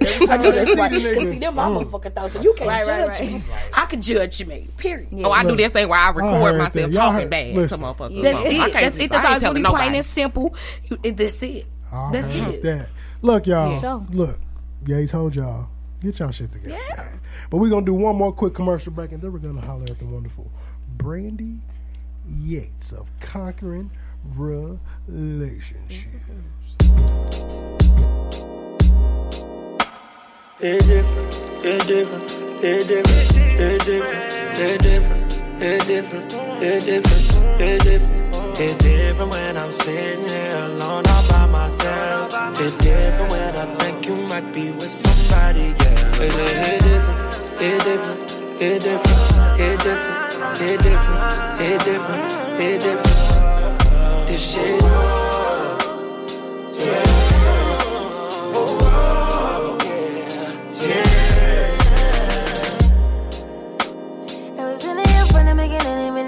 I 0.00 0.36
know 0.36 0.52
that's 0.52 0.70
See 0.70 0.76
right. 0.78 0.92
the 0.92 1.14
'Cause 1.16 1.30
see, 1.30 1.38
them 1.40 1.54
my 1.56 1.64
motherfucking 1.64 2.14
thoughts, 2.14 2.32
so 2.34 2.40
you 2.40 2.54
can't 2.54 2.68
Right, 2.68 2.86
right, 2.86 3.06
judge 3.12 3.20
right. 3.20 3.32
me. 3.32 3.44
I 3.74 3.84
could 3.86 4.00
judge 4.00 4.46
me. 4.46 4.68
Period. 4.76 5.08
Oh, 5.24 5.32
I 5.32 5.42
do 5.42 5.56
this 5.56 5.72
thing 5.72 5.88
where 5.88 5.98
I 5.98 6.10
record 6.10 6.40
heard 6.54 6.58
myself 6.58 6.92
talking 6.92 7.20
heard- 7.22 7.30
bad 7.30 7.54
listen. 7.56 7.78
to 7.80 7.84
motherfuckers. 7.84 8.22
That's 8.22 8.36
I 8.36 8.42
it. 8.44 8.50
can't 8.52 8.72
That's 8.74 8.96
it. 8.96 9.10
That's 9.10 9.12
I 9.12 9.16
all 9.16 9.26
ain't 9.26 9.34
it's 9.34 9.42
telling 9.42 9.62
really 9.64 9.74
plain 9.76 9.94
and 9.96 10.04
simple. 10.06 10.54
You, 10.88 10.98
it, 11.02 11.16
that's 11.16 11.42
it. 11.42 11.66
I 11.92 12.10
That's 12.12 12.28
it. 12.28 12.62
that. 12.62 12.88
Look, 13.22 13.46
y'all. 13.48 13.80
Sure. 13.80 14.06
Look, 14.10 14.38
yeah, 14.86 15.00
he 15.00 15.08
told 15.08 15.34
y'all. 15.34 15.68
Get 16.00 16.20
y'all 16.20 16.30
shit 16.30 16.52
together. 16.52 16.76
Yeah. 16.90 17.08
But 17.50 17.56
we're 17.56 17.70
gonna 17.70 17.84
do 17.84 17.94
one 17.94 18.14
more 18.14 18.30
quick 18.32 18.54
commercial 18.54 18.92
break, 18.92 19.10
and 19.10 19.20
then 19.20 19.32
we're 19.32 19.40
gonna 19.40 19.60
holler 19.60 19.86
at 19.90 19.98
the 19.98 20.04
wonderful 20.04 20.48
Brandy 20.98 21.60
Yates 22.28 22.92
of 22.92 23.08
Conquering 23.20 23.90
Relationships. 24.36 26.04
It's 30.60 30.86
different, 30.86 31.34
it's 31.64 31.86
different, 31.86 32.30
it's 32.64 32.86
different, 32.86 33.32
it's 33.60 33.84
different, 33.84 34.32
it's 34.58 34.82
different, 34.82 35.32
it's 35.62 35.86
different, 35.86 36.32
it's 36.60 36.84
different, 36.84 37.60
it's 37.60 37.84
different. 37.84 38.18
It's 38.60 38.74
different 38.82 39.30
when 39.30 39.56
I'm 39.56 39.70
sitting 39.70 40.26
here 40.26 40.56
alone 40.56 41.06
all 41.06 41.28
by 41.28 41.46
myself. 41.46 42.32
It's 42.60 42.76
different 42.78 43.30
when 43.30 43.54
I 43.54 43.74
think 43.76 44.04
you 44.04 44.16
might 44.16 44.52
be 44.52 44.72
with 44.72 44.90
somebody, 44.90 45.60
yeah. 45.60 46.22
It's, 46.22 46.34
it's 46.34 46.84
different, 46.84 47.62
it's 47.62 47.84
different, 47.84 48.37
it's 48.60 48.84
different, 48.84 49.60
it's 49.60 49.84
different, 49.84 50.60
it's 50.60 50.82
different, 50.82 51.60
it's 51.60 51.84
different, 51.84 52.60
it's 52.60 52.84
different. 52.84 54.28
This 54.28 54.52
shit. 54.52 54.82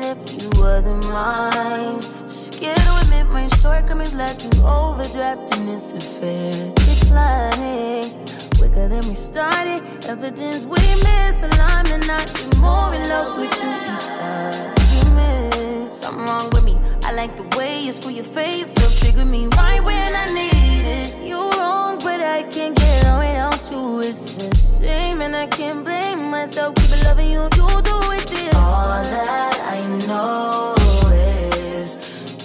It 0.03 0.43
you 0.43 0.51
wasn't 0.61 1.05
mine. 1.09 2.01
Scared 2.27 2.77
to 2.77 2.99
admit 3.03 3.27
my 3.27 3.47
shortcomings 3.49 4.15
led 4.15 4.39
to 4.39 4.49
overdraft 4.67 5.57
in 5.57 5.67
this 5.67 5.93
affair. 5.93 6.73
Declining 6.75 8.30
quicker 8.61 8.89
than 8.89 9.09
we 9.09 9.15
started. 9.15 9.81
Evidence 10.05 10.67
we 10.67 10.83
misalignment, 11.09 12.07
not 12.07 12.27
be 12.35 12.45
more 12.59 12.95
in 12.95 13.09
love 13.09 13.39
with 13.41 13.55
you 13.63 13.71
each 13.93 14.09
argument. 14.21 15.95
Something 15.95 16.27
wrong 16.27 16.51
with 16.51 16.65
me. 16.65 16.77
I 17.03 17.13
like 17.13 17.33
the 17.39 17.47
way 17.57 17.83
you 17.87 17.93
screw 17.93 18.13
your 18.13 18.31
face 18.41 18.71
up, 18.85 18.93
trigger 19.01 19.25
me 19.25 19.47
right 19.57 19.83
when 19.83 20.15
I 20.15 20.27
need 20.41 20.85
it. 20.99 21.07
You 21.27 21.41
wrong, 21.59 21.99
but 22.01 22.21
I 22.21 22.43
can't 22.55 22.77
get 22.77 23.07
on 23.07 23.19
without 23.25 23.63
you. 23.71 24.01
It's 24.01 24.37
a 24.37 24.49
shame, 24.79 25.23
and 25.23 25.35
I 25.35 25.47
can't 25.47 25.83
blame 25.83 26.31
myself. 26.31 26.75
Keep 26.75 27.05
loving 27.05 27.31
you, 27.31 27.45
you 27.59 27.69
do 27.91 27.97
it 28.19 28.27
this. 28.27 28.55
All 28.55 29.03
that 29.15 29.57
I 29.77 29.81
know 30.07 30.75
is 31.15 31.97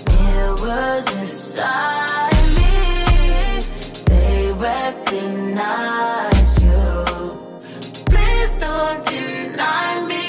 mirrors 0.07 1.07
inside 1.19 2.24
recognize 4.65 6.51
you. 6.63 6.81
Please 8.11 8.53
don't 8.63 8.99
deny 9.05 9.89
me. 10.09 10.23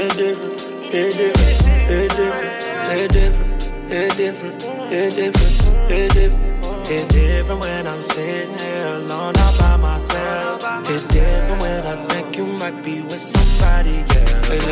It's 0.00 0.14
different, 0.16 0.56
it's 0.94 1.16
different, 1.16 1.48
it's 1.90 2.14
different, 2.16 2.58
it's 2.94 3.14
different, 3.14 3.58
it's 3.90 4.16
different, 4.16 4.62
it's 4.92 5.14
different, 5.16 5.90
it's 5.90 6.14
different. 6.14 6.48
It's 6.90 7.06
different 7.12 7.60
when 7.60 7.86
I'm 7.86 8.02
sitting 8.02 8.56
here 8.58 8.86
alone 9.00 9.36
all 9.36 9.58
by 9.58 9.76
myself. 9.76 10.62
It's 10.88 11.06
different 11.08 11.60
when 11.60 11.86
I 11.86 12.06
think 12.06 12.36
you 12.38 12.46
might 12.46 12.82
be 12.82 13.02
with 13.02 13.20
somebody. 13.20 13.96
It's, 13.98 14.14
it's 14.54 14.64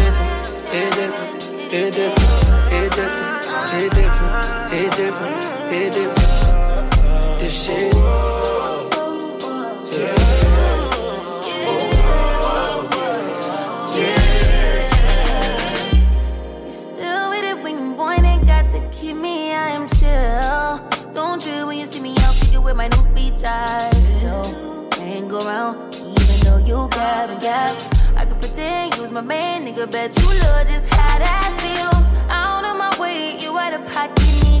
different, 0.00 0.44
it's 0.78 0.96
different, 0.96 1.42
it's 1.72 1.96
different, 1.96 2.32
it's 2.72 2.96
different, 2.96 3.40
it's 3.72 3.94
different, 3.94 4.72
it's 4.72 4.96
different, 4.96 5.59
different. 5.70 7.38
This 7.38 7.64
shit. 7.64 7.94
You 16.64 16.70
still 16.70 17.30
with 17.30 17.44
it 17.44 17.62
when 17.62 17.78
you 17.78 17.94
point 17.94 18.24
ain't 18.24 18.46
got 18.46 18.70
to 18.72 18.80
keep 18.90 19.16
me, 19.16 19.52
I 19.52 19.68
am 19.70 19.88
chill. 19.88 20.80
Don't 21.12 21.40
trip 21.40 21.66
when 21.66 21.78
you 21.78 21.86
see 21.86 22.00
me 22.00 22.16
out 22.18 22.34
figure 22.34 22.60
with 22.60 22.74
my 22.76 22.88
new 22.88 23.04
beach 23.14 23.44
eyes. 23.44 24.16
Still 24.16 24.88
hang 24.98 25.30
around, 25.30 25.94
even 25.94 26.40
though 26.42 26.58
you 26.58 26.88
grab 26.90 27.30
and 27.30 27.40
gap. 27.40 27.76
I 28.16 28.24
could 28.24 28.40
pretend 28.40 28.96
you 28.96 29.02
was 29.02 29.12
my 29.12 29.20
man, 29.20 29.66
nigga. 29.66 29.88
Bet 29.88 30.16
you 30.18 30.26
love 30.26 30.66
just 30.66 30.88
how 30.88 31.18
that 31.18 31.52
feels. 31.62 32.04
Out 32.28 32.64
of 32.64 32.76
my 32.76 32.90
way, 33.00 33.38
you 33.38 33.56
out 33.56 33.72
of 33.72 33.86
pocket, 33.86 34.59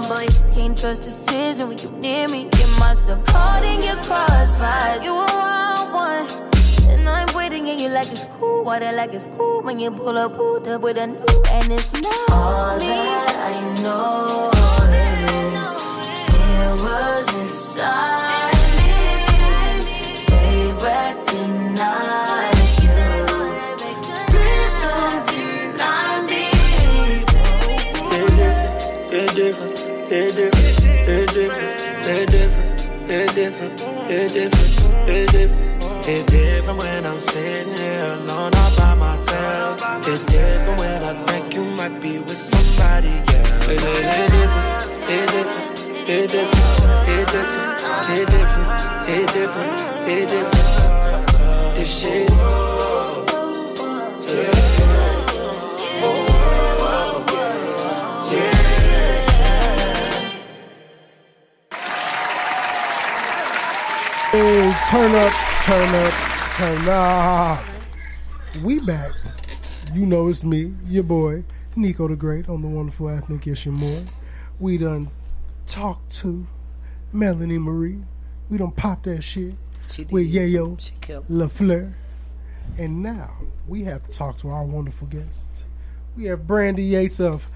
vision. 0.00 0.08
Boy, 0.08 0.26
can't 0.52 0.78
trust 0.78 1.02
decision 1.02 1.68
when 1.68 1.78
you 1.78 1.90
near 1.90 2.28
me. 2.28 2.48
Get 2.50 2.68
myself 2.78 3.24
caught 3.26 3.64
in 3.64 3.82
your 3.82 3.96
crossfire. 3.96 5.02
You 5.02 5.12
a 5.12 5.26
wild 5.26 5.92
one. 5.92 6.26
And 6.90 7.08
I'm 7.08 7.34
waiting 7.34 7.68
and 7.68 7.80
you 7.80 7.88
like 7.88 8.10
it's 8.10 8.26
cool. 8.38 8.64
Water 8.64 8.92
like 8.92 9.12
it's 9.12 9.28
cool 9.36 9.62
when 9.62 9.78
you 9.78 9.90
pull 9.90 10.16
up, 10.18 10.36
pulled 10.36 10.68
up 10.68 10.80
with 10.82 10.98
a 10.98 11.06
new 11.06 11.42
and 11.50 11.72
it's 11.72 11.92
not 11.92 12.30
all 12.30 12.78
that 12.78 13.28
I 13.52 13.82
know 13.82 14.50
is 14.92 15.68
mirrors 16.32 17.34
inside 17.34 18.45
it's 33.08 33.34
different, 33.34 33.80
it's 34.10 34.32
different, 34.32 35.08
it's 35.08 35.32
different. 35.32 35.76
It's 36.08 36.22
different 36.30 36.78
when 36.78 37.04
I'm 37.04 37.18
sitting 37.18 37.74
here 37.74 38.04
alone 38.04 38.54
all 38.54 38.76
by 38.76 38.94
myself. 38.94 39.80
It's 40.06 40.24
different 40.26 40.78
when 40.78 41.02
I 41.02 41.24
think 41.26 41.54
you 41.54 41.64
might 41.64 42.00
be 42.00 42.18
with 42.18 42.38
somebody, 42.38 43.08
yeah. 43.08 43.70
It's, 43.70 43.82
it's 43.82 44.32
different, 44.32 44.86
it 45.08 45.26
different, 45.32 45.78
it 46.08 46.30
different, 46.30 47.66
it 48.08 48.26
different, 48.28 49.08
it 49.08 49.26
different, 49.34 50.08
it 50.08 50.28
different. 50.28 51.74
This 51.74 52.00
shit. 52.00 52.95
Turn 64.88 65.14
up, 65.16 65.32
turn 65.64 65.94
up, 65.94 66.12
turn 66.54 66.88
up. 66.88 67.64
We 68.62 68.78
back. 68.78 69.10
You 69.92 70.06
know 70.06 70.28
it's 70.28 70.44
me, 70.44 70.74
your 70.86 71.02
boy, 71.02 71.42
Nico 71.74 72.06
the 72.06 72.14
Great 72.14 72.48
on 72.48 72.62
the 72.62 72.68
wonderful 72.68 73.08
ethnic 73.08 73.46
Ish 73.48 73.66
and 73.66 73.76
More. 73.76 74.02
We 74.60 74.78
done 74.78 75.10
talked 75.66 76.14
to 76.18 76.46
Melanie 77.12 77.58
Marie. 77.58 78.02
We 78.48 78.58
done 78.58 78.70
popped 78.70 79.04
that 79.04 79.22
shit 79.22 79.54
She 79.88 80.04
did. 80.04 80.12
with 80.12 80.32
Yayo 80.32 80.80
She 80.80 80.92
killed. 81.00 81.26
LaFleur. 81.28 81.92
And 82.78 83.02
now 83.02 83.32
we 83.66 83.82
have 83.84 84.04
to 84.04 84.12
talk 84.16 84.38
to 84.38 84.50
our 84.50 84.64
wonderful 84.64 85.08
guest. 85.08 85.64
We 86.16 86.24
have 86.26 86.46
Brandy 86.46 86.84
Yates 86.84 87.18
of 87.18 87.48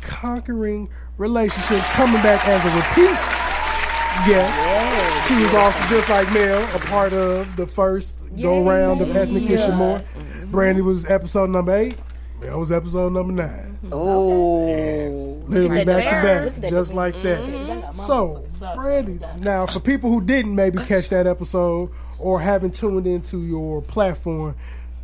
Conquering 0.00 0.88
Relationships 1.18 1.86
coming 1.92 2.22
back 2.22 2.46
as 2.48 2.64
a 2.64 2.76
repeat 2.76 3.37
guest. 4.26 5.28
She 5.28 5.34
was 5.34 5.54
also 5.54 5.78
just 5.88 6.08
like 6.08 6.32
Mel, 6.32 6.62
a 6.74 6.78
part 6.80 7.12
of 7.12 7.54
the 7.56 7.66
first 7.66 8.18
go 8.40 8.62
round 8.64 9.00
of 9.00 9.14
Ethnic 9.14 9.44
Yeah. 9.44 9.52
Ish 9.56 9.60
and 9.62 9.76
More. 9.76 10.00
Brandy 10.46 10.80
was 10.82 11.04
episode 11.06 11.50
number 11.50 11.74
eight. 11.76 11.98
Mel 12.40 12.58
was 12.60 12.72
episode 12.72 13.12
number 13.12 13.32
nine. 13.32 13.78
Oh, 13.92 15.42
Literally 15.46 15.84
back 15.84 16.04
that. 16.04 16.22
to 16.22 16.44
Look 16.44 16.60
back, 16.60 16.70
just 16.70 16.94
like 16.94 17.22
that. 17.22 17.40
Mhm. 17.40 17.96
So, 17.96 18.44
Brandy, 18.74 19.20
now 19.40 19.66
for 19.66 19.80
people 19.80 20.10
who 20.10 20.20
didn't 20.20 20.54
maybe 20.54 20.78
catch 20.84 21.08
that 21.10 21.26
episode 21.26 21.90
or 22.18 22.40
haven't 22.40 22.74
tuned 22.74 23.06
into 23.06 23.42
your 23.44 23.82
platform, 23.82 24.54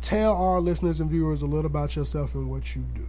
tell 0.01 0.33
our 0.33 0.59
listeners 0.59 0.99
and 0.99 1.09
viewers 1.09 1.41
a 1.41 1.45
little 1.45 1.65
about 1.65 1.95
yourself 1.95 2.35
and 2.35 2.49
what 2.49 2.75
you 2.75 2.83
do. 2.93 3.01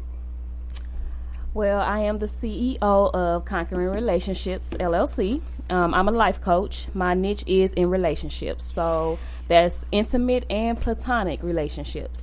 Well, 1.55 1.81
I 1.81 2.01
am 2.01 2.19
the 2.19 2.27
CEO 2.28 2.78
of 3.15 3.45
Conquering 3.47 3.89
Relationships 3.89 4.69
LLC. 4.78 5.41
Um, 5.69 5.95
I'm 5.95 6.09
a 6.09 6.13
life 6.13 6.41
coach. 6.41 6.87
My 6.95 7.15
niche 7.15 7.45
is 7.47 7.73
in 7.73 7.91
relationships, 7.91 8.71
so 8.75 9.19
that's 9.49 9.77
intimate 9.93 10.47
and 10.51 10.81
platonic 10.81 11.43
relationships. 11.43 12.23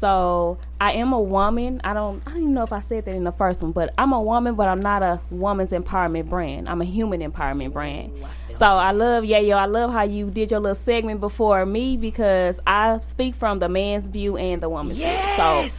So 0.00 0.58
I 0.80 0.94
am 0.94 1.12
a 1.12 1.20
woman. 1.20 1.80
I 1.84 1.94
don't. 1.94 2.20
I 2.26 2.30
don't 2.32 2.40
even 2.40 2.54
know 2.54 2.64
if 2.64 2.72
I 2.72 2.80
said 2.80 3.04
that 3.04 3.14
in 3.14 3.22
the 3.22 3.30
first 3.30 3.62
one, 3.62 3.70
but 3.70 3.94
I'm 3.96 4.12
a 4.12 4.20
woman, 4.20 4.56
but 4.56 4.66
I'm 4.66 4.80
not 4.80 5.04
a 5.04 5.20
woman's 5.30 5.70
empowerment 5.70 6.28
brand. 6.28 6.68
I'm 6.68 6.80
a 6.80 6.84
human 6.84 7.20
empowerment 7.20 7.72
brand. 7.72 8.12
So 8.58 8.66
I 8.66 8.90
love 8.90 9.22
Yayo. 9.22 9.56
I 9.56 9.66
love 9.66 9.92
how 9.92 10.02
you 10.02 10.28
did 10.30 10.50
your 10.50 10.58
little 10.58 10.74
segment 10.84 11.20
before 11.20 11.64
me 11.64 11.96
because 11.96 12.58
I 12.66 12.98
speak 13.00 13.36
from 13.36 13.60
the 13.60 13.68
man's 13.68 14.08
view 14.08 14.36
and 14.36 14.60
the 14.60 14.68
woman's 14.68 14.98
Yes. 14.98 15.64
view. 15.64 15.70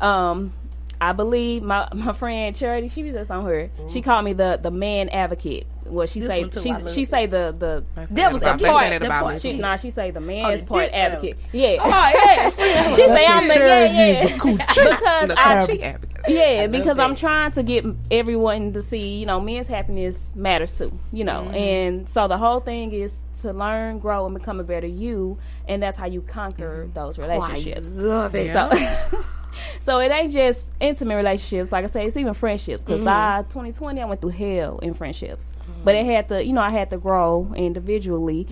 So 0.00 0.06
um, 0.06 0.52
I 1.00 1.12
believe 1.12 1.64
my, 1.64 1.88
my 1.94 2.12
friend 2.12 2.54
Charity, 2.54 2.86
she 2.88 3.02
was 3.02 3.14
just 3.14 3.32
on 3.32 3.44
her. 3.46 3.68
She 3.88 4.00
called 4.00 4.24
me 4.24 4.32
the 4.32 4.60
the 4.62 4.70
man 4.70 5.08
advocate. 5.08 5.66
Well, 5.86 6.06
she 6.06 6.20
This 6.20 6.28
say 6.30 6.44
too, 6.44 6.60
she 6.60 6.70
I 6.70 6.86
she 6.86 7.02
it. 7.02 7.08
say 7.10 7.26
the 7.26 7.54
the 7.58 7.84
Devil's 8.14 8.42
advocate. 8.42 8.42
part- 8.42 8.58
They 8.60 8.64
say 8.90 8.98
that 8.98 9.02
about 9.06 9.26
the 9.26 9.32
me. 9.34 9.38
She, 9.40 9.52
nah, 9.58 9.76
she 9.76 9.90
say 9.90 10.10
the 10.10 10.20
Oh, 10.20 10.22
man's 10.22 10.60
the 10.60 10.66
part 10.66 10.84
dick 10.86 10.94
advocate. 10.94 11.36
Yeah. 11.52 11.76
Oh, 11.80 11.88
yes. 12.14 12.56
she 12.96 13.06
say 13.08 13.26
I'm 13.26 13.48
the 13.48 13.54
yeah, 13.54 13.88
Charity's 13.92 13.96
yeah. 13.96 14.22
the 14.22 14.42
coochie 14.42 14.58
because 14.90 15.28
The 15.28 15.34
I, 15.38 15.54
coochie 15.56 15.82
advocate. 15.82 16.24
yeah, 16.28 16.66
because 16.68 16.98
I'm 16.98 17.14
trying 17.14 17.50
to 17.52 17.62
get 17.62 17.84
everyone 18.10 18.72
to 18.74 18.82
see, 18.82 19.16
you 19.18 19.26
know, 19.26 19.40
men's 19.40 19.66
happiness 19.66 20.18
matters 20.34 20.72
too, 20.78 20.90
you 21.12 21.24
know, 21.24 21.40
Mm-hmm. 21.42 21.54
and 21.54 22.08
so 22.08 22.28
the 22.28 22.38
whole 22.38 22.60
thing 22.60 22.92
is 22.92 23.12
to 23.42 23.52
learn, 23.52 23.98
grow, 23.98 24.24
and 24.24 24.34
become 24.34 24.60
a 24.60 24.64
better 24.64 24.86
you, 24.86 25.36
and 25.66 25.82
that's 25.82 25.96
how 25.96 26.06
you 26.06 26.20
conquer 26.22 26.88
those 26.94 27.18
I 27.18 27.22
relationships. 27.22 27.88
love 27.88 28.34
it. 28.36 28.52
So, 28.52 29.24
so 29.84 29.98
it 29.98 30.12
ain't 30.12 30.32
just 30.32 30.64
intimate 30.78 31.16
relationships. 31.16 31.72
Like 31.72 31.84
I 31.84 31.88
say, 31.88 32.06
it's 32.06 32.16
even 32.16 32.34
friendships. 32.34 32.84
Because 32.84 33.00
Mhm. 33.00 33.08
I, 33.08 33.42
2020, 33.48 34.00
I 34.00 34.04
went 34.04 34.20
through 34.20 34.30
hell 34.30 34.78
in 34.78 34.94
friendships. 34.94 35.48
But 35.84 35.94
it 35.94 36.06
had 36.06 36.28
to, 36.28 36.44
you 36.44 36.52
know, 36.52 36.60
I 36.60 36.70
had 36.70 36.90
to 36.90 36.98
grow 36.98 37.52
individually 37.56 38.44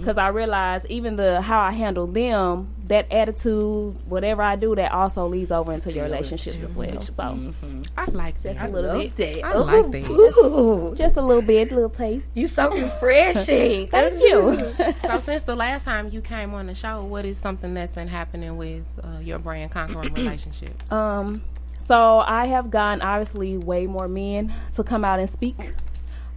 because 0.00 0.16
I 0.16 0.28
realized 0.28 0.86
even 0.86 1.16
the 1.16 1.40
how 1.40 1.60
I 1.60 1.72
handle 1.72 2.06
them, 2.06 2.74
that 2.88 3.10
attitude, 3.12 3.94
whatever 4.08 4.42
I 4.42 4.56
do, 4.56 4.74
that 4.74 4.92
also 4.92 5.28
leads 5.28 5.52
over 5.52 5.72
into 5.72 5.92
your 5.92 6.04
relationships 6.04 6.60
as 6.60 6.74
well. 6.74 7.00
So 7.00 7.52
I 7.96 8.04
like 8.06 8.42
just 8.42 8.58
that. 8.58 8.68
a 8.68 8.72
little 8.72 8.98
love 8.98 9.16
bit. 9.16 9.42
that. 9.42 9.44
I 9.44 9.58
like 9.58 9.90
that. 9.92 10.10
Ooh. 10.10 10.94
Just 10.96 11.16
a 11.16 11.22
little 11.22 11.42
bit, 11.42 11.70
a 11.70 11.74
little 11.74 11.90
taste. 11.90 12.26
You 12.34 12.46
so 12.46 12.70
refreshing. 12.70 13.86
Thank 13.90 14.20
you. 14.20 14.58
so 15.00 15.18
since 15.18 15.42
the 15.42 15.56
last 15.56 15.84
time 15.84 16.10
you 16.10 16.20
came 16.20 16.54
on 16.54 16.66
the 16.66 16.74
show, 16.74 17.04
what 17.04 17.24
is 17.24 17.36
something 17.36 17.74
that's 17.74 17.92
been 17.92 18.08
happening 18.08 18.56
with 18.56 18.84
uh, 19.02 19.18
your 19.20 19.38
brand 19.38 19.70
conquering 19.70 20.12
relationships? 20.14 20.90
Um, 20.90 21.42
so 21.86 22.20
I 22.20 22.46
have 22.46 22.70
gotten 22.70 23.02
obviously 23.02 23.58
way 23.58 23.86
more 23.86 24.08
men 24.08 24.52
to 24.76 24.84
come 24.84 25.04
out 25.04 25.18
and 25.20 25.28
speak. 25.28 25.74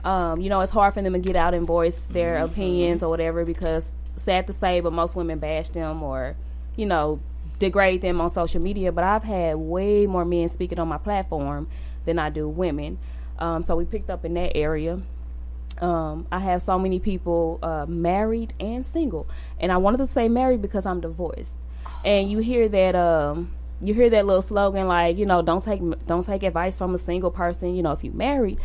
Um, 0.04 0.42
you 0.42 0.50
know, 0.50 0.60
it's 0.60 0.72
hard 0.72 0.94
for 0.94 1.02
them 1.02 1.14
to 1.14 1.20
get 1.20 1.36
out 1.36 1.54
and 1.54 1.66
voice 1.66 2.00
their 2.10 2.38
opinions 2.38 3.04
or 3.04 3.10
whatever 3.10 3.46
because 3.46 3.86
sad 4.18 4.48
to 4.48 4.54
say, 4.54 4.80
but 4.82 4.94
most 4.94 5.16
women 5.16 5.40
bash 5.40 5.70
them 5.70 6.04
or, 6.04 6.36
you 6.76 6.86
know, 6.86 7.20
degrade 7.60 8.02
them 8.02 8.20
on 8.20 8.30
social 8.30 8.62
media. 8.62 8.92
But 8.92 9.04
I've 9.04 9.24
had 9.24 9.56
way 9.56 10.06
more 10.06 10.26
men 10.26 10.50
speaking 10.50 10.80
on 10.80 10.88
my 10.88 10.98
platform 10.98 11.68
than 12.06 12.20
I 12.20 12.30
do 12.30 12.48
women. 12.48 12.98
Um, 13.40 13.64
so 13.64 13.76
we 13.76 13.86
picked 13.86 14.10
up 14.10 14.26
in 14.26 14.34
that 14.36 14.56
area. 14.56 15.02
Um, 15.82 16.28
I 16.32 16.40
have 16.40 16.62
so 16.62 16.78
many 16.78 17.00
people 17.00 17.60
uh, 17.64 17.86
married 17.88 18.54
and 18.60 18.86
single, 18.86 19.28
and 19.60 19.72
I 19.72 19.78
wanted 19.78 19.98
to 19.98 20.08
say 20.08 20.30
married 20.30 20.62
because 20.62 20.86
I'm 20.86 21.02
divorced. 21.02 21.52
And 22.06 22.30
you 22.30 22.40
hear 22.40 22.70
that 22.70 22.96
um, 22.96 23.52
you 23.82 23.94
hear 23.94 24.10
that 24.12 24.26
little 24.26 24.42
slogan 24.42 24.88
like 24.88 25.18
you 25.18 25.26
know 25.26 25.42
don't 25.42 25.64
take 25.64 25.82
don't 26.06 26.24
take 26.26 26.44
advice 26.44 26.78
from 26.78 26.94
a 26.94 26.98
single 26.98 27.32
person. 27.32 27.76
You 27.76 27.82
know 27.82 27.92
if 27.92 28.04
you 28.04 28.12
married, 28.12 28.60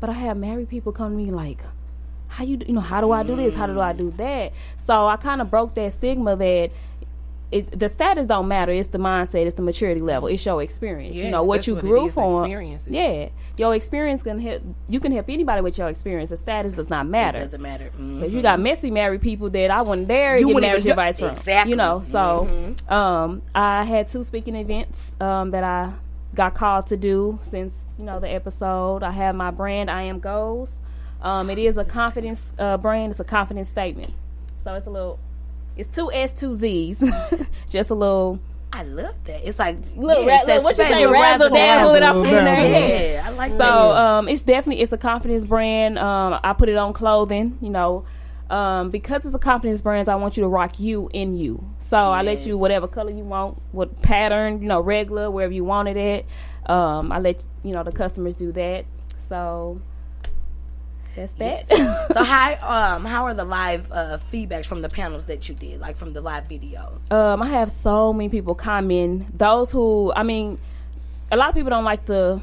but 0.00 0.10
I 0.10 0.14
have 0.14 0.36
married 0.36 0.68
people 0.68 0.92
come 0.92 1.12
to 1.12 1.16
me 1.16 1.30
like, 1.30 1.62
how 2.28 2.44
you 2.44 2.58
you 2.66 2.72
know 2.74 2.80
how 2.80 3.00
do 3.00 3.12
I 3.12 3.22
do 3.22 3.36
this? 3.36 3.54
How 3.54 3.66
do 3.66 3.80
I 3.80 3.92
do 3.92 4.10
that? 4.16 4.52
So 4.86 5.06
I 5.06 5.16
kind 5.16 5.40
of 5.40 5.50
broke 5.50 5.74
that 5.74 5.92
stigma 5.92 6.36
that. 6.36 6.70
It, 7.52 7.76
the 7.76 7.88
status 7.88 8.26
don't 8.26 8.46
matter. 8.46 8.70
It's 8.70 8.86
the 8.90 8.98
mindset. 8.98 9.44
It's 9.44 9.56
the 9.56 9.62
maturity 9.62 10.00
level. 10.00 10.28
It's 10.28 10.46
your 10.46 10.62
experience. 10.62 11.16
you 11.16 11.32
know 11.32 11.42
what 11.42 11.66
you 11.66 11.74
what 11.74 11.80
grew 11.80 12.08
from. 12.08 12.46
Yeah, 12.88 13.28
your 13.56 13.74
experience 13.74 14.22
can 14.22 14.38
help. 14.38 14.62
You 14.88 15.00
can 15.00 15.10
help 15.10 15.28
anybody 15.28 15.60
with 15.60 15.76
your 15.76 15.88
experience. 15.88 16.30
The 16.30 16.36
status 16.36 16.74
does 16.74 16.88
not 16.88 17.08
matter. 17.08 17.38
It 17.38 17.44
doesn't 17.46 17.60
matter. 17.60 17.90
But 17.98 18.30
you 18.30 18.40
got 18.40 18.60
messy 18.60 18.92
married 18.92 19.20
people 19.20 19.50
that 19.50 19.72
I 19.72 19.82
wouldn't 19.82 20.06
dare 20.06 20.38
You 20.38 20.46
get 20.52 20.60
marriage 20.60 20.84
do- 20.84 20.90
advice 20.90 21.18
from. 21.18 21.30
Exactly. 21.30 21.70
You 21.70 21.76
know, 21.76 22.02
so 22.02 22.46
Mhm. 22.48 22.88
um, 22.92 23.42
I 23.52 23.82
had 23.82 24.06
two 24.06 24.22
speaking 24.22 24.54
events 24.54 25.00
um, 25.20 25.50
that 25.50 25.64
I 25.64 25.90
got 26.36 26.54
called 26.54 26.86
to 26.86 26.96
do 26.96 27.40
since 27.42 27.74
you 28.00 28.06
know 28.06 28.18
the 28.18 28.30
episode. 28.30 29.02
I 29.02 29.10
have 29.10 29.34
my 29.34 29.50
brand. 29.50 29.90
I 29.90 30.02
am 30.02 30.18
goals. 30.18 30.72
Um, 31.20 31.50
it 31.50 31.58
is 31.58 31.76
a 31.76 31.84
confidence 31.84 32.40
uh, 32.58 32.78
brand. 32.78 33.10
It's 33.10 33.20
a 33.20 33.24
confidence 33.24 33.68
statement. 33.68 34.14
So 34.64 34.74
it's 34.74 34.86
a 34.86 34.90
little. 34.90 35.18
It's 35.76 35.94
two 35.94 36.10
S, 36.10 36.32
two 36.32 36.58
Z's. 36.58 36.98
Just 37.70 37.90
a 37.90 37.94
little. 37.94 38.40
I 38.72 38.84
love 38.84 39.14
that. 39.24 39.46
It's 39.46 39.58
like 39.58 39.76
Little, 39.96 40.24
yeah, 40.24 40.44
ra- 40.46 40.62
what 40.62 40.78
you 40.78 40.84
say, 40.84 41.04
razzle 41.04 41.50
dazzle 41.50 41.94
it 41.94 42.02
up 42.02 42.16
in 42.16 42.22
there. 42.22 43.14
Yeah, 43.14 43.26
I 43.26 43.30
like 43.30 43.52
so, 43.52 43.58
that. 43.58 43.68
um, 43.68 44.28
it's 44.28 44.42
definitely 44.42 44.82
it's 44.82 44.92
a 44.92 44.98
confidence 44.98 45.44
brand. 45.44 45.98
Um, 45.98 46.40
I 46.42 46.52
put 46.54 46.68
it 46.68 46.76
on 46.76 46.92
clothing. 46.92 47.58
You 47.60 47.70
know, 47.70 48.04
um, 48.48 48.90
because 48.90 49.26
it's 49.26 49.34
a 49.34 49.38
confidence 49.38 49.82
brand, 49.82 50.08
I 50.08 50.16
want 50.16 50.36
you 50.36 50.42
to 50.42 50.48
rock 50.48 50.80
you 50.80 51.10
in 51.12 51.36
you. 51.36 51.64
So 51.80 51.96
I 51.96 52.22
let 52.22 52.46
you 52.46 52.56
whatever 52.56 52.88
color 52.88 53.10
you 53.10 53.24
want, 53.24 53.60
what 53.72 54.00
pattern, 54.00 54.62
you 54.62 54.68
know, 54.68 54.80
regular, 54.80 55.30
wherever 55.30 55.52
you 55.52 55.64
want 55.64 55.88
it 55.88 55.96
at. 55.96 56.24
Um, 56.66 57.12
I 57.12 57.18
let 57.18 57.42
you 57.62 57.72
know 57.72 57.82
the 57.82 57.92
customers 57.92 58.34
do 58.34 58.52
that. 58.52 58.84
So 59.28 59.80
that's 61.16 61.32
that. 61.34 62.08
so 62.12 62.22
how 62.22 62.94
um 62.96 63.04
how 63.04 63.24
are 63.24 63.34
the 63.34 63.44
live 63.44 63.90
uh, 63.90 64.18
feedbacks 64.32 64.66
from 64.66 64.82
the 64.82 64.88
panels 64.88 65.24
that 65.26 65.48
you 65.48 65.54
did, 65.54 65.80
like 65.80 65.96
from 65.96 66.12
the 66.12 66.20
live 66.20 66.48
videos? 66.48 67.10
Um, 67.12 67.42
I 67.42 67.48
have 67.48 67.72
so 67.72 68.12
many 68.12 68.28
people 68.28 68.54
comment. 68.54 69.36
Those 69.36 69.70
who, 69.70 70.12
I 70.14 70.22
mean, 70.22 70.58
a 71.30 71.36
lot 71.36 71.48
of 71.48 71.54
people 71.54 71.70
don't 71.70 71.84
like 71.84 72.06
to 72.06 72.40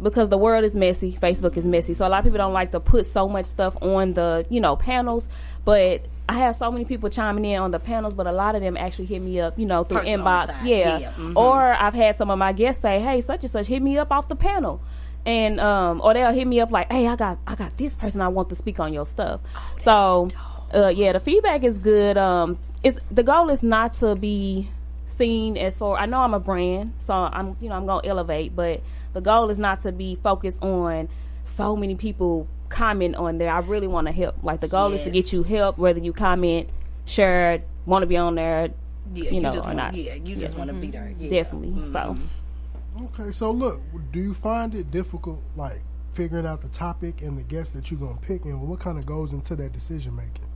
because 0.00 0.28
the 0.28 0.38
world 0.38 0.64
is 0.64 0.76
messy. 0.76 1.12
Facebook 1.20 1.56
is 1.56 1.64
messy, 1.64 1.94
so 1.94 2.06
a 2.06 2.08
lot 2.08 2.18
of 2.18 2.24
people 2.24 2.38
don't 2.38 2.52
like 2.52 2.72
to 2.72 2.80
put 2.80 3.06
so 3.06 3.28
much 3.28 3.46
stuff 3.46 3.76
on 3.82 4.14
the 4.14 4.46
you 4.48 4.60
know 4.60 4.76
panels. 4.76 5.28
But 5.64 6.06
I 6.28 6.34
have 6.34 6.58
so 6.58 6.70
many 6.70 6.84
people 6.84 7.08
chiming 7.08 7.44
in 7.46 7.58
on 7.58 7.70
the 7.70 7.78
panels, 7.78 8.14
but 8.14 8.26
a 8.26 8.32
lot 8.32 8.54
of 8.54 8.60
them 8.60 8.76
actually 8.76 9.06
hit 9.06 9.22
me 9.22 9.40
up, 9.40 9.58
you 9.58 9.64
know, 9.64 9.82
through 9.84 10.00
Personal 10.00 10.26
inbox. 10.26 10.48
Yeah, 10.62 10.98
yeah, 10.98 11.12
mhm. 11.12 11.34
or 11.34 11.72
I've 11.72 11.94
had 11.94 12.18
some 12.18 12.30
of 12.30 12.38
my 12.38 12.52
guests 12.52 12.82
say, 12.82 13.00
"Hey, 13.00 13.20
such 13.22 13.42
and 13.42 13.50
such, 13.50 13.66
hit 13.66 13.82
me 13.82 13.96
up 13.96 14.12
off 14.12 14.28
the 14.28 14.36
panel." 14.36 14.80
And 15.24 15.58
um, 15.58 16.00
or 16.02 16.12
they'll 16.14 16.32
hit 16.32 16.46
me 16.46 16.60
up 16.60 16.70
like, 16.70 16.92
"Hey, 16.92 17.06
I 17.06 17.16
got 17.16 17.38
I 17.46 17.54
got 17.54 17.76
this 17.78 17.96
person 17.96 18.20
I 18.20 18.28
want 18.28 18.50
to 18.50 18.54
speak 18.54 18.78
on 18.78 18.92
your 18.92 19.06
stuff." 19.06 19.40
so, 19.82 20.28
uh, 20.74 20.88
yeah, 20.88 21.12
the 21.12 21.20
feedback 21.20 21.64
is 21.64 21.78
good. 21.78 22.18
Um, 22.18 22.58
it's 22.82 22.98
the 23.10 23.22
goal 23.22 23.48
is 23.48 23.62
not 23.62 23.94
to 24.00 24.14
be 24.14 24.70
seen 25.06 25.56
as 25.56 25.78
for. 25.78 25.98
I 25.98 26.04
know 26.04 26.20
I'm 26.20 26.34
a 26.34 26.40
brand, 26.40 26.92
so 26.98 27.14
I'm 27.14 27.56
you 27.60 27.70
know 27.70 27.74
I'm 27.74 27.86
gonna 27.86 28.06
elevate, 28.06 28.54
but 28.54 28.82
the 29.14 29.22
goal 29.22 29.48
is 29.48 29.58
not 29.58 29.80
to 29.82 29.92
be 29.92 30.16
focused 30.22 30.62
on 30.62 31.08
so 31.44 31.74
many 31.74 31.94
people 31.94 32.46
comment 32.68 33.16
on 33.16 33.38
there. 33.38 33.50
I 33.50 33.60
really 33.60 33.86
want 33.86 34.06
to 34.06 34.12
help. 34.12 34.36
Like 34.42 34.60
the 34.60 34.68
goal 34.68 34.92
is 34.92 35.02
to 35.04 35.10
get 35.10 35.32
you 35.32 35.42
help, 35.42 35.78
whether 35.78 36.00
you 36.00 36.12
comment, 36.12 36.68
share, 37.04 37.62
want 37.86 38.02
to 38.02 38.06
be 38.06 38.16
on 38.16 38.34
there, 38.34 38.70
Yeah, 39.12 39.24
you 39.24 39.30
you 39.36 39.40
know, 39.40 39.50
just 39.50 39.64
or 39.64 39.68
want- 39.68 39.76
not. 39.76 39.94
yeah, 39.94 40.14
you 40.14 40.36
just 40.36 40.56
wanna 40.56 40.72
be 40.74 40.88
mm-hmm. 40.88 40.90
there. 40.92 41.14
Yeah. 41.18 41.30
Definitely. 41.30 41.82
So. 41.92 41.98
Mm-hmm. 41.98 43.04
Okay, 43.20 43.32
so 43.32 43.50
look, 43.52 43.80
do 44.12 44.18
you 44.20 44.34
find 44.34 44.74
it 44.74 44.90
difficult, 44.90 45.40
like 45.56 45.80
figuring 46.14 46.46
out 46.46 46.62
the 46.62 46.68
topic 46.68 47.22
and 47.22 47.38
the 47.38 47.42
guest 47.44 47.72
that 47.74 47.90
you're 47.90 48.00
gonna 48.00 48.18
pick, 48.20 48.44
and 48.44 48.60
what 48.60 48.80
kind 48.80 48.98
of 48.98 49.06
goes 49.06 49.32
into 49.32 49.54
that 49.56 49.72
decision 49.72 50.16
making? 50.16 50.47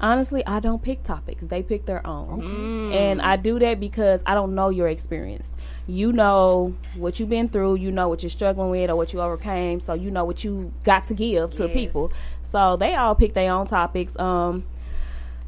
Honestly, 0.00 0.46
I 0.46 0.60
don't 0.60 0.82
pick 0.82 1.02
topics. 1.02 1.44
They 1.44 1.62
pick 1.62 1.86
their 1.86 2.06
own. 2.06 2.68
And 2.92 3.20
I 3.20 3.36
do 3.36 3.58
that 3.58 3.80
because 3.80 4.22
I 4.26 4.34
don't 4.34 4.54
know 4.54 4.68
your 4.68 4.88
experience. 4.88 5.50
You 5.86 6.12
know 6.12 6.74
what 6.94 7.18
you've 7.18 7.28
been 7.28 7.48
through, 7.48 7.76
you 7.76 7.90
know 7.90 8.08
what 8.08 8.22
you're 8.22 8.30
struggling 8.30 8.70
with 8.70 8.90
or 8.90 8.96
what 8.96 9.12
you 9.12 9.20
overcame, 9.20 9.80
so 9.80 9.94
you 9.94 10.10
know 10.10 10.24
what 10.24 10.44
you 10.44 10.72
got 10.84 11.06
to 11.06 11.14
give 11.14 11.54
to 11.56 11.64
Yes. 11.64 11.72
people. 11.72 12.12
So 12.42 12.76
they 12.76 12.94
all 12.94 13.14
pick 13.14 13.34
their 13.34 13.52
own 13.52 13.66
topics. 13.66 14.16
Um 14.18 14.64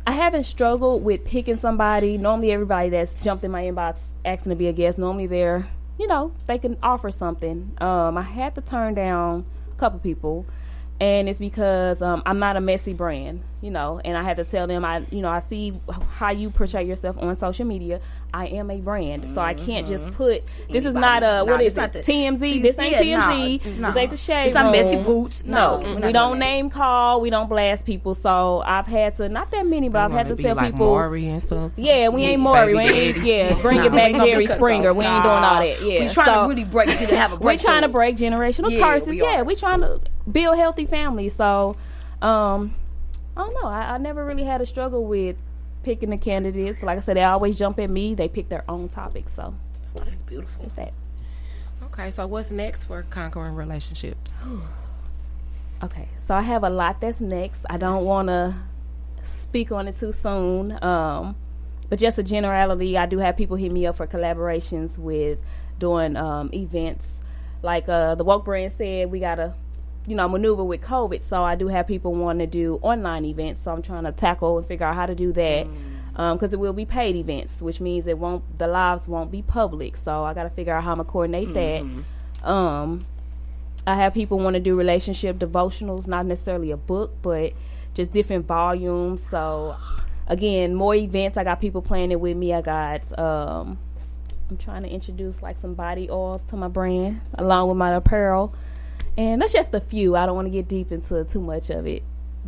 I 0.07 0.13
haven't 0.13 0.45
struggled 0.45 1.05
with 1.05 1.25
picking 1.25 1.57
somebody. 1.59 2.17
Normally 2.19 2.51
everybody 2.53 2.89
that's 2.89 3.15
jumped 3.17 3.45
in 3.45 3.51
my 3.51 3.65
inbox 3.65 3.99
asking 4.25 4.51
to 4.51 4.57
be 4.57 4.67
a 4.67 4.73
guest, 4.73 4.99
normally 4.99 5.27
they're, 5.27 5.69
you 5.99 6.07
know, 6.07 6.33
they 6.47 6.59
can 6.59 6.77
offer 6.83 7.11
something. 7.11 7.77
Um 7.81 8.19
I 8.19 8.23
had 8.23 8.55
to 8.57 8.61
turn 8.61 8.95
down 8.95 9.45
a 9.73 9.79
couple 9.79 9.99
people 10.01 10.47
and 11.01 11.29
it's 11.29 11.39
because 11.39 12.03
um, 12.03 12.23
I'm 12.27 12.39
not 12.39 12.57
a 12.57 12.61
messy 12.61 12.93
brand, 12.93 13.43
you 13.61 13.70
know. 13.70 14.01
And 14.05 14.16
I 14.16 14.23
had 14.23 14.37
to 14.39 14.45
tell 14.45 14.66
them, 14.66 14.85
I, 14.85 15.05
you 15.11 15.20
know, 15.23 15.28
I 15.31 15.41
see 15.41 15.78
how 16.11 16.31
you 16.31 16.51
portray 16.51 16.85
yourself 16.85 17.16
on 17.19 17.37
social 17.37 17.66
media. 17.66 18.01
I 18.32 18.47
am 18.47 18.70
a 18.70 18.81
brand, 18.81 19.35
so 19.35 19.41
I 19.41 19.55
can't 19.55 19.87
just 19.89 20.09
put. 20.12 20.45
This 20.70 20.85
is 20.85 20.95
not 20.95 21.24
a 21.24 21.27
Nah, 21.27 21.45
what 21.47 21.61
is 21.61 21.74
not 21.74 21.95
it? 21.97 22.05
the- 22.07 22.12
TMZ. 22.12 22.39
See, 22.41 22.62
this 22.62 22.78
ain't 22.78 23.05
yeah, 23.05 23.28
TMZ. 23.32 23.78
nah, 23.78 23.89
This 23.91 23.97
ain't 23.97 24.11
the 24.12 24.16
shade. 24.16 24.45
It's 24.47 24.55
not 24.55 24.70
messy 24.70 25.03
boots. 25.03 25.43
No, 25.45 25.81
No, 25.81 26.07
we 26.07 26.12
don't 26.12 26.35
that. 26.35 26.39
name 26.39 26.70
call. 26.70 27.20
We 27.20 27.28
don't 27.31 27.49
blast 27.49 27.85
people. 27.85 28.15
So 28.15 28.62
I've 28.65 28.87
had 28.87 29.16
to 29.16 29.28
not 29.28 29.51
that 29.51 29.66
many, 29.66 29.89
but 29.89 29.99
I've 30.03 30.12
had 30.12 30.37
be 30.37 30.43
tell 30.45 30.55
like 30.55 30.73
people. 30.74 30.87
Maury 30.87 31.27
and 31.27 31.43
stuff. 31.43 31.73
Yeah, 31.77 32.09
we 32.11 32.23
ain't 32.23 32.31
Yeah, 32.32 32.37
Maury. 32.37 32.74
We 32.77 32.81
ain't, 32.82 33.16
yeah, 33.24 33.59
bring 33.62 33.82
it 33.85 33.91
back, 33.91 34.15
Jerry 34.15 34.47
Springer. 34.47 34.95
We 34.95 35.05
ain't 35.05 35.23
doing 35.24 35.35
all 35.35 35.59
that. 35.61 35.82
Yeah, 35.82 36.05
We 36.05 36.09
trying 36.09 36.27
to 36.28 36.32
So- 36.35 36.47
really 36.49 36.65
break- 36.65 36.89
have 36.89 37.32
a 37.32 37.37
We're 37.37 37.59
trying 37.59 37.82
to 37.82 37.89
break 37.89 38.16
generational 38.16 38.78
curses. 38.78 39.16
Yeah, 39.19 39.43
we 39.43 39.57
trying 39.57 39.81
to 39.81 40.01
build 40.31 40.57
healthy 40.57 40.87
families. 40.87 41.35
So, 41.35 41.74
um, 42.23 42.74
I 43.36 43.40
don't 43.40 43.55
know. 43.55 43.69
I, 43.69 43.94
I 43.94 43.98
never 43.98 44.24
really 44.24 44.44
had 44.44 44.61
a 44.61 44.66
struggle 44.66 45.05
with 45.05 45.36
picking 45.82 46.11
the 46.11 46.19
candidates. 46.19 46.82
Like 46.82 46.98
I 46.98 47.01
said, 47.01 47.16
they 47.16 47.24
always 47.24 47.59
jump 47.59 47.78
at 47.78 47.90
me. 47.90 48.15
They 48.15 48.28
pick 48.28 48.48
their 48.48 48.65
own 48.69 48.89
topics. 48.89 49.35
So 49.35 49.55
that's 49.94 50.23
beautiful. 50.23 50.65
Just 50.65 50.77
that. 50.77 50.93
Okay, 51.85 52.11
so 52.11 52.27
what's 52.27 52.51
next 52.51 52.85
for 52.85 53.02
conquering 53.02 53.55
relationships? 53.55 54.35
Okay, 55.82 56.09
so 56.27 56.35
I 56.35 56.43
have 56.43 56.62
a 56.62 56.69
lot 56.69 57.01
that's 57.01 57.23
next. 57.23 57.65
I 57.70 57.78
don't 57.78 58.05
want 58.05 58.28
to 58.28 58.55
speak 59.23 59.73
on 59.73 59.89
it 59.89 59.98
too 59.98 60.12
soon. 60.12 60.73
Um, 60.85 61.36
but 61.89 61.98
just 61.98 62.19
a 62.19 62.23
generality, 62.23 62.98
I 62.98 63.07
do 63.07 63.16
have 63.16 63.36
people 63.36 63.57
hit 63.57 63.73
me 63.73 63.86
up 63.86 63.97
for 63.97 64.07
collaborations 64.07 64.98
with 64.98 65.39
doing 65.78 66.16
um, 66.16 66.51
events. 66.52 67.07
Like 67.62 67.89
uh, 67.89 68.15
the 68.15 68.24
woke 68.24 68.44
brand 68.44 68.74
said, 68.77 69.11
we 69.11 69.20
gotta, 69.20 69.55
you 70.11 70.16
know, 70.16 70.28
maneuver 70.28 70.65
with 70.65 70.81
COVID. 70.81 71.23
So 71.24 71.45
I 71.45 71.55
do 71.55 71.69
have 71.69 71.87
people 71.87 72.12
wanting 72.12 72.45
to 72.45 72.51
do 72.51 72.81
online 72.82 73.24
events. 73.24 73.62
So 73.62 73.73
I'm 73.73 73.81
trying 73.81 74.03
to 74.05 74.12
tackle 74.12 74.59
and 74.59 74.66
figure 74.66 74.85
out 74.85 74.97
how 74.97 75.07
to 75.07 75.15
do 75.15 75.32
that. 75.35 75.69
Because 76.12 76.53
it 76.53 76.59
will 76.59 76.73
be 76.73 76.85
paid 76.85 77.15
events, 77.15 77.62
which 77.62 77.81
means 77.81 78.07
it 78.09 78.19
won't 78.19 78.59
the 78.59 78.66
lives 78.66 79.07
won't 79.07 79.31
be 79.31 79.41
public. 79.41 79.97
So 79.97 80.24
I 80.24 80.35
got 80.35 80.43
to 80.43 80.51
figure 80.51 80.74
out 80.74 80.82
how 80.82 80.91
I'm 80.91 80.99
gonna 80.99 81.09
coordinate 81.09 81.55
that. 81.55 82.47
Um, 82.47 83.07
I 83.87 83.95
have 83.95 84.12
people 84.12 84.39
want 84.41 84.55
to 84.55 84.61
do 84.61 84.77
relationship 84.77 85.39
devotionals, 85.39 86.07
not 86.07 86.27
necessarily 86.27 86.73
a 86.73 86.77
book, 86.77 87.15
but 87.23 87.53
just 87.95 88.11
different 88.11 88.47
volumes. 88.47 89.23
So 89.31 89.77
again, 90.27 90.74
more 90.74 90.95
events. 90.95 91.39
I 91.39 91.45
got 91.45 91.61
people 91.61 91.82
planning 91.82 92.19
with 92.19 92.37
me. 92.37 92.53
I 92.53 92.61
got 92.62 93.16
um 93.19 93.78
I'm 94.51 94.59
trying 94.59 94.82
to 94.82 94.89
introduce 94.89 95.41
like 95.41 95.61
some 95.61 95.74
body 95.74 96.11
oils 96.11 96.43
to 96.49 96.57
my 96.57 96.69
brand 96.69 97.20
along 97.35 97.69
with 97.69 97.78
my 97.78 97.93
apparel. 97.93 98.53
And 99.16 99.43
that's 99.43 99.53
just 99.53 99.74
a 99.74 99.81
few. 99.81 100.16
I 100.16 100.27
don't 100.27 100.35
want 100.37 100.47
to 100.47 100.51
get 100.53 100.69
deep 100.69 100.93
into 100.93 101.24
too 101.24 101.41
much 101.41 101.70
of 101.70 101.87
it 101.87 102.03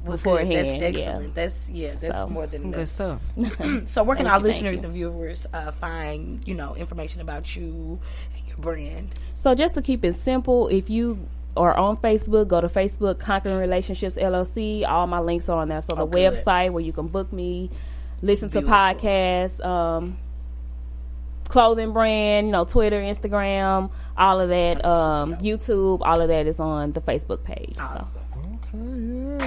Well, 0.04 0.16
good. 0.16 0.22
beforehand. 0.22 0.82
That's 0.82 0.98
yeah. 0.98 1.22
That's 1.34 1.70
yeah. 1.70 1.94
That's 2.00 2.16
So, 2.16 2.28
more 2.28 2.46
than 2.46 2.62
some 2.62 2.70
good 2.72 2.88
stuff. 2.88 3.20
so, 3.86 4.02
where 4.04 4.16
can 4.16 4.26
our 4.26 4.38
you, 4.38 4.44
listeners 4.44 4.84
and 4.84 4.92
viewers 4.94 5.46
uh, 5.52 5.70
find 5.72 6.46
you 6.46 6.54
know 6.54 6.74
information 6.76 7.20
about 7.20 7.54
you 7.56 8.00
and 8.36 8.48
your 8.48 8.56
brand? 8.58 9.10
So 9.38 9.54
just 9.54 9.74
to 9.74 9.82
keep 9.82 10.04
it 10.04 10.14
simple, 10.14 10.68
if 10.68 10.88
you 10.88 11.18
are 11.56 11.76
on 11.76 11.96
Facebook, 11.98 12.48
go 12.48 12.60
to 12.60 12.68
Facebook 12.68 13.18
Conquering 13.18 13.56
Relationships 13.58 14.14
LLC. 14.16 14.86
All 14.88 15.06
my 15.06 15.18
links 15.20 15.48
are 15.48 15.60
on 15.60 15.68
there. 15.68 15.82
So 15.82 15.94
the 15.94 16.02
Oh, 16.02 16.08
website 16.08 16.70
where 16.72 16.82
you 16.82 16.92
can 16.92 17.08
book 17.08 17.32
me, 17.32 17.70
listen 18.22 18.48
to 18.50 18.62
podcasts, 18.62 19.62
um, 19.64 20.16
clothing 21.48 21.92
brand, 21.92 22.46
you 22.46 22.52
know, 22.52 22.64
Twitter, 22.64 23.00
Instagram, 23.00 23.90
all 24.16 24.40
of 24.40 24.48
that, 24.48 24.84
um, 24.84 25.36
YouTube, 25.36 26.00
all 26.02 26.20
of 26.20 26.28
that 26.28 26.46
is 26.46 26.60
on 26.60 26.92
the 26.92 27.00
Facebook 27.00 27.44
page. 27.44 27.76
So. 27.76 27.84
Okay, 27.84 28.78
yeah, 28.78 29.38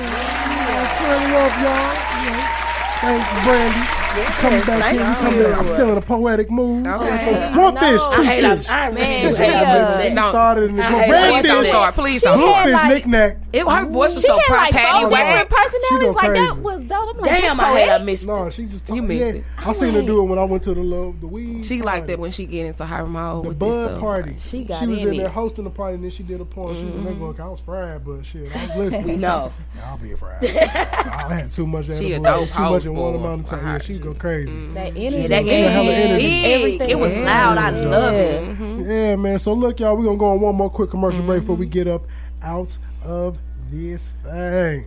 turn 0.98 1.22
it 1.22 1.36
up, 1.36 1.54
y'all. 1.62 1.94
Yeah. 2.26 2.66
Thank 3.02 3.34
you, 3.34 3.40
Brandy. 3.50 4.05
You 4.16 4.24
coming 4.24 4.60
back 4.62 4.82
thank 4.82 5.00
here. 5.00 5.08
You 5.10 5.16
coming 5.16 5.40
you. 5.40 5.44
back. 5.46 5.60
I'm 5.60 5.70
still 5.70 5.92
in 5.92 5.98
a 5.98 6.02
poetic 6.02 6.50
mood. 6.52 6.88
Okay. 6.88 7.58
One 7.58 7.78
I 7.78 7.92
fish, 7.92 8.02
know. 8.02 8.12
two 8.12 8.22
I 8.22 8.26
hate 8.26 8.44
it. 8.44 8.58
fish. 8.58 8.70
I 8.70 8.86
really 8.88 9.02
Man, 9.02 9.30
do 9.30 9.36
she, 9.36 9.44
hate 9.44 9.54
uh, 9.54 10.00
it. 10.00 10.30
Started 10.30 10.70
in 10.70 10.76
this 10.78 10.86
I 10.86 10.90
little 10.90 11.00
hate 11.02 11.10
it. 11.10 11.12
red 11.12 11.42
Please 11.42 11.48
don't 11.52 11.66
start. 11.66 11.96
Please 11.96 12.20
She 12.22 12.26
don't 12.26 12.40
had, 12.40 12.46
start. 12.46 12.64
Bluefish 12.66 12.82
like- 12.82 12.90
knickknack. 12.94 13.38
It, 13.56 13.66
her 13.66 13.86
voice 13.86 14.14
was 14.14 14.22
She 14.24 14.28
so 14.28 14.38
had 14.38 14.50
like 14.52 14.72
perfect. 14.72 14.86
Patty 14.86 15.00
four 15.02 15.10
Wag. 15.12 15.48
different 15.48 15.50
personalities. 15.50 16.16
Like 16.16 16.34
that 16.34 16.62
was 16.62 16.84
dope. 16.84 17.10
I'm 17.16 17.18
like, 17.22 17.42
Damn, 17.42 17.60
I 17.62 17.72
hate 17.80 17.90
I 17.90 17.98
missed 18.00 18.28
No, 18.28 18.50
she 18.50 18.66
just 18.66 18.90
You 18.90 19.02
missed 19.02 19.22
yeah, 19.36 19.40
it. 19.40 19.44
I 19.58 19.72
seen 19.72 19.94
her 19.94 20.02
do 20.02 20.20
it 20.20 20.24
when 20.24 20.38
I 20.40 20.44
went 20.44 20.64
to 20.64 20.74
the 20.74 20.82
little 20.82 21.14
the 21.14 21.28
weed. 21.28 21.66
She 21.66 21.78
party. 21.82 21.86
like 21.86 22.08
that 22.08 22.20
when 22.20 22.32
she 22.32 22.46
get 22.46 22.66
into 22.66 22.86
her 22.86 23.06
mode 23.06 23.46
The 23.46 23.52
bud 23.52 24.00
party. 24.02 24.36
She 24.42 24.66
got 24.66 24.80
She 24.82 24.88
was 24.88 25.02
in 25.04 25.10
in 25.14 25.18
there 25.20 25.30
hosting 25.30 25.64
the 25.64 25.70
party, 25.70 25.96
and 25.96 26.04
then 26.04 26.12
she 26.12 26.24
did 26.24 26.42
a 26.42 26.46
poem. 26.46 26.76
She 26.76 26.84
was 26.84 26.96
in 26.96 27.06
there 27.06 27.14
going, 27.14 27.40
I 27.40 27.48
was 27.48 27.62
fried, 27.62 28.04
but 28.06 28.26
shit, 28.26 28.54
I 28.54 28.68
was 28.68 28.92
listening. 28.92 29.06
We 29.16 29.16
know. 29.16 29.54
I'll 29.86 29.98
be 29.98 30.14
fried. 30.16 30.44
I 30.46 31.34
had 31.34 31.52
too 31.52 31.66
much 31.68 31.86
She 31.86 32.12
a 32.14 32.20
dope 32.20 32.50
too 32.50 32.60
much 32.60 32.70
host, 32.72 32.86
in 32.88 32.96
one 32.96 33.16
amount 33.16 33.42
of 33.44 33.48
time. 33.48 33.66
Yeah, 33.66 33.78
she 33.78 33.98
go 34.06 34.14
crazy. 34.14 34.68
That 34.74 34.88
energy. 34.96 35.18
Yeah, 35.18 35.28
that 35.28 35.44
energy 35.46 35.72
hella 35.74 35.92
is 35.92 36.06
energy. 36.06 36.28
big. 36.28 36.46
Everything. 36.62 36.90
It 36.90 37.00
was 37.00 37.16
loud. 37.18 37.58
I 37.58 37.70
Yeah. 37.82 37.88
love 37.90 38.14
it. 38.14 38.42
Mm-hmm. 38.44 38.90
Yeah, 38.90 39.16
man. 39.16 39.40
So 39.40 39.54
look, 39.54 39.80
y'all, 39.80 39.96
we're 39.98 40.06
gonna 40.06 40.18
go 40.18 40.28
on 40.32 40.40
one 40.42 40.56
more 40.56 40.70
quick 40.70 40.90
commercial 40.90 41.24
break 41.24 41.42
before 41.42 41.56
Mm-hmm. 41.56 41.60
we 41.62 41.66
get 41.68 41.88
up 41.88 42.04
out 42.42 42.78
of 43.04 43.38
this 43.72 44.14
thing. 44.24 44.86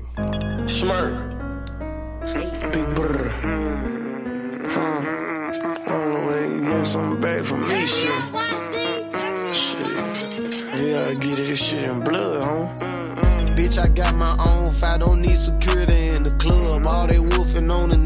Smirk. 0.66 1.30
Big 2.72 2.94
brr. 2.94 3.30
I 4.70 5.84
don't 5.86 6.08
know 6.14 6.26
when 6.26 6.52
you 6.64 6.70
get 6.70 6.86
something 6.86 7.20
back 7.20 7.42
from 7.44 7.60
me, 7.60 7.86
shit. 7.86 8.24
Shit. 9.54 10.80
You 10.80 10.92
gotta 10.94 11.16
get 11.16 11.38
it, 11.38 11.46
this 11.46 11.62
shit 11.64 11.84
in 11.84 12.00
blood, 12.00 12.42
huh? 12.42 12.84
Bitch, 13.56 13.78
I 13.82 13.88
got 13.88 14.14
my 14.14 14.36
own 14.38 14.68
If 14.68 14.84
I 14.84 14.96
don't 14.96 15.20
need 15.22 15.36
security 15.36 16.08
in 16.10 16.22
the 16.22 16.30
club. 16.38 16.86
All 16.86 17.06
they 17.08 17.18
wolfing 17.18 17.68
on 17.70 17.88
the 17.90 17.97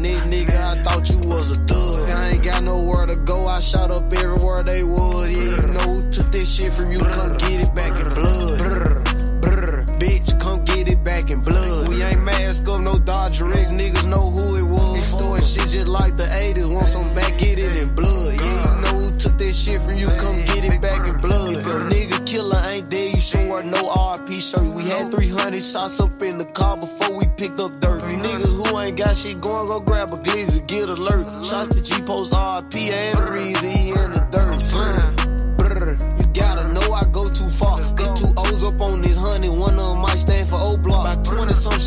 they 4.73 4.83
was. 4.83 5.31
Yeah, 5.31 5.61
you 5.61 5.73
know 5.73 5.87
who 5.93 6.09
took 6.09 6.31
this 6.31 6.49
shit 6.55 6.73
from 6.73 6.91
you, 6.91 6.99
come 6.99 7.37
get 7.37 7.57
it 7.65 7.73
back 7.75 7.93
in 8.03 8.09
blood. 8.19 8.57
Brr, 8.57 9.03
brr, 9.41 9.85
bitch, 10.01 10.39
come 10.39 10.63
get 10.65 10.87
it 10.87 11.03
back 11.03 11.29
in 11.29 11.41
blood. 11.41 11.89
We 11.89 12.01
ain't 12.01 12.23
mask 12.23 12.67
up, 12.67 12.81
no 12.81 12.97
Dodger 12.97 13.51
X, 13.51 13.71
niggas 13.71 14.07
know 14.09 14.25
who 14.35 14.45
it 14.61 14.67
was. 14.75 14.97
Extorting 14.97 15.45
shit 15.45 15.69
just 15.69 15.87
like 15.87 16.17
the 16.17 16.23
80s, 16.23 16.73
want 16.73 16.87
some 16.87 17.13
back, 17.13 17.37
get 17.37 17.59
it 17.59 17.75
in 17.77 17.93
blood. 17.93 18.33
Yeah, 18.33 18.75
you 18.75 18.81
know 18.83 18.95
who 19.01 19.17
took 19.17 19.37
this 19.37 19.55
shit 19.63 19.81
from 19.81 19.97
you, 19.97 20.07
come 20.23 20.37
get 20.45 20.63
it 20.65 20.81
back 20.81 21.07
in 21.07 21.17
blood. 21.17 21.53
If 21.53 21.65
your 21.67 21.81
nigga 21.93 22.25
killer 22.25 22.61
ain't 22.71 22.89
dead, 22.89 23.13
you 23.13 23.23
wear 23.53 23.63
no 23.63 23.83
RP 23.89 24.41
shirt. 24.41 24.73
We 24.73 24.83
had 24.89 25.11
300 25.11 25.61
shots 25.61 25.99
up 25.99 26.21
in 26.21 26.37
the 26.37 26.45
car 26.45 26.77
before 26.77 27.15
we 27.15 27.25
picked 27.37 27.59
up 27.59 27.79
dirt. 27.79 28.01
Niggas 28.03 28.53
who 28.59 28.79
ain't 28.79 28.97
got 28.97 29.15
shit 29.15 29.39
going, 29.39 29.67
go 29.67 29.79
grab 29.79 30.09
a 30.11 30.17
glizzy, 30.17 30.65
get 30.65 30.89
alert. 30.89 31.45
Shots 31.45 31.69
to 31.75 31.81
G 31.81 32.01
Post 32.01 32.33
RP 32.33 32.89
and 32.89 33.29
reason 33.29 33.62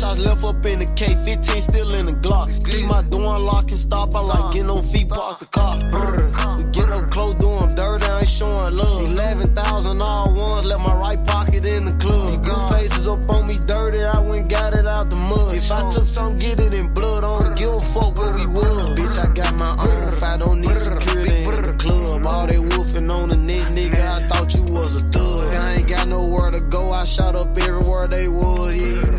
shots 0.07 0.19
left 0.19 0.43
up 0.43 0.65
in 0.65 0.79
the 0.79 0.85
K, 0.95 1.15
15 1.25 1.61
still 1.61 1.93
in 1.95 2.05
the 2.05 2.13
Glock. 2.13 2.47
Leave 2.67 2.85
my 2.85 3.01
door 3.03 3.35
unlocked 3.35 3.71
and 3.71 3.79
stop, 3.79 4.15
I 4.15 4.21
like 4.21 4.53
getting 4.53 4.69
on 4.69 4.83
feet, 4.83 5.09
park 5.09 5.39
the 5.39 5.45
car. 5.45 5.77
Brr, 5.91 6.31
we 6.57 6.63
get 6.71 6.89
up 6.89 7.09
close, 7.11 7.35
do 7.35 7.49
'em 7.49 7.75
dirty, 7.75 8.05
I 8.05 8.19
ain't 8.19 8.29
showing 8.29 8.75
love. 8.75 9.01
11,000 9.03 10.01
all 10.01 10.33
ones, 10.33 10.65
left 10.65 10.81
my 10.81 10.95
right 10.95 11.21
pocket 11.25 11.65
in 11.65 11.85
the 11.85 11.95
club. 12.03 12.43
Blue 12.43 12.69
faces 12.69 13.07
up 13.07 13.29
on 13.29 13.47
me 13.47 13.59
dirty, 13.65 14.03
I 14.03 14.19
went 14.19 14.49
got 14.49 14.73
it 14.73 14.87
out 14.87 15.09
the 15.09 15.15
mud. 15.15 15.55
If 15.55 15.71
I 15.71 15.89
took 15.89 16.05
some, 16.05 16.35
get 16.35 16.59
it 16.59 16.73
in 16.73 16.93
blood, 16.93 17.23
I 17.23 17.39
don't 17.39 17.57
give 17.57 17.73
a 17.73 17.81
fuck 17.81 18.17
where 18.17 18.33
we 18.33 18.45
was. 18.45 18.87
Bitch, 18.97 19.17
I 19.17 19.27
got 19.33 19.53
my 19.55 19.71
own 19.71 20.07
I 20.23 20.35
don't 20.37 20.61
need 20.61 20.77
security 20.77 21.43
in 21.43 21.61
the 21.69 21.75
club. 21.77 22.25
All 22.25 22.47
they 22.47 22.59
wolfing 22.59 23.09
on 23.09 23.29
the 23.29 23.37
net, 23.37 23.67
nigga, 23.71 24.01
I 24.15 24.27
thought 24.27 24.53
you 24.53 24.63
was 24.63 25.01
a 25.01 25.03
thug. 25.05 25.53
I 25.53 25.75
ain't 25.75 25.87
got 25.87 26.07
nowhere 26.07 26.51
to 26.51 26.61
go, 26.61 26.91
I 26.91 27.03
shot 27.05 27.35
up 27.35 27.57
everywhere 27.57 28.07
they 28.07 28.27
was. 28.27 28.75
Yeah, 28.75 29.16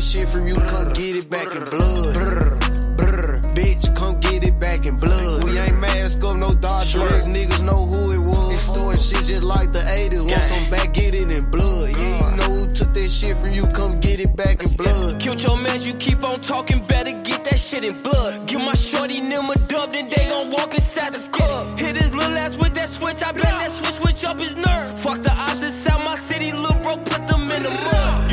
shit 0.00 0.28
from 0.28 0.46
you, 0.46 0.54
come 0.54 0.92
get 0.92 1.16
it 1.16 1.28
back 1.30 1.46
in 1.54 1.64
blood. 1.64 2.14
Brr, 2.14 2.56
brr, 2.96 3.40
bitch, 3.54 3.94
come 3.96 4.20
get 4.20 4.44
it 4.44 4.58
back 4.60 4.86
in 4.86 4.96
blood. 4.96 5.44
We 5.44 5.58
ain't 5.58 5.78
mask 5.80 6.22
up, 6.24 6.36
no 6.36 6.54
Dodger 6.54 7.02
X, 7.02 7.26
niggas 7.26 7.64
know 7.64 7.86
who 7.86 8.12
it 8.12 8.18
was. 8.18 8.52
Extorting 8.52 9.00
shit 9.00 9.24
just 9.24 9.42
like 9.42 9.72
the 9.72 9.80
80s. 9.80 10.30
Want 10.30 10.44
some 10.44 10.70
back, 10.70 10.94
get 10.94 11.14
it 11.14 11.30
in 11.30 11.50
blood. 11.50 11.90
Yeah, 11.90 12.30
you 12.30 12.36
know 12.36 12.50
who 12.54 12.72
took 12.72 12.92
that 12.94 13.08
shit 13.08 13.36
from 13.36 13.52
you, 13.52 13.66
come 13.68 13.98
get 14.00 14.20
it 14.20 14.36
back 14.36 14.62
in 14.62 14.70
blood. 14.72 15.20
Killed 15.20 15.42
your 15.42 15.56
man, 15.56 15.82
you 15.82 15.94
keep 15.94 16.22
on 16.24 16.40
talking, 16.40 16.84
better 16.86 17.12
get 17.22 17.44
that 17.44 17.58
shit 17.58 17.84
in 17.84 18.00
blood. 18.02 18.46
Give 18.46 18.60
my 18.60 18.74
shorty 18.74 19.20
them 19.20 19.50
a 19.50 19.56
dub, 19.66 19.92
then 19.92 20.08
they 20.10 20.28
gon' 20.28 20.50
walk 20.50 20.74
inside 20.74 21.14
the 21.14 21.28
club. 21.30 21.78
Hit 21.78 21.96
his 21.96 22.14
little 22.14 22.36
ass 22.36 22.56
with 22.56 22.74
that 22.74 22.88
switch, 22.88 23.22
I 23.22 23.32
bet 23.32 23.42
that 23.42 23.70
switch 23.70 23.94
switch 23.94 24.24
up 24.24 24.38
his 24.38 24.54
nerve. 24.54 24.98
Fuck 25.00 25.22
the 25.22 25.32
ops 25.32 25.62
inside 25.62 26.04
my 26.04 26.16
city, 26.16 26.52
little 26.52 26.80
bro, 26.82 26.96
put 26.98 27.26
them 27.26 27.50
in 27.50 27.62
the 27.62 27.70
mud. 27.70 28.27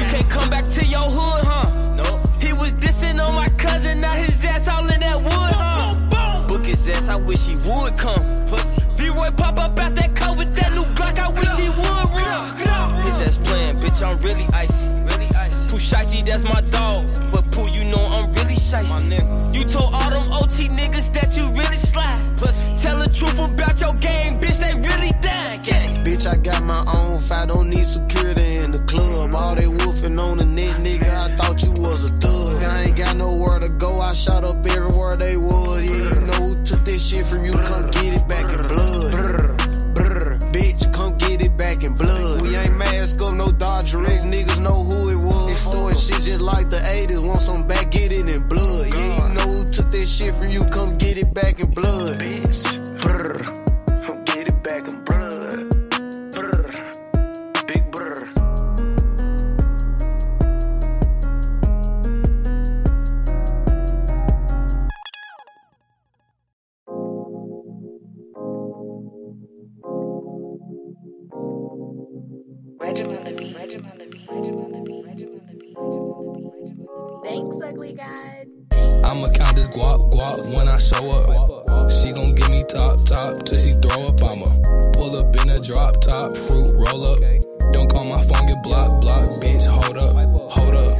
His 6.85 6.97
ass, 6.97 7.09
I 7.09 7.15
wish 7.15 7.47
he 7.47 7.55
would 7.67 7.97
come. 7.97 8.35
Pussy. 8.45 8.81
V-Roy 8.95 9.31
pop 9.31 9.57
up 9.57 9.79
out 9.79 9.95
that 9.95 10.15
car 10.15 10.35
with 10.35 10.53
that 10.53 10.71
new 10.73 10.83
Glock, 10.93 11.17
I 11.17 11.29
wish 11.31 11.49
he 11.57 11.69
would 11.69 11.77
run. 11.77 13.01
His 13.01 13.21
ass 13.21 13.37
playing, 13.39 13.79
bitch, 13.79 14.05
I'm 14.05 14.19
really 14.19 14.45
icy. 14.53 14.87
Really 14.99 15.27
icy. 15.35 15.69
Pooh 15.69 15.79
Shiesty, 15.79 16.23
that's 16.23 16.43
my 16.43 16.61
dog. 16.69 17.07
But 17.31 17.51
Pooh, 17.51 17.69
you 17.71 17.85
know 17.85 18.05
I'm 18.05 18.31
really 18.33 18.53
shicey. 18.53 19.55
You 19.55 19.63
told 19.63 19.95
all 19.95 20.09
them 20.11 20.31
OT 20.31 20.69
niggas 20.69 21.11
that 21.13 21.35
you 21.35 21.49
really 21.49 21.75
slide. 21.75 22.37
Pussy. 22.37 22.77
Tell 22.77 22.99
the 22.99 23.09
truth 23.09 23.39
about 23.39 23.81
your 23.81 23.95
game, 23.95 24.39
bitch, 24.39 24.59
they 24.59 24.75
really 24.79 25.11
dying. 25.21 25.45
Bitch, 26.05 26.27
I 26.27 26.37
got 26.37 26.63
my 26.63 26.85
own 26.95 27.19
fight, 27.19 27.47
don't 27.47 27.67
need 27.67 27.83
security 27.83 28.57
in 28.57 28.69
the 28.69 28.83
club. 28.83 29.33
All 29.33 29.55
they 29.55 29.67
wolfing 29.67 30.19
on 30.19 30.37
the 30.37 30.45
net, 30.45 30.75
nigga, 30.81 31.09
I 31.09 31.35
thought 31.35 31.63
you 31.63 31.71
was 31.71 32.05
a 32.07 32.13
thug. 32.19 32.63
I 32.63 32.83
ain't 32.83 32.95
got 32.95 33.17
nowhere 33.17 33.57
to 33.57 33.69
go, 33.69 33.99
I 33.99 34.13
shot 34.13 34.43
up 34.43 34.63
everywhere 34.63 35.15
they 35.17 35.35
was. 35.35 35.83
Yeah, 35.83 36.14
this 36.95 37.09
shit 37.09 37.26
from 37.26 37.43
you, 37.43 37.51
come 37.51 37.91
get 37.91 38.13
it 38.13 38.26
back 38.26 38.45
in 38.57 38.67
blood. 38.67 39.11
Brr, 39.11 39.55
brr, 39.95 40.39
bitch, 40.53 40.93
come 40.93 41.17
get 41.17 41.41
it 41.41 41.57
back 41.57 41.84
in 41.84 41.93
blood. 41.93 42.41
We 42.41 42.55
ain't 42.55 42.77
mask 42.77 43.22
up, 43.22 43.34
no 43.34 43.51
Dodger 43.51 44.05
X, 44.05 44.23
niggas 44.23 44.61
know 44.61 44.81
who 44.84 45.09
it 45.09 45.17
was. 45.17 45.51
Extorting 45.51 45.99
shit 45.99 46.22
just 46.23 46.39
like 46.39 46.69
the 46.69 46.77
80s, 46.77 47.22
want 47.22 47.41
some 47.41 47.67
back, 47.67 47.91
get 47.91 48.13
it 48.13 48.30
in 48.30 48.47
blood. 48.47 48.88
Yeah, 48.88 49.27
you 49.27 49.34
know 49.34 49.41
who 49.41 49.69
took 49.72 49.91
that 49.91 50.07
shit 50.07 50.34
from 50.35 50.49
you, 50.49 50.63
come 50.65 50.97
get 50.97 51.17
it 51.17 51.34
back 51.34 51.59
in 51.59 51.69
blood. 51.69 52.17
Bitch, 52.17 53.01
brr, 53.01 53.64
Thanks, 77.23 77.57
ugly 77.61 77.93
god. 77.93 78.47
I'ma 79.03 79.27
count 79.34 79.57
this 79.57 79.68
guap 79.68 80.10
guap 80.14 80.56
when 80.56 80.69
I 80.69 80.77
show 80.77 81.11
up. 81.11 81.91
She 81.91 82.14
gon' 82.14 82.35
give 82.35 82.49
me 82.49 82.64
top 82.69 83.03
top 83.06 83.43
till 83.43 83.60
she 83.60 83.72
throw 83.73 84.07
up. 84.07 84.23
I'ma 84.23 84.61
pull 84.93 85.18
up 85.18 85.35
in 85.35 85.49
a 85.49 85.60
drop 85.60 85.99
top, 85.99 86.38
fruit 86.38 86.72
roll 86.73 87.06
up. 87.06 87.19
Don't 87.73 87.89
call 87.91 88.06
my 88.06 88.23
phone, 88.23 88.47
get 88.47 88.64
block 88.64 89.02
block, 89.02 89.30
bitch. 89.41 89.65
Hold 89.65 89.97
up, 89.97 90.23
hold 90.52 90.76
up. 90.76 90.97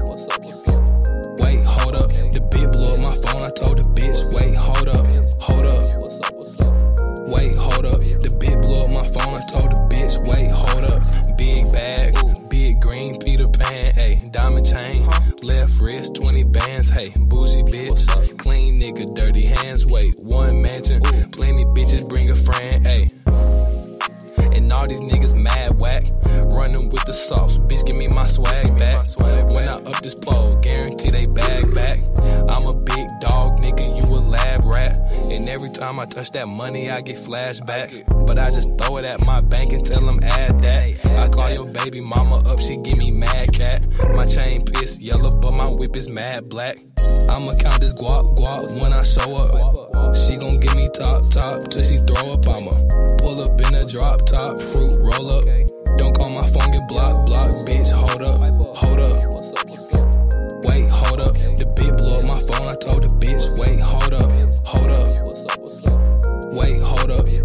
Wait, 1.40 1.64
hold 1.64 1.96
up. 1.96 2.10
The 2.10 2.42
bitch 2.52 2.72
blew 2.72 2.90
up 2.90 3.00
my 3.00 3.16
phone. 3.22 3.42
I 3.44 3.52
told 3.52 3.78
the 3.78 3.84
time 35.76 36.00
I 36.00 36.06
touch 36.06 36.32
that 36.32 36.48
money, 36.48 36.90
I 36.90 37.02
get 37.02 37.18
flashbacks. 37.18 38.26
But 38.26 38.40
I 38.40 38.50
just 38.50 38.70
throw 38.78 38.98
it 38.98 39.06
at 39.06 39.26
my 39.26 39.42
bank 39.42 39.74
and 39.74 39.86
tell 39.86 40.02
them 40.02 40.20
add 40.24 40.62
that. 40.62 41.06
I 41.06 41.28
call 41.28 41.52
your 41.52 41.66
baby 41.66 42.02
mama 42.02 42.38
up, 42.50 42.60
she 42.62 42.78
give 42.78 42.98
me 42.98 43.12
mad 43.12 43.54
cat. 43.54 43.86
My 44.14 44.26
chain 44.26 44.64
pissed 44.66 45.02
yellow, 45.02 45.32
but 45.32 45.52
my 45.52 45.68
whip 45.68 45.96
is 45.96 46.10
mad 46.10 46.50
black. 46.50 46.78
I'ma 47.30 47.56
count 47.56 47.82
this 47.82 47.94
guap 47.94 48.36
guap 48.38 48.82
when 48.82 48.94
I 48.94 49.04
show 49.04 49.36
up. 49.36 50.16
She 50.16 50.38
gon' 50.38 50.60
give 50.60 50.76
me 50.76 50.88
top 50.94 51.30
top 51.30 51.70
till 51.70 51.84
she 51.84 51.98
throw 51.98 52.34
up. 52.34 52.48
I'ma 52.48 52.72
pull 53.18 53.42
up 53.42 53.60
in 53.60 53.76
a 53.76 53.86
drop 53.86 54.26
top, 54.26 54.60
fruit 54.60 54.98
roll 54.98 55.30
up. 55.30 55.46
Don't 55.98 56.16
call 56.16 56.30
my 56.30 56.50
phone, 56.52 56.72
get 56.72 56.88
block 56.88 57.26
block, 57.26 57.52
bitch. 57.68 57.92
Hold 57.92 58.22
up, 58.22 58.78
hold 58.78 59.00
up. 59.00 59.24
Wait, 60.66 60.90
hold 60.90 61.20
up. 61.20 61.34
The 61.34 61.66
bitch 61.76 61.98
blew 61.98 62.16
up 62.16 62.24
my 62.24 62.40
phone. 62.40 62.68
I 62.68 62.76
told 62.76 63.04
the 63.04 63.10
bitch, 63.10 63.58
wait, 63.58 63.80
hold 63.80 64.14
up, 64.14 64.32
hold 64.66 64.92
up. 64.92 65.15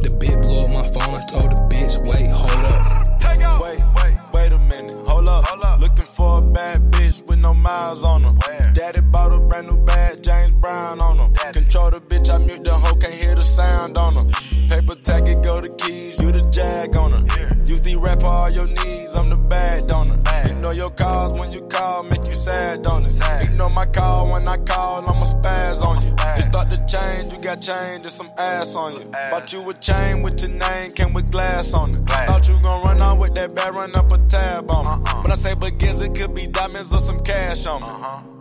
Wait, 0.03 0.11
hold 0.11 0.17
up. 0.17 0.21
The 0.21 0.27
bitch 0.27 0.43
blew 0.43 0.61
up 0.61 0.71
my 0.71 0.83
phone. 0.91 1.15
I 1.15 1.27
told 1.27 1.51
the 1.51 1.75
bitch, 1.75 2.05
wait, 2.07 2.31
hold 2.31 2.51
up. 2.65 3.61
Wait, 3.61 3.81
wait, 3.97 4.19
wait 4.33 4.53
a 4.53 4.59
minute. 4.59 4.93
Hold 5.07 5.29
up. 5.29 5.47
Hold 5.47 5.65
up. 5.65 5.81
Looking 5.81 6.05
for 6.05 6.39
a 6.39 6.43
bad 6.43 6.91
bitch 6.91 7.23
with 7.27 7.39
no 7.39 7.55
miles 7.55 8.03
on 8.05 8.25
her. 8.25 8.35
Daddy 8.73 9.01
bought 9.01 9.33
a 9.33 9.41
brand 9.41 9.69
new 9.69 9.77
bag, 9.85 10.23
James 10.23 10.53
Brown 10.53 11.01
on 11.01 11.19
them. 11.19 11.35
Control 11.53 11.91
the 11.91 12.01
bitch, 12.01 12.33
I 12.33 12.39
mute 12.39 12.65
the 12.65 12.73
hoe, 12.73 12.95
can't 12.95 13.13
hear 13.13 13.35
the 13.35 13.43
sound 13.43 13.97
on 13.97 14.17
her. 14.17 14.25
Paper 14.69 14.95
tag 14.97 15.29
it, 15.29 15.43
go 15.43 15.61
the 15.61 15.69
keys, 15.71 16.19
you 16.21 16.31
the 16.31 16.43
jag 16.51 16.97
on 16.97 17.13
her. 17.13 17.65
Use 17.65 17.81
the 17.81 17.97
rap 17.97 18.21
for 18.21 18.27
all 18.27 18.51
your 18.51 18.67
needs, 18.67 19.15
I'm 19.15 19.31
the 19.31 19.37
bad 19.37 19.89
donor. 19.89 20.23
Ignore 20.45 20.75
your 20.75 20.91
calls 20.91 21.39
when 21.41 21.51
you 21.51 21.63
call, 21.63 22.05
make 22.05 22.25
you 22.25 22.35
sad, 22.35 22.83
don't 22.83 23.07
it? 23.07 23.43
Ignore 23.43 23.71
my 23.71 23.87
call 23.87 24.31
when 24.31 24.47
I 24.47 24.57
call, 24.59 25.09
I'ma 25.09 25.25
spaz 25.25 25.83
on 25.83 26.03
you. 26.05 26.15
You 26.37 26.43
start 26.43 26.71
to 26.71 26.87
change, 26.87 27.33
you 27.33 27.41
got 27.41 27.61
change 27.61 28.05
and 28.05 28.13
some 28.13 28.31
ass 28.39 28.77
on 28.77 28.95
you. 28.95 29.11
Bought 29.11 29.53
you 29.53 29.69
a 29.69 29.75
chain 29.75 30.23
with 30.23 30.41
your 30.41 30.51
name, 30.51 30.93
came 30.93 31.13
with 31.13 31.31
glass 31.31 31.75
on 31.75 31.91
it. 31.91 32.09
Thought 32.09 32.49
you 32.49 32.59
gon' 32.63 32.83
run 32.85 33.03
out 33.03 33.19
with 33.19 33.35
that 33.35 33.55
bad, 33.55 33.75
run 33.75 33.95
up 33.97 34.13
a 34.13 34.19
tab 34.29 34.71
on 34.71 35.01
me. 35.01 35.05
But 35.23 35.33
I 35.33 35.35
say, 35.35 35.55
but 35.55 35.79
guess 35.79 36.01
it 36.01 36.15
could 36.15 36.35
be 36.35 36.47
diamonds 36.47 36.93
or 36.95 37.01
some 37.01 37.21
cash 37.21 37.67
on 37.67 37.83
me. 37.83 38.40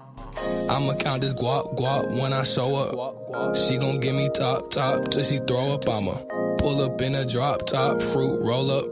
I'ma 0.69 0.95
count 0.95 1.21
this 1.21 1.33
guap 1.33 1.75
guap 1.75 2.19
when 2.19 2.33
I 2.33 2.43
show 2.43 2.75
up. 2.75 3.55
She 3.55 3.77
gon' 3.77 3.99
give 3.99 4.15
me 4.15 4.29
top 4.29 4.69
top 4.71 5.09
till 5.09 5.23
she 5.23 5.37
throw 5.39 5.73
up. 5.73 5.87
I'ma 5.87 6.17
pull 6.57 6.81
up 6.83 7.01
in 7.01 7.15
a 7.15 7.25
drop 7.25 7.65
top, 7.65 8.01
fruit 8.01 8.39
roll 8.43 8.71
up. 8.71 8.85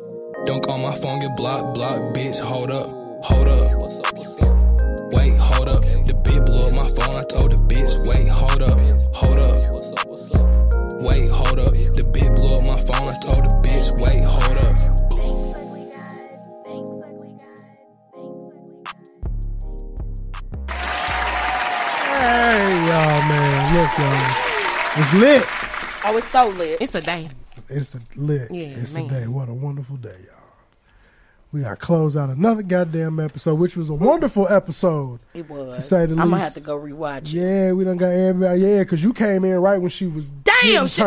Don't 0.46 0.64
call 0.64 0.78
my 0.78 0.96
phone, 0.96 1.20
get 1.20 1.36
block 1.36 1.74
block, 1.74 2.00
bitch. 2.16 2.40
Hold 2.40 2.72
up, 2.72 2.88
hold 3.24 3.48
up. 3.48 3.72
Wait, 5.12 5.38
hold 5.38 5.70
up. 5.70 5.82
The 5.82 6.14
bitch 6.14 6.46
blew 6.46 6.64
up 6.64 6.74
my 6.74 6.88
phone. 6.90 7.16
I 7.16 7.24
told 7.24 7.52
the 7.52 7.58
bitch, 7.58 8.06
wait, 8.08 8.28
hold 8.28 8.62
up, 8.62 8.80
hold 9.16 9.40
up. 9.40 11.02
Wait, 11.02 11.30
hold 11.30 11.60
up. 11.60 11.74
The 11.74 12.04
bitch 12.12 12.36
blew 12.36 12.56
up 12.56 12.64
my 12.64 12.80
phone. 12.82 13.14
I 13.14 13.20
told 13.22 13.44
the 13.46 13.54
bitch, 13.68 13.92
wait, 14.00 14.24
hold 14.24 14.58
up. 14.58 14.97
Hey, 22.18 22.74
y'all, 22.88 23.22
man. 23.30 23.76
Look, 23.76 23.98
y'all. 24.00 25.02
It's 25.02 25.14
lit. 25.14 25.46
Oh, 26.04 26.18
it's 26.18 26.28
so 26.28 26.50
lit. 26.50 26.78
It's 26.82 26.96
a 26.96 27.02
day. 27.02 27.30
It's 27.70 27.94
a 27.94 28.00
lit. 28.16 28.50
Yeah, 28.52 28.66
it's 28.70 28.96
man. 28.96 29.06
a 29.06 29.10
day. 29.10 29.28
What 29.28 29.50
a 29.50 29.54
wonderful 29.54 29.98
day, 29.98 30.16
y'all. 30.26 30.34
We 31.52 31.62
got 31.62 31.70
to 31.70 31.76
close 31.76 32.18
out 32.18 32.30
another 32.30 32.64
goddamn 32.64 33.20
episode, 33.20 33.56
which 33.56 33.78
was 33.78 33.90
a 33.90 33.94
wonderful 33.94 34.48
episode. 34.48 35.20
It 35.36 35.48
was. 35.48 35.76
To 35.76 35.82
say 35.82 36.06
the 36.08 36.14
least. 36.14 36.22
I'm 36.22 36.32
gonna 36.32 36.42
have 36.42 36.56
to 36.56 36.60
go 36.60 36.78
rewatch 36.78 37.28
it. 37.28 37.34
Yeah, 37.34 37.72
we 37.74 37.84
done 37.84 37.98
got 37.98 38.08
everybody. 38.10 38.62
Yeah, 38.62 38.80
because 38.80 39.04
you 39.04 39.14
came 39.14 39.46
in 39.46 39.56
right 39.58 39.78
when 39.80 39.90
she 39.90 40.08
was 40.08 40.30
Damn, 40.30 40.56
getting 40.64 40.88
shit. 40.88 41.06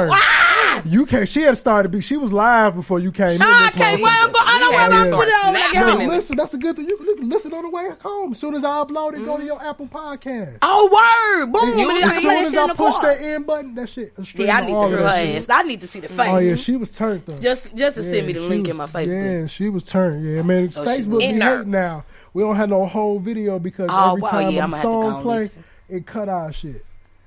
Turned. 0.82 0.92
You 0.92 1.06
can't. 1.06 1.28
She 1.28 1.42
had 1.42 1.56
started. 1.56 1.90
Be, 1.90 2.00
she 2.00 2.16
was 2.16 2.32
live 2.32 2.74
before 2.74 2.98
you 2.98 3.12
came 3.12 3.36
in. 3.36 3.42
I 3.42 3.66
this 3.66 3.74
can't 3.76 4.00
motherfucker. 4.00 4.04
wait. 4.04 4.12
I'm 4.12 4.32
go- 4.32 4.38
I 4.42 4.60
know 4.60 4.70
Yeah, 4.70 4.88
where 4.88 4.98
I'm 5.00 5.10
yeah. 5.10 5.16
put 5.16 5.28
it 5.28 5.34
on 5.34 5.52
when 5.52 5.62
I 5.62 5.72
get 5.72 5.86
Look, 5.86 5.98
home. 5.98 6.08
listen, 6.08 6.36
that's 6.36 6.54
a 6.54 6.58
good 6.58 6.76
thing. 6.76 6.88
You 6.88 6.96
can 6.96 7.28
listen 7.28 7.52
on 7.54 7.62
the 7.62 7.70
way 7.70 7.90
home. 8.00 8.32
As 8.32 8.38
soon 8.38 8.54
as 8.54 8.64
I 8.64 8.68
upload 8.70 9.14
it, 9.14 9.18
go 9.24 9.24
to 9.24 9.32
mm-hmm. 9.38 9.46
your 9.46 9.62
Apple 9.62 9.86
Podcast. 9.86 10.58
Oh 10.62 10.86
word! 11.40 11.52
Boom! 11.52 11.70
And 11.70 11.80
And 11.80 12.04
as 12.04 12.20
soon 12.22 12.30
as 12.46 12.54
I 12.56 12.74
push 12.74 12.96
that 12.98 13.20
end 13.20 13.46
button, 13.46 13.74
that 13.74 13.88
shit. 13.88 14.12
Yeah, 14.34 14.56
I 14.58 14.60
need 14.66 14.72
all 14.72 14.88
to 14.88 14.94
of 14.94 14.98
hear 15.00 15.08
her 15.08 15.14
that 15.14 15.26
shit. 15.26 15.36
ass. 15.36 15.46
I 15.50 15.62
need 15.62 15.80
to 15.80 15.86
see 15.86 16.00
the 16.00 16.08
face. 16.08 16.18
Oh 16.28 16.38
yeah, 16.38 16.54
she 16.56 16.76
was 16.76 16.90
turned 16.96 17.22
though. 17.26 17.38
Just 17.38 17.74
just 17.74 17.96
to 17.96 18.02
send 18.02 18.26
me 18.26 18.32
the 18.32 18.40
link 18.40 18.66
was- 18.66 18.70
in 18.70 18.76
my 18.76 18.86
Facebook. 18.86 19.40
Yeah, 19.40 19.46
she 19.46 19.68
was 19.68 19.84
turned. 19.84 20.24
Yeah, 20.26 20.42
man. 20.42 20.70
Oh, 20.76 20.84
she 20.84 21.02
Facebook 21.02 21.18
be 21.20 21.24
In 21.26 21.38
there. 21.38 21.58
hating 21.58 21.70
now. 21.70 22.04
We 22.32 22.42
don't 22.42 22.56
have 22.56 22.68
no 22.68 22.86
whole 22.86 23.18
video 23.18 23.58
because 23.58 23.90
Oh, 23.92 24.10
every 24.16 24.22
time 24.22 24.50
yeah, 24.52 24.60
a 24.60 24.64
I'ma 24.64 24.76
have 24.76 24.82
to 24.84 24.88
go 24.88 25.10
song 25.10 25.22
play, 25.22 25.50
it 25.88 26.06
cut 26.06 26.28
our 26.28 26.52
shit. 26.52 26.84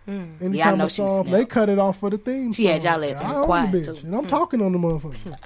Mm. 0.08 0.42
Anytime 0.42 0.54
Yeah, 0.54 0.72
I 0.72 0.76
know 0.76 0.86
a 0.86 0.90
she 0.90 0.96
song, 1.08 1.30
they 1.30 1.46
cut 1.46 1.70
it 1.70 1.80
off 1.80 2.00
for 2.00 2.10
the 2.10 2.18
theme. 2.18 2.52
She 2.54 2.66
had 2.66 2.84
y'all 2.84 3.04
ass 3.04 3.22
on 3.22 3.32
own 3.32 3.40
the 3.42 3.46
quiet, 3.46 3.72
bitch, 3.72 3.86
too. 3.86 3.98
and 4.06 4.16
I'm 4.16 4.26
Mm. 4.26 4.28
talking 4.28 4.62
on 4.62 4.72
the 4.74 4.78
motherfucker. 4.78 5.38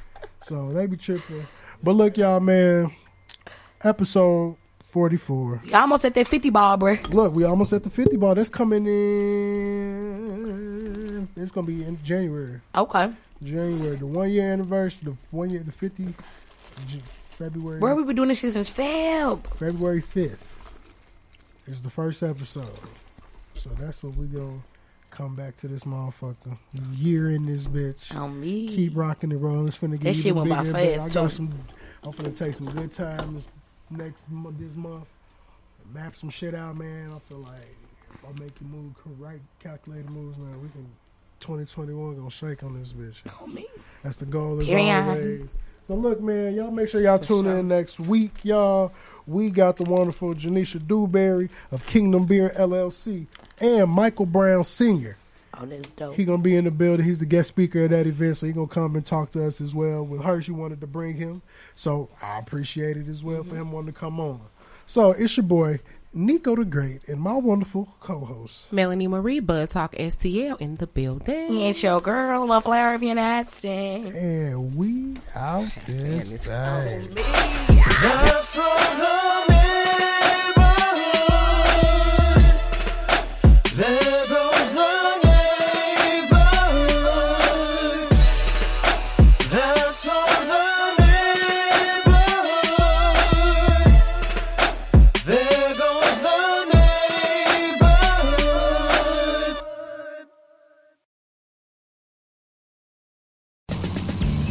so 0.47 0.71
they 0.73 0.85
be 0.88 0.97
tripping. 0.97 1.45
But 1.84 1.91
look, 1.93 2.17
y'all, 2.17 2.39
man. 2.39 2.91
Episode 3.84 4.55
44. 4.84 5.61
You 5.65 5.75
almost 5.75 6.03
at 6.05 6.13
that 6.15 6.27
50 6.27 6.49
ball, 6.49 6.77
bro. 6.77 6.97
Look, 7.09 7.34
we 7.35 7.43
almost 7.43 7.71
at 7.73 7.84
the 7.84 7.89
50 7.91 8.17
ball. 8.17 8.34
That's 8.34 8.49
coming 8.49 8.88
in. 10.27 11.27
It's 11.35 11.51
gonna 11.51 11.67
be 11.67 11.84
in 11.84 11.99
January. 12.03 12.59
Okay. 12.75 13.11
January, 13.43 13.95
the 13.97 14.07
one 14.07 14.31
year 14.31 14.51
anniversary, 14.51 15.01
the 15.03 15.15
one 15.35 15.49
year, 15.51 15.61
the 15.63 15.71
50 15.71 16.05
J- 16.88 16.99
February. 17.29 17.79
Where 17.79 17.93
we 17.95 18.03
been 18.03 18.15
doing 18.15 18.29
this 18.29 18.39
shit 18.39 18.53
since 18.53 18.69
Feb. 18.71 19.45
February 19.57 20.01
5th 20.01 20.39
is 21.67 21.81
the 21.84 21.89
first 21.91 22.23
episode. 22.23 22.79
So 23.68 23.84
that's 23.84 24.03
what 24.03 24.15
we 24.15 24.27
go 24.27 24.61
come 25.10 25.35
back 25.35 25.56
to 25.57 25.68
this 25.68 25.84
motherfucker. 25.84 26.57
Year 26.94 27.30
in 27.30 27.45
this 27.45 27.68
bitch. 27.68 28.15
On 28.15 28.39
me. 28.39 28.68
Keep 28.68 28.95
rocking 28.95 29.31
and 29.31 29.41
rolling. 29.41 29.68
It's 29.68 29.77
finna 29.77 29.91
get 29.91 30.03
That 30.03 30.15
shit 30.15 30.35
went 30.35 30.49
by 30.49 30.64
fast, 30.64 30.77
I 30.77 31.14
got 31.14 31.30
too. 31.30 31.35
some. 31.35 31.53
I'm 32.03 32.11
finna 32.11 32.38
take 32.38 32.56
some 32.56 32.69
good 32.72 32.91
time 32.91 33.34
this 33.35 33.49
next 33.89 34.27
this 34.60 34.76
month. 34.76 35.06
Map 35.94 36.15
some 36.15 36.30
shit 36.30 36.53
out, 36.53 36.77
man. 36.77 37.11
I 37.15 37.19
feel 37.30 37.39
like 37.39 37.76
if 38.14 38.23
I 38.23 38.41
make 38.41 38.52
you 38.61 38.68
move 38.68 38.94
right, 39.19 39.39
calculated 39.60 40.10
moves, 40.10 40.38
man, 40.38 40.61
we 40.61 40.69
can. 40.69 40.88
2021 41.39 42.15
gonna 42.15 42.31
shake 42.31 42.64
on 42.64 42.80
this 42.80 42.94
bitch. 42.94 43.22
On 43.44 43.53
me. 43.53 43.68
That's 44.03 44.18
the 44.18 44.26
goal 44.26 44.60
as 44.60 44.65
Period. 44.65 45.03
always. 45.07 45.57
So 45.84 45.94
look, 45.94 46.19
man, 46.19 46.56
y'all 46.56 46.72
make 46.72 46.89
sure 46.89 46.99
y'all 46.99 47.19
tune 47.19 47.45
in 47.45 47.68
next 47.68 47.99
week, 47.99 48.44
y'all. 48.44 48.91
We 49.27 49.49
got 49.49 49.75
the 49.75 49.83
wonderful 49.83 50.33
Janisha 50.33 50.87
Dewberry 50.87 51.49
of 51.69 51.85
Kingdom 51.85 52.25
Beer 52.25 52.49
LLC 52.55 53.27
and 53.59 53.89
Michael 53.89 54.25
Brown 54.25 54.63
Sr. 54.63 55.17
Oh, 55.59 55.65
that's 55.65 55.91
dope. 55.91 56.15
He 56.15 56.23
gonna 56.23 56.37
be 56.37 56.55
in 56.55 56.63
the 56.63 56.71
building. 56.71 57.05
He's 57.05 57.19
the 57.19 57.25
guest 57.25 57.49
speaker 57.49 57.83
at 57.83 57.89
that 57.89 58.07
event, 58.07 58.37
so 58.37 58.45
he 58.45 58.53
gonna 58.53 58.67
come 58.67 58.95
and 58.95 59.05
talk 59.05 59.31
to 59.31 59.45
us 59.45 59.59
as 59.59 59.75
well. 59.75 60.05
With 60.05 60.23
her, 60.23 60.41
she 60.41 60.51
wanted 60.51 60.79
to 60.81 60.87
bring 60.87 61.15
him, 61.15 61.41
so 61.75 62.09
I 62.21 62.39
appreciate 62.39 62.95
it 62.95 63.09
as 63.09 63.23
well 63.23 63.43
for 63.43 63.49
mm-hmm. 63.49 63.61
him 63.61 63.71
wanting 63.73 63.93
to 63.93 63.99
come 63.99 64.19
on. 64.19 64.41
So 64.85 65.11
it's 65.11 65.35
your 65.35 65.45
boy 65.45 65.79
Nico 66.18 66.56
the 66.56 66.65
Great 66.65 67.07
and 67.07 67.22
my 67.22 67.34
wonderful 67.34 67.95
co-host. 67.99 68.73
Melanie 68.73 69.07
Marie 69.07 69.39
Bud 69.39 69.69
Talk 69.69 69.94
STL 69.95 70.60
in 70.60 70.77
the 70.77 70.88
building. 70.88 71.61
It's 71.61 71.84
your 71.84 72.02
girl, 72.02 72.48
Love 72.48 72.64
Flower 72.64 72.95
of 72.95 73.03
United 73.03 73.52
States. 73.52 74.15
And 74.15 74.76
we 74.76 75.14
out 75.35 75.69
this 75.85 76.48
thing. 76.48 77.14
That's 77.14 78.56
from 78.56 78.98
the 78.98 79.76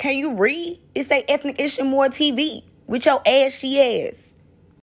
Can 0.00 0.16
you 0.16 0.32
read? 0.32 0.80
It 0.94 1.08
say 1.08 1.26
ethnic 1.28 1.60
ish 1.60 1.78
and 1.78 1.90
more 1.90 2.06
TV 2.06 2.62
with 2.86 3.04
your 3.04 3.20
ashy 3.26 4.08
ass. 4.08 4.29